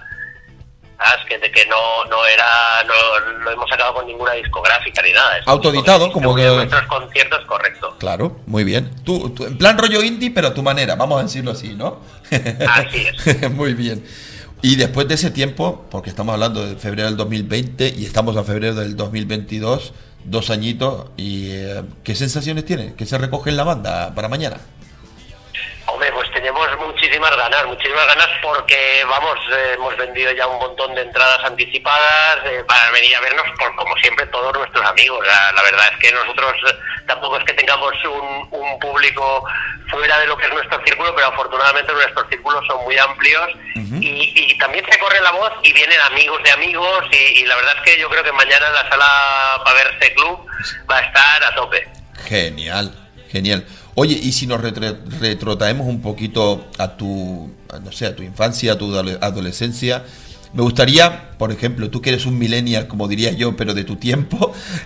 Que, 1.27 1.39
de 1.39 1.49
que 1.51 1.65
no, 1.65 2.05
no 2.11 2.25
era, 2.27 2.83
no 2.85 2.93
lo 3.39 3.51
hemos 3.51 3.67
sacado 3.69 3.93
con 3.95 4.05
ninguna 4.05 4.33
discográfica 4.33 5.01
ni 5.01 5.11
nada. 5.13 5.39
Autoeditado, 5.47 6.11
como 6.11 6.35
que- 6.35 6.45
nuestros 6.45 6.85
conciertos, 6.87 7.43
correcto. 7.47 7.95
claro, 7.99 8.39
muy 8.45 8.63
bien. 8.63 8.91
Tú, 9.03 9.29
tú- 9.31 9.45
en 9.45 9.57
plan 9.57 9.77
rollo 9.79 10.03
indie, 10.03 10.29
pero 10.29 10.49
a 10.49 10.53
tu 10.53 10.61
manera, 10.61 10.95
vamos 10.95 11.19
a 11.19 11.23
decirlo 11.23 11.51
así, 11.51 11.73
¿no? 11.73 12.01
Así 12.69 13.07
es. 13.07 13.49
muy 13.51 13.73
bien. 13.73 14.05
Y 14.63 14.75
después 14.75 15.07
de 15.07 15.15
ese 15.15 15.31
tiempo, 15.31 15.85
porque 15.89 16.11
estamos 16.11 16.33
hablando 16.33 16.65
de 16.65 16.75
febrero 16.75 17.07
del 17.07 17.17
2020 17.17 17.95
y 17.97 18.05
estamos 18.05 18.37
a 18.37 18.43
febrero 18.43 18.75
del 18.75 18.95
2022, 18.95 19.93
dos 20.25 20.49
añitos, 20.51 21.07
y 21.17 21.47
eh, 21.49 21.81
¿qué 22.03 22.13
sensaciones 22.13 22.65
tiene? 22.65 22.93
¿Qué 22.93 23.07
se 23.07 23.17
recoge 23.17 23.49
en 23.49 23.57
la 23.57 23.63
banda 23.63 24.13
para 24.13 24.27
mañana? 24.27 24.57
Muchísimas 26.79 27.35
ganas, 27.35 27.65
muchísimas 27.65 28.05
ganas 28.07 28.29
porque, 28.41 29.03
vamos, 29.07 29.37
eh, 29.51 29.73
hemos 29.75 29.95
vendido 29.97 30.31
ya 30.31 30.47
un 30.47 30.59
montón 30.59 30.93
de 30.95 31.01
entradas 31.01 31.43
anticipadas 31.43 32.39
eh, 32.45 32.63
para 32.67 32.91
venir 32.91 33.15
a 33.15 33.21
vernos, 33.21 33.45
por, 33.57 33.75
como 33.75 33.95
siempre, 33.97 34.25
todos 34.27 34.53
nuestros 34.57 34.85
amigos. 34.85 35.25
La, 35.25 35.51
la 35.51 35.61
verdad 35.63 35.87
es 35.91 35.97
que 35.99 36.11
nosotros 36.11 36.53
eh, 36.67 36.75
tampoco 37.07 37.37
es 37.37 37.45
que 37.45 37.53
tengamos 37.53 37.93
un, 38.05 38.47
un 38.51 38.79
público 38.79 39.43
fuera 39.89 40.19
de 40.19 40.27
lo 40.27 40.37
que 40.37 40.45
es 40.45 40.53
nuestro 40.53 40.81
círculo, 40.85 41.13
pero 41.15 41.27
afortunadamente 41.27 41.91
nuestros 41.93 42.27
círculos 42.29 42.65
son 42.67 42.83
muy 42.83 42.97
amplios 42.97 43.49
y, 43.99 44.33
y 44.35 44.57
también 44.57 44.85
se 44.89 44.97
corre 44.99 45.19
la 45.21 45.31
voz 45.31 45.51
y 45.63 45.73
vienen 45.73 45.99
amigos 46.01 46.41
de 46.43 46.51
amigos 46.51 47.05
y, 47.11 47.41
y 47.41 47.45
la 47.45 47.55
verdad 47.57 47.75
es 47.77 47.81
que 47.81 47.99
yo 47.99 48.09
creo 48.09 48.23
que 48.23 48.31
mañana 48.31 48.67
en 48.67 48.73
la 48.73 48.89
sala 48.89 49.61
para 49.65 49.83
verse 49.83 50.13
club 50.13 50.45
va 50.89 50.97
a 50.97 51.01
estar 51.01 51.43
a 51.43 51.55
tope. 51.55 51.87
Genial, 52.27 52.95
genial. 53.29 53.65
Oye, 53.95 54.17
y 54.21 54.31
si 54.31 54.47
nos 54.47 54.61
retre- 54.61 54.97
retrotraemos 55.19 55.85
un 55.87 56.01
poquito 56.01 56.65
a 56.77 56.95
tu, 56.95 57.51
no 57.83 57.91
sé, 57.91 58.05
a 58.05 58.15
tu 58.15 58.23
infancia, 58.23 58.73
a 58.73 58.77
tu 58.77 58.91
adole- 58.93 59.17
adolescencia, 59.21 60.03
Me 60.53 60.63
gustaría, 60.63 61.29
por 61.37 61.53
ejemplo, 61.53 61.89
tú 61.89 62.01
que 62.01 62.09
eres 62.09 62.25
un 62.25 62.37
millennial, 62.37 62.85
como 62.87 63.07
diría 63.07 63.31
yo, 63.31 63.55
pero 63.55 63.73
de 63.73 63.85
tu 63.85 63.95
tiempo, 63.95 64.53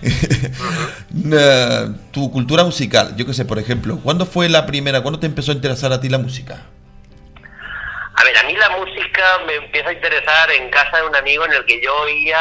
eh, 1.32 1.88
tu 2.12 2.30
cultura 2.30 2.62
musical. 2.64 3.16
Yo 3.16 3.26
qué 3.26 3.34
sé, 3.34 3.44
por 3.44 3.58
ejemplo, 3.58 3.98
¿cuándo 4.02 4.26
fue 4.26 4.48
la 4.48 4.64
primera, 4.64 5.00
cuándo 5.02 5.18
te 5.18 5.26
empezó 5.26 5.50
a 5.50 5.54
interesar 5.56 5.92
a 5.92 6.00
ti 6.00 6.08
la 6.08 6.18
música? 6.18 6.62
A 8.14 8.24
ver, 8.24 8.36
a 8.38 8.44
mí 8.44 8.54
la 8.54 8.70
música 8.78 9.22
me 9.46 9.54
empieza 9.66 9.88
a 9.88 9.92
interesar 9.92 10.50
en 10.52 10.70
casa 10.70 10.98
de 10.98 11.06
un 11.08 11.16
amigo 11.16 11.44
en 11.46 11.52
el 11.52 11.64
que 11.66 11.80
yo 11.82 11.94
oía 11.96 12.38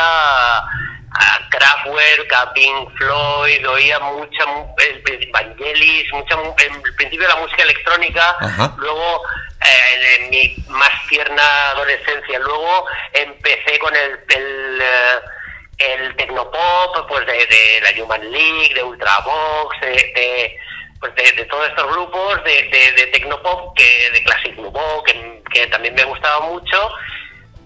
a 1.19 1.49
Kraftwerk, 1.49 2.33
a 2.33 2.53
Pink 2.53 2.89
Floyd, 2.97 3.67
oía 3.69 3.99
mucha 3.99 4.45
mu- 4.47 4.73
el 4.77 5.29
Vangelis, 5.31 6.11
mucha 6.13 6.35
mu- 6.37 6.53
en 6.59 6.73
el 6.75 6.95
principio 6.95 7.27
la 7.27 7.35
música 7.37 7.63
electrónica, 7.63 8.35
Ajá. 8.39 8.73
luego 8.77 9.21
eh, 9.65 10.15
en 10.19 10.29
mi 10.29 10.55
más 10.67 10.91
tierna 11.09 11.69
adolescencia, 11.71 12.39
luego 12.39 12.85
empecé 13.13 13.79
con 13.79 13.95
el, 13.95 14.19
el, 14.29 14.79
eh, 14.81 15.19
el 15.77 16.15
tecnopop, 16.15 17.07
pues 17.07 17.25
de, 17.25 17.33
de 17.33 17.81
la 17.81 18.03
Human 18.03 18.31
League, 18.31 18.73
de 18.73 18.83
Ultravox, 18.83 19.79
de, 19.81 19.87
de, 19.91 20.57
pues 20.99 21.15
de, 21.15 21.31
de 21.31 21.45
todos 21.45 21.67
estos 21.69 21.87
grupos 21.91 22.43
de, 22.43 22.63
de, 22.71 22.91
de 22.93 23.07
tecnopop, 23.07 23.75
que, 23.77 24.09
de 24.11 24.23
Classic 24.23 24.55
Nubo, 24.57 25.03
que, 25.03 25.41
que 25.53 25.67
también 25.67 25.95
me 25.95 26.03
gustaba 26.03 26.41
mucho. 26.47 26.91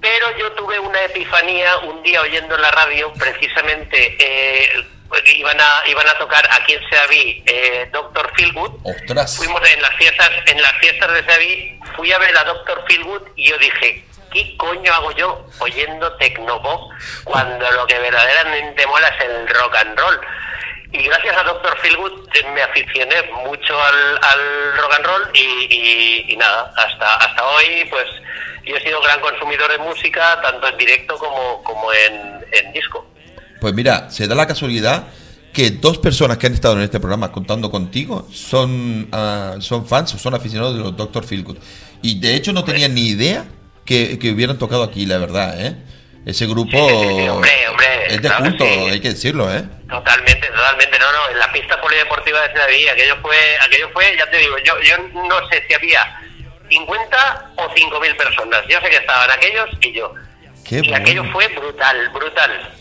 Pero 0.01 0.37
yo 0.37 0.51
tuve 0.53 0.79
una 0.79 1.03
epifanía 1.05 1.77
un 1.79 2.01
día 2.03 2.21
oyendo 2.21 2.55
en 2.55 2.61
la 2.61 2.71
radio, 2.71 3.11
precisamente 3.19 4.15
eh, 4.19 4.85
iban 5.35 5.59
a 5.59 5.71
iban 5.87 6.07
a 6.07 6.13
tocar 6.17 6.47
aquí 6.51 6.73
en 6.73 6.89
Seaví 6.89 7.43
eh, 7.45 7.89
Doctor 7.91 8.31
Feelgood. 8.35 8.71
Ostras. 8.83 9.35
Fuimos 9.37 9.61
en 9.69 9.81
las 9.81 9.93
fiestas 9.95 10.29
en 10.45 10.61
las 10.61 10.73
fiestas 10.77 11.11
de 11.13 11.23
Seaví, 11.25 11.79
fui 11.95 12.11
a 12.13 12.17
ver 12.19 12.37
a 12.37 12.43
Doctor 12.45 12.83
Feelgood 12.87 13.23
y 13.35 13.49
yo 13.49 13.57
dije, 13.57 14.05
¿qué 14.31 14.55
coño 14.57 14.93
hago 14.93 15.11
yo 15.11 15.45
oyendo 15.59 16.15
Tecnopop 16.17 16.91
cuando 17.25 17.69
lo 17.71 17.85
que 17.87 17.99
verdaderamente 17.99 18.85
mola 18.87 19.07
es 19.09 19.25
el 19.25 19.47
rock 19.49 19.75
and 19.75 19.99
roll? 19.99 20.19
Y 20.91 21.03
gracias 21.03 21.35
a 21.37 21.43
Doctor 21.43 21.77
eh, 21.83 22.45
me 22.53 22.61
aficioné 22.63 23.21
mucho 23.43 23.79
al, 23.83 24.19
al 24.23 24.77
rock 24.77 24.93
and 24.95 25.05
roll 25.05 25.29
y, 25.33 25.67
y- 25.69 26.25
y 26.33 26.37
nada, 26.37 26.73
hasta, 26.77 27.15
hasta 27.15 27.45
hoy 27.45 27.85
pues 27.91 28.07
yo 28.69 28.77
he 28.77 28.81
sido 28.81 29.01
gran 29.01 29.19
consumidor 29.19 29.71
de 29.71 29.79
música, 29.79 30.39
tanto 30.41 30.67
en 30.67 30.77
directo 30.77 31.17
como, 31.17 31.63
como 31.63 31.91
en, 31.91 32.45
en 32.51 32.73
disco. 32.73 33.05
Pues 33.59 33.73
mira, 33.73 34.09
se 34.09 34.27
da 34.27 34.35
la 34.35 34.47
casualidad 34.47 35.07
que 35.53 35.71
dos 35.71 35.97
personas 35.97 36.37
que 36.37 36.47
han 36.47 36.53
estado 36.53 36.75
en 36.75 36.81
este 36.81 36.99
programa 36.99 37.31
contando 37.31 37.71
contigo 37.71 38.27
son, 38.31 39.09
ah, 39.11 39.55
son 39.59 39.87
fans 39.87 40.13
o 40.13 40.17
son 40.17 40.35
aficionados 40.35 40.77
de 40.77 40.83
los 40.83 40.95
Dr. 40.95 41.25
Feelgood. 41.25 41.57
Y 42.01 42.19
de 42.19 42.35
hecho 42.35 42.53
no 42.53 42.63
tenían 42.63 42.93
ni 42.93 43.07
idea 43.07 43.45
que, 43.85 44.19
que 44.19 44.31
hubieran 44.31 44.57
tocado 44.57 44.83
aquí, 44.83 45.05
la 45.05 45.17
verdad, 45.17 45.59
¿eh? 45.59 45.75
Ese 46.25 46.45
grupo 46.45 46.77
Hombre, 46.77 47.67
hombre, 47.69 48.07
es 48.07 48.21
de 48.21 48.29
culto, 48.29 48.63
hay 48.63 48.99
que 48.99 49.09
decirlo, 49.09 49.51
¿eh? 49.51 49.63
Totalmente, 49.89 50.47
totalmente, 50.47 50.99
no, 50.99 51.11
no, 51.11 51.29
en 51.31 51.39
la 51.39 51.51
pista 51.51 51.81
polideportiva 51.81 52.39
de 52.41 52.53
Sedaví, 52.53 52.87
aquello 52.87 53.15
fue, 53.21 53.37
aquello 53.61 53.89
fue, 53.93 54.15
ya 54.17 54.29
te 54.29 54.37
digo, 54.37 54.55
yo, 54.63 54.73
yo 54.81 54.97
no 55.13 55.49
sé 55.49 55.63
si 55.67 55.73
había 55.73 56.21
50 56.69 57.51
o 57.57 57.69
5.000 57.69 58.17
personas, 58.17 58.61
yo 58.69 58.79
sé 58.81 58.89
que 58.89 58.97
estaban 58.97 59.29
aquellos 59.31 59.69
y 59.81 59.93
yo. 59.93 60.13
Qué 60.65 60.77
y 60.77 60.89
bueno. 60.89 60.97
aquello 60.97 61.23
fue 61.31 61.47
brutal, 61.49 62.09
brutal. 62.13 62.73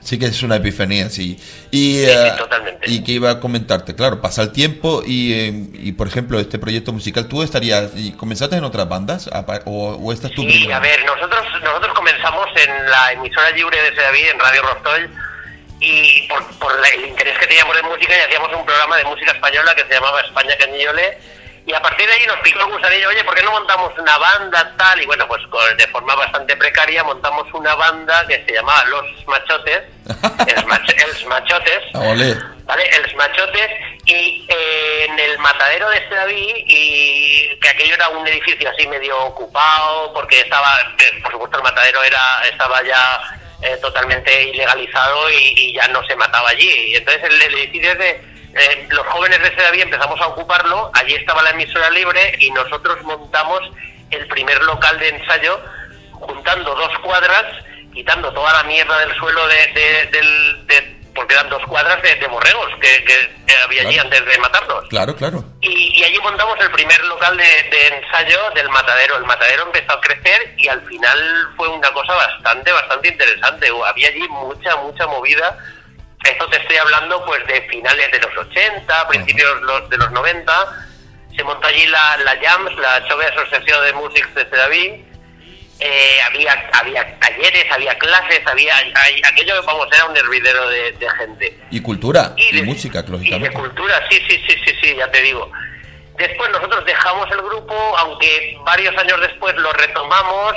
Sí 0.00 0.18
que 0.18 0.26
es 0.26 0.42
una 0.42 0.56
epifanía, 0.56 1.08
sí. 1.08 1.38
Y, 1.70 1.94
Sí, 1.96 2.04
sí, 2.04 2.10
eh, 2.10 2.32
totalmente. 2.36 2.90
y 2.90 3.02
que 3.02 3.12
iba 3.12 3.30
a 3.30 3.40
comentarte, 3.40 3.94
claro, 3.94 4.20
pasa 4.20 4.42
el 4.42 4.52
tiempo 4.52 5.02
y, 5.04 5.32
eh, 5.32 5.52
y, 5.72 5.92
por 5.92 6.06
ejemplo, 6.06 6.38
este 6.38 6.58
proyecto 6.58 6.92
musical, 6.92 7.26
¿tú 7.26 7.42
estarías, 7.42 7.92
y 7.96 8.12
comenzaste 8.12 8.56
en 8.56 8.64
otras 8.64 8.86
bandas 8.86 9.30
o, 9.64 9.94
o 9.94 10.12
esta 10.12 10.28
es 10.28 10.34
tu 10.34 10.42
Sí, 10.42 10.48
primera? 10.48 10.76
a 10.76 10.80
ver, 10.80 11.02
nosotros 11.06 11.42
nosotros 11.62 11.94
comenzamos 11.94 12.46
en 12.54 12.90
la 12.90 13.12
emisora 13.12 13.50
libre 13.52 13.80
de 13.82 13.94
Sedaví, 13.96 14.20
en 14.24 14.38
Radio 14.38 14.62
Rostol, 14.62 15.10
y 15.80 16.28
por, 16.28 16.44
por 16.58 16.72
el 16.94 17.06
interés 17.08 17.38
que 17.38 17.46
teníamos 17.46 17.74
en 17.78 17.86
música, 17.86 18.12
y 18.14 18.20
hacíamos 18.28 18.50
un 18.54 18.64
programa 18.66 18.96
de 18.98 19.04
música 19.04 19.32
española 19.32 19.74
que 19.74 19.84
se 19.84 19.94
llamaba 19.94 20.20
España 20.20 20.54
Cañillole, 20.58 21.18
y 21.66 21.72
a 21.72 21.80
partir 21.80 22.06
de 22.06 22.12
ahí 22.12 22.26
nos 22.26 22.38
picó 22.40 22.60
el 22.60 22.72
gusanillo, 22.72 23.08
oye, 23.08 23.24
¿por 23.24 23.34
qué 23.34 23.42
no 23.42 23.52
montamos 23.52 23.92
una 23.98 24.18
banda 24.18 24.74
tal? 24.76 25.00
Y 25.00 25.06
bueno, 25.06 25.26
pues 25.26 25.40
con- 25.48 25.76
de 25.76 25.86
forma 25.88 26.14
bastante 26.14 26.54
precaria 26.56 27.02
montamos 27.04 27.46
una 27.54 27.74
banda 27.74 28.26
que 28.26 28.44
se 28.46 28.52
llamaba 28.54 28.84
Los 28.84 29.06
Machotes, 29.26 29.82
Els, 30.46 30.64
Mach- 30.66 31.02
Els 31.04 31.24
Machotes, 31.26 31.80
Ah. 31.94 32.00
¿vale? 32.66 32.88
El 32.90 33.14
Machotes 33.16 33.70
y 34.06 34.46
eh, 34.48 35.06
en 35.08 35.18
el 35.18 35.38
matadero 35.38 35.88
de 35.90 36.06
Sedaví 36.08 36.64
y 36.66 37.58
que 37.60 37.68
aquello 37.70 37.94
era 37.94 38.08
un 38.10 38.26
edificio 38.26 38.68
así 38.70 38.86
medio 38.86 39.18
ocupado 39.24 40.12
porque 40.12 40.40
estaba, 40.40 40.68
eh, 40.98 41.20
por 41.22 41.32
supuesto 41.32 41.56
el 41.58 41.62
matadero 41.64 42.02
era 42.02 42.42
estaba 42.50 42.82
ya 42.82 43.20
eh, 43.62 43.78
totalmente 43.80 44.42
ilegalizado 44.50 45.30
y, 45.30 45.54
y 45.56 45.74
ya 45.74 45.88
no 45.88 46.04
se 46.06 46.16
mataba 46.16 46.50
allí. 46.50 46.68
Y 46.92 46.96
entonces 46.96 47.22
el, 47.24 47.40
el 47.40 47.54
edificio 47.54 47.94
de 47.94 48.33
eh, 48.56 48.86
los 48.90 49.06
jóvenes 49.08 49.40
de 49.42 49.54
Sedaví 49.54 49.80
empezamos 49.82 50.20
a 50.20 50.28
ocuparlo, 50.28 50.90
allí 50.94 51.14
estaba 51.14 51.42
la 51.42 51.50
emisora 51.50 51.90
libre 51.90 52.34
y 52.38 52.50
nosotros 52.50 53.00
montamos 53.02 53.60
el 54.10 54.26
primer 54.28 54.62
local 54.62 54.98
de 54.98 55.08
ensayo 55.08 55.60
juntando 56.12 56.74
dos 56.74 56.98
cuadras, 57.00 57.44
quitando 57.92 58.32
toda 58.32 58.52
la 58.52 58.62
mierda 58.64 58.98
del 59.00 59.14
suelo 59.16 59.46
de, 59.48 59.56
de- 59.74 60.06
del, 60.12 60.66
de- 60.66 60.94
porque 61.14 61.34
eran 61.34 61.48
dos 61.48 61.62
cuadras 61.66 62.02
de, 62.02 62.12
de 62.16 62.26
borregos 62.26 62.68
que, 62.80 63.04
que 63.04 63.54
había 63.64 63.82
allí 63.82 63.98
antes 64.00 64.24
de 64.26 64.38
matarlos. 64.38 64.88
Claro, 64.88 65.14
claro. 65.14 65.44
Y, 65.60 66.00
y 66.00 66.02
allí 66.04 66.18
montamos 66.18 66.58
el 66.60 66.70
primer 66.72 67.00
local 67.04 67.36
de, 67.36 67.44
de 67.44 67.86
ensayo 67.98 68.50
del 68.56 68.68
matadero. 68.70 69.16
El 69.18 69.24
matadero 69.24 69.62
empezó 69.64 69.92
a 69.92 70.00
crecer 70.00 70.54
y 70.58 70.66
al 70.66 70.80
final 70.86 71.18
fue 71.56 71.68
una 71.68 71.88
cosa 71.92 72.14
bastante, 72.14 72.72
bastante 72.72 73.08
interesante. 73.08 73.68
Había 73.86 74.08
allí 74.08 74.26
mucha, 74.28 74.74
mucha 74.76 75.06
movida. 75.06 75.56
Esto 76.24 76.48
te 76.48 76.56
estoy 76.58 76.76
hablando 76.76 77.24
pues 77.26 77.46
de 77.46 77.62
finales 77.62 78.10
de 78.12 78.18
los 78.20 78.36
80, 78.36 79.08
principios 79.08 79.60
de 79.90 79.96
los 79.98 80.10
90. 80.10 80.86
Se 81.36 81.42
montó 81.44 81.66
allí 81.66 81.86
la, 81.86 82.16
la 82.18 82.36
JAMS, 82.40 82.76
la 82.78 83.06
Chove 83.08 83.26
Asociación 83.26 83.84
de 83.84 83.92
Músics 83.92 84.34
de 84.34 84.48
Sedaví. 84.48 85.04
Eh, 85.80 86.18
había 86.26 86.70
había 86.72 87.18
talleres, 87.18 87.64
había 87.72 87.98
clases, 87.98 88.40
había 88.46 88.76
hay- 88.76 89.20
aquello, 89.24 89.60
vamos, 89.64 89.88
era 89.92 90.04
un 90.06 90.16
hervidero 90.16 90.68
de- 90.68 90.92
de 90.92 91.10
gente 91.18 91.58
Y 91.70 91.80
cultura, 91.82 92.32
y, 92.36 92.54
de- 92.54 92.62
música, 92.62 93.00
Y 93.00 93.02
de 93.02 93.10
lógicamente. 93.10 93.58
cultura, 93.58 94.00
sí, 94.08 94.22
sí, 94.28 94.40
sí, 94.48 94.56
sí, 94.64 94.72
sí, 94.80 94.94
ya 94.96 95.10
te 95.10 95.20
digo. 95.22 95.50
Después 96.16 96.48
nosotros 96.52 96.84
dejamos 96.86 97.28
el 97.32 97.38
grupo, 97.42 97.74
aunque 97.98 98.56
varios 98.64 98.96
años 98.96 99.20
después 99.20 99.52
lo 99.56 99.72
retomamos 99.72 100.54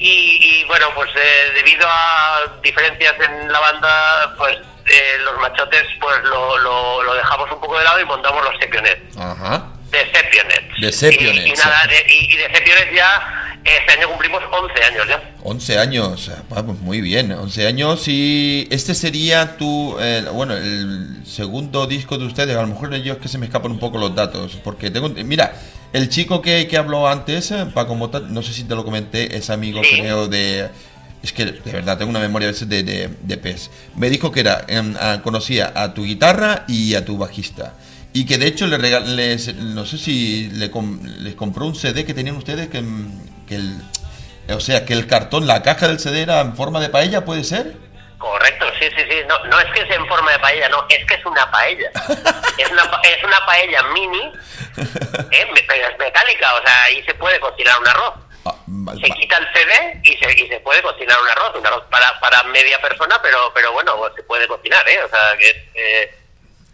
y, 0.00 0.38
y, 0.60 0.64
bueno, 0.64 0.86
pues 0.94 1.10
eh, 1.14 1.52
debido 1.54 1.86
a 1.88 2.40
diferencias 2.62 3.14
en 3.20 3.52
la 3.52 3.60
banda, 3.60 4.34
pues 4.36 4.56
eh, 4.56 5.18
los 5.24 5.38
machotes 5.40 5.84
pues 6.00 6.16
lo, 6.24 6.58
lo, 6.58 7.02
lo 7.02 7.14
dejamos 7.14 7.50
un 7.52 7.60
poco 7.60 7.78
de 7.78 7.84
lado 7.84 8.00
y 8.00 8.04
montamos 8.06 8.42
los 8.42 8.54
Sepionets. 8.60 9.16
Ajá. 9.16 9.66
De 9.90 9.98
Sepionets. 10.12 10.80
De 10.80 10.92
Sepionets. 10.92 11.46
Y, 11.46 11.50
y 11.50 11.52
nada, 11.54 11.86
de- 11.86 12.06
y, 12.08 12.32
y 12.32 12.36
de 12.36 12.44
Sepionets 12.54 12.94
ya, 12.96 13.56
este 13.64 13.92
año 13.92 14.08
cumplimos 14.08 14.42
11 14.50 14.84
años 14.84 15.06
ya. 15.08 15.22
11 15.42 15.78
años, 15.78 16.30
vamos, 16.48 16.78
muy 16.78 17.00
bien, 17.00 17.32
11 17.32 17.66
años 17.66 18.08
y 18.08 18.66
este 18.70 18.94
sería 18.94 19.56
tu, 19.58 19.96
eh, 20.00 20.24
bueno, 20.32 20.54
el 20.56 21.22
segundo 21.26 21.86
disco 21.86 22.16
de 22.18 22.26
ustedes, 22.26 22.56
a 22.56 22.62
lo 22.62 22.68
mejor 22.68 22.94
yo 22.96 23.12
es 23.14 23.18
que 23.18 23.28
se 23.28 23.36
me 23.38 23.46
escapan 23.46 23.72
un 23.72 23.78
poco 23.80 23.98
los 23.98 24.14
datos, 24.14 24.56
porque 24.64 24.90
tengo, 24.90 25.08
mira, 25.10 25.52
el 25.92 26.08
chico 26.08 26.40
que, 26.42 26.66
que 26.68 26.76
habló 26.76 27.08
antes, 27.08 27.50
eh, 27.50 27.66
Paco 27.74 27.94
Mota, 27.94 28.20
no 28.20 28.42
sé 28.42 28.52
si 28.52 28.64
te 28.64 28.74
lo 28.74 28.84
comenté, 28.84 29.36
es 29.36 29.50
amigo 29.50 29.82
Sí. 29.82 29.96
creo 30.00 30.28
de, 30.28 30.68
es 31.22 31.32
que 31.32 31.44
de 31.46 31.72
verdad 31.72 31.98
tengo 31.98 32.10
una 32.10 32.20
memoria 32.20 32.48
a 32.48 32.52
veces 32.52 32.68
de, 32.68 32.82
de, 32.82 33.10
de 33.22 33.36
pez, 33.36 33.70
me 33.96 34.08
dijo 34.10 34.30
que 34.32 34.40
era, 34.40 34.64
ah, 35.00 35.20
conocía 35.22 35.72
a 35.74 35.92
tu 35.94 36.04
guitarra 36.04 36.64
y 36.68 36.94
a 36.94 37.04
tu 37.04 37.18
bajista. 37.18 37.74
Y 38.12 38.24
que 38.24 38.38
de 38.38 38.46
hecho 38.48 38.66
le 38.66 38.76
regal- 38.78 39.14
les, 39.14 39.54
no 39.56 39.86
sé 39.86 39.96
si 39.98 40.48
le 40.50 40.70
com- 40.70 41.00
les 41.20 41.34
compró 41.36 41.66
un 41.66 41.74
CD 41.76 42.04
que 42.04 42.14
tenían 42.14 42.36
ustedes 42.36 42.68
que, 42.68 42.82
que 43.46 43.54
el, 43.56 43.76
o 44.52 44.58
sea, 44.58 44.84
que 44.84 44.94
el 44.94 45.06
cartón, 45.06 45.46
la 45.46 45.62
caja 45.62 45.86
del 45.86 46.00
CD 46.00 46.22
era 46.22 46.40
en 46.40 46.56
forma 46.56 46.80
de 46.80 46.88
paella, 46.88 47.24
¿puede 47.24 47.44
ser? 47.44 47.76
Correcto, 48.20 48.66
sí, 48.78 48.86
sí, 48.94 49.02
sí. 49.08 49.16
No, 49.26 49.38
no 49.46 49.58
es 49.58 49.72
que 49.72 49.86
sea 49.86 49.96
en 49.96 50.06
forma 50.06 50.30
de 50.30 50.38
paella, 50.40 50.68
no, 50.68 50.84
es 50.90 51.06
que 51.06 51.14
es 51.14 51.24
una 51.24 51.50
paella. 51.50 51.90
es, 52.58 52.70
una, 52.70 52.82
es 53.02 53.24
una 53.24 53.46
paella 53.46 53.82
mini, 53.94 54.30
¿eh? 54.76 55.48
es 55.56 55.98
metálica, 55.98 56.54
o 56.54 56.62
sea, 56.62 56.82
ahí 56.84 57.02
se 57.04 57.14
puede 57.14 57.40
cocinar 57.40 57.80
un 57.80 57.88
arroz. 57.88 58.14
Ah, 58.44 58.54
Se 58.94 59.10
quita 59.12 59.38
el 59.38 59.46
CD 59.54 60.00
y 60.04 60.16
se, 60.18 60.44
y 60.44 60.48
se 60.48 60.60
puede 60.60 60.82
cocinar 60.82 61.16
un 61.18 61.28
arroz, 61.28 61.56
un 61.56 61.66
arroz 61.66 61.84
para, 61.90 62.20
para 62.20 62.42
media 62.44 62.78
persona, 62.82 63.18
pero 63.22 63.50
pero 63.54 63.72
bueno, 63.72 63.96
pues 63.96 64.12
se 64.14 64.22
puede 64.24 64.46
cocinar, 64.46 64.86
¿eh? 64.86 65.02
O 65.02 65.08
sea, 65.08 65.36
que... 65.38 65.70
eh, 65.74 66.14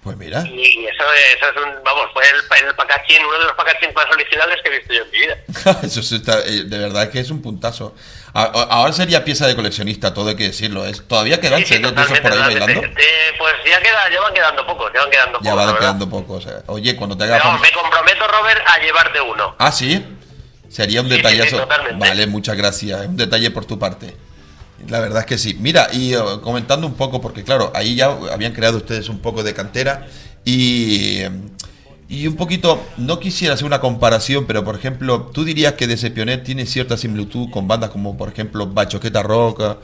pues 0.02 0.16
mira, 0.16 0.42
y, 0.46 0.80
y 0.80 0.86
eso, 0.86 1.04
eso 1.36 1.50
es 1.50 1.56
un, 1.56 1.82
vamos, 1.84 2.08
fue 2.12 2.24
el, 2.28 2.66
el 2.66 2.74
packaging, 2.74 3.24
uno 3.24 3.38
de 3.38 3.44
los 3.44 3.54
packaging 3.54 3.94
más 3.94 4.06
originales 4.06 4.60
que 4.62 4.68
he 4.68 4.78
visto 4.78 4.92
yo 4.94 5.02
en 5.02 5.10
mi 5.12 5.18
vida. 5.18 5.36
eso 5.84 6.00
está, 6.00 6.40
eh, 6.40 6.64
de 6.64 6.78
verdad 6.78 7.10
que 7.10 7.20
es 7.20 7.30
un 7.30 7.40
puntazo. 7.40 7.94
Ahora 8.38 8.92
sería 8.92 9.24
pieza 9.24 9.46
de 9.46 9.56
coleccionista, 9.56 10.12
todo 10.12 10.28
hay 10.28 10.36
que 10.36 10.44
decirlo. 10.44 10.84
Es, 10.84 11.06
¿Todavía 11.08 11.40
quedan 11.40 11.60
Sí, 11.60 11.66
sí, 11.66 11.74
CDs 11.82 11.94
de 11.94 12.02
esos 12.02 12.20
por 12.20 12.32
ahí 12.32 12.38
bailando? 12.38 12.80
Eh, 12.82 12.92
pues 13.38 13.54
ya, 13.64 13.80
queda, 13.80 14.10
ya 14.12 14.20
van 14.20 14.34
quedando 14.34 14.66
pocos, 14.66 14.90
ya 14.94 15.00
van 15.00 15.10
quedando 15.10 15.38
Ya 15.40 15.50
pocos. 15.52 15.66
van 15.66 15.76
quedando 15.78 16.08
pocos. 16.10 16.46
eh. 16.46 16.62
Oye, 16.66 16.96
cuando 16.96 17.16
te 17.16 17.24
haga 17.24 17.40
fam- 17.40 17.60
me 17.60 17.72
comprometo, 17.72 18.26
Robert, 18.28 18.60
a 18.66 18.78
llevarte 18.82 19.20
uno. 19.22 19.54
Ah, 19.58 19.72
sí, 19.72 20.04
sería 20.68 21.00
un 21.00 21.08
Sí, 21.08 21.16
detallazo. 21.16 21.66
vale, 21.98 22.26
muchas 22.26 22.56
gracias. 22.56 23.06
Un 23.06 23.16
detalle 23.16 23.50
por 23.50 23.64
tu 23.64 23.78
parte. 23.78 24.14
La 24.88 25.00
verdad 25.00 25.20
es 25.20 25.26
que 25.26 25.38
sí. 25.38 25.56
Mira, 25.58 25.88
y 25.92 26.12
eh, 26.14 26.18
comentando 26.42 26.86
un 26.86 26.94
poco, 26.94 27.22
porque 27.22 27.42
claro, 27.42 27.72
ahí 27.74 27.94
ya 27.94 28.14
habían 28.32 28.52
creado 28.52 28.76
ustedes 28.76 29.08
un 29.08 29.20
poco 29.20 29.42
de 29.42 29.54
cantera 29.54 30.06
y, 30.44 31.22
y 32.08 32.26
un 32.26 32.36
poquito, 32.36 32.80
no 32.98 33.18
quisiera 33.18 33.54
hacer 33.54 33.66
una 33.66 33.80
comparación, 33.80 34.46
pero 34.46 34.64
por 34.64 34.74
ejemplo, 34.76 35.30
¿tú 35.34 35.44
dirías 35.44 35.72
que 35.74 35.86
Decepcionet 35.86 36.44
tiene 36.44 36.66
cierta 36.66 36.96
similitud 36.96 37.50
con 37.50 37.66
bandas 37.66 37.90
como 37.90 38.16
por 38.16 38.28
ejemplo 38.28 38.66
Bachoqueta 38.66 39.22
Rock, 39.22 39.60
eh, 39.60 39.74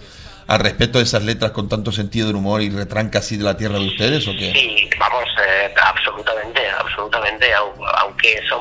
al 0.49 0.59
respecto 0.61 0.99
de 0.99 1.05
esas 1.05 1.23
letras 1.25 1.53
con 1.53 1.69
tanto 1.69 1.93
sentido 1.93 2.27
del 2.27 2.37
humor 2.37 2.63
y 2.63 2.69
retranca 2.71 3.21
así 3.21 3.37
de 3.37 3.45
la 3.45 3.57
tierra 3.57 3.79
de 3.79 3.87
ustedes 3.87 4.27
o 4.29 4.33
qué? 4.33 4.53
Sí, 4.53 4.91
vamos, 4.99 5.25
eh, 5.49 5.73
absolutamente, 5.83 6.61
absolutamente. 6.69 7.55
au- 7.55 7.73
Aunque 8.01 8.41
son, 8.49 8.61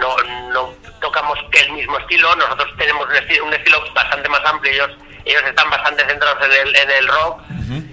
no, 0.00 0.16
no 0.52 0.72
tocamos 1.00 1.38
el 1.52 1.72
mismo 1.72 1.98
estilo, 1.98 2.34
nosotros 2.36 2.68
tenemos 2.78 3.06
un 3.08 3.16
estilo, 3.16 3.44
un 3.46 3.54
estilo 3.54 3.78
bastante 3.94 4.28
más 4.30 4.40
amplio. 4.46 4.72
Ellos, 4.72 4.90
ellos 5.24 5.42
están 5.46 5.70
bastante 5.70 6.04
centrados 6.06 6.44
en 6.44 6.52
el, 6.52 6.76
en 6.76 6.90
el 6.90 7.08
rock. 7.08 7.40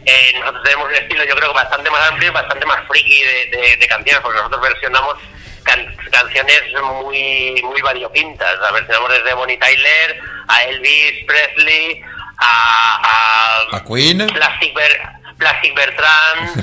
Eh, 0.06 0.34
nosotros 0.40 0.64
tenemos 0.64 0.88
un 0.90 0.96
estilo, 0.96 1.24
yo 1.24 1.36
creo, 1.36 1.50
que 1.50 1.56
bastante 1.56 1.90
más 1.90 2.10
amplio 2.10 2.30
y 2.30 2.34
bastante 2.34 2.66
más 2.66 2.86
friki 2.88 3.24
de, 3.24 3.46
de- 3.58 3.78
de 3.78 3.88
canciones, 3.88 4.22
porque 4.22 4.38
nosotros 4.40 4.62
versionamos 4.62 5.16
can- 5.64 5.96
canciones 6.12 6.62
muy 6.84 7.62
muy 7.64 7.82
variopintas. 7.82 8.60
La 8.60 8.72
versionamos 8.72 9.10
desde 9.12 9.34
Bonnie 9.34 9.58
Tyler 9.58 10.20
a 10.48 10.64
Elvis 10.64 11.24
Presley 11.26 12.04
a, 12.38 13.68
a 13.72 13.78
¿A 13.78 13.84
Queen? 13.86 14.28
Plastic, 14.28 14.74
Ber- 14.74 15.02
Plastic 15.38 15.74
Bertrand, 15.76 16.56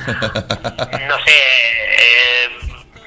no 1.09 1.19
sé, 1.25 1.39
eh, 1.99 2.51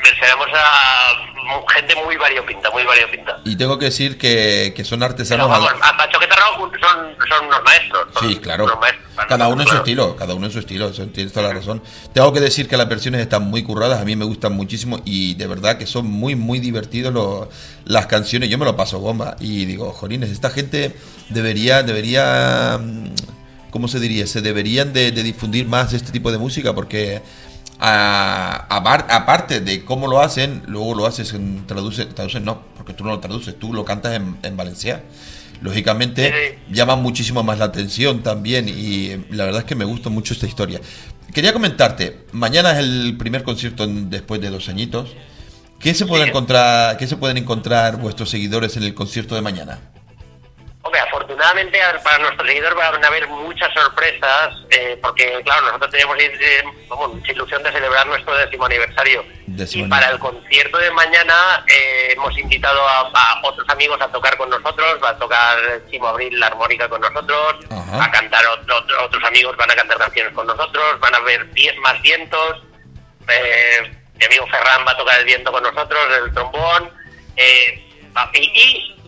mencionamos 0.04 0.48
a 0.54 1.72
gente 1.74 1.96
muy 2.06 2.18
variopinta, 2.18 2.70
muy 2.72 2.84
variopinta. 2.84 3.40
Y 3.46 3.56
tengo 3.56 3.78
que 3.80 3.86
decir 3.86 4.18
que, 4.18 4.74
que 4.76 4.84
son 4.84 5.00
Pero 5.00 5.12
artesanos... 5.12 5.50
vamos, 5.50 5.70
al- 5.72 5.82
a 5.94 5.98
Pachoqueta 5.98 6.36
Rock 6.36 6.72
son, 6.80 7.16
son 7.28 7.46
unos 7.48 7.64
maestros. 7.64 8.08
son 8.14 8.30
Sí, 8.30 8.36
claro. 8.38 8.66
unos 8.66 8.80
maestros. 8.80 9.02
Cada 9.28 9.48
uno 9.48 9.62
en 9.62 9.68
su 9.68 9.72
Claro. 9.72 9.78
estilo, 9.86 10.16
cada 10.16 10.34
uno 10.34 10.46
en 10.48 10.52
su 10.52 10.60
estilo, 10.60 10.90
eso 10.90 11.06
tienes 11.08 11.32
toda 11.34 11.48
la 11.50 11.54
razón. 11.54 11.82
Tengo 12.14 12.32
que 12.34 12.40
decir 12.40 12.68
que 12.68 12.78
las 12.78 12.88
versiones 12.90 13.22
están 13.22 13.44
muy 13.44 13.64
curradas, 13.64 14.02
a 14.02 14.06
mí 14.06 14.16
me 14.16 14.26
gustan 14.26 14.54
muchísimo 14.54 15.00
y 15.06 15.36
de 15.36 15.48
verdad 15.48 15.78
que 15.78 15.86
son 15.86 16.08
muy, 16.08 16.36
muy 16.36 16.60
divertidos 16.60 17.14
los- 17.14 17.48
las 17.86 18.08
canciones. 18.08 18.50
Yo 18.50 18.58
me 18.58 18.66
lo 18.66 18.76
paso 18.76 19.00
bomba 19.00 19.36
y 19.40 19.66
digo, 19.66 19.92
jolines, 19.92 20.30
esta 20.32 20.50
gente 20.50 20.96
debería, 21.30 21.84
debería, 21.84 22.80
mm, 22.82 23.06
¿cómo 23.70 23.88
se 23.88 24.00
diría? 24.00 24.26
Se 24.28 24.42
deberían 24.42 24.92
de, 24.94 25.12
de 25.12 25.24
difundir 25.24 25.68
más 25.68 25.94
este 25.94 26.12
tipo 26.12 26.32
de 26.32 26.38
música 26.38 26.74
porque 26.74 27.22
aparte 27.82 29.60
de 29.60 29.84
cómo 29.84 30.08
lo 30.08 30.22
hacen, 30.22 30.64
luego 30.68 30.96
lo 30.96 31.06
haces 31.08 31.34
en 31.34 31.66
traduce, 31.68 32.06
traducen 32.06 32.46
no, 32.46 32.62
porque 32.78 32.94
tú 32.94 33.04
no 33.04 33.10
lo 33.12 33.20
traduces, 33.20 33.58
tú 33.58 33.74
lo 33.74 33.84
cantas 33.86 34.14
en, 34.16 34.38
en 34.44 34.58
valenciano. 34.58 35.02
Lógicamente 35.62 36.32
Sí. 36.68 36.74
llama 36.74 36.96
muchísimo 36.96 37.44
más 37.44 37.60
la 37.60 37.66
atención 37.66 38.24
también 38.24 38.68
y 38.68 39.12
eh, 39.12 39.26
la 39.30 39.46
verdad 39.46 39.62
es 39.62 39.66
que 39.66 39.76
me 39.76 39.86
gusta 39.86 40.10
mucho 40.10 40.34
esta 40.34 40.48
historia. 40.48 40.80
Quería 41.34 41.54
comentarte, 41.54 42.26
mañana 42.32 42.72
es 42.72 42.80
el 42.80 43.16
primer 43.18 43.44
concierto 43.44 43.84
en- 43.84 44.10
después 44.10 44.42
de 44.42 44.50
dos 44.50 44.70
añitos. 44.70 45.12
¿Qué 45.80 45.94
se 45.94 46.06
puede 46.06 46.24
Sí. 46.24 46.30
encontrar, 46.30 46.98
qué 46.98 47.08
se 47.08 47.16
pueden 47.16 47.38
encontrar 47.38 47.98
vuestros 47.98 48.30
seguidores 48.30 48.76
en 48.78 48.84
el 48.84 48.94
concierto 48.96 49.36
de 49.36 49.42
mañana? 49.42 49.80
Hombre, 50.84 51.00
afortunadamente 51.02 51.80
para 52.04 52.18
nuestros 52.18 52.48
seguidores 52.48 52.76
van 52.76 53.04
a 53.04 53.08
haber 53.08 53.28
muchas 53.28 53.72
sorpresas, 53.72 54.56
eh, 54.72 54.98
porque 55.02 55.40
claro, 55.44 55.62
nosotros 55.68 55.92
teníamos 55.92 56.18
eh, 56.20 56.64
mucha 56.90 57.32
ilusión 57.32 57.62
de 57.62 57.72
celebrar 57.72 58.08
nuestro 58.08 58.36
décimo 58.36 58.66
aniversario. 58.66 59.24
Décimo 59.46 59.86
y 59.86 59.90
para 59.90 60.10
el 60.10 60.18
concierto 60.18 60.80
de 60.80 60.90
mañana 60.90 61.64
eh, 61.68 62.14
hemos 62.14 62.36
invitado 62.36 62.82
a, 62.88 63.02
a 63.14 63.42
otros 63.44 63.68
amigos 63.70 64.02
a 64.02 64.08
tocar 64.08 64.36
con 64.38 64.50
nosotros, 64.50 65.00
va 65.04 65.10
a 65.10 65.18
tocar 65.20 65.60
Chimo 65.92 66.08
Abril 66.08 66.40
la 66.40 66.48
armónica 66.48 66.90
con 66.90 67.00
nosotros, 67.00 67.58
Ajá. 67.70 68.04
a 68.04 68.12
cantar 68.12 68.44
otro- 68.48 68.78
otro- 68.78 69.06
otros 69.06 69.24
amigos 69.24 69.56
van 69.58 69.70
a 69.70 69.76
cantar 69.76 70.00
canciones 70.00 70.34
con 70.34 70.48
nosotros, 70.48 71.00
van 71.00 71.14
a 71.14 71.18
haber 71.18 71.48
die- 71.54 71.78
más 71.82 72.02
vientos, 72.02 72.64
eh, 73.28 73.92
mi 74.16 74.26
amigo 74.26 74.48
Ferran 74.48 74.86
va 74.88 74.92
a 74.94 74.98
tocar 74.98 75.20
el 75.20 75.26
viento 75.26 75.52
con 75.52 75.62
nosotros, 75.62 76.02
el 76.26 76.34
trombón. 76.34 76.90
eh, 77.38 77.88
y 78.34 78.40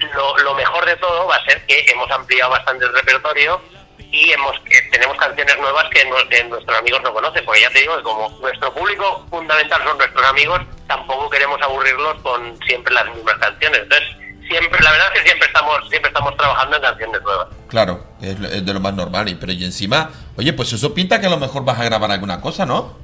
y 0.04 0.06
lo, 0.14 0.38
lo 0.38 0.54
mejor 0.56 0.86
de 0.86 0.96
todo 0.98 1.28
va 1.28 1.36
a 1.36 1.46
ser 1.46 1.66
que 1.66 1.86
hemos 1.88 2.10
ampliado 2.12 2.52
bastante 2.52 2.86
el 2.86 2.94
repertorio 2.94 3.62
y 3.98 4.32
hemos 4.32 4.56
tenemos 4.92 5.18
canciones 5.18 5.58
nuevas 5.60 5.86
que, 5.90 6.08
que 6.30 6.44
nuestros 6.44 6.78
amigos 6.78 7.02
no 7.04 7.14
conocen. 7.14 7.44
Porque 7.46 7.62
ya 7.62 7.70
te 7.70 7.80
digo 7.80 7.98
que 7.98 8.04
como 8.04 8.30
nuestro 8.42 8.74
público 8.74 9.26
fundamental 9.30 9.84
son 9.84 9.98
nuestros 9.98 10.26
amigos, 10.26 10.62
tampoco 10.88 11.30
queremos 11.30 11.60
aburrirlos 11.62 12.22
con 12.22 12.58
siempre 12.68 12.94
las 12.94 13.06
mismas 13.16 13.36
canciones. 13.40 13.82
Entonces, 13.82 14.08
siempre 14.48 14.80
la 14.84 14.92
verdad 14.92 15.08
es 15.14 15.22
que 15.22 15.28
siempre 15.28 15.48
estamos 15.48 15.90
siempre 15.90 16.10
estamos 16.10 16.38
trabajando 16.38 16.76
en 16.76 16.82
canciones 16.84 17.22
nuevas. 17.24 17.48
Claro, 17.70 18.04
es 18.22 18.66
de 18.66 18.74
lo 18.74 18.80
más 18.80 18.94
normal, 18.94 19.30
y, 19.30 19.36
pero 19.36 19.52
y 19.52 19.64
encima, 19.64 20.12
oye, 20.38 20.54
pues 20.54 20.72
eso 20.74 20.94
pinta 20.94 21.20
que 21.20 21.26
a 21.26 21.32
lo 21.32 21.38
mejor 21.38 21.66
vas 21.66 21.80
a 21.80 21.86
grabar 21.86 22.12
alguna 22.12 22.40
cosa, 22.40 22.68
¿no? 22.68 23.03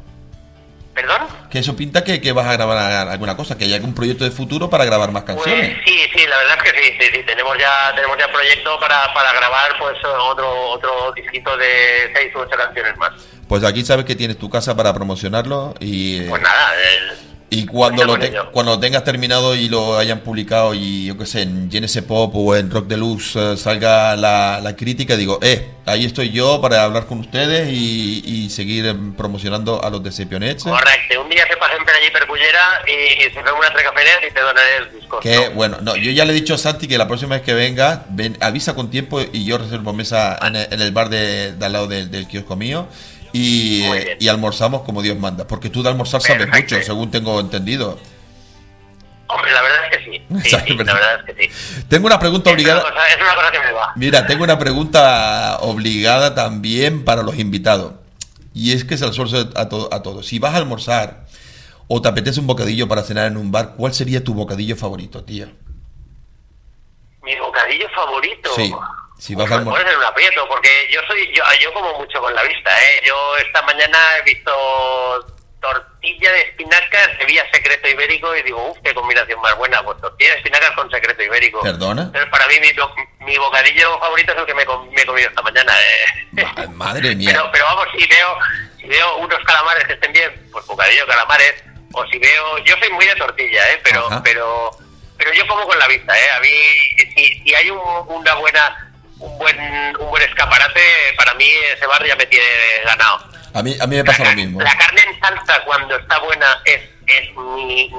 ¿Perdón? 1.01 1.27
Que 1.49 1.59
eso 1.59 1.75
pinta 1.75 2.03
que, 2.03 2.19
que 2.21 2.31
vas 2.31 2.45
a 2.47 2.53
grabar 2.53 3.07
alguna 3.09 3.35
cosa, 3.37 3.57
que 3.57 3.65
hay 3.65 3.73
algún 3.73 3.93
proyecto 3.95 4.23
de 4.23 4.31
futuro 4.31 4.69
para 4.69 4.85
grabar 4.85 5.11
más 5.11 5.23
Pues 5.23 5.37
canciones. 5.37 5.77
sí, 5.85 5.97
sí, 6.15 6.27
la 6.27 6.37
verdad 6.37 6.57
es 6.63 6.71
que 6.71 6.81
sí, 6.83 6.93
sí, 6.99 7.05
sí, 7.13 7.23
tenemos 7.25 7.57
ya, 7.57 7.93
tenemos 7.95 8.17
ya 8.17 8.31
proyecto 8.31 8.79
para, 8.79 9.13
para 9.13 9.31
grabar 9.33 9.71
pues 9.79 9.97
otro, 10.03 10.69
otro 10.71 11.11
disquito 11.15 11.55
de 11.57 12.11
seis 12.15 12.33
u 12.35 12.39
ocho 12.39 12.55
canciones 12.57 12.97
más. 12.97 13.11
Pues 13.47 13.63
aquí 13.63 13.83
sabes 13.83 14.05
que 14.05 14.15
tienes 14.15 14.37
tu 14.37 14.49
casa 14.49 14.75
para 14.75 14.93
promocionarlo 14.93 15.73
y, 15.79 16.21
Pues 16.21 16.41
nada, 16.41 16.73
el- 16.75 17.28
y 17.51 17.65
cuando, 17.65 18.05
lo 18.05 18.19
te- 18.19 18.31
cuando 18.51 18.73
lo 18.73 18.79
tengas 18.79 19.03
terminado 19.03 19.55
y 19.55 19.69
lo 19.69 19.97
hayan 19.97 20.19
publicado 20.19 20.73
y 20.75 21.05
yo 21.07 21.17
qué 21.17 21.25
sé, 21.25 21.41
en 21.41 21.69
GNS 21.69 22.03
Pop 22.03 22.35
o 22.35 22.55
en 22.55 22.69
Rock 22.69 22.87
Deluxe 22.87 23.35
eh, 23.35 23.57
salga 23.57 24.15
la, 24.15 24.59
la 24.61 24.75
crítica, 24.75 25.15
digo, 25.17 25.39
eh, 25.41 25.67
ahí 25.87 26.05
estoy 26.05 26.29
yo 26.31 26.61
para 26.61 26.83
hablar 26.83 27.07
con 27.07 27.19
ustedes 27.19 27.69
y, 27.71 28.21
y 28.25 28.49
seguir 28.51 28.85
em, 28.85 29.13
promocionando 29.13 29.83
a 29.83 29.89
los 29.89 30.03
de 30.03 30.11
Sepionets. 30.11 30.63
correcto, 30.63 31.21
un 31.23 31.29
día 31.29 31.47
se 31.47 31.57
pasen 31.57 31.83
per 31.85 31.95
allí 31.95 32.11
per 32.11 32.27
Cullera 32.27 32.81
y, 32.87 33.23
y 33.25 33.29
se 33.31 33.41
fue 33.41 33.51
una 33.53 33.73
trecaferea 33.73 34.15
y 34.29 34.33
te 34.33 34.39
donaré 34.41 34.77
el 34.77 34.99
disco. 34.99 35.19
Que 35.19 35.49
bueno, 35.49 35.77
no, 35.81 35.95
yo 35.95 36.11
ya 36.11 36.25
le 36.25 36.31
he 36.31 36.35
dicho 36.35 36.53
a 36.53 36.57
Santi 36.59 36.87
que 36.87 36.97
la 36.99 37.07
próxima 37.07 37.35
vez 37.35 37.43
que 37.43 37.53
venga, 37.55 38.05
ven, 38.09 38.37
avisa 38.41 38.75
con 38.75 38.91
tiempo 38.91 39.21
y 39.21 39.45
yo 39.45 39.57
reservo 39.57 39.91
mesa 39.93 40.37
en 40.45 40.55
el, 40.55 40.67
en 40.71 40.81
el 40.81 40.91
bar 40.91 41.09
de, 41.09 41.53
de 41.53 41.65
al 41.65 41.71
lado 41.73 41.87
del, 41.87 42.11
del 42.11 42.27
kiosco 42.27 42.55
mío 42.55 42.87
y, 43.33 43.83
eh, 43.83 44.17
y 44.19 44.27
almorzamos 44.27 44.81
como 44.83 45.01
Dios 45.01 45.17
manda, 45.17 45.45
porque 45.47 45.69
tú 45.69 45.83
de 45.83 45.89
almorzar 45.89 46.21
sabes 46.21 46.45
Perfecto. 46.45 46.75
mucho, 46.75 46.85
según 46.85 47.11
tengo 47.11 47.39
entendido. 47.39 47.97
Hombre, 49.27 49.51
la 49.51 49.61
verdad 49.61 49.79
es 49.91 49.97
que 49.97 50.03
sí, 50.05 50.23
la 50.83 50.93
verdad 50.93 51.19
es 51.27 51.35
que 51.35 51.43
sí. 51.49 51.83
Tengo 51.87 52.07
una 52.07 52.17
pregunta 52.19 52.49
Es 52.49 52.53
una, 52.55 52.61
obligada. 52.63 52.81
cosa, 52.81 53.07
es 53.09 53.21
una 53.21 53.35
cosa 53.35 53.51
que 53.51 53.59
me 53.59 53.71
va. 53.71 53.93
Mira, 53.95 54.25
tengo 54.25 54.43
una 54.43 54.57
pregunta 54.57 55.57
obligada 55.61 56.33
también 56.33 57.05
para 57.05 57.21
los 57.23 57.37
invitados. 57.37 57.93
Y 58.55 58.73
es 58.73 58.83
que 58.83 58.97
se 58.97 59.05
la 59.05 59.13
suelto 59.13 59.49
a, 59.59 59.69
to- 59.69 59.89
a 59.93 60.01
todos. 60.01 60.25
Si 60.27 60.39
vas 60.39 60.55
a 60.55 60.57
almorzar 60.57 61.25
o 61.87 62.01
te 62.01 62.09
apetece 62.09 62.39
un 62.39 62.47
bocadillo 62.47 62.87
para 62.87 63.03
cenar 63.03 63.27
en 63.27 63.37
un 63.37 63.51
bar, 63.51 63.75
¿cuál 63.77 63.93
sería 63.93 64.23
tu 64.23 64.33
bocadillo 64.33 64.75
favorito, 64.75 65.23
tía? 65.23 65.49
Mi 67.23 67.37
bocadillo 67.39 67.85
favorito. 67.93 68.49
Sí, 68.55 68.73
si 69.19 69.35
vas 69.35 69.49
pones 69.49 69.91
en 69.91 69.97
un 69.97 70.03
aprieto, 70.05 70.47
porque 70.47 70.69
yo 70.91 71.01
soy, 71.07 71.31
yo, 71.35 71.43
yo 71.59 71.73
como 71.73 71.93
mucho 71.99 72.19
con 72.21 72.33
la 72.33 72.43
vista, 72.43 72.71
¿eh? 72.83 73.01
Yo 73.05 73.37
esta 73.37 73.61
mañana 73.63 73.97
he 74.17 74.21
visto 74.23 74.51
tortilla 75.61 76.31
de 76.31 76.41
espinacas 76.41 77.09
vía 77.27 77.45
secreto 77.51 77.87
ibérico 77.89 78.33
y 78.35 78.43
digo, 78.43 78.71
uff, 78.71 78.77
qué 78.83 78.93
combinación 78.93 79.41
más 79.41 79.55
buena, 79.57 79.83
pues 79.83 79.99
tortilla 79.99 80.31
de 80.31 80.37
espinacas 80.37 80.71
con 80.71 80.89
secreto 80.89 81.21
ibérico. 81.21 81.59
¿Perdona? 81.61 82.03
Entonces 82.03 82.29
para 82.29 82.47
mí 82.47 82.55
mi, 82.61 83.25
mi 83.25 83.37
bocadillo 83.37 83.99
favorito 83.99 84.31
es 84.31 84.37
el 84.39 84.45
que 84.45 84.53
me, 84.53 84.65
me 84.65 85.01
he 85.01 85.05
comido 85.05 85.27
esta 85.29 85.41
mañana, 85.41 85.73
¿eh? 85.81 86.45
Ma- 86.55 86.67
Madre 86.73 87.13
mía. 87.15 87.31
Pero, 87.33 87.49
pero 87.51 87.65
vamos, 87.65 87.87
si 87.97 88.07
veo, 88.07 88.37
si 88.79 88.87
veo 88.87 89.17
unos 89.17 89.43
calamares 89.43 89.85
que 89.85 89.93
estén 89.93 90.13
bien, 90.13 90.47
pues 90.51 90.65
bocadillo 90.65 91.05
calamares, 91.07 91.55
o 91.93 92.05
si 92.07 92.17
veo, 92.19 92.57
yo 92.59 92.75
soy 92.79 92.89
muy 92.91 93.05
de 93.05 93.15
tortilla, 93.15 93.69
¿eh? 93.73 93.81
pero, 93.83 94.07
Ajá. 94.07 94.21
pero, 94.23 94.71
pero 95.17 95.33
yo 95.33 95.45
como 95.45 95.67
con 95.67 95.77
la 95.77 95.87
vista, 95.87 96.17
¿eh? 96.17 96.31
A 96.31 96.39
mí, 96.39 96.47
si, 97.17 97.43
si 97.43 97.53
hay 97.55 97.69
un, 97.69 97.79
una 98.07 98.33
buena, 98.35 98.88
un 99.19 99.37
buen, 99.37 99.57
un 99.99 100.09
buen 100.09 100.23
escaparate, 100.23 100.81
para 101.17 101.33
mí 101.35 101.45
ese 101.75 101.85
bar 101.87 102.05
ya 102.05 102.15
me 102.15 102.25
tiene 102.25 102.45
ganado. 102.85 103.27
A 103.53 103.63
mí, 103.63 103.75
a 103.81 103.87
mí 103.87 103.95
me 103.97 104.03
pasa 104.03 104.23
la, 104.23 104.29
lo 104.31 104.35
mismo. 104.35 104.61
la 104.61 104.77
carne 104.77 105.01
en 105.07 105.19
salsa 105.19 105.63
cuando 105.65 105.95
está 105.97 106.19
buena 106.19 106.61
es, 106.65 106.81
es 107.07 107.35
mi 107.35 107.91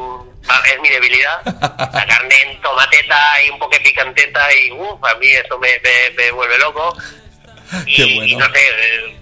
es 0.72 0.80
mi 0.80 0.88
debilidad. 0.88 1.40
La 1.44 2.06
carne 2.06 2.34
en 2.46 2.60
tomateta 2.62 3.42
y 3.44 3.50
un 3.50 3.58
poco 3.58 3.76
picanteta 3.82 4.48
y 4.54 4.70
uff, 4.72 5.04
a 5.04 5.14
mí 5.16 5.26
eso 5.28 5.58
me, 5.58 5.68
me, 5.82 6.10
me 6.16 6.30
vuelve 6.32 6.58
loco. 6.58 6.96
Y, 7.86 7.96
Qué 7.96 8.02
y 8.02 8.34
bueno. 8.34 8.48
no 8.48 8.54
sé, 8.54 8.60
eh, 8.68 9.16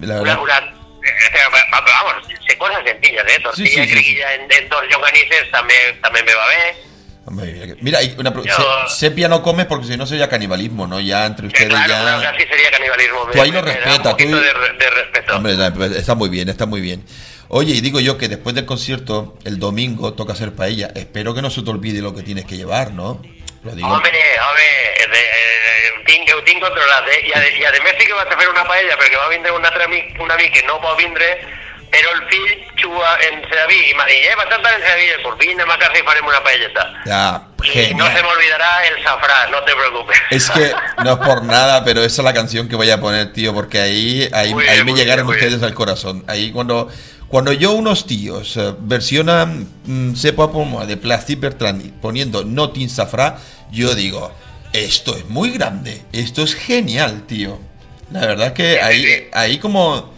La 0.00 0.14
una, 0.22 0.34
verdad. 0.36 0.42
una, 0.42 0.58
eh, 0.58 1.48
va- 1.52 1.78
va- 1.80 1.84
vamos, 2.04 2.26
sé 2.48 2.56
cosas 2.56 2.82
sencillas, 2.86 3.24
¿eh? 3.28 3.38
Tortilla 3.42 3.84
Sí, 3.84 3.88
sí, 4.02 4.14
y 4.16 4.22
en, 4.22 4.50
en 4.50 4.68
dos 4.70 4.82
yoganises 4.90 5.50
también, 5.50 6.00
también 6.00 6.24
me 6.24 6.34
va 6.34 6.48
bien. 6.48 6.76
Hombre, 6.76 6.93
Mira, 7.80 7.98
hay 8.00 8.14
una 8.18 8.32
Yo- 8.34 8.42
se- 8.88 8.96
sepia 8.96 9.28
no 9.28 9.42
comes 9.42 9.66
porque 9.66 9.86
si 9.86 9.96
no 9.96 10.06
sería 10.06 10.28
canibalismo, 10.28 10.86
¿no? 10.86 11.00
Ya 11.00 11.26
entre 11.26 11.46
ustedes 11.46 11.68
claro, 11.68 11.88
ya. 11.88 12.00
claro, 12.02 12.22
casi 12.22 12.46
sería 12.48 12.70
canibalismo. 12.70 13.26
Tú 13.32 13.40
ahí 13.42 13.50
lo 13.50 13.62
respetas, 13.62 14.16
tú- 14.16 14.24
de, 14.26 14.52
re- 14.52 14.72
de 14.78 14.90
respeto. 14.90 15.36
Hombre, 15.36 15.54
la- 15.54 15.72
está 15.96 16.14
muy 16.14 16.28
bien, 16.28 16.48
está 16.48 16.66
muy 16.66 16.80
bien. 16.80 17.04
Oye, 17.48 17.74
y 17.74 17.80
digo 17.80 18.00
yo 18.00 18.18
que 18.18 18.28
después 18.28 18.54
del 18.54 18.64
concierto, 18.66 19.36
el 19.44 19.58
domingo 19.58 20.14
toca 20.14 20.32
hacer 20.32 20.52
paella. 20.54 20.90
Espero 20.94 21.34
que 21.34 21.42
no 21.42 21.50
se 21.50 21.62
te 21.62 21.70
olvide 21.70 22.00
lo 22.00 22.14
que 22.14 22.22
tienes 22.22 22.44
que 22.46 22.56
llevar, 22.56 22.92
¿no? 22.92 23.22
Lo 23.62 23.72
digo. 23.74 23.88
Home, 23.88 23.96
home, 23.96 24.10
de, 24.10 25.20
eh, 25.20 25.90
ho 26.00 26.04
tinc, 26.06 26.28
ho 26.36 26.42
tinc 26.44 26.60
controlat, 26.60 27.08
eh? 27.08 27.26
I 27.28 27.32
a, 27.32 27.38
I 27.48 27.64
a 27.64 27.70
més 27.82 27.94
sí 27.98 28.06
que 28.06 28.12
vaig 28.12 28.28
a 28.32 28.36
fer 28.36 28.48
una 28.50 28.64
paella 28.68 28.96
perquè 29.00 29.16
va 29.16 29.28
vindre 29.30 29.52
un 29.52 29.64
altre 29.64 29.84
amic, 29.84 30.20
un 30.20 30.30
amic 30.30 30.52
que 30.52 30.62
no 30.66 30.80
pot 30.82 30.98
vindre, 30.98 31.30
però 31.94 32.10
el 32.10 32.22
fill 32.28 32.54
juga 32.82 33.14
en 33.28 33.42
Sedaví 33.46 33.78
i 33.90 33.94
m'ha 33.94 34.06
dit, 34.08 34.26
eh, 34.26 34.34
vas 34.36 34.50
a 34.50 34.56
estar 34.58 34.72
en 34.74 34.82
Sedaví, 34.82 35.06
pues 35.22 35.38
vine 35.38 35.62
a 35.62 35.78
casa 35.78 35.98
i 35.98 36.02
farem 36.02 36.26
una 36.26 36.42
paelleta. 36.42 36.86
Ya, 37.06 37.24
Y 37.64 37.94
no 37.94 38.06
se 38.06 38.22
me 38.22 38.28
olvidará 38.28 38.86
el 38.88 39.02
safrán, 39.02 39.50
no 39.50 39.62
te 39.62 39.72
preocupes. 39.74 40.18
Es 40.30 40.50
que 40.50 40.72
no 41.02 41.12
es 41.12 41.18
por 41.18 41.44
nada, 41.44 41.84
pero 41.84 42.02
esa 42.02 42.20
es 42.20 42.24
la 42.24 42.34
canción 42.34 42.68
que 42.68 42.76
voy 42.76 42.90
a 42.90 43.00
poner, 43.00 43.32
tío, 43.32 43.54
porque 43.54 43.80
ahí, 43.80 44.28
ahí, 44.32 44.52
ahí 44.68 44.84
me 44.84 44.92
llegaron 44.92 45.26
bien, 45.26 45.38
ustedes 45.38 45.62
al 45.62 45.72
corazón. 45.72 46.24
Ahí 46.26 46.50
cuando, 46.52 46.88
cuando 47.28 47.52
yo 47.52 47.72
unos 47.72 48.06
tíos 48.06 48.56
eh, 48.56 48.74
versionan 48.78 49.66
mm, 49.84 50.14
Sepa 50.14 50.50
Pomo 50.52 50.84
de 50.84 50.96
Plastic 50.96 51.40
Bertrand 51.40 52.00
poniendo 52.00 52.44
Notin 52.44 52.90
Safra, 52.90 53.38
yo 53.70 53.94
digo, 53.94 54.30
esto 54.72 55.16
es 55.16 55.26
muy 55.28 55.50
grande, 55.50 56.02
esto 56.12 56.42
es 56.42 56.54
genial, 56.54 57.22
tío. 57.26 57.58
La 58.10 58.20
verdad 58.20 58.52
que 58.52 58.80
ahí, 58.80 59.28
ahí 59.32 59.58
como... 59.58 60.13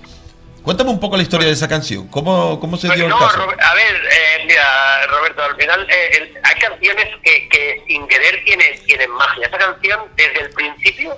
Cuéntame 0.66 0.90
un 0.90 0.98
poco 0.98 1.16
la 1.16 1.22
historia 1.22 1.46
de 1.46 1.52
esa 1.52 1.68
canción, 1.68 2.08
¿cómo, 2.08 2.58
cómo 2.58 2.76
se 2.76 2.88
dio 2.92 3.04
el 3.04 3.10
no, 3.10 3.20
caso? 3.20 3.36
Robert- 3.36 3.62
a 3.62 3.72
ver, 3.74 3.94
eh, 4.10 4.44
mira, 4.48 5.06
Roberto, 5.06 5.44
al 5.44 5.54
final 5.54 5.86
eh, 5.88 6.10
el- 6.16 6.40
hay 6.42 6.54
canciones 6.56 7.06
que, 7.22 7.48
que 7.48 7.84
sin 7.86 8.04
querer 8.08 8.42
tienen, 8.44 8.84
tienen 8.84 9.08
magia. 9.12 9.46
Esa 9.46 9.58
canción, 9.58 10.00
desde 10.16 10.40
el 10.40 10.50
principio, 10.50 11.16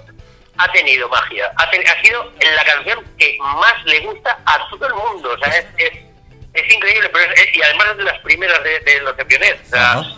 ha 0.59 0.71
tenido 0.73 1.09
magia. 1.09 1.51
Ha, 1.57 1.71
ten- 1.71 1.83
ha 1.89 1.99
sido 2.03 2.31
la 2.57 2.63
canción 2.63 3.03
que 3.17 3.39
más 3.41 3.73
le 3.87 4.01
gusta 4.01 4.39
a 4.45 4.69
todo 4.69 4.87
el 4.87 4.93
mundo. 4.93 5.31
O 5.33 5.39
sea, 5.43 5.57
es, 5.57 5.65
es, 5.79 5.93
es 6.53 6.75
increíble, 6.75 7.09
pero 7.09 7.33
es- 7.33 7.57
y 7.57 7.63
además 7.63 7.87
es 7.93 7.97
de 7.97 8.05
las 8.05 8.19
primeras 8.21 8.63
de, 8.63 8.81
de 8.81 9.01
los 9.01 9.17
de 9.17 9.25
Pioneer. 9.25 9.59
O 9.65 9.69
sea, 9.71 9.93
Ajá. 9.93 10.11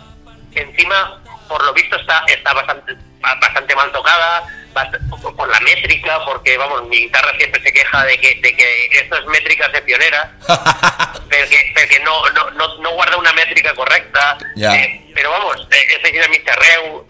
encima, 0.55 1.21
por 1.47 1.63
lo 1.63 1.71
visto, 1.71 1.95
está, 1.95 2.25
está 2.27 2.51
bastante, 2.53 2.97
bastante 3.39 3.75
mal 3.77 3.89
tocada, 3.93 4.43
por- 4.73 5.49
la 5.49 5.59
métrica, 5.61 6.23
porque, 6.25 6.57
vamos, 6.57 6.87
mi 6.87 6.97
guitarra 7.03 7.35
siempre 7.37 7.61
se 7.61 7.73
queja 7.73 8.05
de 8.05 8.17
que, 8.19 8.35
de 8.41 8.55
que 8.55 8.85
esto 8.91 9.17
es 9.17 9.25
métricas 9.27 9.71
de 9.73 9.81
pionera, 9.81 10.31
porque, 10.47 11.71
porque 11.73 11.99
no, 12.03 12.29
no, 12.31 12.51
no, 12.51 12.77
no 12.77 12.91
guarda 12.93 13.17
una 13.17 13.33
métrica 13.33 13.73
correcta. 13.75 14.37
Ya. 14.55 14.75
Eh, 14.75 15.11
pero 15.13 15.31
vamos, 15.31 15.67
eh, 15.71 15.97
ese 15.99 16.19
es 16.19 16.29
mi 16.29 16.39
terreu, 16.39 17.05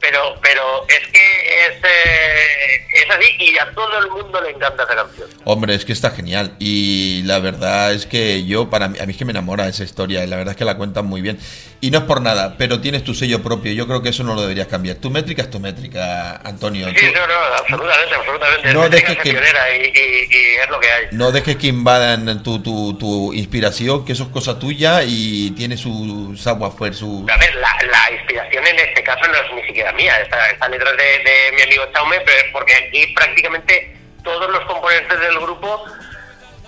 pero, 0.00 0.34
pero 0.42 0.86
es 0.88 1.06
que 1.08 1.66
es, 1.66 1.84
eh, 1.84 2.86
es 2.94 3.10
así 3.10 3.36
y 3.38 3.58
a 3.58 3.70
todo 3.72 3.98
el 3.98 4.10
mundo 4.10 4.40
le 4.40 4.50
encanta 4.50 4.82
esa 4.84 4.94
canción. 4.96 5.28
Hombre, 5.44 5.74
es 5.74 5.84
que 5.84 5.92
está 5.92 6.10
genial. 6.10 6.54
Y 6.58 7.22
la 7.24 7.38
verdad 7.38 7.92
es 7.92 8.06
que 8.06 8.44
yo, 8.44 8.68
para 8.68 8.88
mí, 8.88 8.98
a 9.00 9.06
mí 9.06 9.12
es 9.12 9.18
que 9.18 9.24
me 9.24 9.30
enamora 9.32 9.68
esa 9.68 9.84
historia. 9.84 10.24
Y 10.24 10.26
la 10.26 10.36
verdad 10.36 10.52
es 10.52 10.56
que 10.58 10.64
la 10.64 10.76
cuentan 10.76 11.06
muy 11.06 11.20
bien. 11.20 11.38
Y 11.84 11.90
no 11.90 11.98
es 11.98 12.04
por 12.04 12.20
nada, 12.22 12.54
pero 12.56 12.80
tienes 12.80 13.02
tu 13.02 13.12
sello 13.12 13.42
propio. 13.42 13.72
Yo 13.72 13.88
creo 13.88 14.00
que 14.02 14.10
eso 14.10 14.22
no 14.22 14.34
lo 14.36 14.42
deberías 14.42 14.68
cambiar. 14.68 14.98
Tu 14.98 15.10
métrica 15.10 15.42
es 15.42 15.50
tu 15.50 15.58
métrica, 15.58 16.36
Antonio. 16.44 16.86
Sí, 16.90 16.94
Tú- 16.94 17.12
no, 17.18 17.26
no, 17.26 17.34
absolutamente, 17.58 18.14
absolutamente. 18.14 18.72
No 18.72 18.84
es 18.84 18.90
dejes 18.92 19.16
que- 19.18 19.30
pionera 19.32 19.74
y, 19.76 19.80
y- 19.86 20.28
y 20.30 20.54
es 20.62 20.70
lo 20.70 20.78
que 20.78 20.88
hay. 20.88 21.06
No 21.10 21.32
dejes 21.32 21.56
que 21.56 21.66
invadan 21.66 22.40
tu, 22.44 22.62
tu, 22.62 22.96
tu 22.96 23.32
inspiración, 23.32 24.04
que 24.04 24.12
eso 24.12 24.22
es 24.22 24.28
cosa 24.28 24.60
tuya 24.60 25.02
y 25.04 25.50
tiene 25.56 25.76
su 25.76 26.36
savoir-faire, 26.38 26.94
su... 26.94 27.26
A 27.28 27.36
ver, 27.36 27.52
la, 27.56 27.76
la 27.90 28.12
inspiración 28.16 28.64
en 28.64 28.78
este 28.78 29.02
caso 29.02 29.26
no 29.26 29.34
es 29.34 29.52
ni 29.52 29.66
siquiera 29.66 29.92
mía, 29.92 30.20
esta, 30.20 30.50
esta 30.50 30.68
letra 30.68 30.88
es 30.90 30.96
de, 30.96 31.30
de 31.30 31.52
mi 31.56 31.62
amigo 31.62 31.82
Chaume, 31.92 32.20
pero 32.24 32.44
porque 32.52 32.74
aquí 32.76 33.08
prácticamente 33.12 33.96
todos 34.22 34.48
los 34.52 34.64
componentes 34.66 35.18
del 35.18 35.36
grupo, 35.40 35.84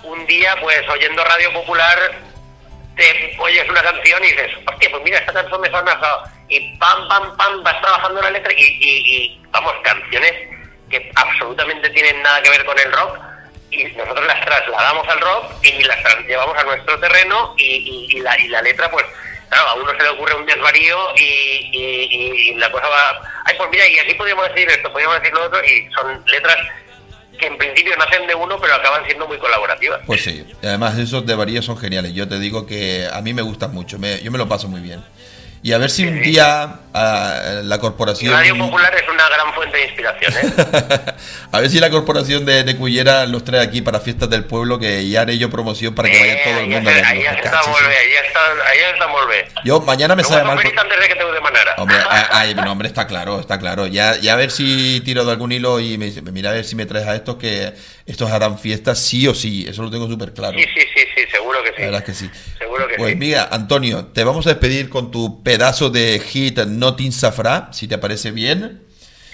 un 0.03 0.25
día, 0.27 0.57
pues 0.59 0.81
oyendo 0.89 1.23
Radio 1.23 1.53
Popular, 1.53 1.97
te 2.95 3.35
oyes 3.39 3.69
una 3.69 3.81
canción 3.81 4.23
y 4.23 4.27
dices, 4.27 4.51
hostia, 4.65 4.89
pues 4.91 5.03
mira, 5.03 5.17
esta 5.19 5.33
canción 5.33 5.61
me 5.61 5.69
suena. 5.69 5.99
Y 6.47 6.77
pam, 6.77 7.07
pam, 7.09 7.35
pam, 7.37 7.63
vas 7.63 7.81
trabajando 7.81 8.21
la 8.21 8.31
letra 8.31 8.53
y, 8.53 8.63
y, 8.63 9.15
y, 9.15 9.41
vamos, 9.51 9.73
canciones 9.83 10.33
que 10.89 11.11
absolutamente 11.15 11.89
tienen 11.89 12.21
nada 12.21 12.41
que 12.41 12.49
ver 12.51 12.65
con 12.65 12.77
el 12.79 12.91
rock 12.91 13.17
y 13.71 13.83
nosotros 13.85 14.25
las 14.25 14.45
trasladamos 14.45 15.07
al 15.07 15.19
rock 15.19 15.51
y 15.63 15.83
las 15.83 15.97
llevamos 16.27 16.57
a 16.57 16.63
nuestro 16.63 16.99
terreno 16.99 17.53
y, 17.57 18.07
y- 18.11 18.19
la, 18.21 18.39
y 18.39 18.47
la 18.47 18.61
letra, 18.61 18.89
pues, 18.91 19.03
claro, 19.49 19.67
a 19.69 19.73
uno 19.75 19.91
se 19.91 20.03
le 20.03 20.09
ocurre 20.09 20.35
un 20.35 20.45
desvarío 20.45 20.97
y, 21.17 22.53
la 22.57 22.71
cosa 22.71 22.87
va... 22.87 23.21
Ay, 23.45 23.55
pues 23.57 23.69
mira, 23.71 23.87
y 23.87 23.99
aquí 23.99 24.13
podríamos 24.13 24.47
decir 24.49 24.69
esto, 24.69 24.91
podríamos 24.91 25.19
decir 25.19 25.33
lo 25.33 25.43
otro 25.45 25.63
y 25.65 25.89
son 25.93 26.23
letras 26.27 26.57
que 27.37 27.47
en 27.47 27.57
principio 27.57 27.95
nacen 27.97 28.27
de 28.27 28.35
uno 28.35 28.57
pero 28.59 28.75
acaban 28.75 29.05
siendo 29.05 29.27
muy 29.27 29.37
colaborativas. 29.37 30.01
Pues 30.05 30.23
sí, 30.23 30.45
además 30.63 30.97
esos 30.97 31.25
de 31.25 31.35
varías 31.35 31.65
son 31.65 31.77
geniales. 31.77 32.13
Yo 32.13 32.27
te 32.27 32.39
digo 32.39 32.65
que 32.65 33.07
a 33.11 33.21
mí 33.21 33.33
me 33.33 33.41
gustan 33.41 33.73
mucho, 33.73 33.97
me- 33.99 34.21
yo 34.21 34.31
me 34.31 34.37
lo 34.37 34.47
paso 34.47 34.67
muy 34.67 34.81
bien. 34.81 35.03
Y 35.65 35.73
a 35.73 35.79
ver 35.79 35.89
si 35.89 36.05
un 36.05 36.21
día 36.21 36.75
la 36.93 37.79
corporación... 37.79 38.31
Radio 38.31 38.55
Popular 38.55 38.93
es 38.95 39.09
una 39.11 39.27
gran 39.29 39.51
fuente 39.55 39.77
de 39.77 39.85
inspiración, 39.85 40.31
¿eh? 40.35 41.13
a 41.51 41.59
ver 41.59 41.71
si 41.71 41.79
la 41.79 41.89
corporación 41.89 42.45
de, 42.45 42.63
de 42.63 42.75
Cullera 42.77 43.25
los 43.25 43.43
trae 43.43 43.61
aquí 43.61 43.81
para 43.81 43.99
fiestas 43.99 44.29
del 44.29 44.45
pueblo, 44.45 44.77
que 44.77 45.09
ya 45.09 45.21
haré 45.21 45.39
yo 45.39 45.49
promoción 45.49 45.95
para 45.95 46.07
que 46.11 46.19
vaya 46.19 46.43
todo 46.43 46.59
el 46.59 46.71
Eh, 46.71 46.75
mundo 46.75 46.87
a 46.91 46.93
ahí 46.93 47.01
está 47.23 47.61
ahí 48.67 48.79
está. 48.93 49.07
Yo 49.63 49.81
mañana 49.81 50.15
me 50.15 50.21
mal. 50.21 50.59
antes 50.59 50.99
de 50.99 51.07
que 51.07 51.15
te. 51.15 51.25
Hombre, 51.77 51.97
a- 52.09 52.39
ay, 52.39 52.53
no, 52.55 52.71
hombre, 52.71 52.87
está 52.87 53.07
claro, 53.07 53.39
está 53.39 53.59
claro. 53.59 53.87
Ya, 53.87 54.15
ya 54.17 54.33
a 54.33 54.35
ver 54.35 54.51
si 54.51 55.01
tiro 55.03 55.25
de 55.25 55.31
algún 55.31 55.51
hilo 55.51 55.79
y 55.79 55.97
me 55.97 56.05
dice, 56.05 56.21
mira 56.21 56.51
a 56.51 56.53
ver 56.53 56.65
si 56.65 56.75
me 56.75 56.85
traes 56.85 57.07
a 57.07 57.15
estos 57.15 57.35
que 57.37 57.73
estos 58.05 58.31
harán 58.31 58.59
fiestas 58.59 58.99
sí 58.99 59.27
o 59.27 59.33
sí. 59.33 59.65
Eso 59.67 59.81
lo 59.83 59.89
tengo 59.91 60.07
súper 60.07 60.33
claro. 60.33 60.57
Sí, 60.57 60.65
sí, 60.73 60.81
sí, 60.95 61.01
sí, 61.15 61.21
seguro 61.45 61.63
que 61.63 61.69
sí. 61.69 61.75
La 61.79 61.85
verdad 61.85 61.99
es 62.01 62.05
que 62.05 62.13
sí. 62.13 62.29
Seguro 62.57 62.87
que 62.87 62.95
Pues 62.95 63.09
sí. 63.11 63.15
mira, 63.17 63.47
Antonio, 63.51 64.05
te 64.07 64.23
vamos 64.23 64.45
a 64.47 64.49
despedir 64.49 64.89
con 64.89 65.11
tu 65.11 65.43
pedazo 65.43 65.89
de 65.89 66.19
hit 66.19 66.57
Notin 66.59 67.11
Safra, 67.11 67.69
si 67.71 67.87
te 67.87 67.97
parece 67.97 68.31
bien. 68.31 68.83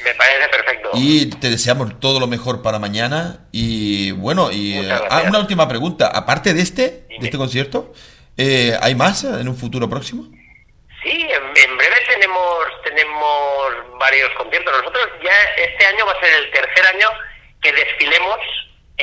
Me 0.03 0.13
parece 0.15 0.49
perfecto. 0.49 0.89
Y 0.93 1.27
te 1.27 1.49
deseamos 1.49 1.99
todo 1.99 2.19
lo 2.19 2.27
mejor 2.27 2.61
para 2.61 2.79
mañana. 2.79 3.45
Y 3.51 4.11
bueno, 4.11 4.51
y 4.51 4.77
ah, 4.89 5.23
una 5.27 5.39
última 5.39 5.67
pregunta. 5.67 6.07
Aparte 6.07 6.53
de 6.53 6.61
este, 6.61 7.05
de 7.07 7.25
este 7.25 7.37
concierto, 7.37 7.93
eh, 8.37 8.75
¿hay 8.81 8.95
más 8.95 9.23
en 9.23 9.47
un 9.47 9.55
futuro 9.55 9.89
próximo? 9.89 10.23
Sí, 11.03 11.09
en, 11.11 11.43
en 11.71 11.77
breve 11.77 11.95
tenemos 12.13 12.41
tenemos 12.83 13.97
varios 13.99 14.29
conciertos. 14.37 14.73
Nosotros 14.79 15.07
ya 15.23 15.31
este 15.63 15.85
año 15.85 16.05
va 16.05 16.11
a 16.13 16.19
ser 16.19 16.33
el 16.33 16.51
tercer 16.51 16.85
año 16.95 17.07
que 17.61 17.71
desfilemos 17.73 18.37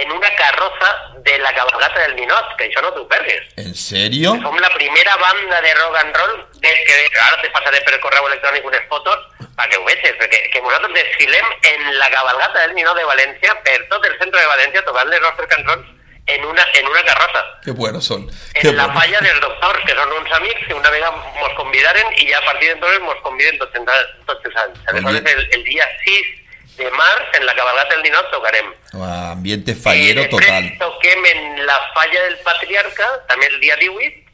en 0.03 0.13
una 0.13 0.31
carroza 0.37 0.91
de 1.25 1.39
la 1.39 1.53
cabalgata 1.55 2.01
del 2.01 2.15
Ninot, 2.17 2.57
que 2.57 2.69
això 2.69 2.83
no 2.83 2.93
t'ho 2.95 3.07
pergues. 3.09 3.43
¿En 3.57 3.75
serio? 3.75 4.37
Som 4.43 4.59
la 4.63 4.71
primera 4.75 5.17
banda 5.17 5.61
de 5.61 5.75
rock 5.75 5.97
and 6.03 6.17
roll 6.17 6.35
de, 6.63 6.73
que 6.87 6.97
ara 7.21 7.41
te 7.43 7.51
passaré 7.51 7.81
per 7.87 7.99
correu 8.01 8.27
electrònic 8.31 8.65
unes 8.65 8.85
fotos 8.89 9.19
perquè 9.59 9.77
ho 9.79 9.85
vegis, 9.85 10.15
perquè 10.21 10.39
que 10.53 10.61
nosaltres 10.63 10.95
desfilem 10.95 11.47
en 11.73 11.99
la 11.99 12.11
cabalgata 12.11 12.61
del 12.67 12.75
Ninot 12.79 12.97
de 12.97 13.05
València 13.11 13.55
per 13.67 13.79
tot 13.91 14.05
el 14.07 14.19
centre 14.19 14.41
de 14.41 14.51
València 14.55 14.85
tocant 14.87 15.09
les 15.11 15.21
nostres 15.25 15.49
cançons 15.51 15.87
en 16.29 16.45
una, 16.45 16.65
en 16.77 16.87
una 16.87 17.03
carroza. 17.05 17.41
Qué 17.65 17.71
buenos 17.73 18.05
son. 18.05 18.27
Qué 18.55 18.69
En 18.69 18.77
la 18.77 18.87
buenos. 18.87 19.03
falla 19.03 19.21
dels 19.25 19.41
doctors, 19.41 19.79
que 19.87 19.95
són 19.97 20.13
uns 20.13 20.33
amics 20.37 20.67
que 20.69 20.75
una 20.77 20.91
vegada 20.93 21.17
mos 21.41 21.55
convidaren 21.57 22.13
i 22.21 22.27
ja 22.31 22.37
a 22.39 22.45
partir 22.45 22.69
d'entonces 22.69 23.01
mos 23.01 23.17
conviden 23.25 23.57
tots, 23.59 23.73
tots 24.27 24.45
els 24.45 24.57
anys. 24.65 24.79
Aleshores, 24.93 25.25
el, 25.35 25.49
el 25.57 25.65
dia 25.65 25.89
6 26.05 26.27
de 26.79 26.91
març, 26.91 27.35
en 27.39 27.45
la 27.47 27.55
cabalgata 27.55 27.95
del 27.95 28.03
Ninot, 28.07 28.31
tocarem. 28.31 28.73
Ah, 28.95 29.33
ambiente 29.33 29.75
fallero 29.75 30.23
després 30.23 30.47
total. 30.47 30.71
toquem 30.79 31.27
en 31.33 31.67
la 31.67 31.79
falla 31.95 32.23
del 32.29 32.39
Patriarca, 32.47 33.09
també 33.29 33.47
el 33.51 33.61
dia 33.61 33.77
18, 33.77 34.25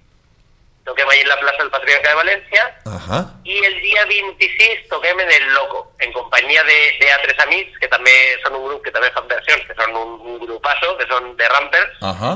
toquem 0.84 1.08
ahí 1.08 1.20
en 1.20 1.28
la 1.28 1.38
plaça 1.40 1.62
del 1.62 1.70
Patriarca 1.70 2.10
de 2.10 2.16
València, 2.20 2.64
Ajá. 2.84 3.18
i 3.44 3.56
el 3.64 3.80
dia 3.80 4.04
26 4.04 4.88
toquem 4.90 5.20
en 5.20 5.30
el 5.32 5.46
Loco, 5.54 5.92
en 6.00 6.12
companyia 6.12 6.62
de, 6.64 6.78
de 7.00 7.12
altres 7.12 7.38
amics, 7.46 7.78
que 7.80 7.88
també 7.88 8.12
són 8.44 8.54
un 8.60 8.66
grup 8.68 8.84
que 8.84 8.92
també 8.92 9.10
fan 9.16 9.26
versions, 9.28 9.64
que 9.66 9.74
són 9.80 9.96
un, 9.96 10.18
un 10.34 10.38
grupasso, 10.44 10.96
que 10.98 11.06
són 11.08 11.32
de 11.36 11.48
Rampers, 11.48 11.96
Ajá. 12.02 12.34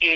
I, 0.00 0.12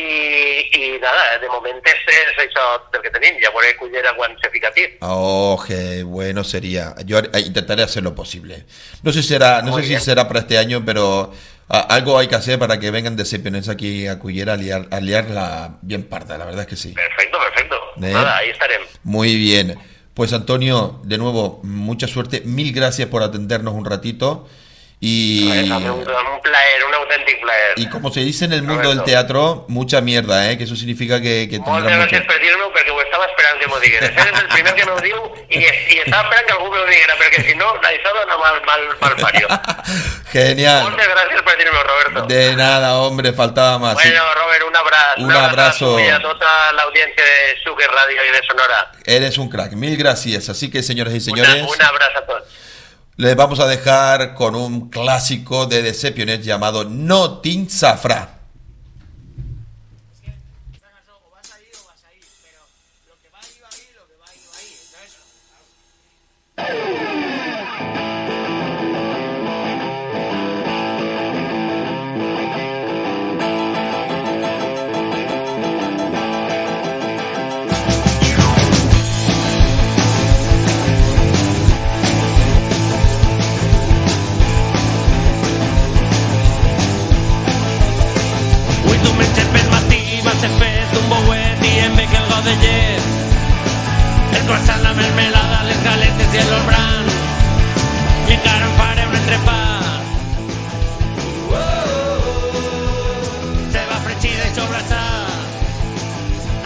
i 0.76 0.99
nada, 1.01 1.39
de 1.41 1.49
moment 1.49 1.78
és, 1.89 2.01
és 2.12 2.41
això 2.45 2.64
del 2.93 3.01
que 3.05 3.12
tenim, 3.14 3.39
ja 3.41 3.53
veuré 3.55 3.72
cullera 3.78 4.12
quan 4.16 4.37
se 4.43 4.51
fica. 4.53 4.72
Oh, 5.01 5.62
qué 5.66 6.03
bueno 6.03 6.45
sería. 6.45 6.95
Yo 7.07 7.18
eh, 7.18 7.41
intentaré 7.47 7.83
hacer 7.83 8.03
lo 8.03 8.14
posible. 8.14 8.64
No 9.03 9.12
sé 9.12 9.22
si 9.22 9.28
será, 9.28 9.62
no 9.62 9.72
Muy 9.72 9.83
sé 9.83 9.89
si 9.89 10.05
será 10.05 10.28
para 10.28 10.41
este 10.41 10.59
año, 10.59 10.83
pero 10.85 11.33
ah, 11.68 11.87
algo 11.89 12.18
hay 12.18 12.28
que 12.28 12.35
hacer 12.35 12.59
para 12.59 12.78
que 12.78 12.91
vengan 12.91 13.16
de 13.16 13.24
Sepiones 13.24 13.68
aquí 13.68 14.07
a 14.07 14.18
Cullera 14.18 14.55
a, 14.55 14.57
liar, 14.57 14.87
a 14.91 15.01
liarla 15.01 15.78
bien 15.83 16.05
parda, 16.05 16.37
la 16.37 16.45
verdad 16.45 16.62
es 16.62 16.68
que 16.68 16.76
sí. 16.76 16.93
Perfecto, 16.93 17.39
perfecto. 17.39 17.76
Eh. 17.97 18.12
Nada, 18.12 18.37
ahí 18.37 18.51
estarem. 18.51 18.83
Muy 19.03 19.35
bien. 19.37 19.78
Pues 20.12 20.33
Antonio, 20.35 21.01
de 21.05 21.16
nuevo, 21.16 21.61
mucha 21.62 22.07
suerte. 22.07 22.43
Mil 22.45 22.72
gracias 22.74 23.09
por 23.09 23.22
atendernos 23.22 23.72
un 23.74 23.87
ratito. 23.87 24.47
Y, 25.03 25.48
un, 25.70 25.72
un 25.72 26.40
player, 26.42 26.84
un 26.86 26.94
auténtico 26.94 27.40
player. 27.40 27.72
y 27.76 27.88
como 27.88 28.12
se 28.12 28.20
dice 28.20 28.44
en 28.44 28.53
el 28.53 28.62
mundo 28.62 28.90
del 28.90 28.98
Correcto. 28.98 29.05
teatro, 29.05 29.64
mucha 29.68 30.03
mierda, 30.03 30.51
¿eh? 30.51 30.59
que 30.59 30.64
eso 30.64 30.76
significa 30.76 31.22
que, 31.22 31.48
que 31.48 31.59
Moltes 31.59 31.88
tendrá 31.88 31.96
mucho. 32.05 32.16
gràcies 32.16 32.26
per 32.28 32.38
dir-m'ho 32.42 32.68
perquè 32.74 32.90
ho 32.92 33.01
estava 33.01 33.24
esperant 33.24 33.59
que 33.61 33.66
m'ho 33.66 33.80
digueres. 33.80 34.11
Eres 34.11 34.40
el 34.42 34.48
primer 34.48 34.74
que 34.74 34.84
m'ho 34.84 35.01
diu 35.01 35.16
i, 35.48 35.59
i 35.64 35.98
estava 36.05 36.28
esperant 36.28 36.46
que 36.46 36.53
algú 36.53 36.68
m'ho 36.68 36.84
diguera 36.84 37.16
perquè 37.16 37.46
si 37.48 37.55
no, 37.57 37.70
això 37.80 38.12
dona 38.12 38.36
mal, 38.36 38.61
mal, 38.68 38.84
mal 39.01 39.16
pario. 39.16 39.48
Genial. 40.32 40.82
Moltes 40.90 41.09
gràcies 41.09 41.42
per 41.48 41.57
dir-m'ho, 41.59 41.82
Roberto. 41.82 42.26
De 42.28 42.55
nada, 42.57 42.94
hombre, 43.01 43.32
faltaba 43.32 43.78
más. 43.78 43.94
Bueno, 43.94 44.22
Robert, 44.34 44.64
un 44.68 44.76
abrazo. 44.76 45.20
Un 45.24 45.32
abrazo. 45.32 46.01
Y 46.01 46.09
a 46.09 46.20
toda 46.20 46.72
la 46.74 46.82
audiencia 46.82 47.24
de 47.24 47.57
Suque 47.64 47.86
Radio 47.88 48.20
y 48.28 48.32
de 48.36 48.46
Sonora. 48.46 48.92
eres 49.07 49.38
un 49.38 49.48
crack. 49.48 49.72
Mil 49.72 49.96
gracias. 49.96 50.51
Así 50.51 50.70
que, 50.70 50.82
señoras 50.82 51.14
y 51.14 51.20
señores, 51.20 51.55
Una- 51.55 51.68
un 51.70 51.82
abrazo 51.82 52.18
a 52.18 52.26
todos. 52.26 52.42
Les 53.20 53.36
vamos 53.36 53.60
a 53.60 53.66
dejar 53.66 54.34
con 54.34 54.54
un 54.54 54.88
clásico 54.88 55.66
de 55.66 55.82
Decepciones 55.82 56.42
llamado 56.42 56.84
No 56.84 57.40
Tin 57.40 57.68
Safra. 57.68 58.38
Avui 66.56 67.09
Croissant, 94.51 94.82
la 94.82 94.92
mermelada, 94.94 95.59
les 95.62 95.82
galetes 95.84 96.32
i 96.34 96.38
el 96.42 96.48
bran. 96.66 97.05
I 98.26 98.32
encara 98.34 98.64
em 98.66 98.72
faré 98.80 99.05
un 99.07 99.12
entrepat. 99.18 100.01
Ceba 103.76 103.98
fregida 104.09 104.48
i 104.48 104.57
sobrassat. 104.57 105.38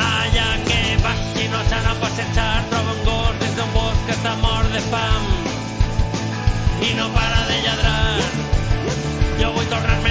Allà 0.07 0.49
que 0.65 0.81
vas 1.05 1.21
i 1.45 1.47
no 1.53 1.61
s'ha 1.69 1.83
a 1.91 1.95
passejar, 2.07 2.49
troba 2.73 2.97
un 2.97 3.05
gos 3.11 3.35
des 3.45 3.53
d'un 3.61 3.71
bosc 3.77 4.01
que 4.09 4.17
està 4.17 4.33
de 4.73 4.83
fam. 4.89 5.25
I 6.89 6.91
no 7.03 7.13
para 7.19 7.41
de 7.53 7.61
lladrar. 7.69 8.17
Jo 9.43 9.53
vull 9.59 9.69
tornar-me'n 9.77 10.04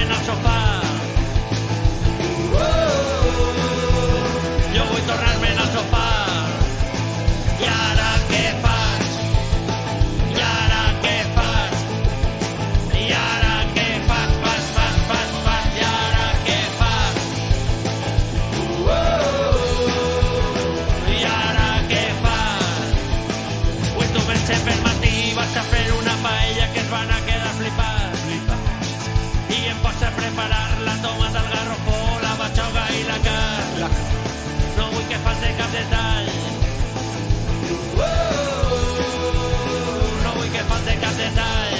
tomata, 31.04 31.40
el 31.44 31.50
garrofó, 31.54 31.98
la 32.24 32.34
batxoga 32.40 32.84
i 32.98 33.04
la 33.10 33.18
carn. 33.28 33.96
No 34.78 34.86
vull 34.94 35.08
que 35.12 35.20
falte 35.26 35.50
cap 35.60 35.76
detall. 35.76 36.30
No 40.24 40.34
vull 40.38 40.52
que 40.56 40.64
falte 40.72 40.96
cap 41.04 41.20
detall. 41.20 41.78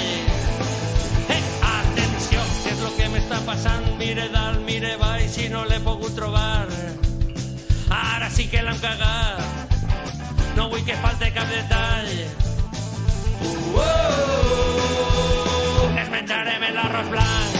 Eh, 1.36 1.40
atenció, 1.70 2.44
què 2.60 2.74
és 2.76 2.84
lo 2.84 2.92
que 2.98 3.08
m'està 3.14 3.40
passant? 3.48 3.88
Mire 4.02 4.28
dalt, 4.34 4.60
mire 4.68 4.94
baix 5.00 5.40
i 5.46 5.48
no 5.56 5.64
l'he 5.70 5.80
pogut 5.88 6.14
trobar. 6.18 6.68
Ara 8.02 8.30
sí 8.30 8.48
que 8.52 8.62
l'hem 8.62 8.80
cagat. 8.84 9.80
No 10.54 10.68
vull 10.70 10.84
que 10.86 11.00
falte 11.02 11.32
cap 11.34 11.50
detall. 11.56 12.14
Es 16.04 16.08
menjarem 16.12 16.70
l'arròs. 16.76 17.53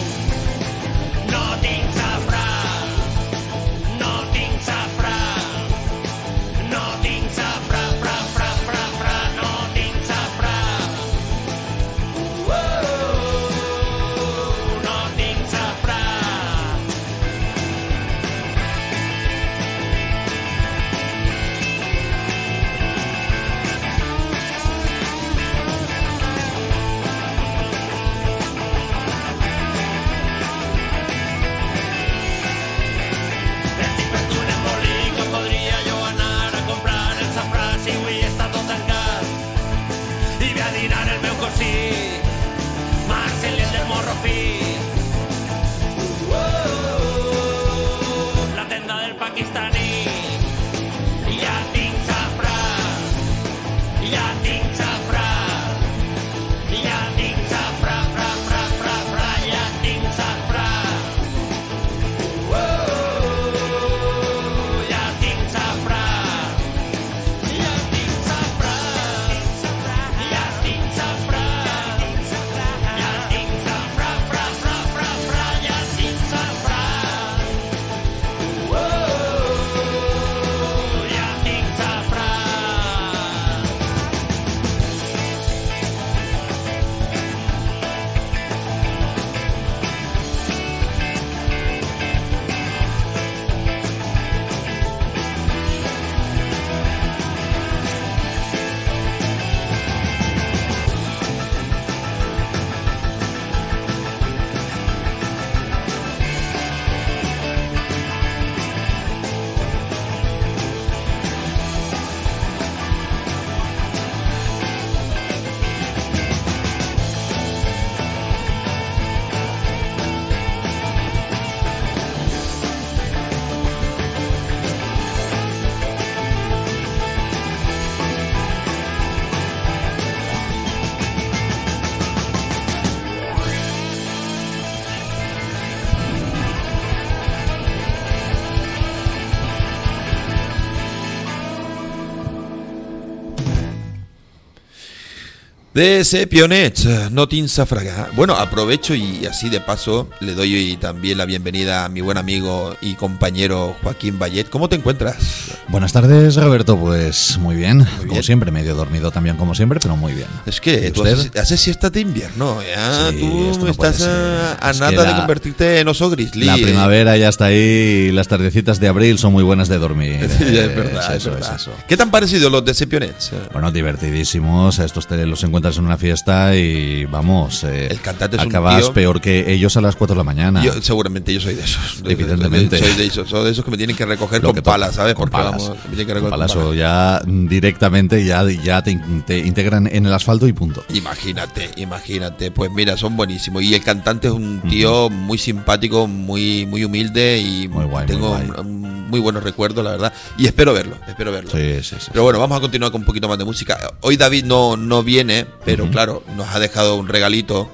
De 145.75 146.05
Sepionets, 146.05 146.87
no 147.11 147.27
Fraga. 147.66 148.09
Bueno, 148.14 148.35
aprovecho 148.37 148.95
y 148.95 149.27
así 149.27 149.51
de 149.51 149.61
paso 149.61 150.09
le 150.20 150.35
doy 150.35 150.77
también 150.77 151.18
la 151.18 151.27
bienvenida 151.27 151.85
a 151.85 151.89
mi 151.89 152.01
buen 152.01 152.16
amigo 152.16 152.77
y 152.81 152.95
compañero 152.95 153.75
Joaquín 153.83 154.16
Vallet. 154.20 154.49
¿Cómo 154.49 154.68
te 154.68 154.77
encuentras? 154.77 155.53
Buenas 155.69 155.93
tardes, 155.93 156.37
Roberto. 156.37 156.79
Pues 156.79 157.39
muy 157.39 157.57
bien, 157.57 157.85
como 158.01 158.12
bien. 158.12 158.23
siempre, 158.23 158.51
medio 158.53 158.75
dormido 158.75 159.11
también 159.11 159.37
como 159.37 159.55
siempre, 159.55 159.81
pero 159.81 159.97
muy 159.97 160.12
bien. 160.12 160.29
Es 160.47 160.61
que 160.61 160.89
¿Y 160.89 160.91
tú 160.91 161.03
haces, 161.05 161.31
haces 161.37 161.61
siesta 161.61 161.91
de 161.91 162.01
invierno, 162.01 162.59
ya. 162.62 163.11
Sí, 163.11 163.19
tú 163.21 163.59
no 163.65 163.71
estás 163.71 164.03
a, 164.03 164.71
Es 164.71 164.79
nada 164.79 164.91
de 164.93 164.97
la- 165.11 165.17
convertirte 165.17 165.81
en 165.81 165.89
oso 165.89 166.11
grizzly. 166.11 166.45
La 166.45 166.55
primavera 166.57 167.17
ya 167.17 167.29
está 167.29 167.47
ahí 167.47 168.09
y 168.09 168.12
las 168.12 168.29
tardecitas 168.29 168.79
de 168.79 168.89
abril 168.89 169.19
son 169.19 169.33
muy 169.33 169.43
buenas 169.43 169.69
de 169.69 169.79
dormir. 169.79 170.29
Sí, 170.39 170.45
Eh, 170.45 170.67
es 170.67 170.77
verdad, 170.77 171.11
es 171.17 171.23
eso, 171.23 171.31
verdad. 171.31 171.55
es 171.57 171.62
eso. 171.62 171.73
¿Qué 171.89 171.97
te 171.97 172.03
han 172.03 172.11
parecido 172.11 172.51
los 172.51 172.65
de 172.65 172.75
Sepionets? 172.75 173.33
Bueno, 173.53 173.71
divertidísimos. 173.73 174.79
Estos 174.79 175.07
te 175.07 175.25
los 175.27 175.43
encuentras 175.45 175.79
en 175.79 175.85
una 175.87 175.97
fiesta 175.97 176.55
y 176.55 177.07
vamos. 177.07 177.65
eh, 177.65 177.89
El 177.91 178.01
cantante 178.01 178.36
es 178.36 178.43
un 178.43 178.49
acabas 178.49 178.82
tío- 178.82 178.93
peor 178.93 179.20
que 179.20 179.53
ellos 179.53 179.77
a 179.77 179.81
las 179.81 179.97
4 179.97 180.15
de 180.15 180.19
la 180.19 180.24
mañana. 180.24 180.62
Yo, 180.62 180.73
seguramente 180.82 181.32
yo 181.32 181.41
soy 181.41 181.55
de 181.55 181.65
esos. 181.65 182.03
De- 182.03 182.12
Evidentemente. 182.12 182.78
Soy 182.78 182.93
de 182.95 183.07
esos, 183.07 183.28
soy 183.28 183.45
de 183.45 183.51
esos 183.53 183.65
que 183.65 183.70
me 183.70 183.77
tienen 183.78 183.97
que 183.97 184.05
recoger 184.05 184.43
Lo 184.43 184.53
con 184.53 184.62
palas, 184.62 184.95
¿sabes? 184.97 185.15
Con 185.15 185.31
Porque 185.31 185.36
palas. 185.45 185.53
Vamos, 185.62 185.76
me 185.90 185.97
tienen 185.97 185.98
que 185.98 186.05
Con 186.06 186.14
recoger 186.14 186.31
palas 186.31 186.52
con 186.52 186.62
o 186.62 186.64
palas. 186.66 186.78
ya 186.78 187.22
directamente 187.26 188.24
ya, 188.24 188.44
ya 188.51 188.82
te, 188.82 188.98
te 189.26 189.39
integran 189.39 189.86
en 189.86 190.06
el 190.06 190.12
asfalto 190.12 190.47
y 190.48 190.52
punto. 190.52 190.85
Imagínate, 190.93 191.70
imagínate. 191.76 192.51
Pues 192.51 192.70
mira, 192.70 192.97
son 192.97 193.16
buenísimos. 193.16 193.62
Y 193.62 193.74
el 193.74 193.82
cantante 193.82 194.28
es 194.28 194.32
un 194.35 194.60
tío 194.68 195.10
muy 195.10 195.39
simpático, 195.39 196.06
muy, 196.06 196.66
muy 196.66 196.85
humilde 196.85 197.39
y 197.39 197.68
Muy 197.68 197.85
guay, 197.85 198.06
tengo 198.06 198.36
muy 198.39 199.09
guay. 199.10 199.22
buenos 199.22 199.43
recuerdos, 199.44 199.85
la 199.85 199.93
verdad. 199.93 200.12
Y 200.39 200.47
espero 200.47 200.72
verlo, 200.74 200.97
espero 201.06 201.32
verlo. 201.32 201.51
Sí, 201.51 201.82
sí, 201.82 201.97
sí. 201.98 202.06
Pero 202.12 202.24
bueno, 202.24 202.39
vamos 202.39 202.59
a 202.59 202.60
continuar 202.60 202.90
con 202.93 203.02
un 203.02 203.06
poquito 203.06 203.28
más 203.28 203.39
de 203.39 203.44
música. 203.44 203.78
Hoy 204.01 204.16
David 204.16 204.44
no, 204.44 204.76
no 204.76 205.02
viene, 205.02 205.47
pero 205.64 205.89
claro, 205.90 206.22
nos 206.36 206.48
ha 206.55 206.59
dejado 206.59 206.97
un 206.97 207.09
regalito. 207.09 207.70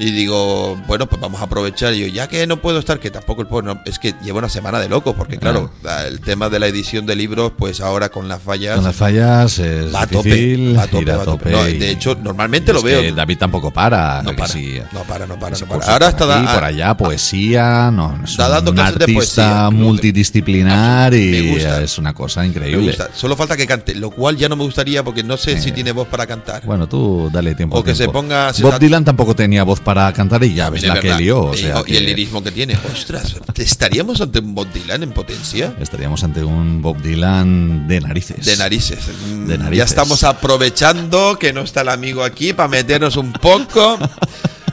Y 0.00 0.12
digo, 0.12 0.76
bueno, 0.86 1.06
pues 1.08 1.20
vamos 1.20 1.40
a 1.40 1.44
aprovechar. 1.44 1.92
Y 1.92 2.00
yo, 2.00 2.06
ya 2.06 2.28
que 2.28 2.46
no 2.46 2.58
puedo 2.62 2.78
estar, 2.78 3.00
que 3.00 3.10
tampoco 3.10 3.42
el 3.42 3.48
es 3.84 3.98
que 3.98 4.14
lleva 4.22 4.38
una 4.38 4.48
semana 4.48 4.78
de 4.78 4.88
loco, 4.88 5.14
porque 5.14 5.38
claro, 5.38 5.72
el 6.06 6.20
tema 6.20 6.48
de 6.48 6.60
la 6.60 6.68
edición 6.68 7.04
de 7.04 7.16
libros, 7.16 7.52
pues 7.58 7.80
ahora 7.80 8.08
con 8.08 8.28
las 8.28 8.40
fallas. 8.40 8.76
Con 8.76 8.84
las 8.84 8.94
fallas 8.94 9.58
es 9.58 9.92
Va 9.92 10.02
a 10.02 10.06
tope, 10.06 10.28
difícil 10.32 10.78
va 10.78 10.82
a 10.84 10.86
tope, 10.86 11.04
va 11.04 11.22
a 11.22 11.24
tope. 11.24 11.50
No, 11.50 11.64
de 11.64 11.90
hecho, 11.90 12.14
normalmente 12.22 12.72
lo 12.72 12.80
veo. 12.80 13.12
David 13.12 13.38
tampoco 13.38 13.72
para. 13.72 14.22
no 14.22 14.36
para, 14.36 14.46
sí, 14.52 14.78
no 14.92 15.00
para, 15.02 15.26
no 15.26 15.36
para, 15.38 15.58
no 15.58 15.66
para. 15.66 15.92
Ahora 15.92 16.08
está, 16.10 16.36
aquí, 16.36 16.46
da- 16.46 16.54
por 16.54 16.64
allá, 16.64 16.96
poesía, 16.96 17.90
no, 17.90 18.20
es 18.22 18.30
Está 18.30 18.48
dando 18.48 18.70
un 18.70 18.76
clases 18.76 18.98
de 18.98 19.04
artista 19.04 19.68
poesía. 19.68 19.70
multidisciplinar 19.70 21.10
Me 21.12 21.18
y 21.18 21.56
es 21.56 21.98
una 21.98 22.14
cosa 22.14 22.42
me 22.42 22.48
increíble. 22.48 22.86
gusta. 22.86 23.08
Solo 23.14 23.34
falta 23.36 23.56
que 23.56 23.66
cante, 23.66 23.94
lo 23.96 24.10
cual 24.10 24.36
ya 24.36 24.48
no 24.48 24.54
me 24.56 24.62
gustaría 24.64 25.02
porque 25.02 25.22
no 25.24 25.36
sé 25.36 25.60
si 25.60 25.70
Eh, 25.70 25.72
tiene 25.72 25.90
voz 25.92 26.06
para 26.06 26.26
cantar. 26.26 26.64
Bueno, 26.64 26.86
tú 26.86 27.30
dale 27.32 27.54
tiempo. 27.56 27.78
O 27.78 27.82
que 27.82 27.92
se 27.94 28.04
tiempo. 28.04 28.12
ponga- 28.22 28.52
si 28.52 28.62
Bob 28.62 28.72
la- 28.72 28.78
Dylan 28.78 29.04
tampoco 29.04 29.34
tenía 29.34 29.64
voz 29.64 29.80
para 29.80 29.87
cantar 30.14 30.42
y 30.44 30.54
ya 30.54 30.70
ves 30.70 30.82
También 30.82 30.88
la 30.94 30.94
es 30.94 31.00
que 31.02 31.08
verdad. 31.08 31.20
lió. 31.20 31.40
O 31.40 31.54
Y- 31.54 31.58
sea 31.58 31.74
y, 31.76 31.78
el 31.78 31.84
que 31.84 32.00
lirismo 32.00 32.42
que 32.42 32.50
tiene. 32.50 32.78
Ostras, 32.92 33.36
¿estaríamos 33.56 34.20
ante 34.20 34.38
un 34.40 34.54
Bob 34.54 34.72
Dylan 34.72 35.02
en 35.02 35.12
potencia? 35.12 35.74
Estaríamos 35.80 36.22
ante 36.24 36.44
un 36.44 36.80
Bob 36.82 37.00
Dylan 37.02 37.88
de 37.88 38.00
narices. 38.00 38.44
De 38.46 38.56
narices. 38.56 38.98
Mm, 39.30 39.46
De 39.46 39.56
Ya 39.56 39.62
narices. 39.64 39.90
estamos 39.90 40.24
aprovechando 40.24 41.38
que 41.38 41.52
no 41.52 41.62
está 41.62 41.80
el 41.82 41.88
amigo 41.88 42.22
aquí 42.24 42.52
para 42.52 42.68
meternos 42.68 43.16
un 43.16 43.32
poco. 43.32 43.98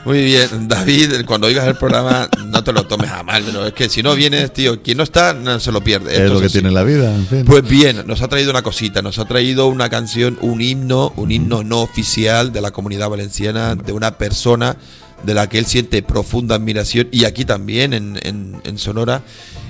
Muy 0.04 0.22
bien, 0.24 0.68
David, 0.68 1.24
cuando 1.26 1.48
oigas 1.48 1.66
el 1.66 1.74
programa 1.74 2.28
no 2.46 2.62
te 2.62 2.72
lo 2.72 2.86
tomes 2.86 3.10
a 3.10 3.24
mal, 3.24 3.42
pero 3.44 3.66
es 3.66 3.72
que 3.72 3.88
si 3.88 4.04
no 4.04 4.14
vienes, 4.14 4.52
tío, 4.52 4.80
quien 4.80 4.98
no 4.98 5.02
está 5.02 5.32
no 5.34 5.58
se 5.58 5.72
lo 5.72 5.80
pierde. 5.82 6.14
Es 6.24 6.30
lo 6.30 6.38
que 6.38 6.46
así. 6.46 6.52
tiene 6.60 6.70
la 6.70 6.84
vida, 6.84 7.12
en 7.12 7.26
fin. 7.26 7.44
Pues 7.44 7.68
bien, 7.68 8.04
nos 8.06 8.22
ha 8.22 8.28
traído 8.28 8.52
una 8.52 8.62
cosita, 8.62 9.02
nos 9.02 9.18
ha 9.18 9.24
traído 9.24 9.66
una 9.66 9.88
canción, 9.90 10.38
un 10.42 10.60
himno, 10.62 11.12
un 11.16 11.32
himno 11.32 11.64
no 11.64 11.80
oficial 11.80 12.52
de 12.52 12.60
la 12.60 12.70
comunidad 12.70 13.08
valenciana, 13.10 13.74
de 13.74 13.92
una 13.92 14.16
persona 14.16 14.76
de 15.22 15.34
la 15.34 15.48
que 15.48 15.58
él 15.58 15.66
siente 15.66 16.02
profunda 16.02 16.54
admiración, 16.54 17.08
y 17.12 17.24
aquí 17.24 17.44
también 17.44 17.92
en, 17.92 18.18
en- 18.22 18.60
en 18.64 18.78
Sonora, 18.78 19.22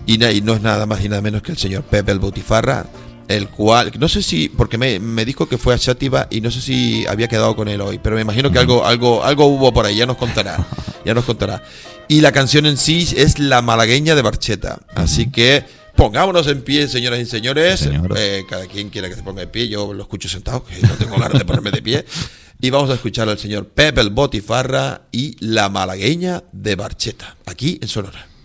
y, 0.07 0.19
na- 0.19 0.33
y 0.33 0.41
no 0.41 0.55
es 0.55 0.61
nada 0.63 0.87
más 0.87 1.05
y 1.05 1.09
nada 1.09 1.23
menos 1.23 1.43
que 1.43 1.53
el 1.53 1.59
señor 1.59 1.83
Pepe 1.85 2.13
el 2.13 2.19
Botifarra, 2.19 2.87
el 3.29 3.49
cual, 3.49 3.91
no 3.99 4.09
sé 4.09 4.23
si, 4.23 4.49
porque 4.49 4.79
me, 4.79 5.01
me 5.01 5.25
dijo 5.25 5.49
que 5.49 5.59
fue 5.59 5.75
a 5.75 5.79
Chátiva 5.79 6.29
y 6.31 6.41
no 6.41 6.51
sé 6.51 6.61
si 6.61 7.07
había 7.09 7.27
quedado 7.27 7.57
con 7.57 7.67
él 7.69 7.81
hoy, 7.81 7.99
pero 8.01 8.15
me 8.17 8.23
imagino 8.23 8.53
que 8.53 8.59
algo, 8.61 8.85
algo, 8.87 9.25
algo 9.25 9.47
hubo 9.47 9.73
por 9.73 9.85
ahí, 9.87 9.97
ya 9.97 10.07
nos 10.07 10.17
contará, 10.17 10.65
ya 11.05 11.13
nos 11.15 11.25
contará. 11.25 11.63
Y 12.09 12.21
la 12.21 12.31
canción 12.31 12.67
en 12.67 12.77
sí 12.77 13.09
es 13.17 13.39
La 13.41 13.63
Malagueña 13.63 14.15
de 14.15 14.23
Barcheta, 14.23 14.79
así 14.95 15.29
que 15.31 15.65
pongámonos 15.97 16.47
en 16.47 16.63
pie, 16.63 16.87
señoras 16.87 17.19
y 17.19 17.27
señores, 17.27 17.81
Señor. 17.81 18.15
Eh, 18.17 18.45
cada 18.49 18.67
quien 18.67 18.91
quiera 18.91 19.09
que 19.09 19.17
se 19.17 19.23
ponga 19.25 19.41
de 19.41 19.49
pie, 19.49 19.67
yo 19.69 19.93
lo 19.93 20.03
escucho 20.03 20.29
sentado, 20.29 20.63
que 20.63 20.79
no 20.83 20.95
tengo 20.95 21.17
ganas 21.19 21.39
de 21.39 21.45
ponerme 21.45 21.71
de 21.73 21.83
pie. 21.83 22.05
Y 22.61 22.71
vamos 22.71 22.91
a 22.91 22.95
escuchar 22.95 23.29
al 23.29 23.39
señor 23.39 23.69
Pepe 23.69 24.09
Botifarra 24.09 25.03
y 25.13 25.37
La 25.41 25.69
Malagueña 25.69 26.45
de 26.53 26.75
Barcheta, 26.75 27.37
aquí 27.45 27.79
en 27.83 27.89
Sonora. 27.89 28.36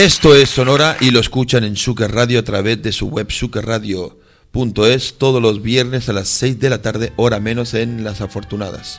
Esto 0.00 0.34
es 0.34 0.48
Sonora 0.48 0.96
y 0.98 1.10
lo 1.10 1.20
escuchan 1.20 1.62
en 1.62 1.76
Suker 1.76 2.10
Radio 2.10 2.38
a 2.38 2.42
través 2.42 2.80
de 2.80 2.90
su 2.90 3.08
web 3.08 3.30
sukerradio.es 3.30 5.14
todos 5.18 5.42
los 5.42 5.60
viernes 5.60 6.08
a 6.08 6.14
las 6.14 6.26
6 6.28 6.58
de 6.58 6.70
la 6.70 6.80
tarde, 6.80 7.12
hora 7.16 7.38
menos 7.38 7.74
en 7.74 8.02
Las 8.02 8.22
Afortunadas. 8.22 8.98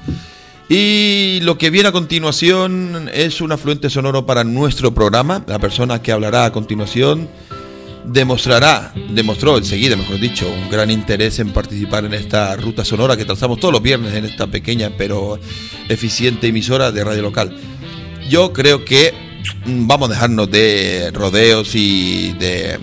Y 0.69 1.39
lo 1.41 1.57
que 1.57 1.71
viene 1.71 1.89
a 1.89 1.91
continuación 1.91 3.09
es 3.11 3.41
un 3.41 3.51
afluente 3.51 3.89
sonoro 3.89 4.27
para 4.27 4.43
nuestro 4.43 4.93
programa. 4.93 5.43
La 5.47 5.57
persona 5.57 6.03
que 6.03 6.11
hablará 6.11 6.45
a 6.45 6.51
continuación 6.51 7.27
demostrará, 8.05 8.93
demostró 9.09 9.57
enseguida, 9.57 9.95
mejor 9.95 10.19
dicho, 10.19 10.47
un 10.51 10.69
gran 10.69 10.91
interés 10.91 11.39
en 11.39 11.49
participar 11.51 12.05
en 12.05 12.13
esta 12.13 12.55
ruta 12.57 12.85
sonora 12.85 13.17
que 13.17 13.25
trazamos 13.25 13.59
todos 13.59 13.73
los 13.73 13.81
viernes 13.81 14.13
en 14.13 14.25
esta 14.25 14.45
pequeña 14.45 14.91
pero 14.95 15.39
eficiente 15.89 16.45
emisora 16.45 16.91
de 16.91 17.03
radio 17.03 17.23
local. 17.23 17.57
Yo 18.29 18.53
creo 18.53 18.85
que 18.85 19.30
vamos 19.65 20.09
a 20.09 20.13
dejarnos 20.13 20.49
de 20.51 21.11
rodeos 21.13 21.75
y 21.75 22.33
de 22.33 22.79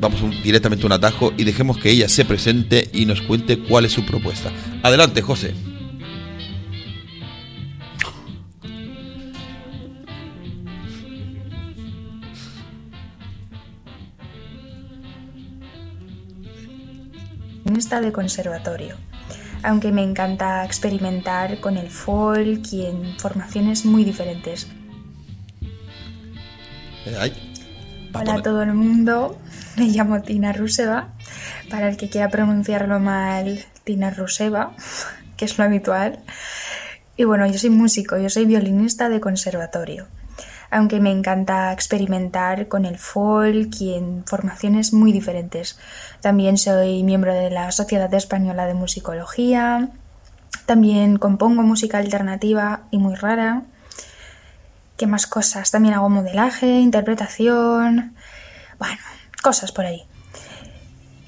vamos 0.00 0.20
directamente 0.42 0.84
a 0.84 0.86
un 0.86 0.92
atajo 0.92 1.32
y 1.36 1.44
dejemos 1.44 1.78
que 1.78 1.90
ella 1.90 2.08
se 2.08 2.24
presente 2.24 2.88
y 2.92 3.06
nos 3.06 3.20
cuente 3.22 3.58
cuál 3.58 3.84
es 3.84 3.92
su 3.92 4.04
propuesta. 4.04 4.50
Adelante, 4.82 5.22
José. 5.22 5.54
De 17.90 18.12
conservatorio, 18.12 18.94
aunque 19.64 19.90
me 19.90 20.04
encanta 20.04 20.64
experimentar 20.64 21.58
con 21.58 21.76
el 21.76 21.90
folk 21.90 22.72
y 22.72 22.86
en 22.86 23.18
formaciones 23.18 23.84
muy 23.84 24.04
diferentes. 24.04 24.68
Eh, 27.10 27.16
ay, 27.18 27.32
Hola 28.14 28.34
a 28.34 28.42
todo 28.42 28.62
el 28.62 28.72
mundo, 28.72 29.36
me 29.76 29.86
llamo 29.86 30.22
Tina 30.22 30.52
Ruseva. 30.52 31.08
Para 31.68 31.88
el 31.88 31.96
que 31.96 32.08
quiera 32.08 32.28
pronunciarlo 32.28 33.00
mal, 33.00 33.64
Tina 33.82 34.10
Ruseva, 34.10 34.74
que 35.36 35.44
es 35.44 35.58
lo 35.58 35.64
habitual. 35.64 36.20
Y 37.16 37.24
bueno, 37.24 37.46
yo 37.48 37.58
soy 37.58 37.70
músico, 37.70 38.16
yo 38.16 38.30
soy 38.30 38.44
violinista 38.44 39.08
de 39.08 39.18
conservatorio. 39.18 40.06
Aunque 40.70 41.00
me 41.00 41.10
encanta 41.10 41.72
experimentar 41.72 42.68
con 42.68 42.84
el 42.84 42.96
folk 42.96 43.80
y 43.80 43.94
en 43.94 44.24
formaciones 44.24 44.92
muy 44.92 45.10
diferentes. 45.10 45.80
También 46.20 46.58
soy 46.58 47.02
miembro 47.02 47.34
de 47.34 47.50
la 47.50 47.72
Sociedad 47.72 48.12
Española 48.14 48.66
de 48.66 48.74
Musicología. 48.74 49.88
También 50.64 51.16
compongo 51.16 51.62
música 51.62 51.98
alternativa 51.98 52.82
y 52.92 52.98
muy 52.98 53.16
rara. 53.16 53.64
¿Qué 55.00 55.06
más 55.06 55.26
cosas? 55.26 55.70
También 55.70 55.94
hago 55.94 56.10
modelaje, 56.10 56.78
interpretación. 56.78 58.14
Bueno, 58.78 58.98
cosas 59.42 59.72
por 59.72 59.86
ahí. 59.86 60.02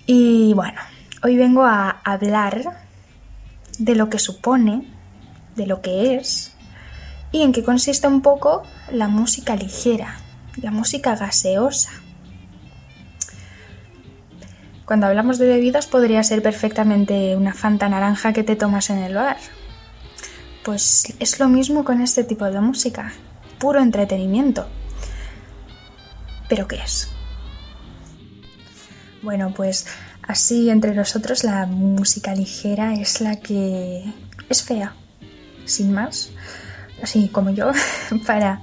Y 0.05 0.53
bueno, 0.53 0.79
hoy 1.23 1.39
vengo 1.39 1.65
a 1.65 1.89
hablar 2.05 2.65
de 3.79 3.95
lo 3.95 4.11
que 4.11 4.19
supone, 4.19 4.87
de 5.57 5.67
lo 5.67 5.81
que 5.81 6.17
es 6.17 6.55
y 7.31 7.41
en 7.41 7.53
qué 7.53 7.65
consiste 7.65 8.07
un 8.07 8.21
poco 8.21 8.63
la 8.91 9.09
música 9.09 9.57
ligera, 9.57 10.19
la 10.61 10.71
música 10.71 11.17
gaseosa. 11.17 11.93
Cuando 14.85 15.07
hablamos 15.07 15.39
de 15.39 15.47
bebidas 15.47 15.87
podría 15.87 16.23
ser 16.25 16.43
perfectamente 16.43 17.37
una 17.37 17.55
fanta 17.55 17.89
naranja 17.89 18.35
que 18.35 18.45
te 18.45 18.55
tomas 18.55 18.91
en 18.91 18.99
el 18.99 19.15
bar. 19.15 19.39
Pues 20.63 21.15
es 21.21 21.41
lo 21.41 21.49
mismo 21.49 21.85
con 21.85 22.03
este 22.03 22.23
tipo 22.23 22.45
de 22.45 22.61
música, 22.61 23.15
puro 23.63 23.81
entretenimiento. 23.81 24.67
¿Pero 26.49 26.67
qué 26.67 26.77
es? 26.85 27.09
Bueno, 29.23 29.55
pues 29.55 29.87
así 30.23 30.69
entre 30.69 30.97
nosotros 30.97 31.45
la 31.45 31.67
música 31.67 32.35
ligera 32.35 32.95
es 32.95 33.21
la 33.21 33.37
que 33.37 34.03
es 34.49 34.65
fea, 34.65 34.97
sin 35.65 35.93
más, 35.93 36.31
así 37.05 37.29
como 37.29 37.51
yo, 37.51 37.71
para, 38.27 38.63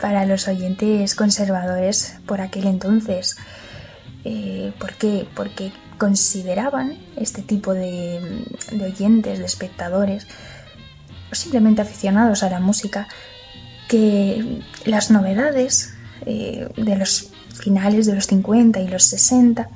para 0.00 0.24
los 0.24 0.48
oyentes 0.48 1.14
conservadores 1.14 2.16
por 2.24 2.40
aquel 2.40 2.66
entonces. 2.66 3.36
Eh, 4.24 4.72
¿Por 4.78 4.94
qué? 4.94 5.28
Porque 5.36 5.70
consideraban 5.98 6.96
este 7.16 7.42
tipo 7.42 7.74
de, 7.74 8.46
de 8.72 8.84
oyentes, 8.86 9.38
de 9.38 9.44
espectadores, 9.44 10.26
o 11.30 11.34
simplemente 11.34 11.82
aficionados 11.82 12.42
a 12.42 12.48
la 12.48 12.58
música, 12.58 13.06
que 13.88 14.62
las 14.84 15.10
novedades 15.10 15.94
eh, 16.26 16.68
de 16.76 16.96
los 16.96 17.30
finales 17.54 18.06
de 18.06 18.14
los 18.14 18.26
50 18.26 18.80
y 18.80 18.88
los 18.88 19.04
60 19.04 19.68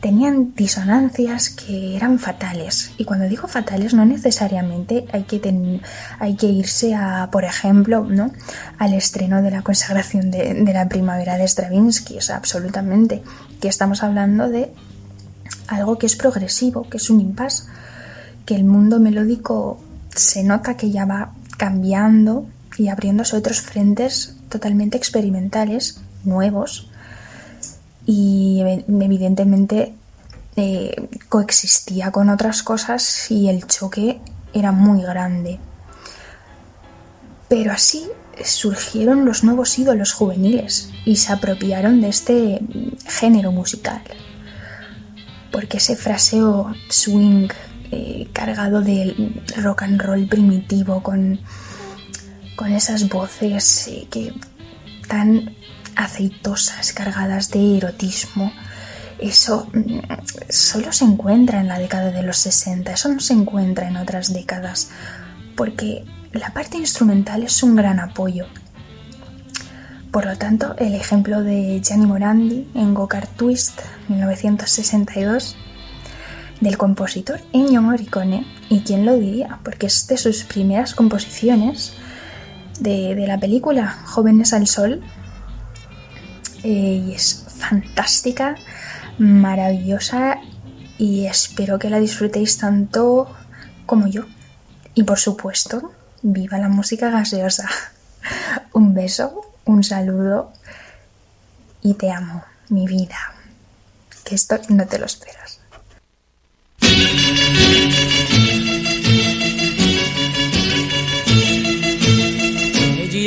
tenían 0.00 0.54
disonancias 0.54 1.50
que 1.50 1.96
eran 1.96 2.18
fatales. 2.18 2.92
Y 2.98 3.04
cuando 3.04 3.28
digo 3.28 3.48
fatales, 3.48 3.94
no 3.94 4.04
necesariamente 4.04 5.06
hay 5.12 5.24
que, 5.24 5.80
hay 6.20 6.36
que 6.36 6.46
irse 6.46 6.94
a, 6.94 7.28
por 7.32 7.44
ejemplo, 7.44 8.04
¿no? 8.04 8.30
al 8.78 8.94
estreno 8.94 9.42
de 9.42 9.50
la 9.50 9.62
consagración 9.62 10.30
de, 10.30 10.54
de 10.54 10.72
la 10.72 10.88
primavera 10.88 11.36
de 11.36 11.48
Stravinsky. 11.48 12.18
O 12.18 12.20
sea, 12.20 12.36
absolutamente. 12.36 13.22
Que 13.60 13.66
estamos 13.66 14.04
hablando 14.04 14.48
de 14.48 14.72
algo 15.66 15.98
que 15.98 16.06
es 16.06 16.14
progresivo, 16.14 16.88
que 16.88 16.98
es 16.98 17.10
un 17.10 17.20
impasse, 17.20 17.64
que 18.46 18.54
el 18.54 18.64
mundo 18.64 19.00
melódico 19.00 19.80
se 20.14 20.44
nota 20.44 20.76
que 20.76 20.90
ya 20.90 21.06
va 21.06 21.32
cambiando 21.56 22.46
y 22.78 22.88
abriéndose 22.88 23.36
otros 23.36 23.60
frentes 23.60 24.36
totalmente 24.48 24.96
experimentales, 24.96 26.00
nuevos, 26.24 26.90
y 28.06 28.60
ev- 28.62 28.84
evidentemente 29.04 29.94
eh, 30.56 31.08
coexistía 31.28 32.10
con 32.10 32.30
otras 32.30 32.62
cosas 32.62 33.30
y 33.30 33.48
el 33.48 33.66
choque 33.66 34.20
era 34.54 34.72
muy 34.72 35.02
grande. 35.02 35.58
Pero 37.48 37.72
así 37.72 38.06
surgieron 38.44 39.24
los 39.24 39.42
nuevos 39.42 39.78
ídolos 39.78 40.12
juveniles 40.12 40.90
y 41.04 41.16
se 41.16 41.32
apropiaron 41.32 42.00
de 42.00 42.08
este 42.08 42.60
género 43.06 43.52
musical. 43.52 44.02
Porque 45.50 45.78
ese 45.78 45.96
fraseo 45.96 46.72
swing 46.88 47.48
eh, 47.90 48.28
cargado 48.32 48.80
de 48.82 49.32
rock 49.56 49.82
and 49.82 50.00
roll 50.00 50.26
primitivo 50.28 51.02
con, 51.02 51.40
con 52.58 52.72
esas 52.72 53.08
voces 53.08 53.88
que 54.10 54.34
tan 55.06 55.54
aceitosas, 55.94 56.92
cargadas 56.92 57.52
de 57.52 57.76
erotismo. 57.76 58.52
Eso 59.20 59.68
mm, 59.72 60.00
solo 60.48 60.92
se 60.92 61.04
encuentra 61.04 61.60
en 61.60 61.68
la 61.68 61.78
década 61.78 62.10
de 62.10 62.24
los 62.24 62.36
60, 62.38 62.92
eso 62.92 63.10
no 63.10 63.20
se 63.20 63.34
encuentra 63.34 63.86
en 63.86 63.96
otras 63.96 64.32
décadas, 64.32 64.90
porque 65.54 66.04
la 66.32 66.52
parte 66.52 66.78
instrumental 66.78 67.44
es 67.44 67.62
un 67.62 67.76
gran 67.76 68.00
apoyo. 68.00 68.46
Por 70.10 70.26
lo 70.26 70.36
tanto, 70.36 70.74
el 70.78 70.96
ejemplo 70.96 71.44
de 71.44 71.80
Gianni 71.80 72.06
Morandi 72.06 72.68
en 72.74 72.92
Go-Kart 72.92 73.36
Twist 73.36 73.78
1962 74.08 75.54
del 76.60 76.76
compositor 76.76 77.40
Ennio 77.52 77.82
Morricone, 77.82 78.44
y 78.68 78.80
quién 78.80 79.06
lo 79.06 79.14
diría, 79.14 79.60
porque 79.62 79.86
es 79.86 80.08
de 80.08 80.16
sus 80.16 80.42
primeras 80.42 80.96
composiciones 80.96 81.92
de, 82.80 83.14
de 83.14 83.26
la 83.26 83.38
película 83.38 83.98
Jóvenes 84.04 84.52
al 84.52 84.66
Sol, 84.66 85.02
eh, 86.62 87.04
y 87.06 87.12
es 87.12 87.44
fantástica, 87.56 88.56
maravillosa, 89.18 90.38
y 90.98 91.26
espero 91.26 91.78
que 91.78 91.90
la 91.90 92.00
disfrutéis 92.00 92.58
tanto 92.58 93.34
como 93.86 94.06
yo. 94.08 94.24
Y 94.94 95.04
por 95.04 95.18
supuesto, 95.18 95.92
viva 96.22 96.58
la 96.58 96.68
música 96.68 97.10
gaseosa. 97.10 97.68
Un 98.72 98.94
beso, 98.94 99.42
un 99.64 99.84
saludo 99.84 100.52
y 101.82 101.94
te 101.94 102.10
amo, 102.10 102.42
mi 102.68 102.86
vida. 102.86 103.16
Que 104.24 104.34
esto 104.34 104.58
no 104.68 104.86
te 104.86 104.98
lo 104.98 105.06
esperas. 105.06 105.57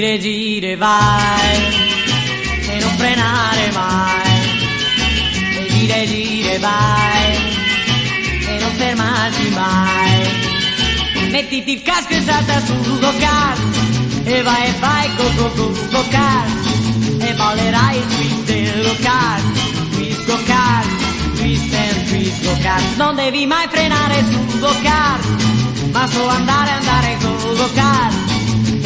Gire 0.02 0.18
gire 0.18 0.76
vai 0.78 1.58
e 2.70 2.80
non 2.80 2.90
frenare 2.98 3.72
mai. 3.72 4.40
E 5.60 5.68
gire 5.70 6.08
gire 6.08 6.58
vai 6.58 7.36
e 8.48 8.60
non 8.60 8.72
fermarti 8.78 9.50
mai. 9.50 11.30
Mettiti 11.30 11.74
il 11.74 11.82
casco 11.84 12.14
e 12.14 12.22
salta 12.24 12.66
sul 12.66 13.00
go-kart 13.00 13.62
e 14.24 14.42
vai 14.42 14.70
e 14.70 14.74
vai 14.80 15.16
go 15.18 15.34
go 15.36 15.54
go 15.56 15.70
go 15.92 16.04
e 17.20 17.34
ballerai 17.34 17.98
il 17.98 18.08
twist 18.08 18.44
del 18.46 18.82
go-kart. 18.82 19.44
Twist 19.92 20.26
go-kart, 20.26 20.88
twist 21.36 21.74
and 21.76 22.08
twist 22.08 22.44
go-kart. 22.44 22.96
Non 22.98 23.14
devi 23.14 23.46
mai 23.46 23.68
frenare 23.70 24.26
sul 24.32 24.60
go-kart, 24.60 25.26
ma 25.92 26.08
solo 26.08 26.30
andare 26.30 26.72
andare 26.72 27.18
go 27.22 27.54
go-kart 27.54 28.31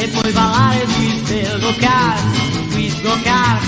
e 0.06 0.08
poi 0.10 0.32
ballare 0.34 0.86
twist 0.86 1.28
del 1.28 1.60
go-kart, 1.60 2.22
twist 2.70 3.02
go-kart, 3.02 3.64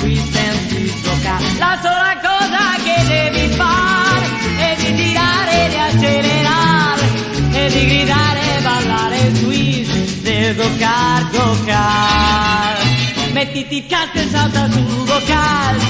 twist 0.00 0.36
and 0.36 0.68
twist 0.68 1.00
go-kart. 1.04 1.58
La 1.58 1.78
sola 1.80 2.12
cosa 2.26 2.64
che 2.82 2.96
devi 3.06 3.54
fare 3.54 4.26
è 4.58 4.76
di 4.78 4.94
tirare 4.96 5.64
e 5.64 5.68
di 5.68 5.76
accelerare 5.76 7.06
e 7.52 7.70
di 7.70 7.86
gridare 7.86 8.40
e 8.40 8.62
ballare 8.62 9.32
twist 9.40 10.22
del 10.22 10.56
go-kart, 10.56 11.30
go-kart. 11.30 12.84
Mettiti 13.32 13.76
il 13.76 13.86
casco 13.86 14.18
e 14.18 14.28
salta 14.28 14.68
sul 14.72 15.04
go-kart 15.04 15.80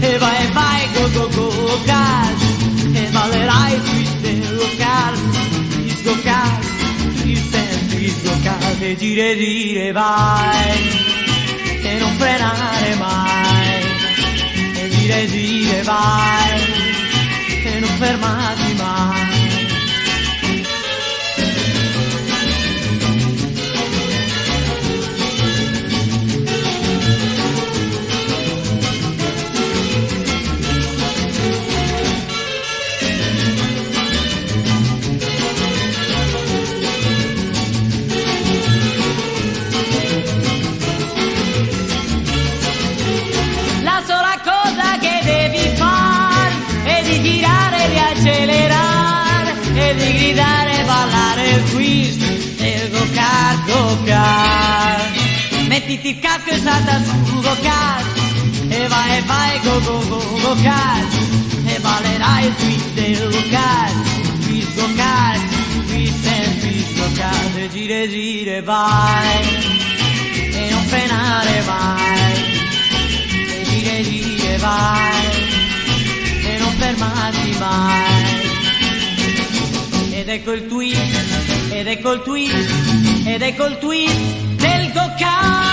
e 0.00 0.18
vai 0.18 0.42
e 0.42 0.50
vai 0.50 0.88
go 0.94 1.10
go 1.12 1.28
go 1.28 1.48
go-kart 1.48 2.42
e 2.92 3.08
ballerai 3.12 3.82
twist 3.84 4.16
del 4.18 4.56
go-kart, 4.56 5.18
twist 5.74 6.02
go-kart, 6.02 6.73
case 8.44 8.94
dire 8.96 9.30
e 9.30 9.36
dire 9.36 9.92
vai 9.92 10.78
e 11.82 11.98
non 11.98 12.12
frenare 12.18 12.94
mai 12.96 13.82
e 14.74 14.88
dire 14.88 15.22
e 15.22 15.26
dire 15.26 15.82
vai 15.82 16.60
e 17.64 17.80
non 17.80 17.90
fermare 17.96 18.63
go-kart. 53.66 55.22
Mettiti 55.68 56.08
il 56.08 56.18
casco 56.20 56.50
e 56.50 56.58
salta 56.58 57.02
sul 57.02 57.40
go-kart 57.40 58.06
e 58.68 58.86
vai 58.88 59.18
e 59.18 59.22
vai 59.22 59.60
go 59.60 59.80
go 59.80 59.98
go 60.08 60.18
go-kart 60.40 61.12
e 61.66 61.78
ballerai 61.80 62.46
il 62.46 62.54
twist 62.56 62.88
del 62.94 63.30
go-kart, 63.30 63.94
twist 64.44 64.74
go-kart, 64.74 65.40
twist 65.86 66.26
and 66.26 66.60
twist 66.60 66.94
go-kart 66.98 67.56
e 67.56 67.68
gire 67.70 68.08
gire 68.08 68.62
vai 68.62 69.42
e 70.52 70.70
non 70.70 70.84
frenare 70.84 71.62
mai. 71.66 72.34
E 73.48 73.64
gire 73.64 74.02
gire 74.02 74.56
vai 74.58 75.26
e 76.44 76.58
non 76.58 76.72
fermarti 76.76 77.56
mai. 77.58 78.52
Ed 80.10 80.28
ecco 80.28 80.52
il 80.52 80.66
twist 80.68 81.53
ed 81.74 81.88
ecco 81.88 82.12
il 82.12 82.22
twist 82.22 83.26
ed 83.26 83.42
ecco 83.42 83.66
il 83.66 83.78
twist 83.78 84.16
del 84.56 84.92
go-kart 84.92 85.72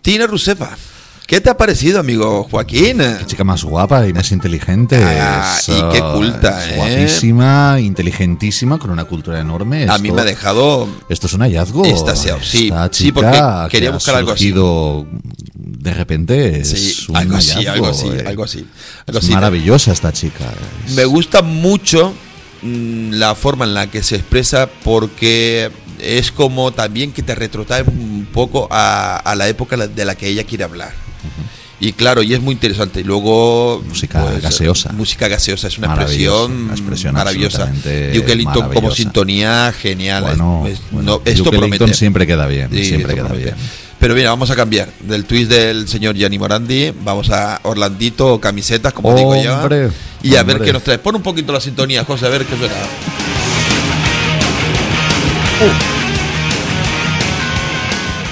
Tina 0.00 0.24
Rusefa. 0.24 0.87
¿Qué 1.28 1.42
te 1.42 1.50
ha 1.50 1.56
parecido, 1.58 2.00
amigo 2.00 2.48
Joaquín? 2.50 2.98
Qué 3.18 3.26
chica 3.26 3.44
más 3.44 3.62
guapa 3.62 4.08
y 4.08 4.14
más 4.14 4.32
inteligente. 4.32 4.96
Ah, 5.04 5.58
es, 5.60 5.68
y 5.68 5.72
qué 5.92 6.00
culta, 6.14 6.64
es 6.64 6.72
¿eh? 6.72 6.76
Guapísima, 6.76 7.76
inteligentísima, 7.80 8.78
con 8.78 8.88
una 8.90 9.04
cultura 9.04 9.38
enorme. 9.38 9.86
A 9.90 9.98
mí 9.98 10.10
me 10.10 10.22
ha 10.22 10.24
dejado 10.24 10.88
Esto 11.10 11.26
es 11.26 11.34
un 11.34 11.42
hallazgo. 11.42 11.84
Sí, 11.84 11.90
Esta 11.90 12.16
sí, 12.16 13.04
chica 13.04 13.12
porque 13.12 13.38
que 13.70 13.76
quería 13.76 13.90
ha 13.90 13.92
buscar 13.92 14.14
algo 14.14 14.30
así. 14.32 14.54
De 15.54 15.92
repente 15.92 16.60
es 16.60 16.70
Sí, 16.70 17.06
un 17.10 17.16
algo 17.18 17.36
así, 17.36 17.50
hallazgo, 17.52 17.72
algo 17.74 17.88
así, 17.88 18.08
eh. 18.08 18.24
algo 18.26 18.44
así. 18.44 18.66
algo 19.06 19.18
Es 19.18 19.24
así. 19.26 19.32
maravillosa 19.34 19.92
esta 19.92 20.10
chica. 20.14 20.46
es- 20.86 20.94
Me 20.94 21.04
gusta 21.04 21.42
mucho 21.42 22.14
mm, 22.62 23.10
la 23.12 23.34
forma 23.34 23.66
en 23.66 23.74
la 23.74 23.86
que 23.90 24.02
se 24.02 24.16
expresa 24.16 24.66
porque 24.82 25.70
es 26.00 26.32
como 26.32 26.72
también 26.72 27.12
que 27.12 27.22
te 27.22 27.34
retrotrae 27.34 27.82
un 27.82 28.26
poco 28.32 28.66
a, 28.70 29.16
a 29.18 29.34
la 29.34 29.46
época 29.46 29.76
de 29.76 30.04
la 30.06 30.14
que 30.14 30.26
ella 30.28 30.44
quiere 30.44 30.64
hablar. 30.64 31.06
Y 31.80 31.92
claro, 31.92 32.24
y 32.24 32.34
es 32.34 32.40
muy 32.40 32.54
interesante. 32.54 33.00
Y 33.00 33.04
luego. 33.04 33.82
Música 33.88 34.24
gaseosa. 34.42 34.92
Música 34.92 35.28
gaseosa, 35.28 35.68
es 35.68 35.78
una 35.78 35.94
expresión, 35.94 36.50
una 36.64 36.72
expresión 36.72 37.14
maravillosa. 37.14 37.66
Duke 37.66 38.32
Ellington 38.32 38.70
como 38.72 38.90
sintonía, 38.90 39.72
genial. 39.78 40.22
Bueno, 40.24 40.64
Es- 40.66 40.80
bueno, 40.90 41.12
no, 41.12 41.22
esto 41.24 41.50
promete. 41.50 41.94
siempre 41.94 42.26
queda 42.26 42.46
bien, 42.46 42.68
Sí, 42.72 42.84
siempre 42.84 43.14
queda 43.14 43.26
promete. 43.28 43.52
bien. 43.52 43.56
Pero 44.00 44.14
mira, 44.14 44.30
vamos 44.30 44.48
a 44.50 44.56
cambiar 44.56 44.90
del 45.00 45.24
twist 45.24 45.50
del 45.50 45.88
señor 45.88 46.14
Gianni 46.16 46.38
Morandi. 46.38 46.92
Vamos 47.04 47.30
a 47.30 47.58
Orlandito 47.64 48.34
o 48.34 48.40
camisetas, 48.40 48.92
como 48.92 49.14
digo 49.14 49.40
yo. 49.42 49.56
Hombre, 49.58 49.90
Y 50.22 50.34
a 50.36 50.42
ver 50.42 50.56
hombre. 50.56 50.66
qué 50.66 50.72
nos 50.72 50.82
trae. 50.84 50.98
Pon 50.98 51.16
un 51.16 51.22
poquito 51.22 51.52
la 51.52 51.60
sintonía, 51.60 52.04
José, 52.04 52.26
a 52.26 52.28
ver 52.28 52.44
qué 52.44 52.56
suena. 52.56 52.74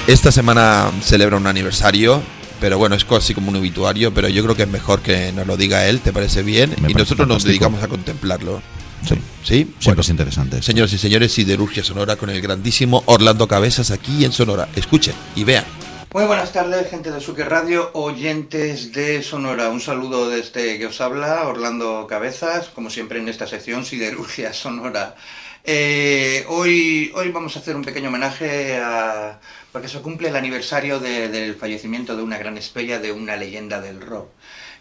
Esta 0.07 0.31
semana 0.31 0.89
celebra 1.03 1.35
un 1.35 1.47
aniversario, 1.47 2.21
pero 2.59 2.77
bueno, 2.77 2.95
es 2.95 3.05
casi 3.05 3.33
como 3.33 3.49
un 3.49 3.55
obituario, 3.57 4.13
pero 4.13 4.27
yo 4.29 4.43
creo 4.43 4.55
que 4.55 4.63
es 4.63 4.69
mejor 4.69 5.01
que 5.01 5.31
nos 5.31 5.47
lo 5.47 5.57
diga 5.57 5.85
él, 5.87 5.99
¿te 6.01 6.11
parece 6.13 6.43
bien? 6.43 6.69
Me 6.69 6.75
y 6.75 6.93
parece 6.93 6.99
nosotros 6.99 7.27
nos 7.27 7.43
dedicamos 7.43 7.83
a 7.83 7.87
contemplarlo. 7.87 8.61
Sí, 9.07 9.15
¿Sí? 9.43 9.53
siempre 9.53 9.77
Bueno, 9.85 10.01
es 10.01 10.09
interesante. 10.09 10.55
esto. 10.57 10.65
señoras 10.71 10.93
y 10.93 10.97
señores, 10.97 11.31
Siderurgia 11.31 11.83
Sonora 11.83 12.15
con 12.15 12.29
el 12.29 12.41
grandísimo 12.41 13.03
Orlando 13.05 13.47
Cabezas 13.47 13.91
aquí 13.91 14.25
en 14.25 14.31
Sonora. 14.31 14.67
Escuchen 14.75 15.13
y 15.35 15.43
vean. 15.43 15.65
Muy 16.13 16.25
buenas 16.25 16.51
tardes, 16.51 16.89
gente 16.89 17.11
de 17.11 17.21
Suque 17.21 17.43
Radio, 17.45 17.91
oyentes 17.93 18.91
de 18.93 19.21
Sonora. 19.21 19.69
Un 19.69 19.81
saludo 19.81 20.29
desde 20.29 20.79
que 20.79 20.87
os 20.87 20.99
habla, 20.99 21.47
Orlando 21.47 22.07
Cabezas, 22.09 22.69
como 22.69 22.89
siempre 22.89 23.19
en 23.19 23.27
esta 23.27 23.45
sección 23.45 23.85
Siderurgia 23.85 24.51
Sonora. 24.53 25.15
Eh, 25.63 26.45
hoy, 26.47 27.11
hoy 27.13 27.29
vamos 27.29 27.55
a 27.55 27.59
hacer 27.59 27.75
un 27.75 27.83
pequeño 27.83 28.07
homenaje 28.07 28.77
a. 28.77 29.39
porque 29.77 29.89
se 29.89 30.01
cumple 30.01 30.29
el 30.29 30.35
aniversario 30.35 30.99
de- 30.99 31.29
del 31.29 31.53
fallecimiento 31.53 32.17
de 32.17 32.23
una 32.23 32.39
gran 32.39 32.57
estrella, 32.57 32.97
de 32.97 33.11
una 33.11 33.35
leyenda 33.35 33.79
del 33.79 34.01
rock. 34.01 34.29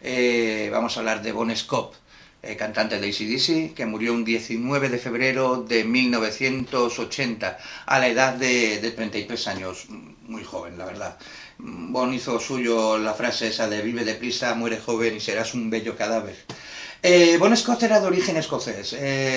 Eh, 0.00 0.70
vamos 0.72 0.96
a 0.96 1.00
hablar 1.00 1.20
de 1.22 1.32
Bon 1.32 1.54
Scott. 1.54 1.96
eh, 2.42 2.54
cantante 2.56 2.98
de 3.00 3.08
ACDC, 3.08 3.74
que 3.74 3.84
murió 3.86 4.12
un 4.14 4.24
19 4.24 4.88
de 4.88 4.98
febrero 4.98 5.64
de 5.68 5.82
1980, 5.84 7.58
a 7.86 7.98
la 7.98 8.06
edad 8.08 8.34
de, 8.34 8.78
de 8.80 8.90
33 8.92 9.48
años, 9.48 9.86
muy 10.22 10.44
joven, 10.44 10.78
la 10.78 10.84
verdad. 10.86 11.18
Bon 11.58 12.14
hizo 12.14 12.38
suyo 12.38 12.98
la 12.98 13.14
frase 13.14 13.48
esa 13.48 13.68
de 13.68 13.82
vive 13.82 14.04
deprisa, 14.04 14.54
muere 14.54 14.78
joven 14.78 15.16
y 15.16 15.20
serás 15.20 15.54
un 15.54 15.70
bello 15.70 15.96
cadáver. 15.96 16.36
Eh, 17.02 17.36
bon 17.38 17.54
Scott 17.56 17.82
era 17.82 18.00
de 18.00 18.06
origen 18.06 18.36
escocés. 18.36 18.94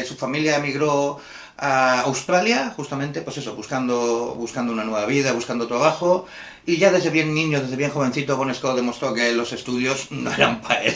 Su 0.07 0.15
familia 0.15 0.57
emigró 0.57 1.19
a 1.61 2.01
Australia, 2.01 2.73
justamente, 2.75 3.21
pues 3.21 3.37
eso, 3.37 3.55
buscando, 3.55 4.33
buscando 4.35 4.71
una 4.71 4.85
nueva 4.85 5.05
vida, 5.05 5.33
buscando 5.33 5.67
trabajo. 5.67 6.25
Y 6.65 6.77
ya 6.77 6.91
desde 6.91 7.09
bien 7.09 7.33
niño, 7.33 7.61
desde 7.61 7.75
bien 7.75 7.91
jovencito, 7.91 8.37
Bon 8.37 8.53
Scott 8.53 8.75
demostró 8.75 9.13
que 9.13 9.31
los 9.33 9.51
estudios 9.51 10.07
no 10.11 10.31
eran 10.31 10.61
para 10.61 10.83
él. 10.83 10.95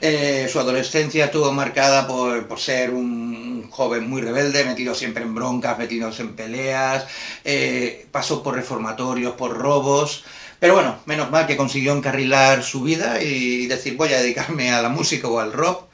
Eh, 0.00 0.48
su 0.50 0.58
adolescencia 0.58 1.26
estuvo 1.26 1.52
marcada 1.52 2.06
por, 2.06 2.46
por 2.48 2.58
ser 2.58 2.90
un 2.90 3.68
joven 3.70 4.08
muy 4.08 4.22
rebelde, 4.22 4.64
metido 4.64 4.94
siempre 4.94 5.22
en 5.22 5.34
broncas, 5.34 5.78
metido 5.78 6.10
en 6.18 6.34
peleas, 6.34 7.06
eh, 7.44 8.06
pasó 8.10 8.42
por 8.42 8.54
reformatorios, 8.54 9.34
por 9.34 9.56
robos. 9.56 10.24
Pero 10.58 10.74
bueno, 10.74 10.96
menos 11.04 11.30
mal 11.30 11.46
que 11.46 11.56
consiguió 11.56 11.92
encarrilar 11.94 12.62
su 12.62 12.82
vida 12.82 13.22
y 13.22 13.66
decir 13.66 13.96
voy 13.96 14.12
a 14.14 14.20
dedicarme 14.20 14.72
a 14.72 14.82
la 14.82 14.88
música 14.88 15.28
o 15.28 15.38
al 15.38 15.52
rock. 15.52 15.85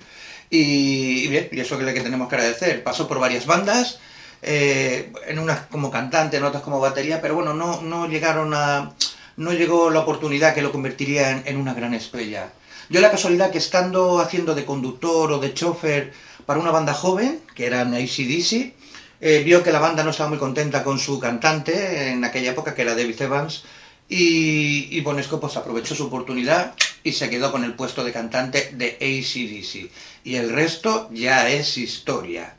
Y, 0.55 1.29
bien, 1.29 1.49
y 1.51 1.61
eso 1.61 1.79
que 1.79 1.85
le 1.85 1.95
que 1.95 2.03
tenemos 2.03 2.29
que 2.29 2.35
agradecer. 2.35 2.85
Pasó 2.85 3.09
por 3.09 3.19
varias 3.19 3.47
bandas, 3.47 3.99
eh, 4.43 5.11
en 5.27 5.39
unas 5.39 5.61
como 5.61 5.91
cantante, 5.91 6.37
en 6.37 6.45
otras 6.45 6.63
como 6.63 6.79
batería, 6.79 7.23
pero 7.23 7.35
bueno, 7.35 7.55
no, 7.55 7.81
no 7.81 8.07
llegaron 8.07 8.53
a. 8.53 8.93
no 9.39 9.53
llegó 9.55 9.89
la 9.89 10.01
oportunidad 10.01 10.53
que 10.53 10.61
lo 10.61 10.71
convertiría 10.71 11.43
en, 11.47 11.57
una 11.57 11.73
gran 11.73 11.95
estrella. 11.95 12.53
Yo 12.91 13.01
la 13.01 13.11
casualidad 13.11 13.51
que 13.51 13.57
estando 13.57 14.21
haciendo 14.21 14.55
de 14.55 14.67
conductor 14.67 15.33
o 15.33 15.39
de 15.39 15.55
chofer 15.55 16.13
para 16.45 16.61
una 16.61 16.71
banda 16.71 16.93
joven, 16.93 17.41
que 17.55 17.65
eran 17.65 17.95
ACDC, 17.95 18.75
eh, 19.23 19.43
vio 19.43 19.63
que 19.63 19.73
la 19.73 19.79
banda 19.79 20.05
no 20.05 20.11
estaba 20.11 20.29
muy 20.29 20.39
contenta 20.39 20.85
con 20.85 20.99
su 20.99 21.19
cantante 21.19 22.11
en 22.11 22.25
aquella 22.27 22.51
época, 22.51 22.75
que 22.75 22.83
era 22.83 22.95
David 22.95 23.23
Evans, 23.23 23.65
y, 24.07 24.95
y 24.95 25.01
Bonesco 25.01 25.41
pues 25.41 25.57
aprovechó 25.57 25.95
su 25.95 26.05
oportunidad 26.05 26.75
y 27.05 27.13
se 27.13 27.31
quedó 27.31 27.51
con 27.53 27.65
el 27.65 27.75
puesto 27.75 28.05
de 28.05 28.13
cantante 28.13 28.71
de 28.75 28.97
ACDC. 29.01 29.91
Y 30.25 30.37
el 30.37 30.51
resto 30.51 31.09
ya 31.13 31.49
es 31.51 31.77
historia. 31.79 32.55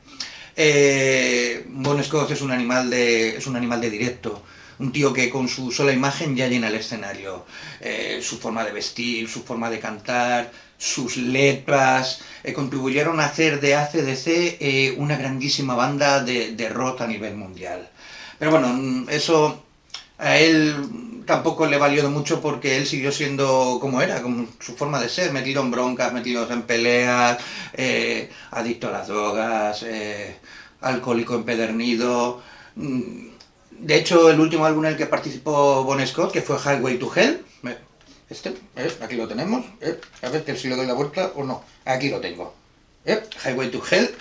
Eh, 0.56 1.64
Bon 1.68 2.02
Scott 2.02 2.30
es 2.30 2.42
un 2.42 2.50
animal 2.52 2.90
de, 2.90 3.36
es 3.36 3.46
un 3.46 3.56
animal 3.56 3.80
de 3.80 3.90
directo. 3.90 4.42
Un 4.78 4.92
tío 4.92 5.12
que 5.12 5.30
con 5.30 5.48
su 5.48 5.70
sola 5.70 5.92
imagen 5.92 6.36
ya 6.36 6.48
llena 6.48 6.68
el 6.68 6.74
escenario. 6.74 7.46
Eh, 7.80 8.20
su 8.22 8.38
forma 8.38 8.64
de 8.64 8.72
vestir, 8.72 9.28
su 9.28 9.42
forma 9.42 9.70
de 9.70 9.78
cantar, 9.78 10.50
sus 10.76 11.16
letras, 11.16 12.20
eh, 12.42 12.52
contribuyeron 12.52 13.20
a 13.20 13.26
hacer 13.26 13.60
de 13.60 13.76
ACDC 13.76 14.26
eh, 14.60 14.94
una 14.98 15.16
grandísima 15.16 15.74
banda 15.74 16.22
de, 16.22 16.54
de 16.54 16.68
rock 16.68 17.02
a 17.02 17.06
nivel 17.06 17.36
mundial. 17.36 17.88
Pero 18.38 18.50
bueno, 18.50 18.68
mm, 18.68 19.08
eso 19.10 19.64
a 20.18 20.38
él 20.38 20.74
tampoco 21.26 21.66
le 21.66 21.78
valió 21.78 22.08
mucho 22.10 22.40
porque 22.40 22.76
él 22.76 22.86
siguió 22.86 23.12
siendo 23.12 23.78
como 23.80 24.00
era, 24.02 24.22
como 24.22 24.46
su 24.60 24.76
forma 24.76 25.00
de 25.00 25.08
ser, 25.08 25.32
metido 25.32 25.62
en 25.62 25.70
broncas, 25.70 26.12
metido 26.12 26.50
en 26.50 26.62
peleas, 26.62 27.38
eh, 27.72 28.30
adicto 28.50 28.88
a 28.88 28.92
las 28.92 29.08
drogas, 29.08 29.82
eh, 29.84 30.36
alcohólico 30.80 31.34
empedernido. 31.34 32.42
Mm, 32.76 33.28
De 33.70 33.96
hecho, 33.96 34.30
el 34.30 34.40
último 34.40 34.64
álbum 34.66 34.84
en 34.84 34.92
el 34.92 34.96
que 34.96 35.06
participó 35.06 35.84
Bon 35.84 36.04
Scott, 36.06 36.32
que 36.32 36.42
fue 36.42 36.56
Highway 36.58 36.98
to 36.98 37.10
Hell, 37.14 37.44
este, 38.30 38.54
eh, 38.76 38.90
aquí 39.02 39.16
lo 39.16 39.28
tenemos, 39.28 39.64
a 40.22 40.28
ver 40.30 40.44
que 40.44 40.56
si 40.56 40.68
le 40.68 40.76
doy 40.76 40.86
la 40.86 40.94
vuelta 40.94 41.32
o 41.34 41.44
no, 41.44 41.62
aquí 41.84 42.08
lo 42.08 42.20
tengo. 42.20 42.54
Highway 43.44 43.70
to 43.70 43.82
Hell, 43.90 44.14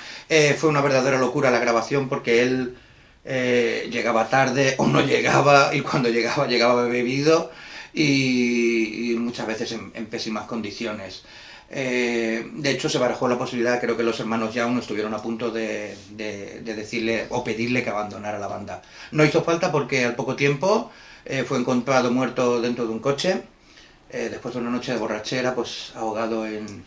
fue 0.58 0.70
una 0.70 0.82
verdadera 0.82 1.18
locura 1.18 1.52
la 1.52 1.60
grabación 1.60 2.10
porque 2.10 2.42
él 2.44 2.78
eh, 3.26 3.90
llegaba 3.92 4.30
tarde 4.30 4.76
o 4.78 4.88
no 4.88 5.02
llegaba 5.06 5.74
y 5.76 5.82
cuando 5.82 6.10
llegaba 6.10 6.48
llegaba 6.48 6.84
bebido 6.86 7.52
y, 7.94 9.16
muchas 9.20 9.48
veces 9.48 9.72
en, 9.74 10.06
pésimas 10.08 10.46
condiciones. 10.46 11.24
Eh, 11.70 12.50
de 12.54 12.70
hecho, 12.72 12.90
se 12.90 13.00
barajó 13.00 13.28
la 13.28 13.38
posibilidad, 13.38 13.80
creo 13.82 13.98
que 13.98 14.04
los 14.04 14.20
hermanos 14.20 14.54
Young 14.54 14.78
estuvieron 14.80 15.14
a 15.14 15.22
punto 15.22 15.50
de, 15.52 15.96
de- 16.12 16.62
de 16.62 16.76
decirle 16.76 17.26
o 17.30 17.44
pedirle 17.44 17.84
que 17.84 17.90
abandonara 17.90 18.38
la 18.40 18.48
banda. 18.48 18.82
No 19.12 19.24
hizo 19.26 19.44
falta 19.44 19.72
porque 19.72 20.06
al 20.06 20.16
poco 20.16 20.36
tiempo 20.36 20.92
eh, 21.26 21.44
fue 21.48 21.58
encontrado 21.60 22.12
muerto 22.12 22.62
dentro 22.62 22.86
de 22.86 22.92
un 22.94 23.00
coche, 23.00 23.42
después 24.12 24.54
de 24.54 24.60
una 24.62 24.70
noche 24.70 24.92
de 24.94 25.00
borrachera, 25.00 25.56
pues 25.56 25.92
ahogado 25.96 26.46
en, 26.46 26.84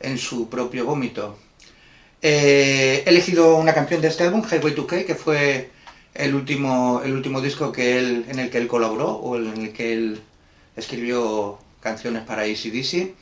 en 0.00 0.18
su 0.18 0.48
propio 0.48 0.84
vómito. 0.84 1.38
Eh, 2.22 3.02
he 3.06 3.08
elegido 3.08 3.56
una 3.56 3.72
canción 3.72 4.00
de 4.02 4.08
este 4.08 4.24
álbum, 4.24 4.42
Highway 4.44 4.74
to 4.74 4.86
K, 4.86 5.04
que 5.04 5.14
fue 5.14 5.70
el 6.14 6.34
último, 6.34 7.00
el 7.02 7.12
último 7.14 7.40
disco 7.40 7.72
que 7.72 7.98
él, 7.98 8.26
en 8.28 8.38
el 8.38 8.50
que 8.50 8.58
él 8.58 8.68
colaboró 8.68 9.12
o 9.12 9.36
en 9.36 9.56
el 9.56 9.72
que 9.72 9.92
él 9.92 10.22
escribió 10.76 11.58
canciones 11.80 12.22
para 12.24 12.42
ACDC, 12.42 13.14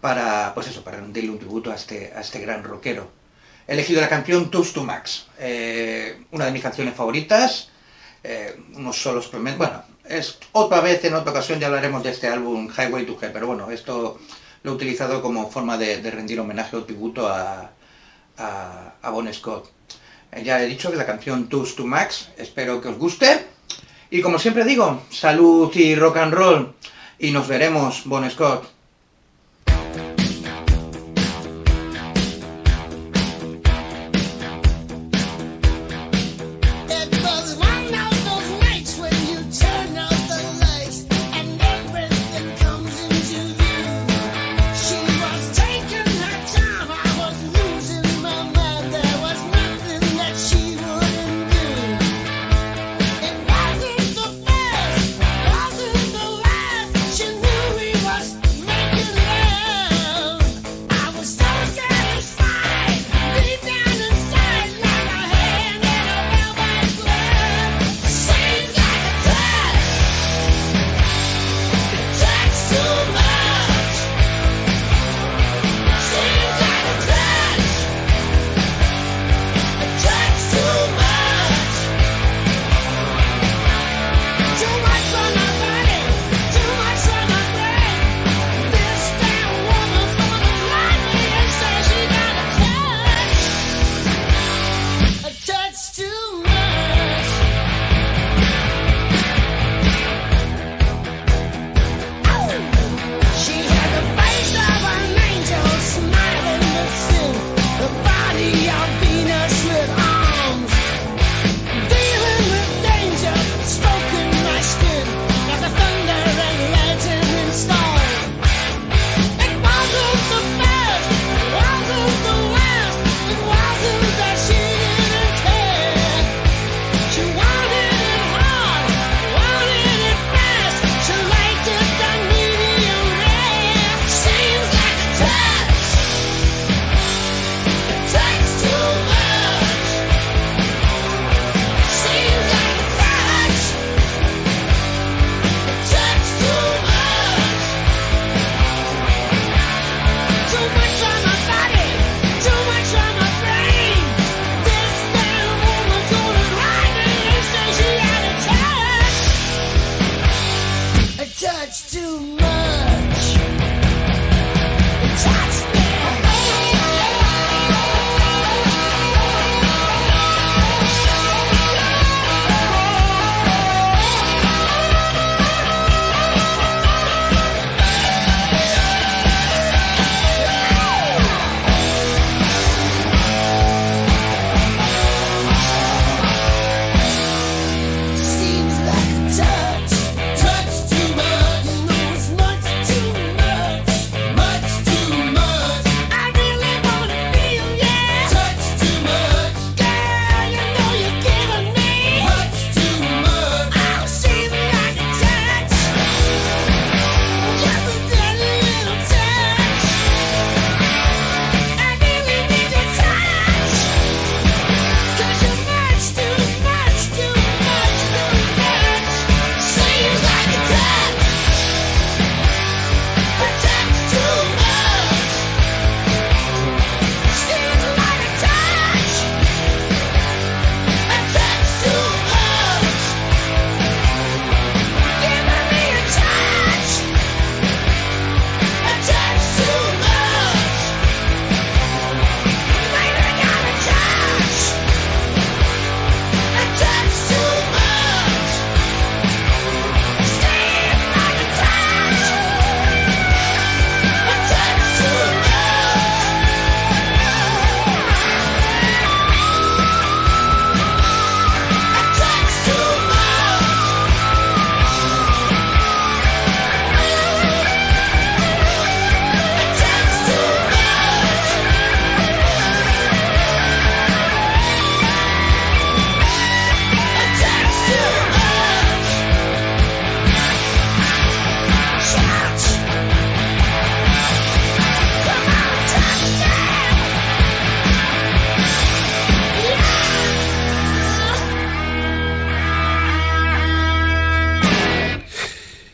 para, 0.00 0.52
pues 0.54 0.68
eso, 0.68 0.84
para 0.84 0.98
rendirle 0.98 1.30
un 1.30 1.38
tributo 1.38 1.72
a 1.72 1.76
este, 1.76 2.12
a 2.14 2.20
este 2.20 2.40
gran 2.40 2.62
rockero. 2.62 3.10
He 3.66 3.72
elegido 3.72 4.00
la 4.00 4.08
canción 4.08 4.50
Toast 4.50 4.74
to 4.74 4.84
Max, 4.84 5.28
eh, 5.38 6.24
una 6.32 6.46
de 6.46 6.52
mis 6.52 6.62
canciones 6.62 6.94
favoritas, 6.94 7.70
eh, 8.22 8.60
unos 8.74 9.00
solos 9.00 9.30
tremendos. 9.30 9.58
Bueno, 9.58 9.84
es 10.04 10.38
otra 10.52 10.80
vez, 10.80 11.02
en 11.04 11.14
otra 11.14 11.30
ocasión 11.30 11.58
ya 11.58 11.68
hablaremos 11.68 12.02
de 12.02 12.10
este 12.10 12.28
álbum 12.28 12.68
Highway 12.68 13.06
to 13.06 13.16
Hell, 13.20 13.30
pero 13.32 13.46
bueno, 13.46 13.70
esto 13.70 14.18
lo 14.62 14.72
he 14.72 14.74
utilizado 14.74 15.22
como 15.22 15.50
forma 15.50 15.78
de, 15.78 16.02
de 16.02 16.10
rendir 16.10 16.38
homenaje 16.40 16.76
o 16.76 16.84
tributo 16.84 17.28
a, 17.28 17.70
a, 18.42 19.10
Bon 19.10 19.32
Scott. 19.32 19.70
Eh, 20.32 20.42
ya 20.42 20.62
he 20.62 20.66
dicho 20.66 20.90
que 20.90 20.96
la 20.96 21.06
canción 21.06 21.48
Toast 21.48 21.76
to 21.76 21.86
Max, 21.86 22.30
espero 22.36 22.80
que 22.80 22.88
os 22.88 22.98
guste. 22.98 23.46
Y 24.10 24.20
como 24.20 24.38
siempre 24.38 24.64
digo, 24.64 25.02
salud 25.10 25.74
y 25.74 25.94
rock 25.94 26.18
and 26.18 26.34
roll. 26.34 26.74
Y 27.18 27.30
nos 27.30 27.48
veremos, 27.48 28.02
Bon 28.04 28.28
Scott. 28.30 28.64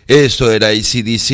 Eso 0.09 0.51
era 0.51 0.69
ACDC, 0.69 1.33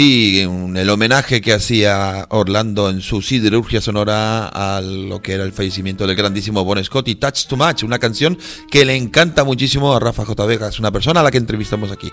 el 0.75 0.91
homenaje 0.91 1.41
que 1.41 1.53
hacía 1.53 2.27
Orlando 2.31 2.91
en 2.91 3.03
su 3.03 3.23
siderurgia 3.23 3.81
sonora 3.81 4.49
a 4.49 4.81
lo 4.81 5.23
que 5.23 5.35
era 5.35 5.45
el 5.45 5.53
fallecimiento 5.53 6.09
del 6.09 6.17
grandísimo 6.17 6.65
Bon 6.65 6.83
Scott 6.83 7.07
y 7.07 7.15
Touch 7.15 7.47
to 7.47 7.57
Match, 7.57 7.85
una 7.85 8.01
canción 8.01 8.37
que 8.69 8.85
le 8.85 8.97
encanta 8.97 9.45
muchísimo 9.45 9.95
a 9.95 10.01
Rafa 10.01 10.25
J. 10.25 10.45
Vegas, 10.47 10.81
una 10.81 10.91
persona 10.91 11.21
a 11.21 11.23
la 11.23 11.31
que 11.31 11.39
entrevistamos 11.39 11.93
aquí. 11.93 12.11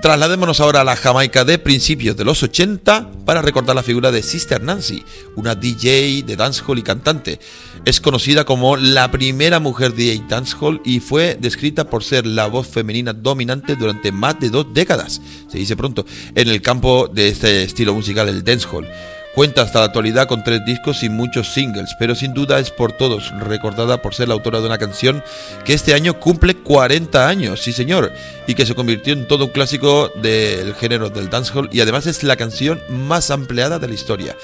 Trasladémonos 0.00 0.60
ahora 0.60 0.80
a 0.80 0.84
la 0.84 0.96
Jamaica 0.96 1.44
de 1.44 1.58
principios 1.58 2.16
de 2.16 2.24
los 2.24 2.42
80 2.42 3.10
para 3.26 3.42
recordar 3.42 3.76
la 3.76 3.82
figura 3.82 4.10
de 4.10 4.22
Sister 4.22 4.62
Nancy, 4.62 5.04
una 5.36 5.54
DJ 5.54 6.22
de 6.22 6.34
dancehall 6.34 6.78
y 6.78 6.82
cantante. 6.82 7.38
Es 7.84 8.00
conocida 8.00 8.46
como 8.46 8.78
la 8.78 9.10
primera 9.10 9.60
mujer 9.60 9.92
DJ 9.92 10.24
dancehall 10.26 10.80
y 10.82 11.00
fue 11.00 11.36
descrita 11.38 11.90
por 11.90 12.04
ser 12.04 12.24
la 12.26 12.46
voz 12.46 12.68
femenina 12.68 13.12
dominante 13.12 13.76
durante 13.76 14.12
más 14.12 14.40
de 14.40 14.48
dos 14.48 14.72
décadas, 14.72 15.20
se 15.48 15.58
dice 15.58 15.76
pronto, 15.76 16.06
en 16.34 16.48
el 16.48 16.62
campo 16.62 17.06
de 17.08 17.28
este 17.28 17.62
estilo 17.62 17.92
musical, 17.92 18.30
el 18.30 18.42
dancehall. 18.42 18.88
Cuenta 19.34 19.62
hasta 19.62 19.78
la 19.78 19.86
actualidad 19.86 20.28
con 20.28 20.44
tres 20.44 20.62
discos 20.66 21.02
y 21.02 21.08
muchos 21.08 21.54
singles, 21.54 21.96
pero 21.98 22.14
sin 22.14 22.34
duda 22.34 22.58
es 22.58 22.70
por 22.70 22.92
todos 22.92 23.32
recordada 23.38 24.02
por 24.02 24.14
ser 24.14 24.28
la 24.28 24.34
autora 24.34 24.60
de 24.60 24.66
una 24.66 24.76
canción 24.76 25.24
que 25.64 25.72
este 25.72 25.94
año 25.94 26.20
cumple 26.20 26.54
40 26.54 27.26
años, 27.26 27.62
sí 27.62 27.72
señor, 27.72 28.12
y 28.46 28.54
que 28.54 28.66
se 28.66 28.74
convirtió 28.74 29.14
en 29.14 29.26
todo 29.26 29.46
un 29.46 29.50
clásico 29.50 30.10
del 30.16 30.74
género 30.74 31.08
del 31.08 31.30
dancehall 31.30 31.70
y 31.72 31.80
además 31.80 32.06
es 32.06 32.22
la 32.22 32.36
canción 32.36 32.82
más 32.90 33.30
ampliada 33.30 33.78
de 33.78 33.88
la 33.88 33.94
historia. 33.94 34.36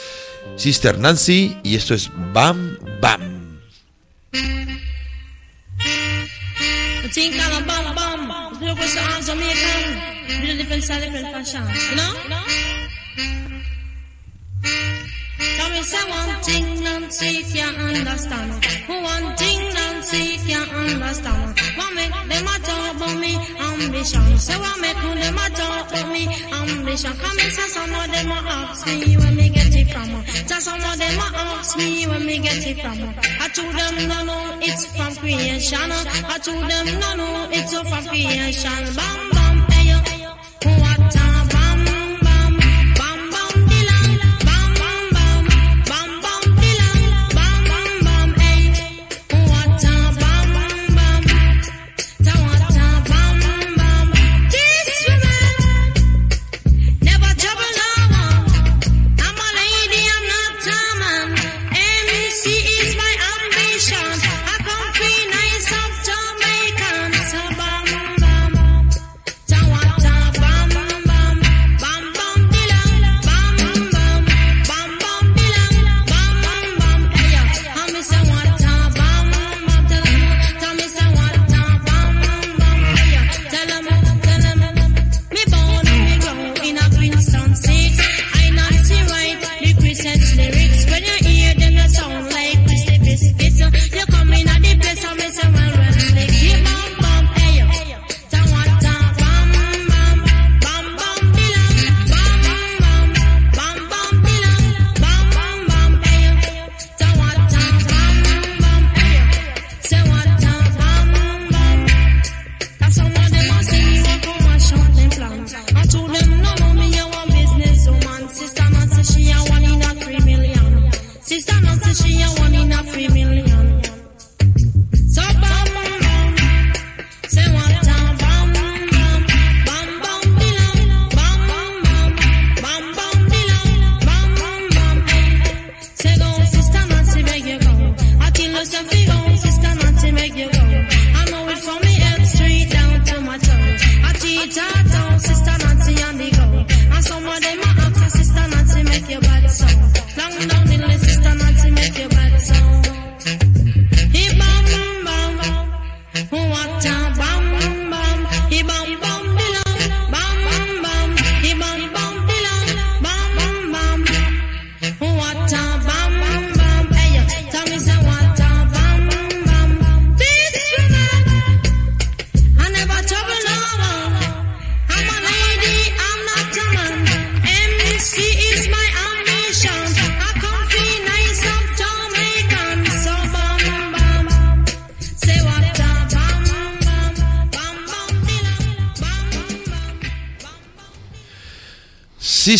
Sister 0.56 0.98
Nancy 0.98 1.59
y 1.62 1.77
esto 1.77 1.93
es 1.93 2.10
Bam 2.32 2.78
Bam. 3.02 3.60
You? 14.64 15.09
Come 15.59 15.72
and 15.72 15.85
say 15.85 16.10
one 16.10 16.35
thing 16.43 16.82
Nancy 16.82 17.43
can't 17.52 17.76
understand. 17.78 18.52
One 18.89 19.36
thing 19.36 19.60
Nancy 19.74 20.39
can't 20.47 20.72
understand. 20.72 21.59
What 21.76 21.94
make 21.94 22.10
them 22.10 22.47
a 22.47 22.56
about 22.90 23.16
me 23.18 23.36
ambition? 23.60 24.39
Say 24.39 24.56
what 24.59 24.80
make 24.80 24.97
them 24.97 25.39
a 25.39 25.48
talk 25.51 25.90
about 25.90 26.12
me 26.12 26.26
ambition? 26.52 27.12
Come 27.12 27.39
and 27.39 27.52
say 27.52 27.68
some 27.68 27.94
of 27.94 28.10
them 28.10 28.30
a 28.30 28.39
ask 28.51 28.86
me 28.86 29.16
where 29.16 29.32
me 29.32 29.48
get 29.48 29.74
it 29.74 29.90
from. 29.93 30.24
Say 30.26 30.59
some 30.59 30.80
of 30.80 30.98
them 30.98 31.18
a 31.18 31.39
ask 31.39 31.76
me 31.76 32.06
where 32.06 32.20
me 32.20 32.39
get 32.39 32.66
it 32.66 32.80
from. 32.80 32.98
I 33.40 33.48
told 33.55 33.74
them 33.74 34.09
no 34.09 34.24
no, 34.24 34.59
it's 34.60 34.85
from 34.97 35.14
creation. 35.16 35.90
I 35.90 36.39
told 36.43 36.68
them 36.68 36.86
no 36.98 37.14
no, 37.16 37.48
it's 37.52 37.72
from 37.72 38.05
creation. 38.06 38.94
Bam 38.97 39.30
bam, 39.30 39.56
hey 39.70 39.90
yo, 39.90 39.98
what 40.80 41.14
a 41.14 41.38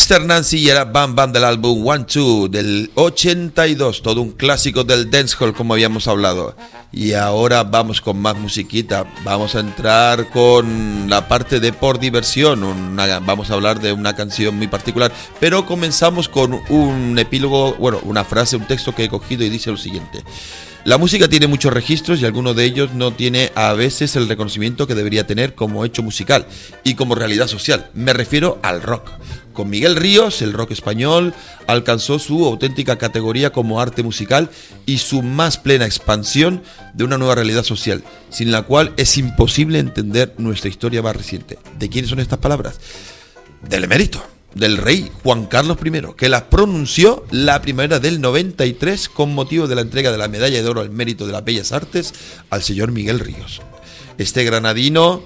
Sister 0.09 0.27
Nancy 0.27 0.57
y 0.61 0.71
era 0.71 0.87
Bam 0.87 1.15
Bam 1.15 1.33
del 1.33 1.45
álbum 1.45 1.87
One 1.87 2.05
Two 2.05 2.49
del 2.49 2.91
82, 2.95 4.01
todo 4.01 4.23
un 4.23 4.31
clásico 4.31 4.83
del 4.83 5.11
dancehall 5.11 5.53
como 5.53 5.75
habíamos 5.75 6.09
hablado. 6.09 6.57
Y 6.91 7.13
ahora 7.13 7.63
vamos 7.63 8.01
con 8.01 8.19
más 8.19 8.35
musiquita, 8.35 9.05
vamos 9.23 9.55
a 9.55 9.61
entrar 9.61 10.31
con 10.31 11.11
la 11.11 11.29
parte 11.29 11.61
de 11.61 11.75
por 11.75 11.99
diversión, 11.99 12.97
vamos 13.27 13.51
a 13.51 13.53
hablar 13.53 13.83
de 13.83 13.93
una 13.93 14.17
canción 14.17 14.57
muy 14.57 14.67
particular, 14.67 15.13
pero 15.41 15.67
comenzamos 15.67 16.31
con 16.31 16.59
un 16.71 17.19
epílogo, 17.19 17.75
bueno, 17.75 18.01
una 18.05 18.25
frase, 18.25 18.57
un 18.57 18.67
texto 18.67 18.95
que 18.95 19.05
he 19.05 19.09
cogido 19.11 19.45
y 19.45 19.51
dice 19.51 19.71
lo 19.71 19.77
siguiente. 19.77 20.25
La 20.85 20.97
música 20.97 21.29
tiene 21.29 21.49
muchos 21.49 21.71
registros 21.71 22.23
y 22.23 22.25
alguno 22.25 22.55
de 22.55 22.65
ellos 22.65 22.95
no 22.95 23.13
tiene 23.13 23.53
a 23.55 23.75
veces 23.75 24.17
el 24.17 24.27
reconocimiento 24.27 24.87
que 24.87 24.95
debería 24.95 25.27
tener 25.27 25.55
como 25.55 25.85
hecho 25.85 26.03
musical 26.03 26.47
y 26.83 26.95
como 26.95 27.15
realidad 27.15 27.47
social. 27.47 27.91
Me 27.93 28.15
refiero 28.15 28.59
al 28.63 28.81
rock. 28.81 29.11
Con 29.59 29.71
Miguel 29.71 29.97
Ríos, 29.97 30.41
el 30.41 30.53
rock 30.53 30.71
español 30.71 31.35
alcanzó 31.67 32.21
su 32.21 32.47
auténtica 32.47 32.97
categoría 32.97 33.51
como 33.51 33.81
arte 33.81 34.05
musical 34.05 34.51
y 34.87 34.99
su 34.99 35.21
más 35.21 35.59
plena 35.59 35.85
expansión 35.85 36.63
de 36.95 37.03
una 37.03 37.19
nueva 37.19 37.35
realidad 37.35 37.65
social, 37.65 38.05
sin 38.31 38.53
la 38.53 38.63
cual 38.63 38.95
es 38.97 39.19
imposible 39.19 39.81
entender 39.81 40.33
nuestra 40.39 40.71
historia 40.71 41.03
más 41.03 41.17
reciente. 41.17 41.59
¿De 41.77 41.89
quiénes 41.89 42.09
son 42.09 42.21
estas 42.21 42.39
palabras? 42.39 42.79
Del 43.69 43.83
emérito, 43.83 44.25
del 44.55 44.77
rey 44.77 45.11
Juan 45.25 45.47
Carlos 45.47 45.79
I, 45.85 46.15
que 46.17 46.29
las 46.29 46.43
pronunció 46.43 47.25
la 47.33 47.61
primavera 47.61 47.99
del 47.99 48.21
93 48.21 49.09
con 49.09 49.35
motivo 49.35 49.67
de 49.67 49.75
la 49.75 49.81
entrega 49.81 50.13
de 50.13 50.19
la 50.19 50.29
medalla 50.29 50.63
de 50.63 50.69
oro 50.69 50.83
al 50.83 50.91
mérito 50.91 51.27
de 51.27 51.33
las 51.33 51.45
bellas 51.45 51.73
artes 51.73 52.15
al 52.51 52.63
señor 52.63 52.93
Miguel 52.93 53.19
Ríos. 53.19 53.61
Este 54.19 54.45
granadino 54.45 55.25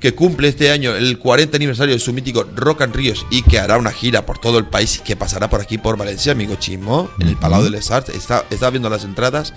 que 0.00 0.14
cumple 0.14 0.48
este 0.48 0.70
año 0.70 0.94
el 0.96 1.18
40 1.18 1.56
aniversario 1.56 1.94
de 1.94 2.00
su 2.00 2.12
mítico 2.12 2.44
Rock 2.56 2.82
and 2.82 2.94
Ríos 2.96 3.26
y 3.30 3.42
que 3.42 3.60
hará 3.60 3.76
una 3.76 3.92
gira 3.92 4.24
por 4.24 4.38
todo 4.38 4.58
el 4.58 4.64
país 4.64 4.96
y 4.96 5.00
que 5.00 5.14
pasará 5.14 5.50
por 5.50 5.60
aquí 5.60 5.76
por 5.78 5.96
Valencia, 5.98 6.32
amigo 6.32 6.56
Chismo, 6.56 7.10
en 7.20 7.28
el 7.28 7.36
Palau 7.36 7.62
de 7.62 7.70
les 7.70 7.90
Arts. 7.90 8.08
Está, 8.08 8.44
está 8.50 8.70
viendo 8.70 8.88
las 8.88 9.04
entradas. 9.04 9.52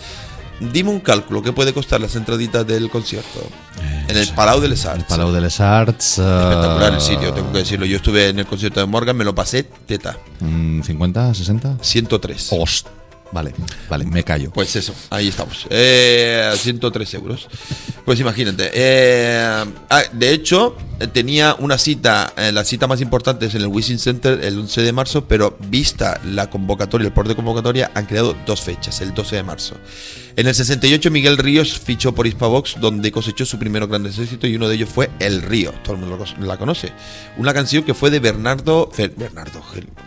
Dime 0.60 0.90
un 0.92 1.00
cálculo, 1.00 1.42
¿qué 1.42 1.52
puede 1.52 1.74
costar 1.74 2.00
las 2.00 2.16
entraditas 2.16 2.68
del 2.68 2.90
concierto? 2.90 3.48
en 4.08 4.18
el 4.18 4.28
Palau 4.30 4.60
de 4.60 4.68
les 4.68 4.86
Arts. 4.86 5.00
El 5.00 5.06
Palau 5.06 5.32
de 5.32 5.42
les 5.42 5.60
Arts. 5.60 6.20
Espectacular 6.20 6.92
eh, 6.92 6.96
el 6.96 7.02
sitio, 7.02 7.34
tengo 7.34 7.52
que 7.52 7.60
decirlo. 7.60 7.86
Yo 7.86 7.98
estuve 7.98 8.30
en 8.30 8.40
el 8.40 8.46
concierto 8.46 8.80
de 8.82 8.86
Morgan, 8.86 9.16
me 9.16 9.24
lo 9.24 9.34
pasé 9.34 9.64
teta. 9.64 10.18
mm, 10.42 10.82
¿50, 10.82 11.34
60? 11.34 11.78
103. 11.82 12.48
Host. 12.52 12.88
Vale, 13.34 13.54
vale, 13.90 14.06
me 14.06 14.24
callo. 14.24 14.52
Pues 14.52 14.76
eso, 14.76 14.94
ahí 15.10 15.28
estamos. 15.28 15.66
Eh, 15.70 16.54
103 16.56 17.14
euros. 17.16 17.48
Pues 18.06 18.20
imagínate. 18.20 18.70
eh, 18.74 19.66
ah, 19.90 20.04
de 20.12 20.32
hecho, 20.32 20.76
eh, 21.00 21.08
tenía 21.08 21.56
una 21.56 21.78
cita, 21.78 22.34
eh, 22.38 22.52
la 22.52 22.64
cita 22.64 22.86
más 22.88 23.02
importante 23.02 23.48
es 23.48 23.56
en 23.56 23.62
el 23.62 23.68
Wishing 23.68 23.98
Center 23.98 24.40
el 24.44 24.60
11 24.60 24.82
de 24.84 24.92
marzo, 24.92 25.26
pero 25.28 25.58
vista 25.68 26.22
la 26.26 26.50
convocatoria, 26.50 27.08
el 27.08 27.14
port 27.14 27.28
de 27.28 27.36
convocatoria, 27.36 27.92
han 27.96 28.06
creado 28.06 28.36
dos 28.46 28.62
fechas, 28.62 29.02
el 29.02 29.14
12 29.14 29.38
de 29.38 29.44
marzo. 29.44 29.76
En 30.36 30.48
el 30.48 30.56
68 30.56 31.12
Miguel 31.12 31.38
Ríos 31.38 31.80
fichó 31.80 32.14
por 32.14 32.26
Hispavox, 32.26 32.80
donde 32.80 33.12
cosechó 33.12 33.46
su 33.46 33.60
primer 33.60 33.86
gran 33.88 34.06
éxito 34.06 34.48
y 34.48 34.56
uno 34.56 34.68
de 34.68 34.76
ellos 34.76 34.90
fue 34.90 35.10
El 35.20 35.42
Río, 35.42 35.74
todo 35.84 35.96
el 35.96 36.02
mundo 36.02 36.24
la 36.40 36.58
conoce. 36.58 36.92
Una 37.38 37.54
canción 37.54 37.84
que 37.84 37.94
fue 37.94 38.10
de 38.10 38.20
Bernardo, 38.20 38.90
Bernardo 39.18 39.62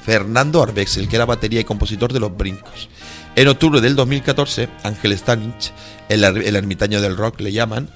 Fernando 0.05 0.63
Arbex, 0.63 0.97
el 0.97 1.09
que 1.09 1.17
era 1.17 1.27
batería 1.27 1.61
y 1.61 1.65
compositor 1.65 2.13
de 2.13 2.21
Los 2.21 2.37
Brincos. 2.37 2.89
En 3.37 3.49
octubre 3.49 3.83
del 3.83 3.97
2014, 3.97 4.71
Ángel 4.83 5.13
Stanich, 5.19 5.71
el, 6.09 6.25
el 6.25 6.57
ermitaño 6.57 7.03
del 7.03 7.19
rock 7.19 7.41
le 7.43 7.53
llaman, 7.53 7.91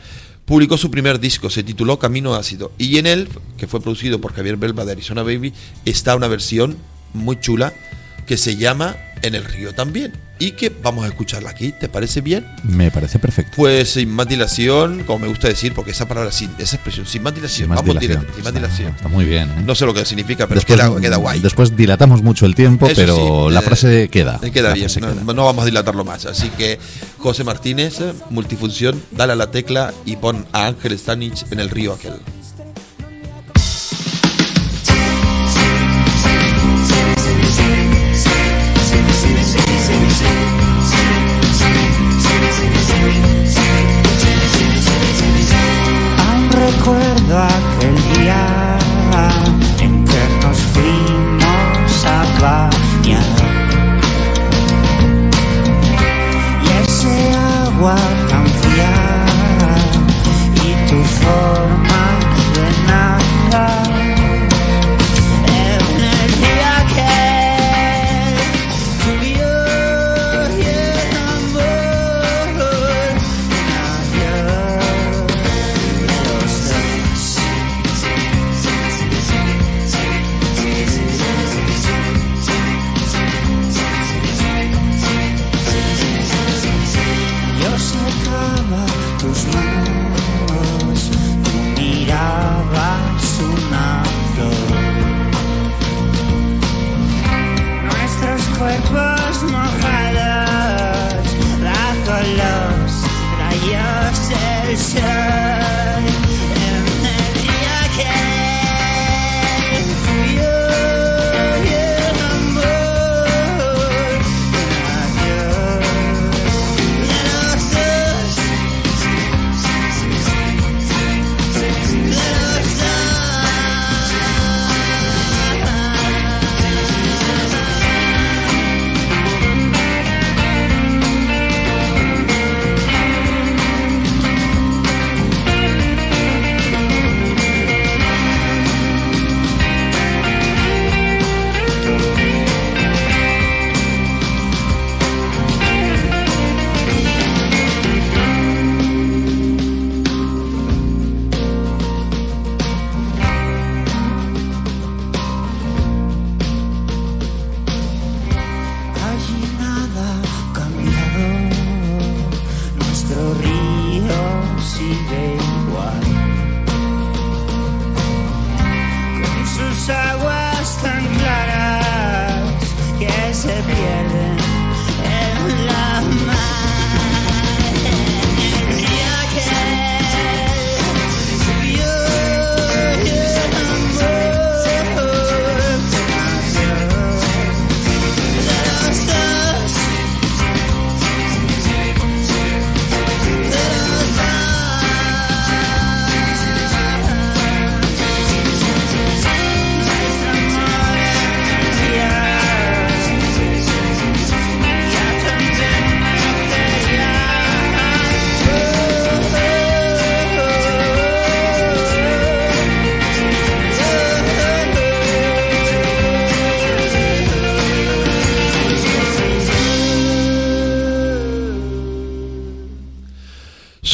publicó 0.44 0.76
su 0.76 0.90
primer 0.90 1.18
disco, 1.18 1.48
se 1.48 1.62
tituló 1.62 1.98
Camino 1.98 2.34
Ácido. 2.34 2.72
Y 2.76 2.98
en 2.98 3.06
él, 3.06 3.26
que 3.56 3.66
fue 3.66 3.80
producido 3.80 4.20
por 4.20 4.34
Javier 4.34 4.58
Belva 4.58 4.84
de 4.84 4.92
Arizona 4.92 5.22
Baby, 5.22 5.54
está 5.86 6.14
una 6.14 6.28
versión 6.28 6.76
muy 7.14 7.40
chula 7.40 7.72
que 8.26 8.36
se 8.36 8.56
llama 8.56 8.96
En 9.22 9.34
el 9.34 9.44
río 9.44 9.74
también. 9.74 10.12
Y 10.40 10.52
que 10.52 10.70
vamos 10.82 11.04
a 11.04 11.08
escucharla 11.08 11.50
aquí, 11.50 11.70
¿te 11.78 11.88
parece 11.90 12.22
bien? 12.22 12.46
Me 12.64 12.90
parece 12.90 13.18
perfecto. 13.18 13.52
Pues 13.56 13.90
sin 13.90 14.08
más 14.10 14.26
dilación, 14.26 15.04
como 15.04 15.20
me 15.20 15.28
gusta 15.28 15.48
decir, 15.48 15.74
porque 15.74 15.90
esa 15.90 16.08
palabra, 16.08 16.32
sin, 16.32 16.50
esa 16.58 16.76
expresión, 16.76 17.06
sin 17.06 17.22
más 17.22 17.34
dilación, 17.34 17.58
Sin 17.58 17.68
más 17.68 17.76
vamos 17.76 17.88
dilación. 18.00 18.20
directo, 18.22 18.34
sin 18.36 18.44
más 18.44 18.54
dilación. 18.54 18.94
Está 18.96 19.08
muy 19.08 19.26
bien. 19.26 19.50
¿eh? 19.50 19.62
No 19.66 19.74
sé 19.74 19.84
lo 19.84 19.92
que 19.92 20.02
significa, 20.06 20.46
pero 20.48 20.56
después, 20.60 20.80
queda, 20.80 20.98
queda 21.00 21.16
guay. 21.18 21.40
Después 21.40 21.76
dilatamos 21.76 22.22
mucho 22.22 22.46
el 22.46 22.54
tiempo, 22.54 22.86
Eso 22.86 22.96
pero 22.96 23.48
sí, 23.48 23.54
la 23.54 23.60
eh, 23.60 23.62
frase 23.62 24.08
queda. 24.08 24.40
eh, 24.42 24.50
Queda 24.50 24.72
bien, 24.72 24.88
no, 25.00 25.08
queda. 25.12 25.32
no 25.34 25.44
vamos 25.44 25.62
a 25.62 25.66
dilatarlo 25.66 26.04
más. 26.04 26.24
Así 26.24 26.48
que, 26.50 26.78
José 27.18 27.44
Martínez, 27.44 27.98
multifunción, 28.30 29.00
dale 29.10 29.34
a 29.34 29.36
la 29.36 29.50
tecla 29.50 29.92
y 30.06 30.16
pon 30.16 30.46
a 30.52 30.66
Ángel 30.68 30.98
Stanich 30.98 31.44
en 31.50 31.60
el 31.60 31.68
río 31.68 31.92
aquel. 31.92 32.14
Aún 46.18 46.50
recuerdo 46.50 47.38
aquel 47.38 47.96
día 48.14 48.78
en 49.80 50.04
que 50.04 50.22
nos 50.42 50.58
fuimos 50.72 52.04
a 52.04 52.08
bañar. 52.40 53.24
Y 56.64 56.68
ese 56.84 57.14
agua 57.66 57.96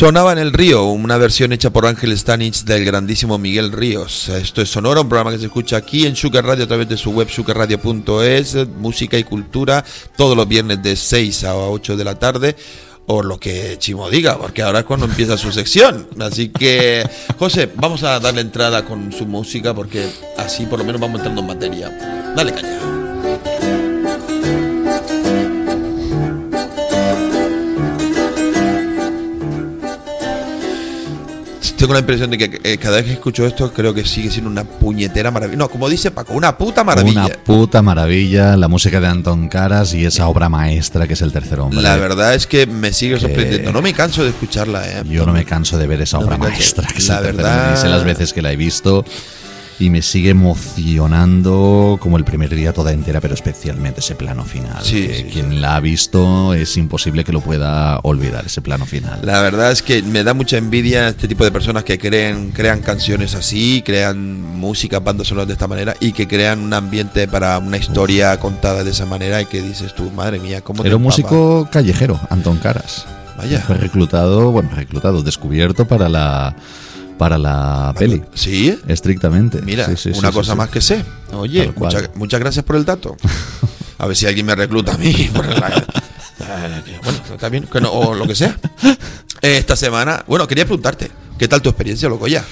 Sonaba 0.07 0.31
en 0.31 0.39
el 0.39 0.53
río, 0.53 0.85
una 0.85 1.17
versión 1.17 1.53
hecha 1.53 1.71
por 1.71 1.85
Ángel 1.85 2.17
Stanich 2.17 2.63
del 2.63 2.85
grandísimo 2.85 3.39
Miguel 3.39 3.73
Ríos. 3.73 4.29
Esto 4.29 4.63
es 4.63 4.69
Sonora, 4.69 5.01
un 5.01 5.09
programa 5.09 5.33
que 5.33 5.41
se 5.41 5.47
escucha 5.47 5.79
aquí 5.79 6.07
en 6.07 6.15
Sugar 6.15 6.45
Radio 6.45 6.63
a 6.63 6.69
través 6.69 6.89
de 6.89 6.97
su 6.97 7.11
web 7.11 7.29
sugarradio.es, 7.29 8.69
música 8.79 9.19
y 9.19 9.25
cultura, 9.25 9.85
todos 10.17 10.37
los 10.37 10.47
viernes 10.47 10.81
de 10.81 10.95
6 10.95 11.43
a 11.43 11.57
8 11.57 11.97
de 11.97 12.05
la 12.05 12.15
tarde. 12.15 12.55
o 13.07 13.21
lo 13.21 13.41
que 13.41 13.79
Chimo 13.79 14.09
diga, 14.09 14.39
porque 14.39 14.63
ahora 14.63 14.79
es 14.79 14.85
cuando 14.85 15.07
empieza 15.07 15.37
su 15.37 15.51
sección. 15.51 16.07
Así 16.21 16.51
que, 16.51 17.05
José, 17.37 17.69
vamos 17.75 18.05
a 18.05 18.21
darle 18.21 18.43
entrada 18.43 18.85
con 18.85 19.13
su 19.13 19.27
música 19.27 19.75
porque 19.75 20.09
así 20.37 20.67
por 20.67 20.79
lo 20.79 20.85
menos 20.85 21.01
vamos 21.01 21.17
entrando 21.17 21.41
en 21.41 21.47
materia. 21.49 22.33
Dale 22.37 22.53
caña. 22.53 22.96
Tengo 31.87 31.95
la 31.95 32.01
impresión 32.01 32.31
de 32.31 32.37
que 32.39 32.61
eh, 32.65 32.79
cada 32.79 32.97
vez 32.97 33.05
que 33.07 33.13
escucho 33.13 33.47
esto 33.47 33.73
creo 33.73 33.95
que 33.95 34.05
sigue 34.05 34.29
siendo 34.29 34.51
una 34.51 34.65
puñetera 34.65 35.31
maravilla. 35.31 35.57
No, 35.57 35.69
como 35.69 35.89
dice 35.89 36.11
Paco, 36.11 36.33
una 36.35 36.59
puta 36.59 36.83
maravilla. 36.83 37.27
Una 37.27 37.29
puta 37.45 37.81
maravilla, 37.81 38.57
la 38.57 38.67
música 38.67 38.99
de 39.01 39.07
Anton 39.07 39.49
Caras 39.49 39.95
y 39.95 40.05
esa 40.05 40.27
obra 40.27 40.49
maestra 40.49 41.07
que 41.07 41.13
es 41.13 41.23
El 41.23 41.31
Tercer 41.31 41.61
Hombre. 41.61 41.81
La 41.83 41.95
verdad 41.95 42.35
es 42.35 42.49
que 42.49 42.67
me 42.67 42.93
sigue 42.93 43.21
sorprendiendo. 43.21 43.73
No 43.73 43.83
me 43.83 43.93
canso 43.93 44.25
de 44.25 44.31
escucharla, 44.31 44.85
¿eh? 44.85 45.03
Yo 45.09 45.25
no 45.25 45.33
me 45.33 45.45
canso 45.45 45.79
de 45.79 45.87
ver 45.87 46.01
esa 46.01 46.19
No 46.19 46.25
obra 46.27 46.39
canso. 46.39 46.51
maestra 46.51 46.89
que 46.89 46.99
es 46.99 47.07
La 47.09 47.19
El 47.19 47.23
Tercer 47.23 47.37
verdad- 47.45 47.61
Hombre. 47.67 47.79
Y 47.79 47.83
sé 47.83 47.89
las 47.89 48.05
veces 48.05 48.33
que 48.33 48.43
la 48.43 48.51
he 48.51 48.57
visto 48.57 49.05
y 49.79 49.91
me 49.91 50.03
sigue 50.03 50.31
emocionando 50.31 51.99
como 52.01 52.17
el 52.17 52.25
primer 52.25 52.55
día 52.55 52.73
toda 52.73 52.93
entera, 52.93 53.21
pero 53.21 53.35
especialmente 53.35 54.01
ese 54.01 54.15
plano 54.15 54.45
final. 54.45 54.83
Sí, 54.83 55.09
sí, 55.13 55.25
quien 55.25 55.61
la 55.61 55.77
ha 55.77 55.81
visto 55.81 56.55
es 56.55 56.77
imposible 56.77 57.25
que 57.25 57.33
lo 57.33 57.41
pueda 57.41 57.99
olvidar, 58.03 58.47
ese 58.47 58.63
plano 58.63 58.87
final. 58.87 59.21
La 59.23 59.43
verdad 59.43 59.73
es 59.73 59.83
que 59.83 60.03
me 60.03 60.25
da 60.25 60.35
mucha 60.35 60.57
envidia 60.57 61.09
este 61.09 61.29
tipo 61.29 61.45
de 61.45 61.51
personas 61.51 61.85
que 61.85 61.99
creen, 61.99 62.53
crean 62.53 62.81
canciones 62.81 63.35
así, 63.35 63.83
crean 63.85 64.41
música, 64.41 65.01
bandas 65.01 65.29
sonoras 65.29 65.49
de 65.49 65.55
esta 65.55 65.69
manera 65.69 65.95
y 66.01 66.13
que 66.13 66.27
crean 66.27 66.61
un 66.61 66.73
ambiente 66.73 67.29
para 67.29 67.59
una 67.59 67.77
historia 67.77 68.39
contada 68.39 68.83
de 68.83 68.91
esa 68.91 69.05
manera 69.05 69.43
y 69.43 69.47
que 69.47 69.61
dices 69.61 69.95
tú, 69.95 70.11
madre 70.11 70.39
mía, 70.39 70.63
¿cómo 70.63 70.85
Era 70.85 70.97
un 70.97 71.03
músico 71.03 71.69
callejero, 71.71 72.19
Anton 72.31 72.57
Caras. 72.59 73.07
Vaya. 73.37 73.61
Fue 73.61 73.77
reclutado, 73.77 74.51
bueno, 74.51 74.71
reclutado, 74.75 75.23
descubierto 75.23 75.87
para 75.87 76.09
la 76.09 76.57
para 77.19 77.39
la 77.39 77.95
peli. 77.99 78.23
¿Sí? 78.35 78.79
Estrictamente. 78.89 79.63
Mira, 79.63 79.87
Sí, 79.87 79.97
sí, 79.97 80.13
sí, 80.13 80.19
una 80.19 80.29
sí, 80.29 80.35
cosa 80.35 80.55
más 80.55 80.69
que 80.71 80.81
sé. 80.81 81.05
Oye, 81.33 81.73
mucha- 81.77 82.11
muchas 82.15 82.41
gracias 82.41 82.65
por 82.65 82.77
el 82.77 82.85
dato. 82.85 83.17
A 83.99 84.07
ver 84.07 84.17
si 84.17 84.27
alguien 84.27 84.45
me 84.47 84.55
recluta 84.55 84.93
a 84.95 84.99
mí. 84.99 85.31
por 85.35 85.47
la- 85.47 85.85
bueno, 87.03 87.19
está 87.33 87.49
bien, 87.49 87.65
que 87.71 87.81
no- 87.81 87.91
o 87.91 88.15
lo 88.15 88.27
que 88.27 88.35
sea. 88.35 88.59
Esta 89.41 89.75
semana, 89.77 90.23
bueno, 90.27 90.47
quería 90.47 90.65
preguntarte, 90.65 91.11
¿qué 91.39 91.49
tal 91.49 91.63
tu 91.63 91.71
experiencia, 91.71 92.09
loco 92.09 92.27
ya? 92.29 92.45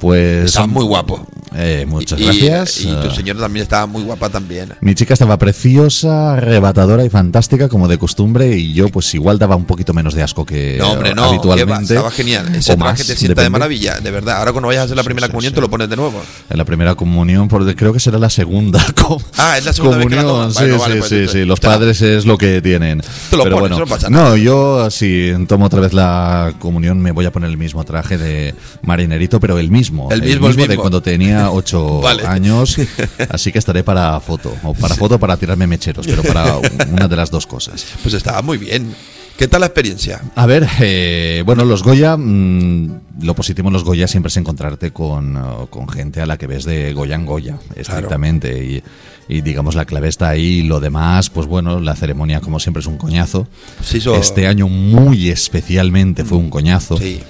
Pues. 0.00 0.46
Estás 0.46 0.68
muy 0.68 0.84
guapo. 0.84 1.26
Eh, 1.56 1.86
muchas 1.88 2.20
Y- 2.20 2.24
gracias. 2.24 2.80
Y, 2.80 2.84
tu 2.86 3.08
Ah, 3.08 3.14
señora 3.14 3.40
también 3.40 3.62
estaba 3.62 3.86
muy 3.86 4.02
guapa 4.02 4.28
también. 4.28 4.74
Mi 4.80 4.94
chica 4.94 5.14
estaba 5.14 5.38
preciosa, 5.38 6.34
arrebatadora 6.34 7.04
y 7.04 7.08
fantástica 7.10 7.68
como 7.68 7.88
de 7.88 7.98
costumbre 7.98 8.56
y 8.56 8.72
yo 8.72 8.88
pues 8.88 9.12
igual 9.14 9.38
daba 9.38 9.56
un 9.56 9.64
poquito 9.64 9.92
menos 9.94 10.14
de 10.14 10.22
asco 10.22 10.44
que 10.44 10.76
No, 10.78 10.92
hombre, 10.92 11.14
no, 11.14 11.24
habitualmente. 11.24 11.94
Estaba 11.94 12.10
genial. 12.10 12.54
Ese 12.54 12.76
traje 12.76 13.04
te 13.04 13.16
sienta 13.16 13.42
de 13.42 13.50
maravilla, 13.50 13.98
de 14.00 14.10
verdad. 14.10 14.38
Ahora 14.38 14.52
cuando 14.52 14.68
vayas 14.68 14.82
a 14.82 14.84
hacer 14.84 14.96
la 14.96 15.02
primera 15.04 15.28
comunión 15.28 15.52
te 15.54 15.60
lo 15.60 15.70
pones 15.70 15.88
de 15.88 15.96
nuevo. 15.96 16.22
En 16.50 16.58
la 16.58 16.64
primera 16.64 16.94
comunión, 16.94 17.48
por- 17.48 17.74
creo 17.74 17.92
que 17.92 18.00
será 18.00 18.18
la 18.18 18.30
segunda 18.30 18.84
Ah, 19.38 19.56
es 19.58 19.64
la 19.64 19.72
segunda 19.72 19.98
vez 19.98 20.06
que 20.08 20.16
la 20.16 20.22
comunión. 20.22 20.52
Bueno, 20.54 20.74
sí, 20.74 20.80
vale, 20.80 20.94
sí, 20.94 20.98
pues 21.00 21.30
sí, 21.30 21.38
sí, 21.40 21.44
Los 21.44 21.60
padres 21.60 22.00
es 22.02 22.26
lo 22.26 22.38
que 22.38 22.60
tienen. 22.62 23.00
Te 23.30 23.36
lo 23.36 23.44
Pero 23.44 23.56
pones, 23.56 23.70
bueno, 23.70 23.78
no 23.78 23.86
pasa 23.86 24.10
no, 24.10 24.36
yo 24.36 24.90
si 24.90 25.32
tomo 25.48 25.66
otra 25.66 25.80
vez 25.80 25.92
la 25.92 26.54
comunión 26.58 27.00
me 27.00 27.12
voy 27.12 27.24
a 27.26 27.32
poner 27.32 27.50
el 27.50 27.56
mismo 27.56 27.84
traje 27.84 28.18
de 28.18 28.54
marinerito, 28.82 29.40
pero 29.40 29.58
el 29.58 29.70
mismo. 29.70 30.08
El 30.10 30.22
mismo, 30.22 30.48
el 30.48 30.56
de 30.56 30.68
mismo. 30.68 30.82
cuando 30.82 31.02
tenía 31.02 31.45
ocho 31.50 32.00
Vale. 32.00 32.26
años. 32.26 32.76
Así 33.30 33.52
que 33.52 33.58
estaré 33.58 33.82
para 33.84 34.18
foto. 34.20 34.54
O 34.62 34.74
para 34.74 34.94
foto 34.94 35.16
o 35.16 35.18
para 35.18 35.36
tirarme 35.36 35.66
mecheros, 35.66 36.06
pero 36.06 36.22
para 36.22 36.56
una 36.92 37.08
de 37.08 37.16
las 37.16 37.30
dos 37.30 37.46
cosas. 37.46 37.84
Pues 38.02 38.14
estaba 38.14 38.42
muy 38.42 38.58
bien. 38.58 38.94
¿Qué 39.38 39.48
tal 39.48 39.60
la 39.60 39.66
experiencia? 39.66 40.22
A 40.34 40.46
ver, 40.46 40.66
eh, 40.80 41.42
bueno, 41.44 41.66
los 41.66 41.82
Goya, 41.82 42.16
mm, 42.16 43.00
lo 43.20 43.34
positivo 43.34 43.68
en 43.68 43.74
los 43.74 43.84
Goya 43.84 44.08
siempre 44.08 44.28
es 44.28 44.36
encontrarte 44.38 44.92
con, 44.92 45.36
uh, 45.36 45.66
con 45.68 45.86
gente 45.90 46.22
a 46.22 46.26
la 46.26 46.38
que 46.38 46.46
ves 46.46 46.64
de 46.64 46.94
Goya 46.94 47.16
en 47.16 47.26
Goya, 47.26 47.58
estrictamente. 47.74 48.64
Y, 48.64 48.82
y 49.28 49.42
digamos, 49.42 49.74
la 49.74 49.84
clave 49.84 50.08
está 50.08 50.30
ahí. 50.30 50.62
Lo 50.62 50.80
demás, 50.80 51.28
pues 51.28 51.46
bueno, 51.46 51.80
la 51.80 51.94
ceremonia, 51.96 52.40
como 52.40 52.58
siempre, 52.60 52.80
es 52.80 52.86
un 52.86 52.96
coñazo. 52.96 53.46
Sí, 53.84 53.98
eso- 53.98 54.14
Este 54.16 54.46
año, 54.46 54.68
muy 54.68 55.28
especialmente, 55.28 56.24
fue 56.24 56.38
un 56.38 56.48
coñazo. 56.48 56.96
Sí. 56.96 57.20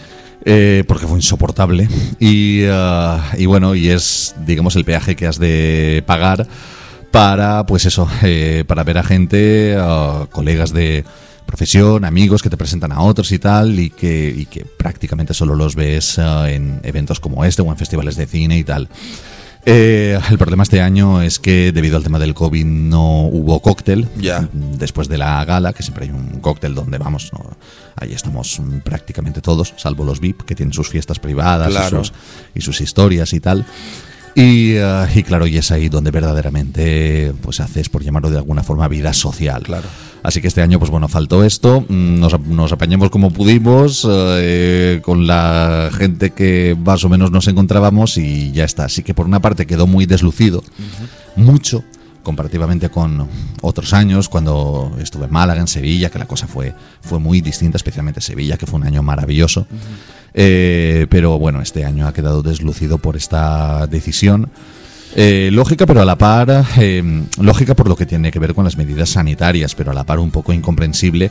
Eh, 0.49 0.85
porque 0.87 1.09
fue 1.09 1.19
insoportable. 1.19 1.89
Y, 2.21 2.65
uh, 2.67 3.21
y 3.37 3.47
bueno, 3.47 3.75
y 3.75 3.89
es, 3.89 4.37
digamos, 4.47 4.77
el 4.77 4.85
peaje 4.85 5.17
que 5.17 5.27
has 5.27 5.41
de 5.41 6.05
pagar 6.07 6.47
para, 7.11 7.67
pues 7.67 7.85
eso, 7.85 8.09
eh, 8.23 8.63
para 8.65 8.85
ver 8.85 8.99
a 8.99 9.03
gente, 9.03 9.77
uh, 9.77 10.29
colegas 10.29 10.73
de 10.73 11.05
profesión, 11.47 12.05
amigos 12.05 12.43
que 12.43 12.51
te 12.51 12.57
presentan 12.57 12.93
a 12.93 13.01
otros 13.01 13.33
y 13.33 13.41
tal, 13.41 13.81
y 13.81 13.91
que, 13.91 14.33
y 14.37 14.47
que 14.47 14.65
prácticamente 14.65 15.35
solo 15.35 15.57
los 15.57 15.75
ves 15.75 16.17
uh, 16.19 16.45
en 16.47 16.81
eventos 16.85 17.19
como 17.19 17.45
este 17.45 17.63
o 17.63 17.67
en 17.67 17.77
festivales 17.77 18.15
de 18.15 18.27
cine 18.27 18.57
y 18.57 18.63
tal. 18.63 18.89
Eh, 19.69 20.19
el 20.31 20.39
problema 20.39 20.63
este 20.63 20.81
año 20.81 21.21
es 21.23 21.41
que 21.41 21.73
debido 21.73 21.97
al 21.97 22.05
tema 22.05 22.21
del 22.21 22.35
COVID 22.35 22.65
no 22.65 23.23
hubo 23.23 23.61
cóctel. 23.61 24.09
Ya. 24.17 24.49
Después 24.53 25.09
de 25.09 25.19
la 25.19 25.45
gala, 25.45 25.73
que 25.73 25.83
siempre 25.83 26.05
hay 26.05 26.13
un 26.13 26.41
cóctel 26.41 26.75
donde 26.75 26.99
vamos, 26.99 27.33
¿no? 27.33 27.57
ahí 27.97 28.13
estamos 28.13 28.61
prácticamente 28.85 29.41
todos, 29.41 29.75
salvo 29.77 30.05
los 30.05 30.21
VIP, 30.21 30.43
que 30.43 30.55
tienen 30.55 30.73
sus 30.73 30.89
fiestas 30.89 31.19
privadas 31.19 31.69
y, 31.69 31.73
Claro. 31.73 32.05
sus, 32.05 32.13
y 32.55 32.61
sus 32.61 32.81
historias 32.81 33.33
y 33.33 33.41
tal. 33.41 33.67
Y, 34.37 34.75
eh, 34.77 35.07
y 35.15 35.23
claro, 35.23 35.47
y 35.47 35.57
es 35.57 35.71
ahí 35.71 35.89
donde 35.89 36.11
verdaderamente 36.11 37.33
pues 37.41 37.59
haces, 37.61 37.89
por 37.89 38.05
llamarlo 38.05 38.29
de 38.29 38.37
alguna 38.37 38.63
forma, 38.63 38.87
vida 38.87 39.15
social. 39.15 39.63
Claro. 39.63 39.89
Así 40.23 40.43
que 40.43 40.49
este 40.49 40.61
año, 40.61 40.79
pues 40.79 40.91
bueno, 40.91 41.09
faltó 41.09 41.43
esto. 41.43 41.87
mm, 41.89 42.21
Nos, 42.21 42.39
nos 42.41 42.71
apañamos 42.71 43.09
como 43.09 43.31
pudimos 43.31 44.07
eh, 44.11 45.01
con 45.03 45.27
la 45.27 45.89
gente 45.97 46.33
que 46.33 46.77
más 46.79 47.03
o 47.05 47.09
menos 47.09 47.31
nos 47.31 47.49
encontrábamos 47.49 48.19
y 48.19 48.53
ya 48.53 48.65
está. 48.65 48.85
Así 48.85 49.03
que 49.03 49.15
por 49.15 49.25
una 49.25 49.41
parte 49.41 49.67
quedó 49.67 49.87
muy 49.87 50.05
deslucido, 50.05 50.63
mucho 51.35 51.83
comparativamente 52.27 52.91
con 52.91 53.29
otros 53.63 53.93
años, 53.93 54.29
cuando 54.29 54.97
estuve 55.01 55.27
en 55.27 55.33
Málaga, 55.33 55.61
en 55.61 55.69
Sevilla, 55.69 56.11
que 56.11 56.19
la 56.19 56.27
cosa 56.27 56.49
fue, 56.49 56.75
fue 57.01 57.21
muy 57.21 57.41
distinta, 57.41 57.77
especialmente 57.77 58.21
Sevilla, 58.21 58.57
que 58.57 58.67
fue 58.67 58.81
un 58.81 58.85
año 58.85 59.01
maravilloso. 59.01 59.69
Eh, 60.35 61.07
pero 61.09 61.39
bueno, 61.39 61.63
este 61.63 61.85
año 61.85 62.09
ha 62.09 62.13
quedado 62.13 62.43
deslucido 62.43 62.99
por 62.99 63.17
esta 63.17 63.87
decisión. 63.87 64.51
Eh, 65.15 65.51
lógica, 65.53 65.87
pero 65.87 66.03
a 66.03 66.05
la 66.05 66.19
par, 66.19 66.67
eh, 66.79 67.23
lógica 67.41 67.77
por 67.77 67.89
lo 67.89 67.95
que 67.95 68.07
tiene 68.07 68.33
que 68.33 68.41
ver 68.41 68.55
con 68.55 68.65
las 68.65 68.77
medidas 68.77 69.11
sanitarias, 69.11 69.77
pero 69.77 69.93
a 69.93 69.95
la 69.95 70.03
par 70.03 70.19
un 70.19 70.33
poco 70.33 70.53
incomprensible 70.53 71.31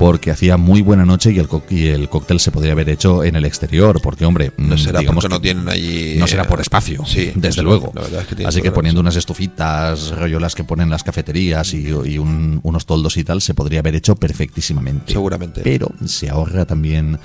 porque 0.00 0.30
hacía 0.30 0.56
muy 0.56 0.80
buena 0.80 1.04
noche 1.04 1.30
y 1.30 1.38
el, 1.38 1.46
y 1.68 1.88
el 1.88 2.08
cóctel 2.08 2.40
se 2.40 2.50
podría 2.50 2.72
haber 2.72 2.88
hecho 2.88 3.22
en 3.22 3.36
el 3.36 3.44
exterior, 3.44 4.00
porque 4.00 4.24
hombre, 4.24 4.50
No 4.56 4.74
mm, 4.74 4.78
será 4.78 5.00
digamos 5.00 5.22
porque 5.22 5.34
no 5.34 5.40
tienen 5.42 5.68
allí. 5.68 6.16
no 6.18 6.26
será 6.26 6.44
por 6.44 6.58
eh, 6.58 6.62
espacio, 6.62 7.04
Sí, 7.04 7.32
desde 7.34 7.62
luego. 7.62 7.92
es 8.18 8.34
que 8.34 8.46
Así 8.46 8.62
que 8.62 8.72
poniendo 8.72 9.02
unas 9.02 9.16
estufitas, 9.16 10.08
rollolas 10.16 10.54
que 10.54 10.64
ponen 10.64 10.88
las 10.88 11.02
cafeterías 11.04 11.74
y, 11.74 11.88
y 11.88 12.16
un- 12.16 12.60
unos 12.62 12.86
toldos 12.86 13.18
y 13.18 13.24
tal, 13.24 13.42
se 13.42 13.52
podría 13.52 13.80
haber 13.80 13.94
hecho 13.94 14.16
perfectísimamente. 14.16 15.12
Seguramente. 15.12 15.60
Pero 15.62 15.90
se 16.06 16.30
ahorra 16.30 16.64
también 16.64 17.18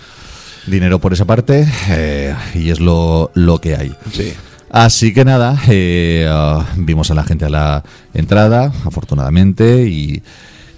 dinero 0.67 0.99
por 0.99 1.13
esa 1.13 1.23
parte 1.23 1.65
eh, 1.91 2.35
y 2.55 2.71
es 2.71 2.81
lo, 2.81 3.31
lo 3.35 3.61
que 3.61 3.77
hay. 3.77 3.95
Sí. 4.11 4.33
Así 4.69 5.13
que 5.13 5.23
nada, 5.23 5.57
eh, 5.69 6.27
ah, 6.29 6.65
vimos 6.75 7.09
a 7.09 7.13
la 7.13 7.23
gente 7.23 7.45
a 7.45 7.49
la 7.49 7.83
entrada, 8.13 8.73
afortunadamente, 8.83 9.83
y, 9.87 10.21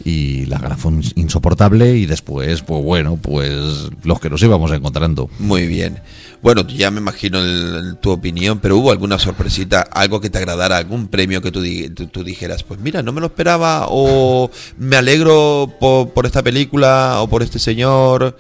y 0.10 0.46
la 0.46 0.58
gala 0.60 0.78
fue 0.78 0.94
insoportable 1.16 1.98
y 1.98 2.06
después, 2.06 2.62
pues 2.62 2.82
bueno, 2.82 3.18
pues 3.22 3.90
los 4.04 4.20
que 4.22 4.30
nos 4.30 4.42
íbamos 4.42 4.72
encontrando. 4.72 5.30
Muy 5.40 5.68
bien. 5.68 6.00
Bueno, 6.42 6.66
ya 6.68 6.92
me 6.92 7.00
imagino 7.02 7.40
el- 7.40 7.76
el- 7.76 7.98
tu 7.98 8.12
opinión, 8.12 8.60
pero 8.60 8.78
hubo 8.78 8.92
alguna 8.92 9.20
sorpresita, 9.20 9.82
algo 9.82 10.22
que 10.22 10.30
te 10.30 10.38
agradara, 10.38 10.78
algún 10.78 11.08
premio 11.08 11.42
que 11.42 11.52
tú, 11.52 11.62
tú- 11.94 12.08
tú 12.08 12.24
dijeras, 12.24 12.64
pues 12.64 12.80
mira, 12.80 13.02
no 13.04 13.12
me 13.12 13.20
lo 13.20 13.28
esperaba, 13.28 13.88
o 13.90 14.50
me 14.78 14.96
alegro 14.96 15.74
por, 15.80 16.10
por 16.12 16.26
esta 16.26 16.42
película, 16.42 17.18
o 17.20 17.28
por 17.28 17.44
este 17.44 17.60
señor. 17.60 18.38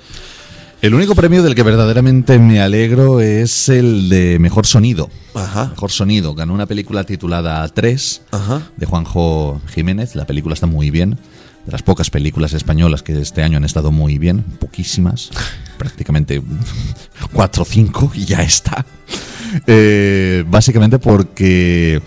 El 0.80 0.94
único 0.94 1.16
premio 1.16 1.42
del 1.42 1.56
que 1.56 1.64
verdaderamente 1.64 2.38
me 2.38 2.62
alegro 2.62 3.20
es 3.20 3.68
el 3.68 4.10
de 4.10 4.38
Mejor 4.40 4.68
Sonido. 4.68 5.10
Ajá. 5.34 5.70
Mejor 5.72 5.92
Sonido. 5.92 6.36
Ganó 6.36 6.54
una 6.54 6.68
película 6.68 7.04
titulada 7.04 7.68
3 7.68 8.22
Ajá. 8.32 8.62
de 8.78 8.86
Juanjo 8.86 9.60
Jiménez. 9.74 10.16
La 10.16 10.26
película 10.28 10.54
está 10.54 10.68
muy 10.68 10.92
bien. 10.92 11.18
De 11.68 11.74
las 11.74 11.84
pocas 11.84 12.10
películas 12.10 12.54
españolas 12.54 13.04
que 13.04 13.20
este 13.20 13.44
año 13.44 13.58
han 13.58 13.66
estado 13.66 13.92
muy 13.92 14.18
bien. 14.18 14.42
Poquísimas. 14.42 15.32
Prácticamente 15.78 16.42
4 17.34 17.62
o 17.62 17.66
5 17.66 18.12
y 18.16 18.24
ya 18.24 18.42
está. 18.42 18.86
Eh, 19.68 20.46
básicamente 20.48 20.98
porque... 20.98 22.02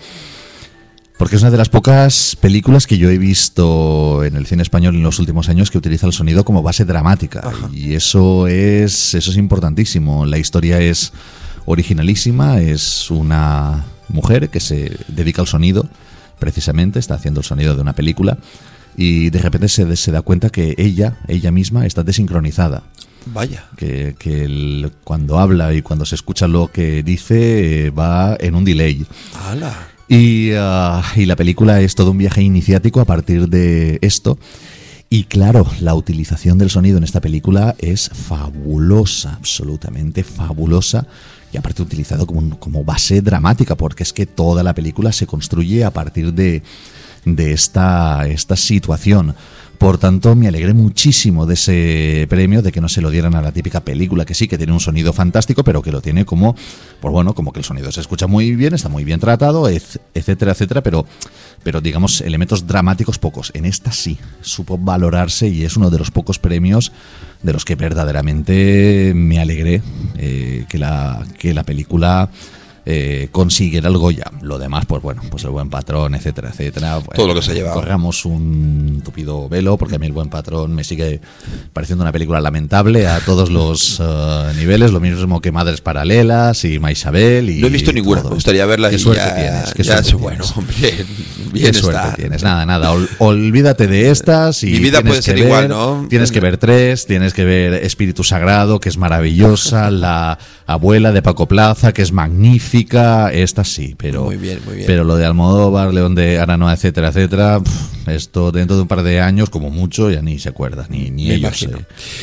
Porque 1.15 1.35
es 1.35 1.43
una 1.43 1.51
de 1.51 1.57
las 1.57 1.69
pocas 1.69 2.35
películas 2.41 2.87
que 2.87 2.97
yo 2.97 3.11
he 3.11 3.19
visto 3.19 4.23
en 4.23 4.35
el 4.35 4.47
cine 4.47 4.63
español 4.63 4.95
en 4.95 5.03
los 5.03 5.19
últimos 5.19 5.47
años 5.47 5.69
que 5.69 5.77
utiliza 5.77 6.07
el 6.07 6.13
sonido 6.13 6.43
como 6.43 6.63
base 6.63 6.83
dramática. 6.83 7.43
Y 7.71 7.93
eso 7.93 8.47
es, 8.47 9.13
eso 9.13 9.29
es 9.29 9.37
importantísimo. 9.37 10.25
La 10.25 10.39
historia 10.39 10.79
es 10.79 11.13
originalísima, 11.65 12.59
es 12.59 13.11
una 13.11 13.85
mujer 14.07 14.49
que 14.49 14.59
se 14.59 14.97
dedica 15.07 15.43
al 15.43 15.47
sonido, 15.47 15.87
precisamente, 16.39 16.97
está 16.97 17.13
haciendo 17.13 17.41
el 17.41 17.45
sonido 17.45 17.75
de 17.75 17.81
una 17.81 17.93
película. 17.93 18.39
Y 18.97 19.29
de 19.29 19.39
repente 19.39 19.67
se, 19.69 19.95
se 19.95 20.11
da 20.11 20.21
cuenta 20.21 20.49
que 20.49 20.75
ella, 20.77 21.17
ella 21.27 21.51
misma, 21.51 21.85
está 21.85 22.03
desincronizada. 22.03 22.83
Vaya. 23.27 23.65
Que, 23.77 24.15
que 24.17 24.45
el- 24.45 24.91
cuando 25.03 25.39
habla 25.39 25.73
y 25.73 25.81
cuando 25.81 26.05
se 26.05 26.15
escucha 26.15 26.47
lo 26.47 26.67
que 26.71 27.03
dice 27.03 27.85
eh, 27.85 27.89
va 27.91 28.35
en 28.39 28.55
un 28.55 28.63
delay. 28.65 29.05
¡Hala! 29.35 29.73
Y, 30.07 30.51
ah, 30.57 31.03
y 31.15 31.25
la 31.25 31.35
película 31.35 31.79
es 31.81 31.95
todo 31.95 32.11
un 32.11 32.17
viaje 32.17 32.41
iniciático 32.41 32.99
a 32.99 33.05
partir 33.05 33.47
de 33.47 33.99
esto. 34.01 34.37
Y 35.09 35.25
claro, 35.25 35.67
la 35.81 35.93
utilización 35.93 36.57
del 36.57 36.69
sonido 36.69 36.97
en 36.97 37.03
esta 37.03 37.21
película 37.21 37.75
es 37.79 38.09
fabulosa, 38.13 39.33
absolutamente 39.33 40.23
fabulosa. 40.23 41.05
Y 41.53 41.57
aparte 41.57 41.81
utilizado 41.81 42.25
como, 42.25 42.57
como 42.59 42.83
base 42.85 43.21
dramática, 43.21 43.75
porque 43.75 44.03
es 44.03 44.13
que 44.13 44.25
toda 44.25 44.63
la 44.63 44.73
película 44.73 45.11
se 45.11 45.27
construye 45.27 45.83
a 45.83 45.91
partir 45.91 46.33
de, 46.33 46.63
de 47.25 47.53
esta, 47.53 48.27
esta 48.27 48.55
situación. 48.55 49.35
Por 49.81 49.97
tanto, 49.97 50.35
me 50.35 50.47
alegré 50.47 50.75
muchísimo 50.75 51.47
de 51.47 51.55
ese 51.55 52.27
premio, 52.29 52.61
de 52.61 52.71
que 52.71 52.81
no 52.81 52.87
se 52.87 53.01
lo 53.01 53.09
dieran 53.09 53.33
a 53.33 53.41
la 53.41 53.51
típica 53.51 53.79
película, 53.79 54.25
que 54.25 54.35
sí, 54.35 54.47
que 54.47 54.59
tiene 54.59 54.73
un 54.73 54.79
sonido 54.79 55.11
fantástico, 55.11 55.63
pero 55.63 55.81
que 55.81 55.91
lo 55.91 56.01
tiene 56.01 56.23
como, 56.23 56.55
pues 56.99 57.11
bueno, 57.11 57.33
como 57.33 57.51
que 57.51 57.61
el 57.61 57.65
sonido 57.65 57.91
se 57.91 57.99
escucha 57.99 58.27
muy 58.27 58.55
bien, 58.55 58.75
está 58.75 58.89
muy 58.89 59.03
bien 59.03 59.19
tratado, 59.19 59.67
etcétera, 59.67 60.51
etcétera, 60.51 60.83
pero, 60.83 61.07
pero 61.63 61.81
digamos, 61.81 62.21
elementos 62.21 62.67
dramáticos 62.67 63.17
pocos. 63.17 63.51
En 63.55 63.65
esta 63.65 63.91
sí, 63.91 64.19
supo 64.41 64.77
valorarse 64.77 65.47
y 65.47 65.63
es 65.63 65.75
uno 65.75 65.89
de 65.89 65.97
los 65.97 66.11
pocos 66.11 66.37
premios 66.37 66.91
de 67.41 67.51
los 67.51 67.65
que 67.65 67.73
verdaderamente 67.73 69.13
me 69.15 69.39
alegré 69.39 69.81
eh, 70.19 70.65
que, 70.69 70.77
la, 70.77 71.25
que 71.39 71.55
la 71.55 71.63
película 71.63 72.29
eh, 72.85 73.29
consiguiera 73.31 73.89
el 73.89 73.97
Goya. 73.97 74.25
Lo 74.41 74.57
demás, 74.59 74.85
pues 74.85 75.01
bueno, 75.01 75.21
pues 75.29 75.43
el 75.43 75.51
buen 75.51 75.69
patrón, 75.69 76.15
etcétera, 76.15 76.49
etcétera. 76.49 76.95
Bueno, 76.97 77.11
Todo 77.15 77.27
lo 77.27 77.35
que 77.35 77.41
se 77.41 77.51
ha 77.51 77.53
llevado. 77.53 77.75
Corramos 77.75 78.25
un 78.25 79.01
tupido 79.05 79.47
velo, 79.49 79.77
porque 79.77 79.95
a 79.95 79.99
mí 79.99 80.05
el 80.07 80.11
buen 80.13 80.29
patrón 80.29 80.73
me 80.73 80.83
sigue 80.83 81.21
pareciendo 81.73 82.03
una 82.03 82.11
película 82.11 82.41
lamentable 82.41 83.07
a 83.07 83.19
todos 83.19 83.49
los 83.51 83.99
eh, 84.03 84.51
niveles, 84.57 84.91
lo 84.91 84.99
mismo 84.99 85.41
que 85.41 85.51
Madres 85.51 85.81
Paralelas 85.81 86.65
y 86.65 86.79
Maisabel. 86.79 87.49
Y 87.49 87.61
No 87.61 87.67
he 87.67 87.69
visto 87.69 87.93
ninguna, 87.93 88.21
todo. 88.21 88.31
me 88.31 88.35
gustaría 88.35 88.65
verla 88.65 88.89
Qué 88.89 88.95
y 88.95 88.99
suerte 88.99 89.21
ya- 89.25 89.35
tienes, 89.35 89.73
qué 89.73 89.83
ya 89.83 90.03
suerte 90.03 90.15
bueno, 90.15 90.43
tienes. 90.43 90.57
hombre, 90.57 91.05
bien 91.53 91.65
Qué 91.67 91.73
suerte 91.73 91.99
está. 92.01 92.15
tienes. 92.15 92.43
Nada, 92.43 92.65
nada. 92.65 92.91
ol- 92.93 93.09
olvídate 93.19 93.87
de 93.87 94.09
estas 94.09 94.63
y 94.63 94.67
Mi 94.71 94.79
vida 94.79 95.01
puede 95.01 95.21
ser 95.21 95.35
ver- 95.35 95.45
igual, 95.45 95.69
¿no? 95.69 96.07
Tienes 96.09 96.31
que 96.31 96.39
ver 96.39 96.57
tres, 96.57 97.05
tienes 97.05 97.33
que 97.33 97.45
ver 97.45 97.73
Espíritu 97.75 98.23
Sagrado, 98.23 98.79
que 98.79 98.89
es 98.89 98.97
maravillosa, 98.97 99.91
la 99.91 100.37
abuela 100.65 101.11
de 101.11 101.21
Paco 101.21 101.47
Plaza, 101.47 101.93
que 101.93 102.01
es 102.01 102.11
magnífica, 102.11 102.70
esta 102.73 103.63
sí, 103.63 103.95
pero 103.97 104.23
Muy 104.23 104.37
bien, 104.37 104.59
muy 104.65 104.75
bien. 104.75 104.87
pero 104.87 105.03
lo 105.03 105.15
de 105.15 105.25
Almodóvar, 105.25 105.93
León 105.93 106.15
de 106.15 106.39
Aranoa, 106.39 106.73
etcétera, 106.73 107.09
etcétera, 107.09 107.61
esto 108.07 108.51
dentro 108.51 108.75
de 108.77 108.83
un 108.83 108.87
par 108.87 109.03
de 109.03 109.19
años, 109.21 109.49
como 109.49 109.69
mucho, 109.69 110.09
ya 110.09 110.21
ni 110.21 110.39
se 110.39 110.49
acuerda, 110.49 110.87
ni, 110.89 111.09
ni 111.09 111.27
Me 111.27 111.35
ellos 111.35 111.57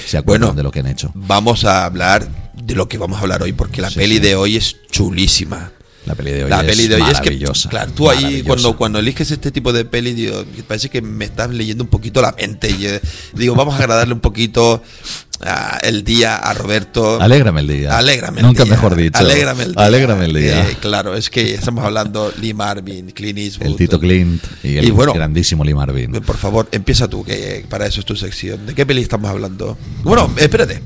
se 0.06 0.16
acuerdan 0.16 0.48
Bueno, 0.48 0.54
de 0.56 0.62
lo 0.62 0.70
que 0.70 0.80
han 0.80 0.86
hecho. 0.86 1.10
Vamos 1.14 1.64
a 1.64 1.84
hablar 1.84 2.28
de 2.54 2.74
lo 2.74 2.88
que 2.88 2.98
vamos 2.98 3.18
a 3.18 3.22
hablar 3.22 3.42
hoy, 3.42 3.52
porque 3.52 3.80
la 3.82 3.90
Sí, 3.90 3.96
peli 3.96 4.14
sí. 4.16 4.20
de 4.20 4.36
hoy 4.36 4.56
es 4.56 4.76
chulísima. 4.90 5.72
La 6.06 6.14
peli 6.14 6.30
de 6.30 6.44
hoy 6.44 6.50
la 6.50 6.60
es 6.62 6.66
peli 6.66 6.88
de 6.88 6.94
hoy 6.94 7.02
es 7.02 7.08
que, 7.20 7.30
maravillosa, 7.30 7.68
claro, 7.68 7.92
tú 7.92 8.08
ahí 8.08 8.16
maravillosa. 8.16 8.46
cuando, 8.48 8.76
cuando 8.78 8.98
eliges 9.00 9.30
este 9.30 9.50
tipo 9.50 9.74
de 9.74 9.84
peli, 9.84 10.14
digo, 10.14 10.42
parece 10.66 10.88
que 10.88 11.02
me 11.02 11.26
estás 11.26 11.50
leyendo 11.50 11.84
un 11.84 11.90
poquito 11.90 12.22
la 12.22 12.32
mente. 12.32 12.70
Y, 12.70 12.86
eh, 12.86 13.00
digo, 13.34 13.54
vamos 13.54 13.74
a 13.74 13.78
agradarle 13.78 14.14
un 14.14 14.20
poquito 14.20 14.82
el 15.82 16.05
día 16.05 16.36
a 16.36 16.52
Roberto. 16.55 17.20
Alégrame 17.20 17.60
el 17.60 17.69
día. 17.69 17.97
Alégrame 17.97 18.40
el 18.40 18.47
Nunca 18.47 18.65
día. 18.65 18.73
mejor 18.73 18.97
dicho. 18.97 19.19
Alégrame 19.19 19.62
el 19.65 19.73
día. 19.74 19.85
Alégrame 19.85 20.24
el 20.24 20.35
día. 20.35 20.69
Eh, 20.69 20.77
claro, 20.81 21.15
es 21.15 21.31
que 21.31 21.55
estamos 21.55 21.85
hablando 21.85 22.32
Lee 22.40 22.55
Marvin, 22.55 23.10
Clint 23.12 23.39
Eastwood. 23.39 23.66
El 23.69 23.77
Tito 23.77 24.01
Clint 24.01 24.43
y 24.65 24.77
el 24.78 24.85
Y 24.86 24.90
bueno, 24.90 25.12
grandísimo 25.12 25.65
Lee 25.65 25.74
Marvin. 25.74 26.12
Por 26.12 26.36
favor, 26.36 26.69
empieza 26.73 27.09
tú, 27.09 27.24
que 27.24 27.65
para 27.69 27.86
eso 27.86 28.01
es 28.01 28.06
tu 28.06 28.16
sección. 28.16 28.66
¿De 28.66 28.74
qué 28.74 28.85
peli 28.85 29.02
estamos 29.02 29.31
hablando? 29.31 29.78
Bueno, 30.02 30.31
espérate. 30.36 30.82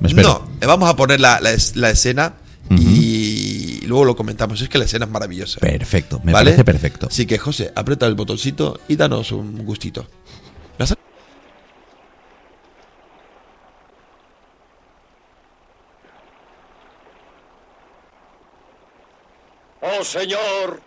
Me. 0.00 0.12
No, 0.22 0.48
eh, 0.60 0.66
vamos 0.66 0.88
a 0.88 0.94
poner 0.94 1.20
la, 1.20 1.40
la 1.40 1.50
es- 1.52 1.74
la 1.74 1.90
escena 1.90 2.34
y 2.70 3.80
luego 3.86 4.04
lo 4.04 4.16
comentamos. 4.16 4.60
Es 4.60 4.68
que 4.68 4.78
la 4.78 4.84
escena 4.84 5.04
es 5.06 5.10
maravillosa. 5.10 5.58
Perfecto, 5.60 6.20
me 6.24 6.32
¿Vale? 6.32 6.50
parece 6.50 6.64
perfecto. 6.64 7.08
Así 7.10 7.26
que, 7.26 7.38
José, 7.38 7.72
aprieta 7.74 8.06
el 8.06 8.14
botoncito 8.14 8.80
y 8.88 8.96
danos 8.96 9.32
un 9.32 9.64
gustito. 9.64 10.06
¿La 10.78 10.86
sa- 10.86 10.96
Oh 19.98 20.04
Señor, 20.04 20.80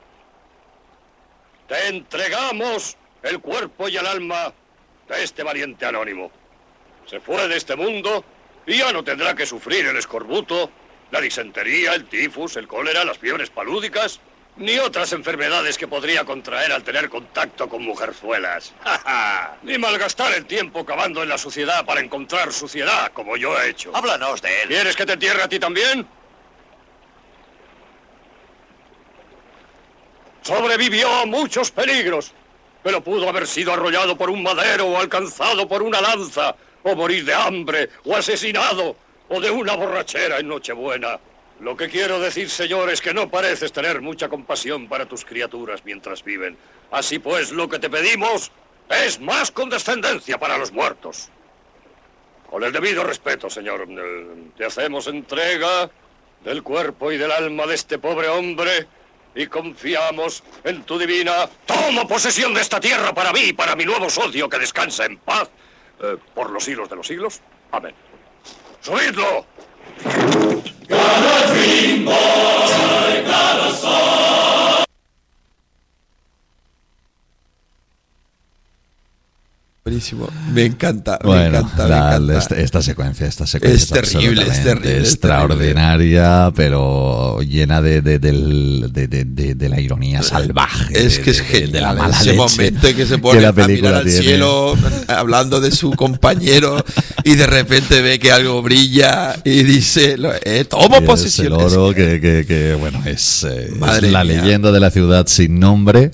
te 1.68 1.88
entregamos 1.88 2.96
el 3.24 3.40
cuerpo 3.40 3.88
y 3.90 3.98
el 3.98 4.06
alma 4.06 4.54
de 5.08 5.24
este 5.24 5.42
valiente 5.42 5.86
anónimo. 5.86 6.32
Se 7.08 7.20
fue 7.20 7.48
de 7.48 7.58
este 7.58 7.76
mundo 7.76 8.24
y 8.68 8.78
ya 8.78 8.92
no 8.92 9.04
tendrá 9.04 9.34
que 9.34 9.48
sufrir 9.48 9.86
el 9.88 9.98
escorbuto, 9.98 10.70
la 11.10 11.22
disentería, 11.22 11.96
el 11.96 12.06
tifus, 12.06 12.58
el 12.58 12.68
cólera, 12.68 13.04
las 13.04 13.18
fiebres 13.18 13.50
palúdicas, 13.50 14.20
ni 14.58 14.78
otras 14.78 15.12
enfermedades 15.14 15.78
que 15.78 15.88
podría 15.88 16.24
contraer 16.24 16.72
al 16.72 16.84
tener 16.84 17.10
contacto 17.10 17.68
con 17.68 17.84
mujerzuelas. 17.84 18.74
¡Ja, 18.84 19.00
ja! 19.00 19.58
Ni 19.64 19.80
malgastar 19.80 20.34
el 20.36 20.46
tiempo 20.46 20.86
cavando 20.86 21.24
en 21.24 21.30
la 21.30 21.40
suciedad 21.40 21.84
para 21.84 22.02
encontrar 22.02 22.54
suciedad, 22.54 23.12
como 23.14 23.38
yo 23.38 23.60
he 23.60 23.70
hecho. 23.70 23.92
Háblanos 23.96 24.40
de 24.44 24.62
él. 24.62 24.68
¿Quieres 24.68 24.96
que 24.96 25.06
te 25.08 25.14
entierre 25.14 25.42
a 25.42 25.50
ti 25.50 25.58
también? 25.58 26.19
Sobrevivió 30.50 31.08
a 31.08 31.28
muchos 31.28 31.70
peligros, 31.70 32.32
pero 32.82 33.04
pudo 33.04 33.30
haber 33.30 33.46
sido 33.46 33.72
arrollado 33.72 34.18
por 34.18 34.32
un 34.32 34.42
madero 34.42 34.88
o 34.88 34.98
alcanzado 34.98 35.68
por 35.68 35.84
una 35.84 36.02
lanza, 36.02 36.56
o 36.82 36.96
morir 36.96 37.24
de 37.24 37.36
hambre, 37.36 37.90
o 38.04 38.16
asesinado, 38.16 38.96
o 39.30 39.40
de 39.40 39.52
una 39.52 39.76
borrachera 39.76 40.40
en 40.40 40.48
Nochebuena. 40.48 41.20
Lo 41.60 41.78
que 41.78 41.88
quiero 41.88 42.20
decir, 42.20 42.50
señor, 42.50 42.90
es 42.90 43.00
que 43.00 43.14
no 43.14 43.30
pareces 43.30 43.72
tener 43.72 44.02
mucha 44.02 44.28
compasión 44.28 44.90
para 44.90 45.06
tus 45.06 45.24
criaturas 45.24 45.82
mientras 45.86 46.24
viven. 46.24 46.58
Así 46.90 47.20
pues, 47.20 47.52
lo 47.52 47.70
que 47.70 47.78
te 47.78 47.92
pedimos 47.92 48.52
es 48.90 49.20
más 49.20 49.52
condescendencia 49.52 50.40
para 50.40 50.58
los 50.58 50.72
muertos. 50.72 51.30
Con 52.50 52.64
el 52.64 52.72
debido 52.72 53.04
respeto, 53.04 53.52
señor, 53.52 53.86
eh, 53.88 54.26
te 54.58 54.66
hacemos 54.66 55.06
entrega 55.06 55.92
del 56.44 56.64
cuerpo 56.64 57.12
y 57.12 57.20
del 57.20 57.32
alma 57.32 57.68
de 57.68 57.76
este 57.76 58.00
pobre 58.00 58.30
hombre 58.30 58.88
y 59.36 59.48
confiamos 59.48 60.44
en 60.64 60.84
tu 60.84 60.98
divina. 60.98 61.50
Tomo 61.66 62.08
posesión 62.08 62.54
de 62.54 62.62
esta 62.62 62.80
tierra 62.80 63.14
para 63.14 63.32
mí 63.32 63.42
y 63.48 63.54
para 63.54 63.76
mi 63.76 63.86
nuevo 63.86 64.10
socio 64.10 64.50
que 64.50 64.60
descansa 64.60 65.06
en 65.06 65.18
paz 65.18 65.50
eh, 66.02 66.18
por 66.34 66.50
los 66.50 66.64
siglos 66.64 66.90
de 66.90 66.96
los 66.96 67.08
siglos. 67.08 67.42
Amén. 67.72 67.94
¡Subidlo! 68.82 69.46
Buenísimo. 79.90 80.30
Me 80.54 80.66
encanta, 80.66 81.18
me 81.24 81.32
me 81.32 81.48
encanta. 81.48 82.16
Esta, 82.56 82.82
secuencia, 82.84 83.26
esta 83.26 83.48
secuencia 83.48 84.00
Es 84.00 84.12
terrible, 84.12 84.44
es 84.44 84.60
es 84.60 85.00
extraordinaria, 85.00 86.52
pero 86.56 87.42
llena 87.42 87.82
de, 87.82 88.02
de, 88.04 89.70
la 89.70 89.82
ironía 89.82 90.22
salvaje. 90.22 91.06
Es 91.06 91.18
que 91.18 91.32
es 91.32 91.42
genial 91.42 91.82
la 91.82 91.94
mala 91.94 92.16
ese 92.16 92.34
leche 92.34 92.38
momento 92.38 92.88
en 92.88 92.96
que 92.96 93.06
se 93.08 93.18
pone 93.18 93.42
la 93.42 93.50
a 93.50 93.52
mirar 93.68 93.94
al 93.96 94.04
tiene. 94.04 94.22
cielo 94.22 94.76
hablando 95.08 95.60
de 95.60 95.72
su 95.72 95.90
compañero 95.92 96.84
y 97.24 97.34
de 97.36 97.48
repente 97.48 98.04
ve 98.04 98.20
que 98.20 98.32
algo 98.32 98.62
brilla 98.62 99.38
y 99.44 99.64
dice, 99.64 100.18
eh, 100.46 100.66
tomo 100.66 101.02
posesión. 101.02 101.48
El 101.48 101.54
oro 101.54 101.94
que, 101.96 102.22
que- 102.22 102.46
que, 102.48 102.76
bueno, 102.76 103.02
es, 103.06 103.44
eh, 103.50 103.72
es 103.72 104.12
la 104.12 104.24
mía. 104.24 104.42
leyenda 104.44 104.72
de 104.72 104.80
la 104.80 104.92
ciudad 104.92 105.26
sin 105.28 105.60
nombre. 105.60 106.12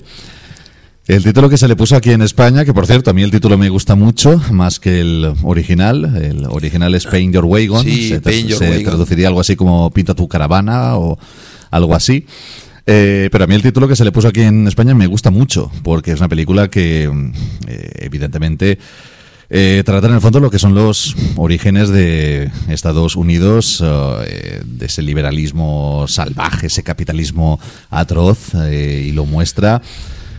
El 1.08 1.22
título 1.22 1.48
que 1.48 1.56
se 1.56 1.68
le 1.68 1.76
puso 1.76 1.94
aquí 1.94 2.10
en 2.10 2.22
España, 2.22 2.64
que 2.64 2.74
por 2.74 2.84
cierto, 2.86 3.10
a 3.10 3.12
mí 3.12 3.22
el 3.22 3.30
título 3.30 3.56
me 3.56 3.68
gusta 3.68 3.94
mucho, 3.94 4.40
más 4.50 4.80
que 4.80 5.00
el 5.00 5.32
original. 5.44 6.16
El 6.20 6.46
original 6.46 6.94
es 6.96 7.06
Paint 7.06 7.32
Your 7.32 7.44
Wagon. 7.44 7.84
Sí, 7.84 8.08
se, 8.08 8.20
tra- 8.20 8.24
Paint 8.24 8.48
Your 8.48 8.58
se 8.58 8.68
Wagon. 8.70 8.84
traduciría 8.84 9.28
algo 9.28 9.40
así 9.40 9.54
como 9.54 9.88
Pinta 9.92 10.14
tu 10.14 10.26
caravana 10.26 10.96
o 10.96 11.16
algo 11.70 11.94
así. 11.94 12.26
Eh, 12.86 13.28
pero 13.30 13.44
a 13.44 13.46
mí 13.46 13.54
el 13.54 13.62
título 13.62 13.86
que 13.86 13.94
se 13.94 14.04
le 14.04 14.10
puso 14.10 14.26
aquí 14.26 14.40
en 14.42 14.66
España 14.66 14.94
me 14.96 15.06
gusta 15.06 15.30
mucho, 15.30 15.70
porque 15.84 16.10
es 16.10 16.18
una 16.18 16.28
película 16.28 16.68
que, 16.68 17.08
mm, 17.12 17.32
eh, 17.68 17.90
evidentemente, 18.00 18.78
eh, 19.48 19.82
trata 19.86 20.08
en 20.08 20.14
el 20.14 20.20
fondo 20.20 20.40
lo 20.40 20.50
que 20.50 20.58
son 20.58 20.74
los 20.74 21.14
orígenes 21.36 21.88
de 21.90 22.50
Estados 22.68 23.14
Unidos, 23.14 23.80
eh, 24.26 24.60
de 24.64 24.86
ese 24.86 25.02
liberalismo 25.02 26.06
salvaje, 26.08 26.66
ese 26.66 26.82
capitalismo 26.82 27.60
atroz, 27.90 28.54
eh, 28.56 29.04
y 29.06 29.12
lo 29.12 29.24
muestra 29.24 29.82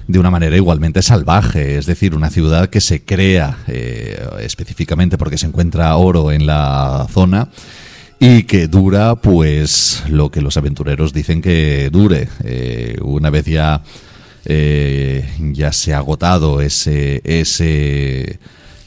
de 0.07 0.19
una 0.19 0.31
manera 0.31 0.55
igualmente 0.55 1.01
salvaje, 1.01 1.77
es 1.77 1.85
decir, 1.85 2.15
una 2.15 2.29
ciudad 2.29 2.69
que 2.69 2.81
se 2.81 3.03
crea 3.03 3.57
eh, 3.67 4.25
específicamente 4.39 5.17
porque 5.17 5.37
se 5.37 5.47
encuentra 5.47 5.95
oro 5.97 6.31
en 6.31 6.45
la 6.45 7.07
zona 7.11 7.49
y 8.19 8.43
que 8.43 8.67
dura 8.67 9.15
pues 9.15 10.03
lo 10.09 10.31
que 10.31 10.41
los 10.41 10.57
aventureros 10.57 11.13
dicen 11.13 11.41
que 11.41 11.89
dure. 11.91 12.29
Eh, 12.43 12.97
una 13.01 13.29
vez 13.29 13.45
ya 13.45 13.83
eh, 14.45 15.29
ya 15.39 15.73
se 15.73 15.93
ha 15.93 15.97
agotado 15.97 16.61
ese, 16.61 17.21
ese, 17.25 18.39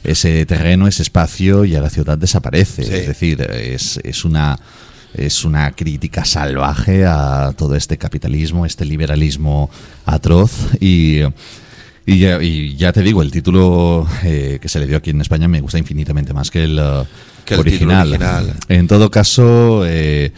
ese 0.03 0.45
terreno, 0.47 0.87
ese 0.87 1.03
espacio, 1.03 1.65
y 1.65 1.75
a 1.75 1.81
la 1.81 1.91
ciudad 1.91 2.17
desaparece. 2.17 2.83
Sí. 2.83 2.93
Es 2.93 3.07
decir, 3.07 3.41
es, 3.41 3.99
es 4.03 4.25
una 4.25 4.57
es 5.15 5.43
una 5.43 5.71
crítica 5.71 6.25
salvaje 6.25 7.05
a 7.05 7.53
todo 7.57 7.75
este 7.75 7.97
capitalismo, 7.97 8.65
este 8.65 8.85
liberalismo 8.85 9.69
atroz 10.05 10.51
y, 10.79 11.19
y, 12.05 12.19
ya, 12.19 12.41
y 12.41 12.75
ya 12.75 12.93
te 12.93 13.01
digo, 13.01 13.21
el 13.21 13.31
título 13.31 14.07
eh, 14.23 14.59
que 14.61 14.69
se 14.69 14.79
le 14.79 14.87
dio 14.87 14.97
aquí 14.97 15.09
en 15.09 15.21
España 15.21 15.47
me 15.47 15.61
gusta 15.61 15.77
infinitamente 15.77 16.33
más 16.33 16.49
que 16.49 16.63
el, 16.63 16.79
uh, 16.79 17.05
Que 17.45 17.55
el 17.55 17.63
título 17.63 17.93
original. 17.93 18.07
original. 18.09 18.53
En 18.69 18.87
todo 18.87 19.11
caso, 19.11 19.83
eh, 19.85 20.31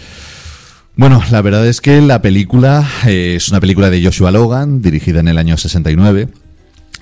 bueno, 0.95 1.23
la 1.31 1.41
verdad 1.41 1.67
es 1.67 1.79
que 1.81 2.01
la 2.01 2.21
película 2.21 2.87
eh, 3.05 3.35
es 3.37 3.49
una 3.49 3.59
película 3.59 3.89
de 3.89 4.03
Joshua 4.03 4.31
Logan, 4.31 4.81
dirigida 4.81 5.19
en 5.19 5.27
el 5.27 5.37
año 5.37 5.57
69. 5.57 6.29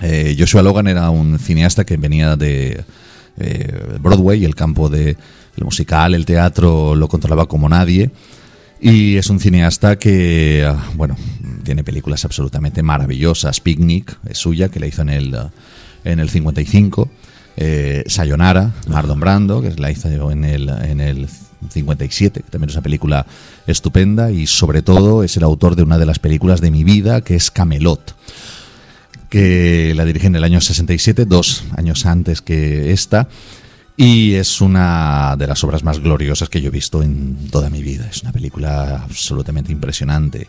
Eh, 0.00 0.36
Joshua 0.38 0.62
Logan 0.62 0.88
era 0.88 1.08
un 1.10 1.38
cineasta 1.38 1.84
que 1.84 1.96
venía 1.96 2.36
de 2.36 2.84
Broadway, 4.00 4.44
el 4.44 4.54
campo 4.54 4.88
de 4.88 5.16
el 5.56 5.64
musical, 5.64 6.14
el 6.14 6.26
teatro, 6.26 6.94
lo 6.94 7.08
controlaba 7.08 7.46
como 7.46 7.68
nadie. 7.68 8.10
Y 8.80 9.16
es 9.16 9.30
un 9.30 9.38
cineasta 9.38 9.96
que, 9.96 10.66
ah, 10.66 10.90
bueno, 10.94 11.16
tiene 11.62 11.84
películas 11.84 12.24
absolutamente 12.24 12.82
maravillosas. 12.82 13.60
Picnic 13.60 14.18
es 14.28 14.38
suya, 14.38 14.68
que 14.68 14.80
la 14.80 14.86
hizo 14.86 15.02
en 15.02 15.10
el, 15.10 15.34
ah, 15.34 15.50
en 16.04 16.18
el 16.18 16.30
55. 16.30 17.08
Eh, 17.56 18.02
Sayonara, 18.06 18.72
Marlon 18.88 19.20
Brando, 19.20 19.62
que 19.62 19.70
la 19.76 19.90
hizo 19.90 20.30
en 20.32 20.44
el, 20.44 20.68
en 20.68 21.00
el 21.00 21.28
57, 21.70 22.40
que 22.40 22.50
también 22.50 22.70
es 22.70 22.74
una 22.74 22.82
película 22.82 23.24
estupenda. 23.68 24.32
Y 24.32 24.48
sobre 24.48 24.82
todo 24.82 25.22
es 25.22 25.36
el 25.36 25.44
autor 25.44 25.76
de 25.76 25.84
una 25.84 25.98
de 25.98 26.06
las 26.06 26.18
películas 26.18 26.60
de 26.60 26.72
mi 26.72 26.82
vida, 26.82 27.20
que 27.20 27.36
es 27.36 27.50
Camelot 27.50 28.16
que 29.32 29.94
la 29.96 30.04
dirige 30.04 30.26
en 30.26 30.36
el 30.36 30.44
año 30.44 30.60
67, 30.60 31.24
dos 31.24 31.64
años 31.78 32.04
antes 32.04 32.42
que 32.42 32.92
esta, 32.92 33.28
y 33.96 34.34
es 34.34 34.60
una 34.60 35.36
de 35.36 35.46
las 35.46 35.62
obras 35.64 35.84
más 35.84 36.00
gloriosas 36.00 36.48
que 36.48 36.60
yo 36.60 36.68
he 36.68 36.72
visto 36.72 37.02
en 37.02 37.48
toda 37.50 37.70
mi 37.70 37.82
vida. 37.82 38.08
Es 38.10 38.22
una 38.22 38.32
película 38.32 39.02
absolutamente 39.02 39.72
impresionante. 39.72 40.48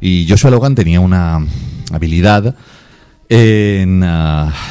Y 0.00 0.26
Joshua 0.28 0.50
Logan 0.50 0.74
tenía 0.74 1.00
una 1.00 1.38
habilidad 1.92 2.54
en 3.28 4.02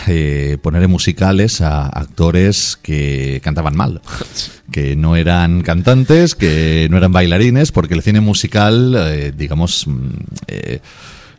eh, 0.08 0.58
poner 0.62 0.84
en 0.84 0.92
musicales 0.92 1.62
a 1.62 1.88
actores 1.88 2.78
que 2.80 3.42
cantaban 3.44 3.76
mal, 3.76 4.02
que 4.72 4.96
no 4.96 5.16
eran 5.16 5.62
cantantes, 5.64 6.36
que 6.36 6.88
no 6.92 6.98
eran 6.98 7.12
bailarines, 7.12 7.72
porque 7.72 7.96
el 7.96 8.04
cine 8.04 8.22
musical, 8.22 8.96
eh, 8.98 9.34
digamos, 9.36 9.88
mm, 9.88 10.10
eh, 10.48 10.80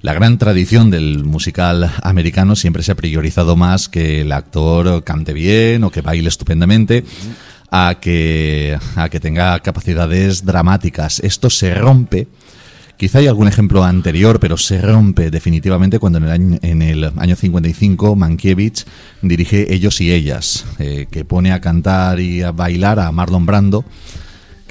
la 0.03 0.13
gran 0.13 0.37
tradición 0.37 0.91
del 0.91 1.25
musical 1.25 1.91
americano 2.03 2.57
siempre 2.57 2.83
se 2.83 2.93
ha 2.93 2.97
priorizado 2.97 3.57
más 3.57 3.89
que 3.89 4.23
el 4.23 4.33
actor 4.33 5.05
cante 5.05 5.33
bien 5.33 5.85
o 5.85 5.91
que 5.91 6.01
baile 6.01 6.29
estupendamente 6.29 7.05
a 7.71 7.99
que, 8.01 8.77
a 8.97 9.09
que 9.09 9.21
tenga 9.21 9.59
capacidades 9.61 10.45
dramáticas. 10.45 11.21
Esto 11.21 11.51
se 11.51 11.73
rompe. 11.75 12.27
Quizá 12.97 13.19
hay 13.19 13.29
algún 13.29 13.49
ejemplo 13.49 13.85
anterior, 13.85 14.41
pero 14.41 14.57
se 14.57 14.81
rompe 14.81 15.31
definitivamente 15.31 16.01
cuando 16.01 16.19
en 16.19 16.25
el 16.25 16.31
año, 16.31 16.59
en 16.63 16.83
el 16.83 17.05
año 17.17 17.37
55 17.37 18.17
Mankiewicz 18.17 18.85
dirige 19.23 19.73
Ellos 19.73 20.01
y 20.01 20.13
Ellas, 20.13 20.67
eh, 20.79 21.07
que 21.11 21.25
pone 21.25 21.53
a 21.53 21.61
cantar 21.61 22.21
y 22.21 22.43
a 22.43 22.51
bailar 22.51 22.99
a 22.99 23.11
Marlon 23.13 23.47
Brando, 23.47 23.85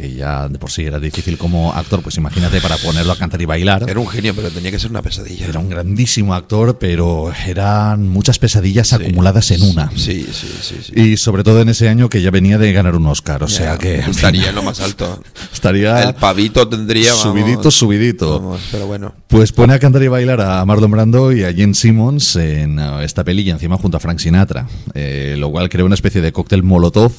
que 0.01 0.13
ya 0.13 0.47
de 0.49 0.57
por 0.57 0.71
sí 0.71 0.83
era 0.83 0.99
difícil 0.99 1.37
como 1.37 1.73
actor, 1.73 2.01
pues 2.01 2.17
imagínate 2.17 2.59
para 2.59 2.75
ponerlo 2.77 3.11
a 3.13 3.15
cantar 3.17 3.39
y 3.41 3.45
bailar. 3.45 3.85
Era 3.87 3.99
un 3.99 4.07
genio, 4.07 4.33
pero 4.35 4.49
tenía 4.49 4.71
que 4.71 4.79
ser 4.79 4.89
una 4.89 5.01
pesadilla. 5.03 5.45
Era 5.45 5.59
un 5.59 5.69
grandísimo 5.69 6.33
actor, 6.33 6.77
pero 6.79 7.31
eran 7.47 8.07
muchas 8.07 8.39
pesadillas 8.39 8.93
acumuladas 8.93 9.51
en 9.51 9.61
una. 9.61 9.91
Sí, 9.95 10.25
sí, 10.31 10.47
sí. 10.61 10.75
sí. 10.83 10.99
Y 10.99 11.17
sobre 11.17 11.43
todo 11.43 11.61
en 11.61 11.69
ese 11.69 11.87
año 11.87 12.09
que 12.09 12.21
ya 12.21 12.31
venía 12.31 12.57
de 12.57 12.73
ganar 12.73 12.95
un 12.95 13.05
Oscar, 13.05 13.43
o 13.43 13.47
Ya, 13.47 13.55
sea 13.55 13.77
que... 13.77 13.99
estaría 13.99 14.49
en 14.49 14.55
lo 14.55 14.63
más 14.63 14.79
alto. 14.79 15.21
Estaría 15.53 16.01
El 16.01 16.15
pavito 16.15 16.67
tendría. 16.67 17.11
vamos, 17.13 17.21
subidito, 17.23 17.69
subidito. 17.71 18.39
vamos, 18.39 18.61
pero 18.71 18.87
bueno. 18.87 19.13
Pues 19.27 19.51
pone 19.51 19.73
a 19.73 19.79
cantar 19.79 20.01
y 20.01 20.07
bailar 20.07 20.41
a 20.41 20.65
Marlon 20.65 20.89
Brando 20.91 21.31
y 21.31 21.43
a 21.43 21.53
Jen 21.53 21.75
Simmons 21.75 22.35
en 22.37 22.79
uh, 22.79 23.01
esta 23.01 23.23
peli 23.23 23.43
y 23.43 23.51
encima 23.51 23.77
junto 23.77 23.97
a 23.97 23.99
Frank 23.99 24.17
Sinatra, 24.19 24.67
eh, 24.95 25.35
lo 25.37 25.51
cual 25.51 25.69
crea 25.69 25.85
una 25.85 25.93
especie 25.95 26.21
de 26.21 26.31
cóctel 26.31 26.63
molotov. 26.63 27.11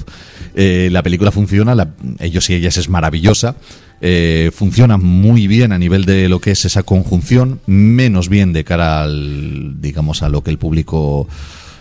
Eh, 0.54 0.88
la 0.92 1.02
película 1.02 1.30
funciona, 1.30 1.74
la- 1.74 1.94
ellos 2.18 2.50
y 2.50 2.54
ellas 2.54 2.71
es 2.76 2.88
maravillosa. 2.88 3.56
eh, 4.04 4.50
funciona 4.52 4.96
muy 4.96 5.46
bien 5.46 5.70
a 5.70 5.78
nivel 5.78 6.04
de 6.04 6.28
lo 6.28 6.40
que 6.40 6.50
es 6.50 6.64
esa 6.64 6.82
conjunción, 6.82 7.60
menos 7.66 8.28
bien 8.28 8.52
de 8.52 8.64
cara 8.64 9.04
al, 9.04 9.80
digamos, 9.80 10.24
a 10.24 10.28
lo 10.28 10.42
que 10.42 10.50
el 10.50 10.58
público 10.58 11.28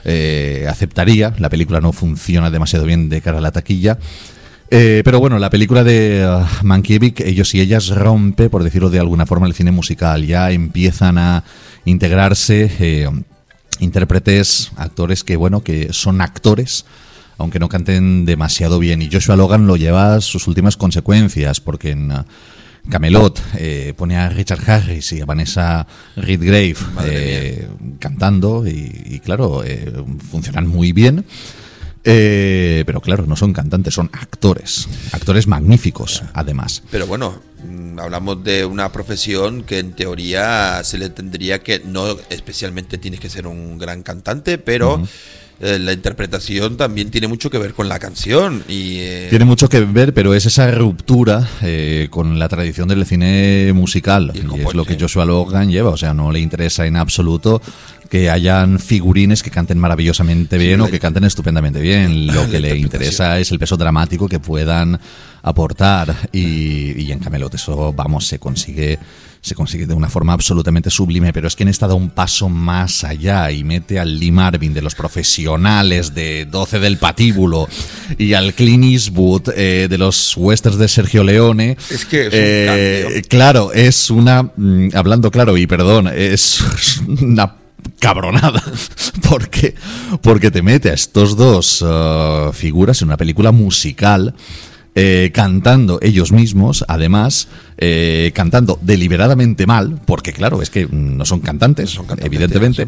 eh, 0.06 0.68
aceptaría. 0.70 1.34
La 1.40 1.50
película 1.50 1.82
no 1.82 1.92
funciona 1.92 2.52
demasiado 2.52 2.86
bien 2.86 3.10
de 3.10 3.22
cara 3.22 3.40
a 3.40 3.42
la 3.42 3.52
taquilla. 3.52 3.98
Eh, 4.70 5.02
pero 5.04 5.20
bueno, 5.20 5.40
la 5.40 5.50
película 5.50 5.84
de 5.84 6.24
uh, 6.24 6.64
Mankiewicz, 6.64 7.22
ellos 7.22 7.54
y 7.56 7.60
ellas 7.60 7.90
rompe, 7.90 8.52
por 8.52 8.64
decirlo 8.64 8.92
de 8.92 9.00
alguna 9.00 9.26
forma, 9.26 9.48
el 9.48 9.56
cine 9.56 9.72
musical. 9.72 10.24
Ya 10.24 10.52
empiezan 10.52 11.18
a 11.18 11.44
integrarse 11.86 13.10
intérpretes, 13.80 14.72
actores 14.78 15.24
que, 15.24 15.36
bueno, 15.36 15.64
que 15.64 15.92
son 15.92 16.22
actores, 16.22 16.86
aunque 17.42 17.60
no 17.60 17.70
canten 17.70 18.26
demasiado 18.26 18.80
bien. 18.80 19.02
Y 19.02 19.10
Joshua 19.12 19.36
Logan 19.36 19.68
lo 19.68 19.76
lleva 19.76 20.16
a 20.16 20.22
sus 20.22 20.48
últimas 20.48 20.78
consecuencias, 20.78 21.60
porque 21.60 21.92
en 21.92 22.12
uh, 22.12 22.24
Camelot 22.90 23.42
eh, 23.58 23.94
pone 23.96 24.18
a 24.18 24.30
Richard 24.30 24.70
Harris 24.70 25.12
y 25.14 25.22
a 25.22 25.26
Vanessa 25.26 25.86
Redgrave 26.16 26.78
eh, 27.06 27.68
cantando, 28.00 28.66
y, 28.68 29.04
y 29.06 29.20
claro, 29.20 29.64
eh, 29.64 29.92
funcionan 30.30 30.68
muy 30.68 30.92
bien. 30.92 31.26
Eh, 32.04 32.84
pero 32.88 33.00
claro, 33.00 33.26
no 33.28 33.36
son 33.36 33.54
cantantes, 33.54 33.94
son 33.94 34.10
actores. 34.14 34.88
Actores 35.12 35.48
magníficos, 35.48 36.24
además. 36.34 36.82
Pero 36.90 37.06
bueno, 37.06 37.42
mm, 37.64 38.00
hablamos 38.00 38.44
de 38.44 38.66
una 38.66 38.92
profesión 38.92 39.64
que 39.64 39.80
en 39.80 39.94
teoría 39.94 40.84
se 40.84 40.98
le 40.98 41.10
tendría 41.10 41.60
que, 41.60 41.82
no 41.86 42.18
especialmente 42.30 42.98
tienes 42.98 43.20
que 43.20 43.30
ser 43.30 43.48
un 43.48 43.78
gran 43.78 44.04
cantante, 44.04 44.58
pero. 44.58 45.02
Eh, 45.64 45.78
la 45.78 45.94
interpretación 45.94 46.76
también 46.76 47.12
tiene 47.12 47.28
mucho 47.28 47.52
que 47.52 47.60
ver 47.60 47.74
con 47.76 47.88
la 47.88 48.00
canción. 48.00 48.64
Y, 48.68 48.98
eh, 48.98 49.28
Tiene 49.30 49.46
mucho 49.46 49.70
que 49.70 49.82
ver, 49.82 50.12
pero 50.12 50.34
es 50.34 50.48
esa 50.48 50.72
ruptura 50.72 51.48
eh, 51.62 52.08
con 52.10 52.40
la 52.40 52.50
tradición 52.50 52.88
del 52.88 53.06
cine 53.06 53.72
musical. 53.74 54.32
Y, 54.34 54.40
es 54.40 54.74
lo 54.74 54.86
que 54.86 54.98
Joshua 55.00 55.24
Logan 55.24 55.70
lleva. 55.70 55.92
O 55.92 55.98
sea, 55.98 56.16
no 56.16 56.32
le 56.32 56.40
interesa 56.40 56.88
en 56.88 56.96
absoluto 56.96 57.62
que 58.10 58.32
hayan 58.32 58.80
figurines 58.80 59.44
que 59.44 59.52
canten 59.52 59.78
maravillosamente 59.78 60.58
bien 60.58 60.82
o 60.82 60.88
que 60.88 61.00
canten 61.00 61.26
estupendamente 61.26 61.80
bien. 61.80 62.26
Lo 62.26 62.50
que 62.50 62.60
le 62.60 62.76
interesa 62.76 63.40
es 63.40 63.52
el 63.52 63.60
peso 63.60 63.78
dramático 63.78 64.28
que 64.28 64.40
puedan 64.40 65.00
aportar. 65.44 66.30
Y, 66.32 67.00
y 67.04 67.12
en 67.12 67.20
Camelot 67.20 67.54
eso, 67.54 67.94
vamos, 67.94 68.26
se 68.26 68.40
consigue 68.40 68.98
se 69.42 69.56
consigue 69.56 69.88
de 69.88 69.96
una 69.96 70.08
forma 70.08 70.34
absolutamente 70.34 70.92
sublime, 70.92 71.34
pero 71.34 71.48
es 71.48 71.56
que 71.56 71.64
en 71.64 71.70
esta 71.70 71.88
da 71.88 71.96
un 71.96 72.12
paso 72.12 72.48
más 72.48 73.04
allá 73.04 73.52
y 73.52 73.64
mete 73.64 74.00
al 74.00 74.20
Lee 74.20 74.32
Marvin 74.32 74.74
de 74.74 74.84
los 74.84 74.94
profesionales 74.94 76.14
de 76.14 76.46
12 76.46 76.80
del 76.80 76.98
patíbulo 76.98 77.68
y 78.20 78.34
al 78.34 78.54
Clint 78.54 78.84
Eastwood 78.84 79.50
eh, 79.56 79.88
de 79.90 79.98
los 79.98 80.38
westerns 80.38 80.78
de 80.78 80.88
Sergio 80.88 81.24
Leone. 81.24 81.76
Es 81.90 82.06
que 82.06 82.28
es 82.28 82.34
Eh. 82.34 83.22
Claro, 83.28 83.74
es 83.74 84.12
una, 84.12 84.44
mm, 84.44 84.90
hablando 84.94 85.32
claro 85.32 85.58
y 85.58 85.66
perdón, 85.66 86.08
es 86.08 86.62
una 87.08 87.56
cabronada 88.00 88.64
porque 89.30 89.74
porque 90.22 90.52
te 90.52 90.62
mete 90.62 90.92
a 90.92 90.94
estos 90.94 91.36
dos 91.36 91.84
eh, 91.88 92.50
figuras 92.54 93.02
en 93.02 93.08
una 93.08 93.18
película 93.18 93.52
musical 93.52 94.36
eh, 94.94 95.32
cantando 95.34 96.00
ellos 96.02 96.34
mismos, 96.34 96.84
además, 96.86 97.48
eh, 97.84 98.32
cantando 98.36 98.78
deliberadamente 98.80 99.66
mal, 99.66 100.00
porque 100.06 100.34
claro, 100.34 100.62
es 100.62 100.70
que 100.70 100.86
mm, 100.86 101.18
no 101.18 101.26
son 101.26 101.40
cantantes, 101.40 102.00
evidentemente. 102.20 102.88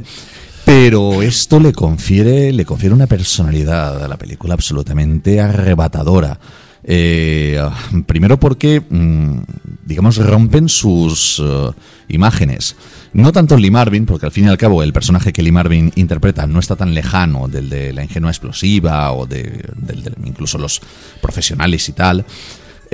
Pero 0.66 1.24
esto 1.24 1.60
le 1.60 1.74
confiere, 1.74 2.54
le 2.54 2.64
confiere 2.64 2.94
una 2.94 3.08
personalidad 3.08 4.04
a 4.04 4.08
la 4.08 4.18
película 4.18 4.54
absolutamente 4.54 5.42
arrebatadora. 5.42 6.40
Eh, 6.84 7.60
primero 8.06 8.40
porque, 8.40 8.84
mm, 8.88 9.40
digamos, 9.84 10.18
rompen 10.18 10.70
sus 10.70 11.42
eh, 11.44 11.72
imágenes. 12.10 12.76
No 13.14 13.32
tanto 13.32 13.58
Lee 13.58 13.72
Marvin, 13.72 14.06
porque 14.06 14.28
al 14.28 14.32
fin 14.32 14.46
y 14.46 14.50
al 14.50 14.60
cabo 14.60 14.84
el 14.84 14.94
personaje 14.94 15.34
que 15.34 15.42
Lee 15.42 15.52
Marvin 15.52 15.92
interpreta 15.96 16.46
no 16.46 16.60
está 16.60 16.76
tan 16.76 16.94
lejano 16.94 17.48
del 17.48 17.68
de 17.68 17.94
la 17.94 18.04
ingenua 18.04 18.30
explosiva 18.30 19.12
o 19.12 19.26
de, 19.26 19.64
del 19.76 20.04
de 20.04 20.14
incluso 20.24 20.60
los 20.60 20.82
profesionales 21.20 21.90
y 21.90 21.94
tal. 21.94 22.26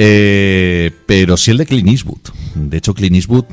Eh, 0.01 0.91
pero 1.05 1.35
sí 1.35 1.51
el 1.51 1.57
de 1.57 1.65
Clint 1.65 1.89
Eastwood. 1.89 2.21
De 2.55 2.77
hecho, 2.77 2.93
Clint 2.93 3.17
Eastwood 3.17 3.43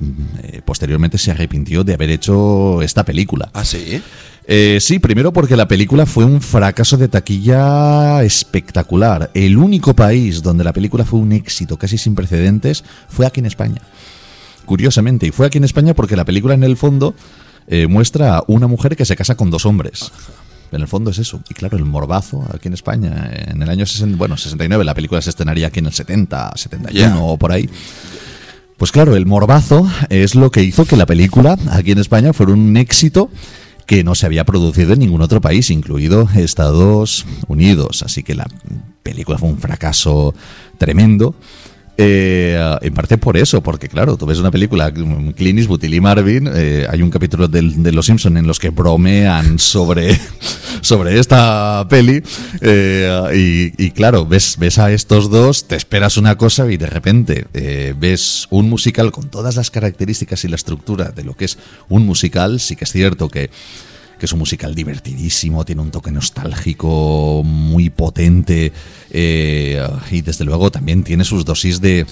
eh, 0.44 0.62
posteriormente 0.64 1.18
se 1.18 1.32
arrepintió 1.32 1.82
de 1.82 1.94
haber 1.94 2.10
hecho 2.10 2.82
esta 2.82 3.04
película. 3.04 3.50
¿Ah, 3.52 3.64
sí? 3.64 4.00
Eh, 4.46 4.78
sí, 4.80 5.00
primero 5.00 5.32
porque 5.32 5.56
la 5.56 5.66
película 5.66 6.06
fue 6.06 6.24
un 6.24 6.40
fracaso 6.40 6.96
de 6.96 7.08
taquilla 7.08 8.22
espectacular. 8.22 9.32
El 9.34 9.58
único 9.58 9.96
país 9.96 10.40
donde 10.40 10.62
la 10.62 10.72
película 10.72 11.04
fue 11.04 11.18
un 11.18 11.32
éxito 11.32 11.76
casi 11.76 11.98
sin 11.98 12.14
precedentes 12.14 12.84
fue 13.08 13.26
aquí 13.26 13.40
en 13.40 13.46
España. 13.46 13.82
Curiosamente, 14.66 15.26
y 15.26 15.32
fue 15.32 15.46
aquí 15.46 15.58
en 15.58 15.64
España 15.64 15.94
porque 15.94 16.14
la 16.14 16.24
película 16.24 16.54
en 16.54 16.62
el 16.62 16.76
fondo 16.76 17.16
eh, 17.66 17.88
muestra 17.88 18.36
a 18.36 18.44
una 18.46 18.68
mujer 18.68 18.94
que 18.94 19.04
se 19.04 19.16
casa 19.16 19.36
con 19.36 19.50
dos 19.50 19.66
hombres. 19.66 20.12
En 20.72 20.80
el 20.80 20.88
fondo 20.88 21.10
es 21.10 21.18
eso. 21.18 21.40
Y 21.48 21.54
claro, 21.54 21.76
el 21.78 21.84
morbazo 21.84 22.44
aquí 22.52 22.68
en 22.68 22.74
España, 22.74 23.30
en 23.46 23.62
el 23.62 23.70
año 23.70 23.86
60, 23.86 24.16
bueno, 24.16 24.36
69, 24.36 24.84
la 24.84 24.94
película 24.94 25.22
se 25.22 25.30
estrenaría 25.30 25.68
aquí 25.68 25.78
en 25.78 25.86
el 25.86 25.92
70, 25.92 26.52
71 26.56 26.92
Ya. 26.92 27.18
o 27.20 27.36
por 27.38 27.52
ahí. 27.52 27.68
Pues 28.76 28.92
claro, 28.92 29.16
el 29.16 29.24
morbazo 29.26 29.88
es 30.10 30.34
lo 30.34 30.50
que 30.50 30.62
hizo 30.62 30.84
que 30.84 30.96
la 30.96 31.06
película 31.06 31.56
aquí 31.70 31.92
en 31.92 31.98
España 31.98 32.32
fuera 32.32 32.52
un 32.52 32.76
éxito 32.76 33.30
que 33.86 34.04
no 34.04 34.14
se 34.14 34.26
había 34.26 34.44
producido 34.44 34.92
en 34.92 34.98
ningún 34.98 35.22
otro 35.22 35.40
país, 35.40 35.70
incluido 35.70 36.28
Estados 36.34 37.24
Unidos. 37.46 38.02
Así 38.02 38.22
que 38.22 38.34
la 38.34 38.46
película 39.02 39.38
fue 39.38 39.48
un 39.48 39.58
fracaso 39.58 40.34
tremendo. 40.76 41.34
Eh, 41.98 42.60
en 42.82 42.92
parte 42.92 43.16
por 43.16 43.38
eso, 43.38 43.62
porque 43.62 43.88
claro, 43.88 44.16
tú 44.18 44.26
ves 44.26 44.38
una 44.38 44.50
película, 44.50 44.92
Clint 44.92 45.58
Eastwood 45.58 45.82
y 45.82 46.00
Marvin, 46.00 46.46
eh, 46.54 46.86
hay 46.90 47.00
un 47.00 47.08
capítulo 47.10 47.48
del- 47.48 47.82
de 47.82 47.90
Los 47.92 48.04
Simpson 48.06 48.36
en 48.36 48.46
los 48.46 48.58
que 48.58 48.68
bromean 48.68 49.58
sobre, 49.58 50.18
sobre 50.82 51.18
esta 51.18 51.86
peli 51.88 52.22
eh, 52.60 53.72
y, 53.78 53.82
y 53.86 53.90
claro, 53.92 54.26
ves, 54.26 54.56
ves 54.58 54.78
a 54.78 54.92
estos 54.92 55.30
dos, 55.30 55.66
te 55.68 55.76
esperas 55.76 56.18
una 56.18 56.36
cosa 56.36 56.70
y 56.70 56.76
de 56.76 56.86
repente 56.86 57.46
eh, 57.54 57.94
ves 57.98 58.46
un 58.50 58.68
musical 58.68 59.10
con 59.10 59.30
todas 59.30 59.56
las 59.56 59.70
características 59.70 60.44
y 60.44 60.48
la 60.48 60.56
estructura 60.56 61.12
de 61.16 61.24
lo 61.24 61.34
que 61.34 61.46
es 61.46 61.56
un 61.88 62.04
musical, 62.04 62.60
sí 62.60 62.76
que 62.76 62.84
es 62.84 62.92
cierto 62.92 63.30
que 63.30 63.48
que 64.18 64.26
es 64.26 64.32
un 64.32 64.38
musical 64.38 64.74
divertidísimo, 64.74 65.64
tiene 65.64 65.82
un 65.82 65.90
toque 65.90 66.10
nostálgico 66.10 67.42
muy 67.44 67.90
potente 67.90 68.72
eh, 69.10 69.86
y 70.10 70.20
desde 70.22 70.44
luego 70.44 70.70
también 70.70 71.02
tiene 71.02 71.24
sus 71.24 71.44
dosis 71.44 71.80
de, 71.80 72.06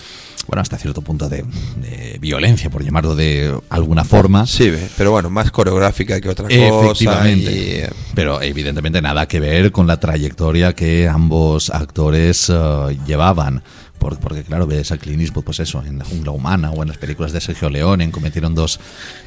bueno, 0.47 0.61
hasta 0.61 0.77
cierto 0.77 1.03
punto 1.03 1.29
de, 1.29 1.45
de 1.77 2.19
violencia, 2.21 2.71
por 2.71 2.85
llamarlo 2.85 3.15
de 3.15 3.55
alguna 3.71 4.05
forma. 4.05 4.47
Sí, 4.47 4.73
pero 4.97 5.13
bueno, 5.13 5.31
más 5.31 5.51
coreográfica 5.51 6.21
que 6.21 6.29
otra 6.29 6.47
cosa. 6.47 6.57
Efectivamente. 6.57 7.53
y, 7.53 7.71
eh, 7.81 7.91
Pero 8.15 8.43
evidentemente 8.43 9.01
nada 9.01 9.27
que 9.27 9.41
ver 9.41 9.73
con 9.73 9.87
la 9.87 9.99
trayectoria 9.99 10.75
que 10.75 11.09
ambos 11.09 11.71
actores 11.71 12.51
eh, 12.51 12.99
llevaban. 13.07 13.63
Por- 13.99 14.19
Porque, 14.19 14.43
claro, 14.43 14.67
ves 14.67 14.93
a 14.93 14.99
Clint 14.99 15.23
Eastwood, 15.23 15.45
pues 15.45 15.61
eso, 15.61 15.83
en 15.87 15.99
La 15.99 16.05
Jungla 16.05 16.31
Humana 16.33 16.71
o 16.71 16.83
en 16.83 16.89
las 16.89 16.99
películas 16.99 17.33
de 17.33 17.41
Sergio 17.41 17.71
Leone, 17.71 18.11
cometieron 18.11 18.55
dos 18.55 18.79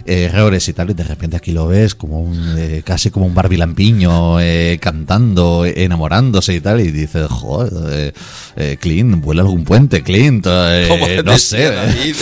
eh, 0.05 0.29
errores 0.31 0.67
y 0.69 0.73
tal, 0.73 0.91
y 0.91 0.93
de 0.93 1.03
repente 1.03 1.35
aquí 1.35 1.51
lo 1.51 1.67
ves 1.67 1.95
como 1.95 2.21
un, 2.21 2.55
eh, 2.57 2.83
casi 2.85 3.09
como 3.09 3.25
un 3.25 3.33
Barbie 3.33 3.57
Lampiño 3.57 4.39
eh, 4.39 4.77
cantando, 4.79 5.65
enamorándose 5.65 6.53
y 6.53 6.61
tal, 6.61 6.79
y 6.81 6.91
dices, 6.91 7.27
joder, 7.27 7.73
eh, 7.91 8.11
eh, 8.55 8.77
Clint, 8.79 9.23
vuela 9.23 9.41
algún 9.41 9.63
puente, 9.63 10.03
Clint, 10.03 10.45
eh, 10.47 10.85
¿Cómo 10.89 11.07
no 11.23 11.37
sé. 11.39 11.71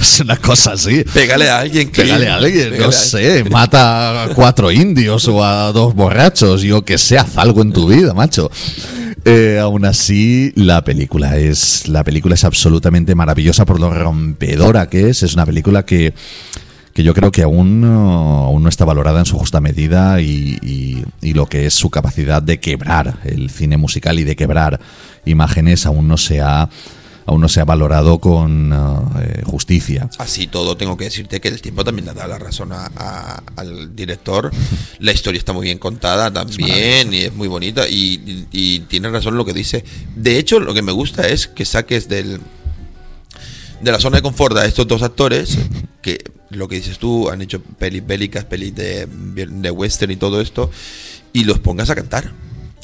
Es 0.00 0.20
una 0.20 0.36
cosa 0.36 0.72
así. 0.72 1.04
Pégale 1.04 1.48
a 1.48 1.60
alguien, 1.60 1.88
Clint. 1.90 2.08
Pégale 2.08 2.28
a 2.28 2.34
alguien, 2.36 2.64
Pégale 2.70 2.78
no 2.82 2.88
a- 2.88 2.92
sé, 2.92 3.44
mata 3.50 4.24
a 4.24 4.28
cuatro 4.34 4.70
indios 4.72 5.26
o 5.28 5.44
a 5.44 5.72
dos 5.72 5.94
borrachos, 5.94 6.62
yo 6.62 6.84
que 6.84 6.98
sé, 6.98 7.16
haz 7.18 7.36
algo 7.38 7.62
en 7.62 7.72
tu 7.72 7.86
vida, 7.86 8.12
macho. 8.14 8.50
Eh, 9.30 9.58
aún 9.60 9.84
así, 9.84 10.52
la 10.56 10.82
película 10.84 11.36
es 11.36 11.86
la 11.86 12.02
película 12.02 12.34
es 12.34 12.44
absolutamente 12.44 13.14
maravillosa 13.14 13.66
por 13.66 13.78
lo 13.78 13.92
rompedora 13.92 14.88
que 14.88 15.10
es. 15.10 15.22
Es 15.22 15.34
una 15.34 15.44
película 15.44 15.84
que, 15.84 16.14
que 16.94 17.02
yo 17.02 17.12
creo 17.12 17.30
que 17.30 17.42
aún, 17.42 17.82
no- 17.82 18.44
aún 18.46 18.62
no 18.62 18.70
está 18.70 18.86
valorada 18.86 19.18
en 19.20 19.26
su 19.26 19.36
justa 19.36 19.60
medida 19.60 20.22
y, 20.22 20.58
y- 20.62 21.04
y 21.20 21.34
lo 21.34 21.44
que 21.44 21.66
es 21.66 21.74
su 21.74 21.90
capacidad 21.90 22.42
de 22.42 22.58
quebrar 22.58 23.18
el 23.24 23.50
cine 23.50 23.76
musical 23.76 24.18
y 24.18 24.24
de 24.24 24.34
quebrar 24.34 24.80
imágenes 25.26 25.84
aún 25.84 26.08
no 26.08 26.16
se 26.16 26.40
ha 26.40 26.70
aún 27.28 27.40
no 27.42 27.48
se 27.48 27.60
ha 27.60 27.64
valorado 27.64 28.18
con 28.18 28.72
eh, 28.72 29.42
justicia. 29.44 30.08
Así 30.18 30.46
todo, 30.46 30.76
tengo 30.76 30.96
que 30.96 31.04
decirte 31.04 31.40
que 31.40 31.48
el 31.48 31.60
tiempo 31.60 31.84
también 31.84 32.06
le 32.06 32.14
da 32.14 32.26
la 32.26 32.38
razón 32.38 32.72
a- 32.72 32.90
a- 32.96 33.42
al 33.56 33.94
director. 33.94 34.50
La 34.98 35.12
historia 35.12 35.38
está 35.38 35.52
muy 35.52 35.64
bien 35.64 35.78
contada 35.78 36.32
también 36.32 37.12
y 37.12 37.18
es 37.18 37.34
muy 37.34 37.46
bonita 37.48 37.86
y, 37.88 37.94
y, 38.26 38.46
y 38.50 38.80
tiene 38.80 39.10
razón 39.10 39.36
lo 39.36 39.44
que 39.44 39.52
dice. 39.52 39.84
De 40.16 40.38
hecho, 40.38 40.58
lo 40.58 40.72
que 40.74 40.82
me 40.82 40.92
gusta 40.92 41.28
es 41.28 41.46
que 41.48 41.64
saques 41.64 42.08
del 42.08 42.40
de 43.80 43.92
la 43.92 44.00
zona 44.00 44.16
de 44.16 44.22
confort 44.22 44.56
a 44.56 44.64
estos 44.64 44.88
dos 44.88 45.02
actores 45.02 45.56
que 46.02 46.18
lo 46.50 46.66
que 46.66 46.76
dices 46.76 46.98
tú 46.98 47.28
han 47.30 47.42
hecho 47.42 47.60
pelis 47.62 48.04
bélicas, 48.06 48.44
pelis 48.44 48.74
de, 48.74 49.06
de 49.06 49.70
western 49.70 50.10
y 50.12 50.16
todo 50.16 50.40
esto 50.40 50.70
y 51.32 51.44
los 51.44 51.58
pongas 51.58 51.90
a 51.90 51.94
cantar. 51.94 52.32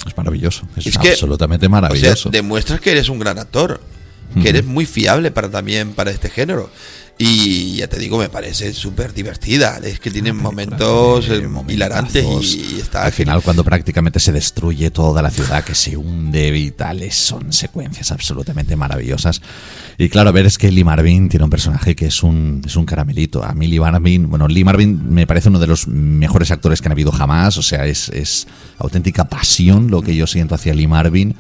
Es 0.07 0.15
maravilloso, 0.19 0.69
es, 0.77 0.87
Es 0.89 0.99
que, 0.99 1.11
absolutamente 1.13 1.67
O 1.67 1.71
maravilloso. 1.71 2.25
sea, 2.25 2.31
demuestras 2.31 2.79
que 2.81 2.91
eres 2.93 3.09
un 3.09 3.19
gran 3.19 3.39
actor, 3.39 3.81
que 4.41 4.49
eres 4.49 4.65
muy 4.65 4.87
fiable 4.87 5.31
para 5.31 5.51
también 5.51 5.93
para 5.93 6.11
este 6.11 6.29
género. 6.29 6.71
Y 7.17 7.77
ya 7.77 7.87
te 7.87 7.97
digo, 8.01 8.19
me 8.19 8.29
parece 8.29 8.73
súper 8.73 9.15
divertida. 9.15 9.79
Es 9.85 10.01
que 10.01 10.11
tiene 10.11 10.33
momentos 10.33 11.29
eh, 11.29 11.49
hilarantes 11.69 12.25
y, 12.25 12.75
y 12.75 12.81
está 12.81 13.05
Al 13.05 13.13
final, 13.13 13.41
cuando 13.41 13.63
prácticamente 13.63 14.19
se 14.19 14.33
destruye 14.33 14.91
toda 14.91 15.23
la 15.23 15.31
ciudad, 15.31 15.63
que 15.63 15.77
se 15.77 15.97
hunde 15.97 16.57
y 16.59 16.73
tales, 16.73 17.15
son 17.15 17.53
secuencias 17.53 18.11
absolutamente 18.11 18.75
maravillosas. 18.75 19.41
Y 19.97 20.09
claro, 20.09 20.31
a 20.31 20.33
ver, 20.33 20.47
es 20.47 20.59
que 20.59 20.73
Lee 20.73 20.83
Marvin 20.83 21.29
tiene 21.29 21.45
un 21.45 21.51
personaje 21.51 21.95
que 21.95 22.07
es 22.07 22.25
un, 22.25 22.63
es 22.67 22.75
un 22.75 22.85
caramelito. 22.85 23.45
A 23.45 23.55
mí 23.55 23.69
Lee 23.69 23.79
Marvin, 23.79 24.29
bueno, 24.29 24.49
Lee 24.49 24.65
Marvin 24.65 25.15
me 25.15 25.29
parece 25.29 25.51
uno 25.51 25.61
de 25.61 25.69
los 25.69 25.87
mejores 25.87 26.51
actores 26.51 26.81
que 26.83 26.89
han 26.89 26.93
habido 26.93 27.13
jamás. 27.13 27.57
O 27.59 27.63
sea, 27.63 27.87
es, 27.87 28.09
es 28.09 28.49
auténtica 28.79 29.29
pasión 29.29 29.89
lo 29.89 30.03
que 30.03 30.17
yo 30.17 30.27
siento 30.27 30.57
hacia 30.57 30.75
Lee 30.75 30.89
Marvin. 30.89 31.37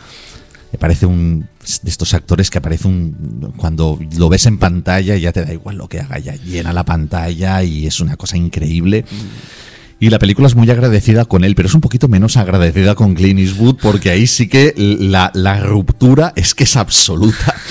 Me 0.70 0.78
parece 0.78 1.06
un 1.06 1.48
de 1.82 1.90
estos 1.90 2.14
actores 2.14 2.50
que 2.50 2.58
aparece 2.58 2.88
un 2.88 3.52
cuando 3.56 3.98
lo 4.16 4.28
ves 4.28 4.46
en 4.46 4.58
pantalla 4.58 5.16
ya 5.16 5.32
te 5.32 5.44
da 5.44 5.52
igual 5.52 5.76
lo 5.76 5.88
que 5.88 6.00
haga, 6.00 6.18
ya 6.18 6.34
llena 6.36 6.72
la 6.72 6.84
pantalla 6.84 7.62
y 7.62 7.86
es 7.86 8.00
una 8.00 8.16
cosa 8.16 8.36
increíble. 8.36 9.04
Y 10.00 10.10
la 10.10 10.18
película 10.18 10.48
es 10.48 10.54
muy 10.56 10.68
agradecida 10.70 11.24
con 11.24 11.44
él, 11.44 11.54
pero 11.54 11.68
es 11.68 11.74
un 11.74 11.80
poquito 11.80 12.08
menos 12.08 12.36
agradecida 12.36 12.94
con 12.94 13.14
Clint 13.14 13.38
Eastwood 13.40 13.76
porque 13.80 14.10
ahí 14.10 14.26
sí 14.26 14.48
que 14.48 14.74
la, 14.76 15.30
la 15.34 15.60
ruptura 15.60 16.32
es 16.36 16.54
que 16.54 16.64
es 16.64 16.76
absoluta. 16.76 17.54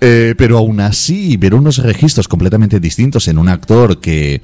Eh, 0.00 0.34
pero 0.36 0.58
aún 0.58 0.80
así, 0.80 1.36
ver 1.38 1.54
unos 1.54 1.78
registros 1.78 2.28
completamente 2.28 2.80
distintos 2.80 3.28
en 3.28 3.38
un 3.38 3.48
actor 3.48 3.98
que, 4.00 4.42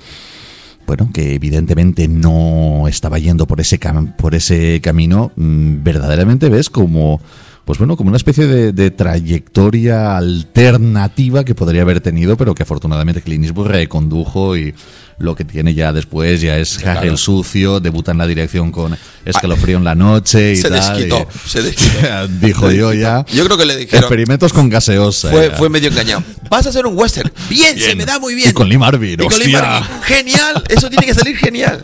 bueno, 0.87 1.11
que 1.13 1.35
evidentemente 1.35 2.09
no 2.09 2.87
estaba 2.89 3.19
yendo 3.19 3.47
por 3.47 3.61
ese, 3.61 3.79
cam- 3.79 4.15
por 4.17 4.35
ese 4.35 4.81
camino, 4.83 5.31
mm, 5.37 5.83
verdaderamente 5.83 6.49
ves 6.49 6.71
como, 6.71 7.21
pues 7.65 7.79
bueno, 7.79 7.97
como 7.97 8.09
una 8.09 8.17
especie 8.17 8.47
de, 8.47 8.73
de 8.73 8.91
trayectoria 8.91 10.17
alternativa 10.17 11.45
que 11.45 11.55
podría 11.55 11.83
haber 11.83 12.01
tenido, 12.01 12.37
pero 12.37 12.55
que 12.55 12.63
afortunadamente 12.63 13.23
Clint 13.23 13.45
Eastwood 13.45 13.69
recondujo 13.69 14.57
y 14.57 14.75
lo 15.19 15.37
que 15.37 15.45
tiene 15.45 15.73
ya 15.75 15.93
después 15.93 16.41
ya 16.41 16.57
es 16.59 16.77
Harry 16.79 16.83
Claro. 16.83 17.11
el 17.11 17.19
sucio, 17.19 17.79
debuta 17.81 18.11
en 18.13 18.19
la 18.19 18.27
dirección 18.27 18.73
con 18.73 18.97
Escalofrío 19.25 19.77
en 19.77 19.85
la 19.85 19.95
noche 19.95 20.53
y 20.53 20.57
Se 20.57 20.69
tal. 20.69 20.81
desquitó, 20.99 21.29
y- 21.33 21.49
se 21.49 21.63
desquitó. 21.63 22.29
Dijo 22.41 22.69
Se 22.71 22.77
yo 22.77 22.89
desquitó. 22.89 23.25
ya. 23.29 23.33
Yo 23.33 23.45
creo 23.45 23.57
que 23.57 23.67
le 23.67 23.77
dijeron- 23.77 24.01
Experimentos 24.05 24.53
con 24.53 24.69
gaseosa. 24.69 25.31
Fue, 25.57 25.69
medio 25.69 25.89
engañado. 25.91 26.25
Vas 26.51 26.67
a 26.67 26.71
hacer 26.71 26.85
un 26.87 26.99
western. 26.99 27.31
Bien, 27.49 27.79
se 27.79 27.95
me 27.95 28.05
da 28.05 28.19
muy 28.19 28.35
bien. 28.35 28.51
Y 28.51 28.53
con 28.53 28.69
Lee 28.69 28.79
Marvin, 28.79 29.13
Y 29.13 29.17
con 29.29 29.39
Lee. 29.39 29.53
Marvin. 29.53 29.89
Genial, 30.03 30.65
eso 30.69 30.89
tiene 30.89 31.07
que 31.07 31.15
salir 31.15 31.37
genial. 31.37 31.81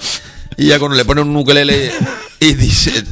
Y 0.57 0.67
ya 0.67 0.81
cuando 0.81 0.97
le 0.97 1.05
pone 1.05 1.21
un 1.21 1.37
ukelele 1.37 1.93
y 2.41 2.55
dice, 2.55 3.05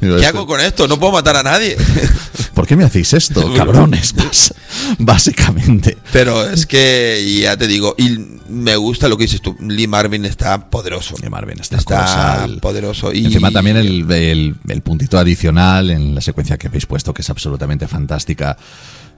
¿qué 0.00 0.26
hago 0.26 0.46
con 0.46 0.60
esto? 0.60 0.86
No 0.88 0.98
puedo 0.98 1.12
matar 1.12 1.36
a 1.36 1.42
nadie. 1.42 1.76
¿Por 2.54 2.66
qué 2.66 2.76
me 2.76 2.84
hacéis 2.84 3.12
esto, 3.12 3.52
cabrones? 3.56 4.14
Bas- 4.16 4.52
Básicamente. 4.98 5.96
Pero 6.12 6.48
es 6.48 6.66
que, 6.66 7.38
ya 7.42 7.56
te 7.56 7.66
digo, 7.66 7.94
y 7.98 8.18
me 8.48 8.76
gusta 8.76 9.08
lo 9.08 9.16
que 9.16 9.24
dices 9.24 9.40
tú. 9.40 9.56
Lee 9.60 9.86
Marvin 9.86 10.24
está 10.24 10.68
poderoso. 10.70 11.14
Lee 11.22 11.28
Marvin 11.30 11.60
está, 11.60 11.76
Está 11.76 11.96
colosal. 11.96 12.58
poderoso. 12.60 13.12
Y 13.12 13.26
Encima 13.26 13.50
también 13.50 13.76
el, 13.76 14.10
el- 14.10 14.56
el 14.68 14.82
puntito 14.82 15.18
adicional 15.18 15.90
en 15.90 16.14
la 16.14 16.20
secuencia 16.20 16.56
que 16.58 16.66
habéis 16.68 16.86
puesto, 16.86 17.14
que 17.14 17.22
es 17.22 17.30
absolutamente 17.30 17.86
fantástica. 17.88 18.56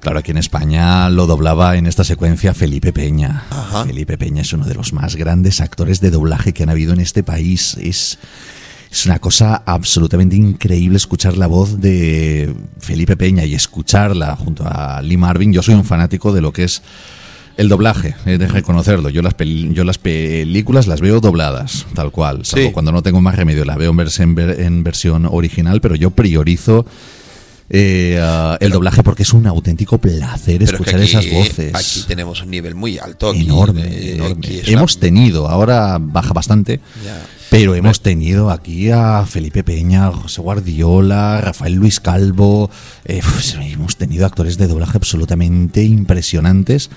Claro, 0.01 0.19
aquí 0.21 0.31
en 0.31 0.39
España 0.39 1.11
lo 1.11 1.27
doblaba 1.27 1.77
en 1.77 1.87
esta 1.87 2.05
secuencia 2.05 2.55
Felipe 2.55 2.91
Peña. 2.93 3.45
Ajá. 3.51 3.85
Felipe 3.85 4.17
Peña 4.17 4.41
es 4.43 4.53
uno 4.55 4.65
de 4.65 4.75
los 4.75 4.93
más 4.95 5.15
grandes 5.17 5.61
actores 5.61 6.01
de 6.01 6.11
doblaje 6.11 6.55
que 6.55 6.63
han 6.63 6.71
habido 6.71 6.95
en 6.95 7.01
este 7.01 7.23
país. 7.23 7.77
Es, 7.79 8.19
es 8.91 9.07
una 9.07 9.19
cosa 9.21 9.63
absolutamente 9.67 10.35
increíble 10.37 10.97
escuchar 10.97 11.37
la 11.37 11.47
voz 11.47 11.81
de 11.81 12.53
Felipe 12.79 13.17
Peña 13.17 13.45
y 13.45 13.55
escucharla 13.55 14.35
junto 14.37 14.65
a 14.67 15.01
Lee 15.03 15.17
Marvin. 15.17 15.53
Yo 15.53 15.63
soy 15.63 15.75
un 15.75 15.85
fanático 15.85 16.33
de 16.33 16.41
lo 16.41 16.53
que 16.53 16.65
es 16.65 16.83
el 17.57 17.69
doblaje, 17.69 18.15
he 18.27 18.37
de 18.39 18.49
reconocerlo. 18.49 19.09
Yo 19.11 19.23
las, 19.23 19.35
peli- 19.35 19.73
yo 19.75 19.85
las 19.85 19.99
películas 19.99 20.87
las 20.87 21.01
veo 21.01 21.21
dobladas, 21.21 21.87
tal 21.95 22.11
cual. 22.11 22.45
Salvo 22.45 22.67
Sí. 22.69 22.73
cuando 22.73 22.91
no 22.91 23.03
tengo 23.03 23.21
más 23.21 23.37
remedio, 23.37 23.65
la 23.65 23.77
veo 23.77 23.91
en, 23.93 23.97
vers- 23.99 24.21
en 24.21 24.35
ver- 24.35 24.61
en 24.61 24.83
versión 24.83 25.27
original, 25.31 25.81
pero 25.81 25.95
yo 25.95 26.11
priorizo 26.11 26.85
eh, 27.69 28.21
el 28.61 28.71
doblaje 28.73 29.03
porque 29.05 29.23
es 29.23 29.33
un 29.33 29.47
auténtico 29.47 29.99
placer 29.99 30.59
Pero 30.59 30.65
es 30.65 30.71
que 30.71 30.77
escuchar 30.77 31.01
aquí- 31.01 31.11
esas 31.11 31.31
voces. 31.33 31.75
Aquí 31.75 32.05
tenemos 32.09 32.43
un 32.43 32.51
nivel 32.51 32.75
muy 32.75 32.99
alto. 32.99 33.31
aquí, 33.31 33.43
enorme, 33.43 33.83
eh, 33.87 34.15
enorme. 34.17 34.47
aquí 34.47 34.73
Hemos 34.73 34.99
tenido, 34.99 35.47
ahora 35.49 35.99
baja 36.01 36.33
bastante. 36.33 36.81
Pero 37.51 37.75
hemos 37.75 38.01
tenido 38.01 38.49
aquí 38.51 38.91
a 38.91 39.27
Felipe 39.27 39.65
Peña, 39.65 40.13
José 40.13 40.41
Guardiola, 40.41 41.41
Rafael 41.41 41.75
Luis 41.75 41.99
Calvo. 41.99 42.71
eh, 43.05 43.21
pues, 43.29 43.57
hemos 43.61 43.97
tenido 43.97 44.25
actores 44.25 44.57
de 44.57 44.69
doblaje 44.69 44.97
absolutamente 44.97 45.83
impresionantes. 45.83 46.91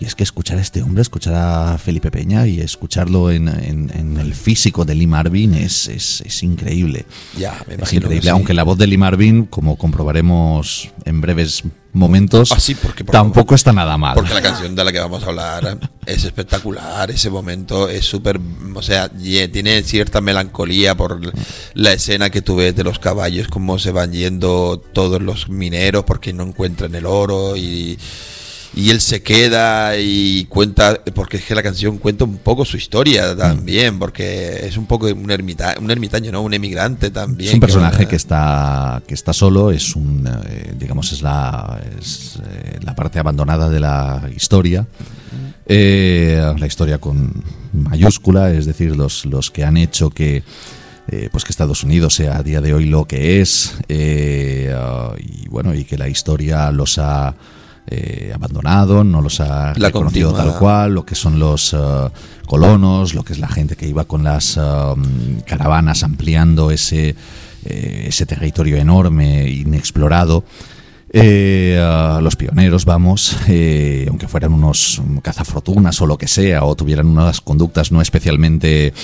Y 0.00 0.06
es 0.06 0.16
que 0.16 0.24
escuchar 0.24 0.58
a 0.58 0.62
este 0.62 0.82
hombre, 0.82 1.02
escuchar 1.02 1.34
a 1.34 1.78
Felipe 1.78 2.10
Peña 2.10 2.48
y 2.48 2.60
escucharlo 2.60 3.30
en, 3.30 3.46
en- 3.48 3.92
en 3.94 4.16
el 4.16 4.34
físico 4.34 4.84
de 4.84 4.96
Lee 4.96 5.06
Marvin 5.06 5.54
es, 5.54 5.86
es- 5.86 6.22
es 6.26 6.42
increíble. 6.42 7.06
Ya, 7.38 7.52
me 7.68 7.74
Es 7.74 7.78
imagino 7.78 8.00
que 8.00 8.06
increíble. 8.16 8.22
sí. 8.22 8.28
Aunque 8.30 8.52
la 8.54 8.64
voz 8.64 8.78
de 8.78 8.88
Lee 8.88 8.98
Marvin, 8.98 9.44
como 9.46 9.76
comprobaremos 9.76 10.90
en 11.04 11.20
breves 11.20 11.62
momentos, 11.92 12.52
Ah, 12.52 12.60
sí, 12.60 12.74
porque 12.74 13.04
por 13.04 13.12
tampoco 13.12 13.54
está 13.54 13.72
nada 13.72 13.96
mal. 13.96 14.14
Porque 14.14 14.34
la 14.34 14.42
canción 14.42 14.74
de 14.74 14.84
la 14.84 14.92
que 14.92 15.00
vamos 15.00 15.22
a 15.24 15.26
hablar 15.26 15.78
es 16.06 16.24
espectacular, 16.24 17.10
ese 17.10 17.30
momento 17.30 17.88
es 17.88 18.04
súper, 18.04 18.40
o 18.74 18.82
sea, 18.82 19.08
tiene 19.08 19.82
cierta 19.82 20.20
melancolía 20.20 20.96
por 20.96 21.20
la 21.74 21.92
escena 21.92 22.30
que 22.30 22.42
tú 22.42 22.56
ves 22.56 22.74
de 22.76 22.84
los 22.84 22.98
caballos, 22.98 23.48
cómo 23.48 23.78
se 23.78 23.92
van 23.92 24.12
yendo 24.12 24.82
todos 24.92 25.20
los 25.20 25.48
mineros 25.48 26.04
porque 26.04 26.32
no 26.32 26.44
encuentran 26.44 26.94
el 26.94 27.06
oro 27.06 27.56
y, 27.56 27.98
y 28.74 28.90
él 28.90 29.00
se 29.00 29.22
queda 29.22 29.96
y 29.98 30.44
cuenta, 30.46 31.00
porque 31.14 31.38
es 31.38 31.44
que 31.44 31.54
la 31.54 31.62
canción 31.62 31.98
cuenta 31.98 32.24
un 32.24 32.38
poco 32.38 32.64
su 32.64 32.76
historia 32.76 33.36
también, 33.36 33.98
porque 33.98 34.66
es 34.66 34.76
un 34.76 34.86
poco 34.86 35.06
un, 35.06 35.30
ermita, 35.30 35.74
un 35.80 35.90
ermitaño, 35.90 36.32
¿no? 36.32 36.42
Un 36.42 36.54
emigrante 36.54 37.10
también. 37.10 37.48
Es 37.48 37.54
un 37.54 37.60
personaje 37.60 38.06
que 38.06 38.16
está 38.16 39.02
que 39.06 39.14
está 39.14 39.32
solo, 39.32 39.70
es 39.70 39.96
un 39.96 40.26
eh, 40.26 40.74
digamos 40.78 41.12
es 41.12 41.22
la 41.22 41.80
es, 42.00 42.38
eh, 42.44 42.78
la 42.82 42.94
parte 42.94 43.18
abandonada 43.18 43.68
de 43.68 43.80
la 43.80 44.30
historia. 44.34 44.86
Eh, 45.72 46.52
la 46.58 46.66
historia 46.66 46.98
con 46.98 47.44
mayúscula, 47.72 48.50
es 48.50 48.66
decir, 48.66 48.96
los, 48.96 49.24
los 49.24 49.52
que 49.52 49.62
han 49.62 49.76
hecho 49.76 50.10
que 50.10 50.42
eh, 51.12 51.28
pues 51.30 51.44
que 51.44 51.50
Estados 51.50 51.82
Unidos 51.82 52.14
sea 52.14 52.38
a 52.38 52.42
día 52.42 52.60
de 52.60 52.72
hoy 52.72 52.86
lo 52.86 53.04
que 53.04 53.40
es 53.40 53.74
eh, 53.88 54.72
y 55.18 55.48
bueno 55.48 55.74
y 55.74 55.84
que 55.84 55.98
la 55.98 56.08
historia 56.08 56.70
los 56.70 56.98
ha 56.98 57.34
eh, 57.90 58.32
abandonado, 58.34 59.02
no 59.04 59.20
los 59.20 59.40
ha 59.40 59.72
La 59.76 59.88
reconocido 59.88 60.28
continuada. 60.28 60.52
tal 60.52 60.58
cual, 60.60 60.94
lo 60.94 61.04
que 61.04 61.14
son 61.14 61.38
los 61.38 61.74
ah, 61.74 62.10
colonos, 62.46 63.14
lo 63.14 63.24
que 63.24 63.32
es 63.32 63.38
la 63.38 63.48
gente 63.48 63.76
que 63.76 63.86
iba 63.88 64.04
con 64.04 64.22
las 64.22 64.56
ah, 64.58 64.94
caravanas 65.46 66.02
ampliando 66.04 66.70
ese, 66.70 67.16
eh, 67.64 68.04
ese 68.08 68.26
territorio 68.26 68.76
enorme, 68.76 69.48
inexplorado. 69.48 70.44
Eh, 71.12 71.76
los 72.22 72.36
pioneros, 72.36 72.84
vamos, 72.84 73.36
eh, 73.48 74.06
aunque 74.08 74.28
fueran 74.28 74.52
unos 74.52 75.02
cazafortunas 75.22 76.00
o 76.00 76.06
lo 76.06 76.16
que 76.16 76.28
sea, 76.28 76.62
o 76.64 76.76
tuvieran 76.76 77.06
unas 77.06 77.40
conductas 77.40 77.90
no 77.90 78.00
especialmente 78.00 78.94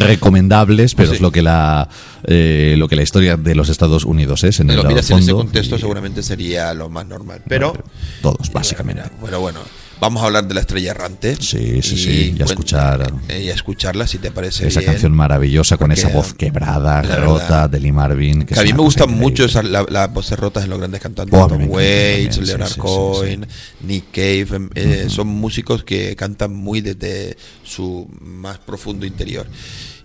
recomendables, 0.00 0.94
pero 0.94 1.08
Sí. 1.10 1.16
es 1.16 1.20
lo 1.20 1.30
que 1.32 1.42
la 1.42 1.88
eh, 2.24 2.74
lo 2.78 2.88
que 2.88 2.96
la 2.96 3.02
historia 3.02 3.36
de 3.36 3.54
los 3.54 3.68
Estados 3.68 4.04
Unidos 4.04 4.44
es 4.44 4.60
en 4.60 4.70
el 4.70 4.76
miras 4.86 5.10
en 5.10 5.18
ese 5.18 5.30
fondo. 5.30 5.36
contexto 5.44 5.78
seguramente 5.78 6.22
sería 6.22 6.72
lo 6.74 6.88
más 6.88 7.06
normal, 7.06 7.42
pero... 7.48 7.74
Todos, 8.22 8.50
básicamente. 8.52 9.02
Bueno, 9.20 9.40
bueno, 9.40 9.60
vamos 10.00 10.22
a 10.22 10.26
hablar 10.26 10.46
de 10.46 10.54
la 10.54 10.60
estrella 10.60 10.90
errante. 10.92 11.36
Sí, 11.36 11.82
sí, 11.82 11.96
sí, 11.96 12.34
y 12.38 12.42
a 12.42 12.44
escuchar 12.44 13.12
eh, 13.28 13.42
y 13.44 13.50
a 13.50 13.54
escucharla 13.54 14.06
si 14.06 14.18
te 14.18 14.30
parece 14.30 14.66
esa 14.66 14.80
bien. 14.80 14.92
canción 14.92 15.12
maravillosa 15.12 15.76
con 15.76 15.92
esa 15.92 16.08
voz 16.08 16.34
quebrada, 16.34 17.02
la 17.02 17.16
rota 17.16 17.68
de 17.68 17.80
Lee 17.80 17.92
Marvin. 17.92 18.44
Que 18.46 18.54
es 18.54 18.60
a 18.60 18.64
mí 18.64 18.72
me 18.72 18.80
gustan 18.82 19.10
mucho 19.12 19.44
esas, 19.44 19.64
la- 19.64 19.86
las 19.88 20.12
voces 20.12 20.38
rotas 20.38 20.64
en 20.64 20.70
los 20.70 20.78
grandes 20.78 21.00
cantantes. 21.00 21.38
Oh, 21.38 21.46
Tom 21.46 21.68
Waits, 21.68 22.34
sí, 22.36 22.40
Leonard 22.42 22.68
sí, 22.68 22.74
sí, 22.74 22.80
Cohen, 22.80 23.46
Nick 23.82 24.10
Cave. 24.12 24.46
em, 24.56 24.70
eh, 24.74 25.06
Son 25.08 25.26
músicos 25.26 25.84
que 25.84 26.14
cantan 26.16 26.54
muy 26.54 26.80
desde 26.80 27.36
su 27.62 28.08
más 28.20 28.58
profundo 28.58 29.06
interior. 29.06 29.46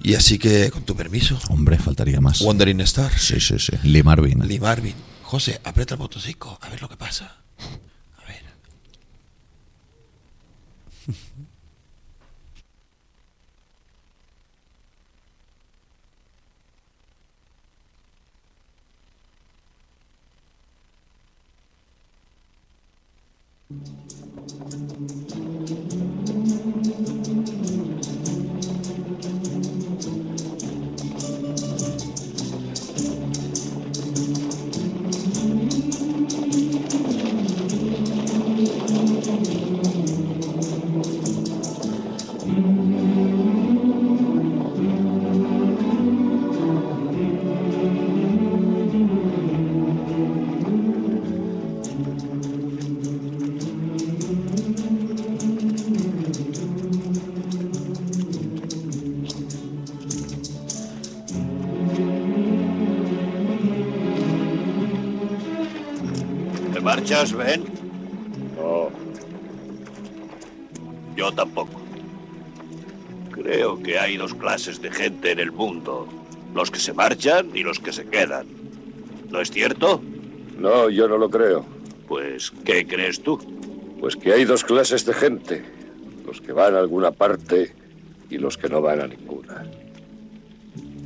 Y 0.02 0.16
así 0.16 0.38
que, 0.40 0.70
con 0.72 0.84
tu 0.84 0.96
permiso, 0.96 1.38
Hombre, 1.50 1.78
faltaría 1.78 2.22
más. 2.22 2.40
Wandering 2.42 2.80
Star. 2.82 3.12
Sí, 3.20 3.40
sí, 3.40 3.60
sí. 3.60 3.74
Lee 3.84 4.02
Marvin. 4.04 4.48
Lee 4.48 4.60
Marvin. 4.60 4.94
José, 5.24 5.60
aprieta 5.64 5.96
el 5.96 6.00
botoncito, 6.00 6.58
a 6.62 6.70
ver 6.70 6.82
lo 6.82 6.88
que 6.90 6.96
pasa. 6.96 7.36
¿Te 23.70 25.19
marchas, 67.10 67.34
Ben? 67.34 67.64
No. 68.56 68.90
Yo 71.16 71.32
tampoco. 71.32 71.82
Creo 73.32 73.82
que 73.82 73.98
hay 73.98 74.18
dos 74.18 74.36
clases 74.36 74.80
de 74.82 74.92
gente 74.92 75.32
en 75.32 75.40
el 75.40 75.52
mundo. 75.52 76.08
Los 76.54 76.70
que 76.70 76.80
se 76.80 76.94
marchan 76.94 77.50
y 77.56 77.64
los 77.64 77.80
que 77.80 77.92
se 77.92 78.06
quedan. 78.06 78.46
¿No 79.30 79.42
es 79.42 79.50
cierto? 79.50 80.02
No, 80.60 80.90
yo 80.90 81.08
no 81.08 81.18
lo 81.18 81.30
creo. 81.30 81.66
Pues, 82.08 82.52
¿qué 82.64 82.86
crees 82.86 83.22
tú? 83.22 83.40
Pues 84.00 84.16
que 84.16 84.34
hay 84.34 84.46
dos 84.46 84.64
clases 84.64 85.06
de 85.06 85.14
gente. 85.14 85.64
Los 86.26 86.42
que 86.42 86.52
van 86.52 86.76
a 86.76 86.80
alguna 86.80 87.12
parte 87.12 87.74
y 88.30 88.38
los 88.38 88.58
que 88.58 88.70
no 88.70 88.82
van 88.82 89.02
a 89.02 89.08
ninguna. 89.08 89.66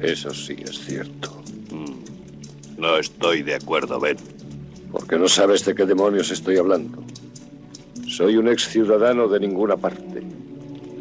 Eso 0.02 0.34
sí 0.34 0.58
es 0.64 0.80
cierto. 0.86 1.42
Mm. 1.72 2.80
No 2.82 2.98
estoy 2.98 3.42
de 3.42 3.56
acuerdo, 3.56 4.00
Ben. 4.00 4.18
Porque 4.94 5.18
no 5.18 5.28
sabes 5.28 5.66
de 5.66 5.74
qué 5.74 5.88
demonios 5.88 6.30
estoy 6.30 6.58
hablando. 6.58 7.04
Soy 8.08 8.38
un 8.38 8.48
ex 8.48 8.70
ciudadano 8.70 9.28
de 9.28 9.40
ninguna 9.40 9.76
parte. 9.76 10.22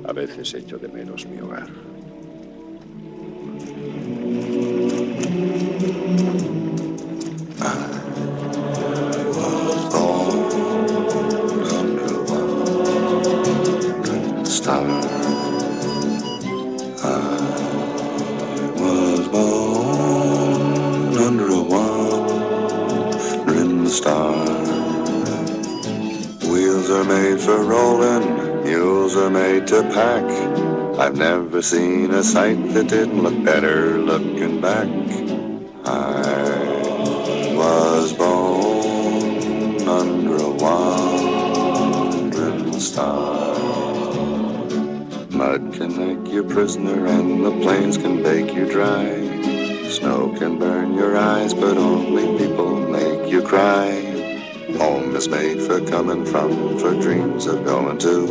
A 0.09 0.14
veces 0.14 0.55
echo 0.55 0.78
de 0.78 0.89
menos 0.89 1.27
mi 1.27 1.39
hogar. 1.39 1.69
Wandering 24.05 24.65
star. 24.66 25.53
Wheels 26.51 26.91
are 26.91 27.05
made 27.05 27.41
for 27.41 27.62
rolling, 27.62 28.65
mules 28.65 29.16
are 29.16 29.31
made 29.31 29.66
to 29.69 29.83
pack. 29.95 30.24
I've 30.99 31.16
never 31.16 31.62
seen 31.62 32.11
a 32.11 32.23
sight 32.23 32.74
that 32.74 32.89
didn't 32.89 33.23
look 33.23 33.43
better 33.45 33.99
looking 33.99 34.61
back. 34.61 34.89
I 35.85 37.55
was 37.55 38.12
born 38.12 39.89
under 39.89 40.37
a 40.37 40.51
wandering 40.51 41.61
star. 42.81 43.57
Mud 45.31 45.73
can 45.74 45.97
make 45.97 46.33
you 46.33 46.45
prisoner 46.45 47.07
and 47.07 47.45
the 47.45 47.51
plains 47.62 47.97
can 47.97 48.23
bake 48.23 48.55
you 48.55 48.66
dry. 48.70 49.20
Snow 49.89 50.35
can 50.39 50.59
burn 50.59 50.95
your 50.95 51.16
eyes, 51.16 51.55
but 51.55 51.77
only 51.77 52.39
people 52.39 52.77
make 52.91 53.22
you 53.33 53.43
cry. 53.43 53.89
Home 54.77 55.17
is 55.17 55.27
made 55.27 55.63
for 55.63 55.81
coming 55.87 56.27
from, 56.27 56.79
for 56.79 56.93
dreams 57.01 57.47
of 57.47 57.65
going 57.65 57.97
to, 58.01 58.27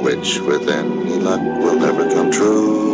which 0.00 0.38
with 0.38 0.68
any 0.68 1.14
luck 1.16 1.40
will 1.40 1.78
never 1.80 2.08
come 2.08 2.30
true. 2.30 2.89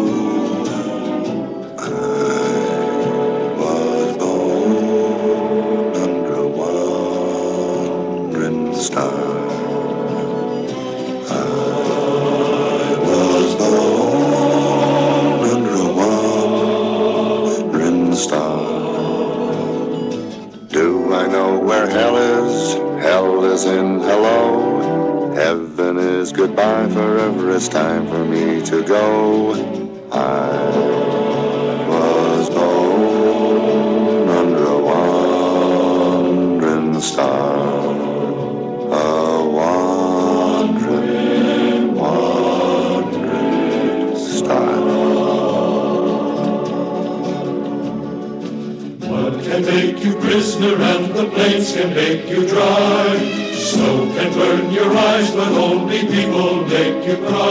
Make 52.27 52.37
you 52.37 52.49
dry. 52.49 53.19
Snow 53.53 54.13
can 54.15 54.33
burn 54.33 54.73
your 54.73 54.97
eyes, 54.97 55.31
but 55.33 55.49
only 55.53 56.01
people 56.07 56.67
make 56.67 57.07
you 57.07 57.17
cry. 57.27 57.46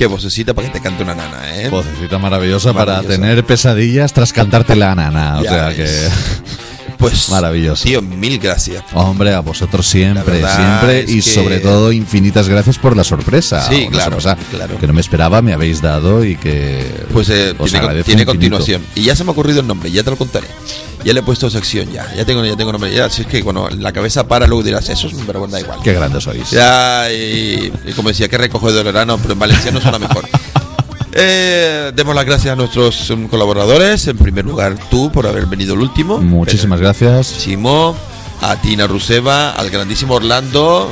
Qué 0.00 0.06
vocecita 0.06 0.54
para 0.54 0.66
que 0.66 0.72
te 0.72 0.80
cante 0.80 1.02
una 1.02 1.14
nana, 1.14 1.60
¿eh? 1.60 1.68
Vocecita 1.68 2.16
maravillosa, 2.16 2.72
para 2.72 3.02
tener 3.02 3.44
pesadillas 3.44 4.14
tras 4.14 4.32
cantarte 4.32 4.74
la 4.74 4.94
nana. 4.94 5.40
O 5.40 5.42
Ya 5.42 5.50
sea 5.50 5.68
ves. 5.68 5.76
que. 5.76 6.08
Pues, 6.96 7.28
Maravilloso. 7.30 7.84
Tío, 7.84 8.00
mil 8.02 8.38
gracias. 8.38 8.82
Hombre, 8.92 9.32
a 9.34 9.40
vosotros 9.40 9.86
siempre, 9.86 10.42
siempre. 10.42 11.04
Y 11.08 11.16
que- 11.16 11.22
sobre 11.22 11.58
todo, 11.60 11.92
infinitas 11.92 12.48
gracias 12.48 12.78
por 12.78 12.94
la 12.96 13.04
sorpresa. 13.04 13.66
Sí, 13.68 13.88
claro, 13.90 14.20
sorpresa 14.20 14.36
claro. 14.50 14.78
Que 14.78 14.86
no 14.86 14.92
me 14.94 15.00
esperaba, 15.02 15.40
me 15.42 15.52
habéis 15.52 15.82
dado 15.82 16.24
y 16.24 16.36
que. 16.36 16.82
Pues 17.12 17.28
eh, 17.28 17.54
os 17.58 17.70
tiene, 17.70 18.02
tiene 18.02 18.24
continuación. 18.26 18.82
Y 18.94 19.02
ya 19.02 19.16
se 19.16 19.24
me 19.24 19.30
ha 19.30 19.32
ocurrido 19.32 19.60
el 19.60 19.66
nombre, 19.66 19.90
ya 19.90 20.02
te 20.02 20.10
lo 20.10 20.16
contaré. 20.16 20.46
Ya 21.04 21.12
le 21.12 21.20
he 21.20 21.22
puesto 21.22 21.48
sección 21.48 21.90
ya. 21.90 22.12
Ya 22.14 22.24
tengo, 22.24 22.44
ya 22.44 22.56
tengo 22.56 22.72
nombre. 22.72 22.92
Ya, 22.92 23.08
si 23.08 23.22
es 23.22 23.28
que 23.28 23.42
cuando 23.42 23.68
la 23.70 23.92
cabeza 23.92 24.28
para, 24.28 24.46
luego 24.46 24.62
dirás, 24.62 24.88
eso 24.88 25.06
es 25.06 25.14
un 25.14 25.26
pero 25.26 25.40
bueno, 25.40 25.52
da 25.52 25.60
igual. 25.60 25.78
Qué 25.82 25.92
grandes 25.92 26.24
sois. 26.24 26.50
Ya, 26.50 27.10
y, 27.10 27.72
y 27.86 27.92
como 27.92 28.08
decía, 28.10 28.28
que 28.28 28.36
recoge 28.38 28.72
de 28.72 28.82
verano, 28.82 29.18
pero 29.18 29.32
en 29.32 29.38
valenciano 29.38 29.80
suena 29.80 29.98
mejor. 29.98 30.28
Eh, 31.12 31.90
demos 31.94 32.14
las 32.14 32.24
gracias 32.24 32.52
a 32.52 32.56
nuestros 32.56 33.10
um, 33.10 33.26
colaboradores. 33.26 34.06
En 34.06 34.16
primer 34.16 34.44
lugar, 34.44 34.76
tú 34.90 35.10
por 35.10 35.26
haber 35.26 35.46
venido 35.46 35.74
el 35.74 35.80
último. 35.80 36.18
Muchísimas 36.18 36.80
gracias. 36.80 37.26
Simo, 37.26 37.96
a 38.40 38.56
Tina 38.56 38.86
Ruseva, 38.86 39.50
al 39.50 39.70
grandísimo 39.70 40.14
Orlando, 40.14 40.88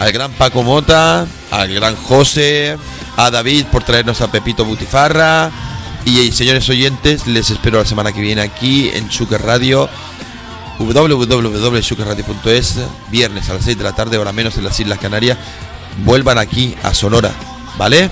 al 0.00 0.12
gran 0.12 0.32
Paco 0.32 0.62
Mota, 0.62 1.26
al 1.50 1.72
gran 1.72 1.94
José, 1.96 2.76
a 3.16 3.30
David 3.30 3.66
por 3.66 3.84
traernos 3.84 4.20
a 4.20 4.30
Pepito 4.30 4.64
Butifarra. 4.64 5.50
Y 6.10 6.26
eh, 6.26 6.32
señores 6.32 6.68
oyentes, 6.68 7.28
les 7.28 7.50
espero 7.50 7.78
la 7.78 7.84
semana 7.84 8.10
que 8.10 8.20
viene 8.20 8.40
aquí 8.40 8.90
en 8.92 9.12
Sugar 9.12 9.44
Radio 9.44 9.88
www.sugarradio.es 10.80 12.78
viernes 13.12 13.48
a 13.48 13.54
las 13.54 13.64
6 13.64 13.78
de 13.78 13.84
la 13.84 13.92
tarde, 13.92 14.18
hora 14.18 14.32
menos 14.32 14.58
en 14.58 14.64
las 14.64 14.80
Islas 14.80 14.98
Canarias. 14.98 15.38
Vuelvan 16.04 16.38
aquí 16.38 16.74
a 16.82 16.94
Sonora, 16.94 17.32
¿vale? 17.78 18.10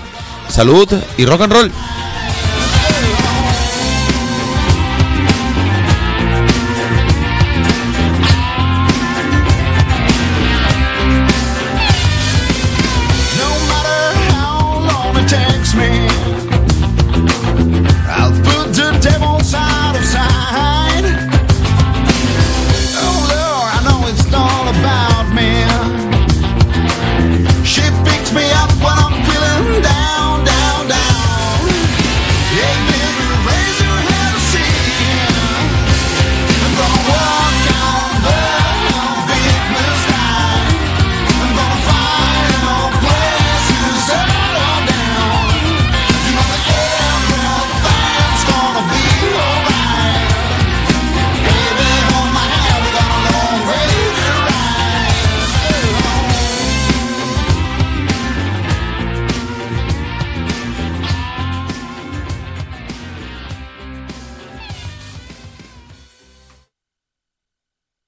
Salud 0.49 0.89
y 1.17 1.27
rock 1.27 1.41
and 1.41 1.53
roll. 1.53 1.73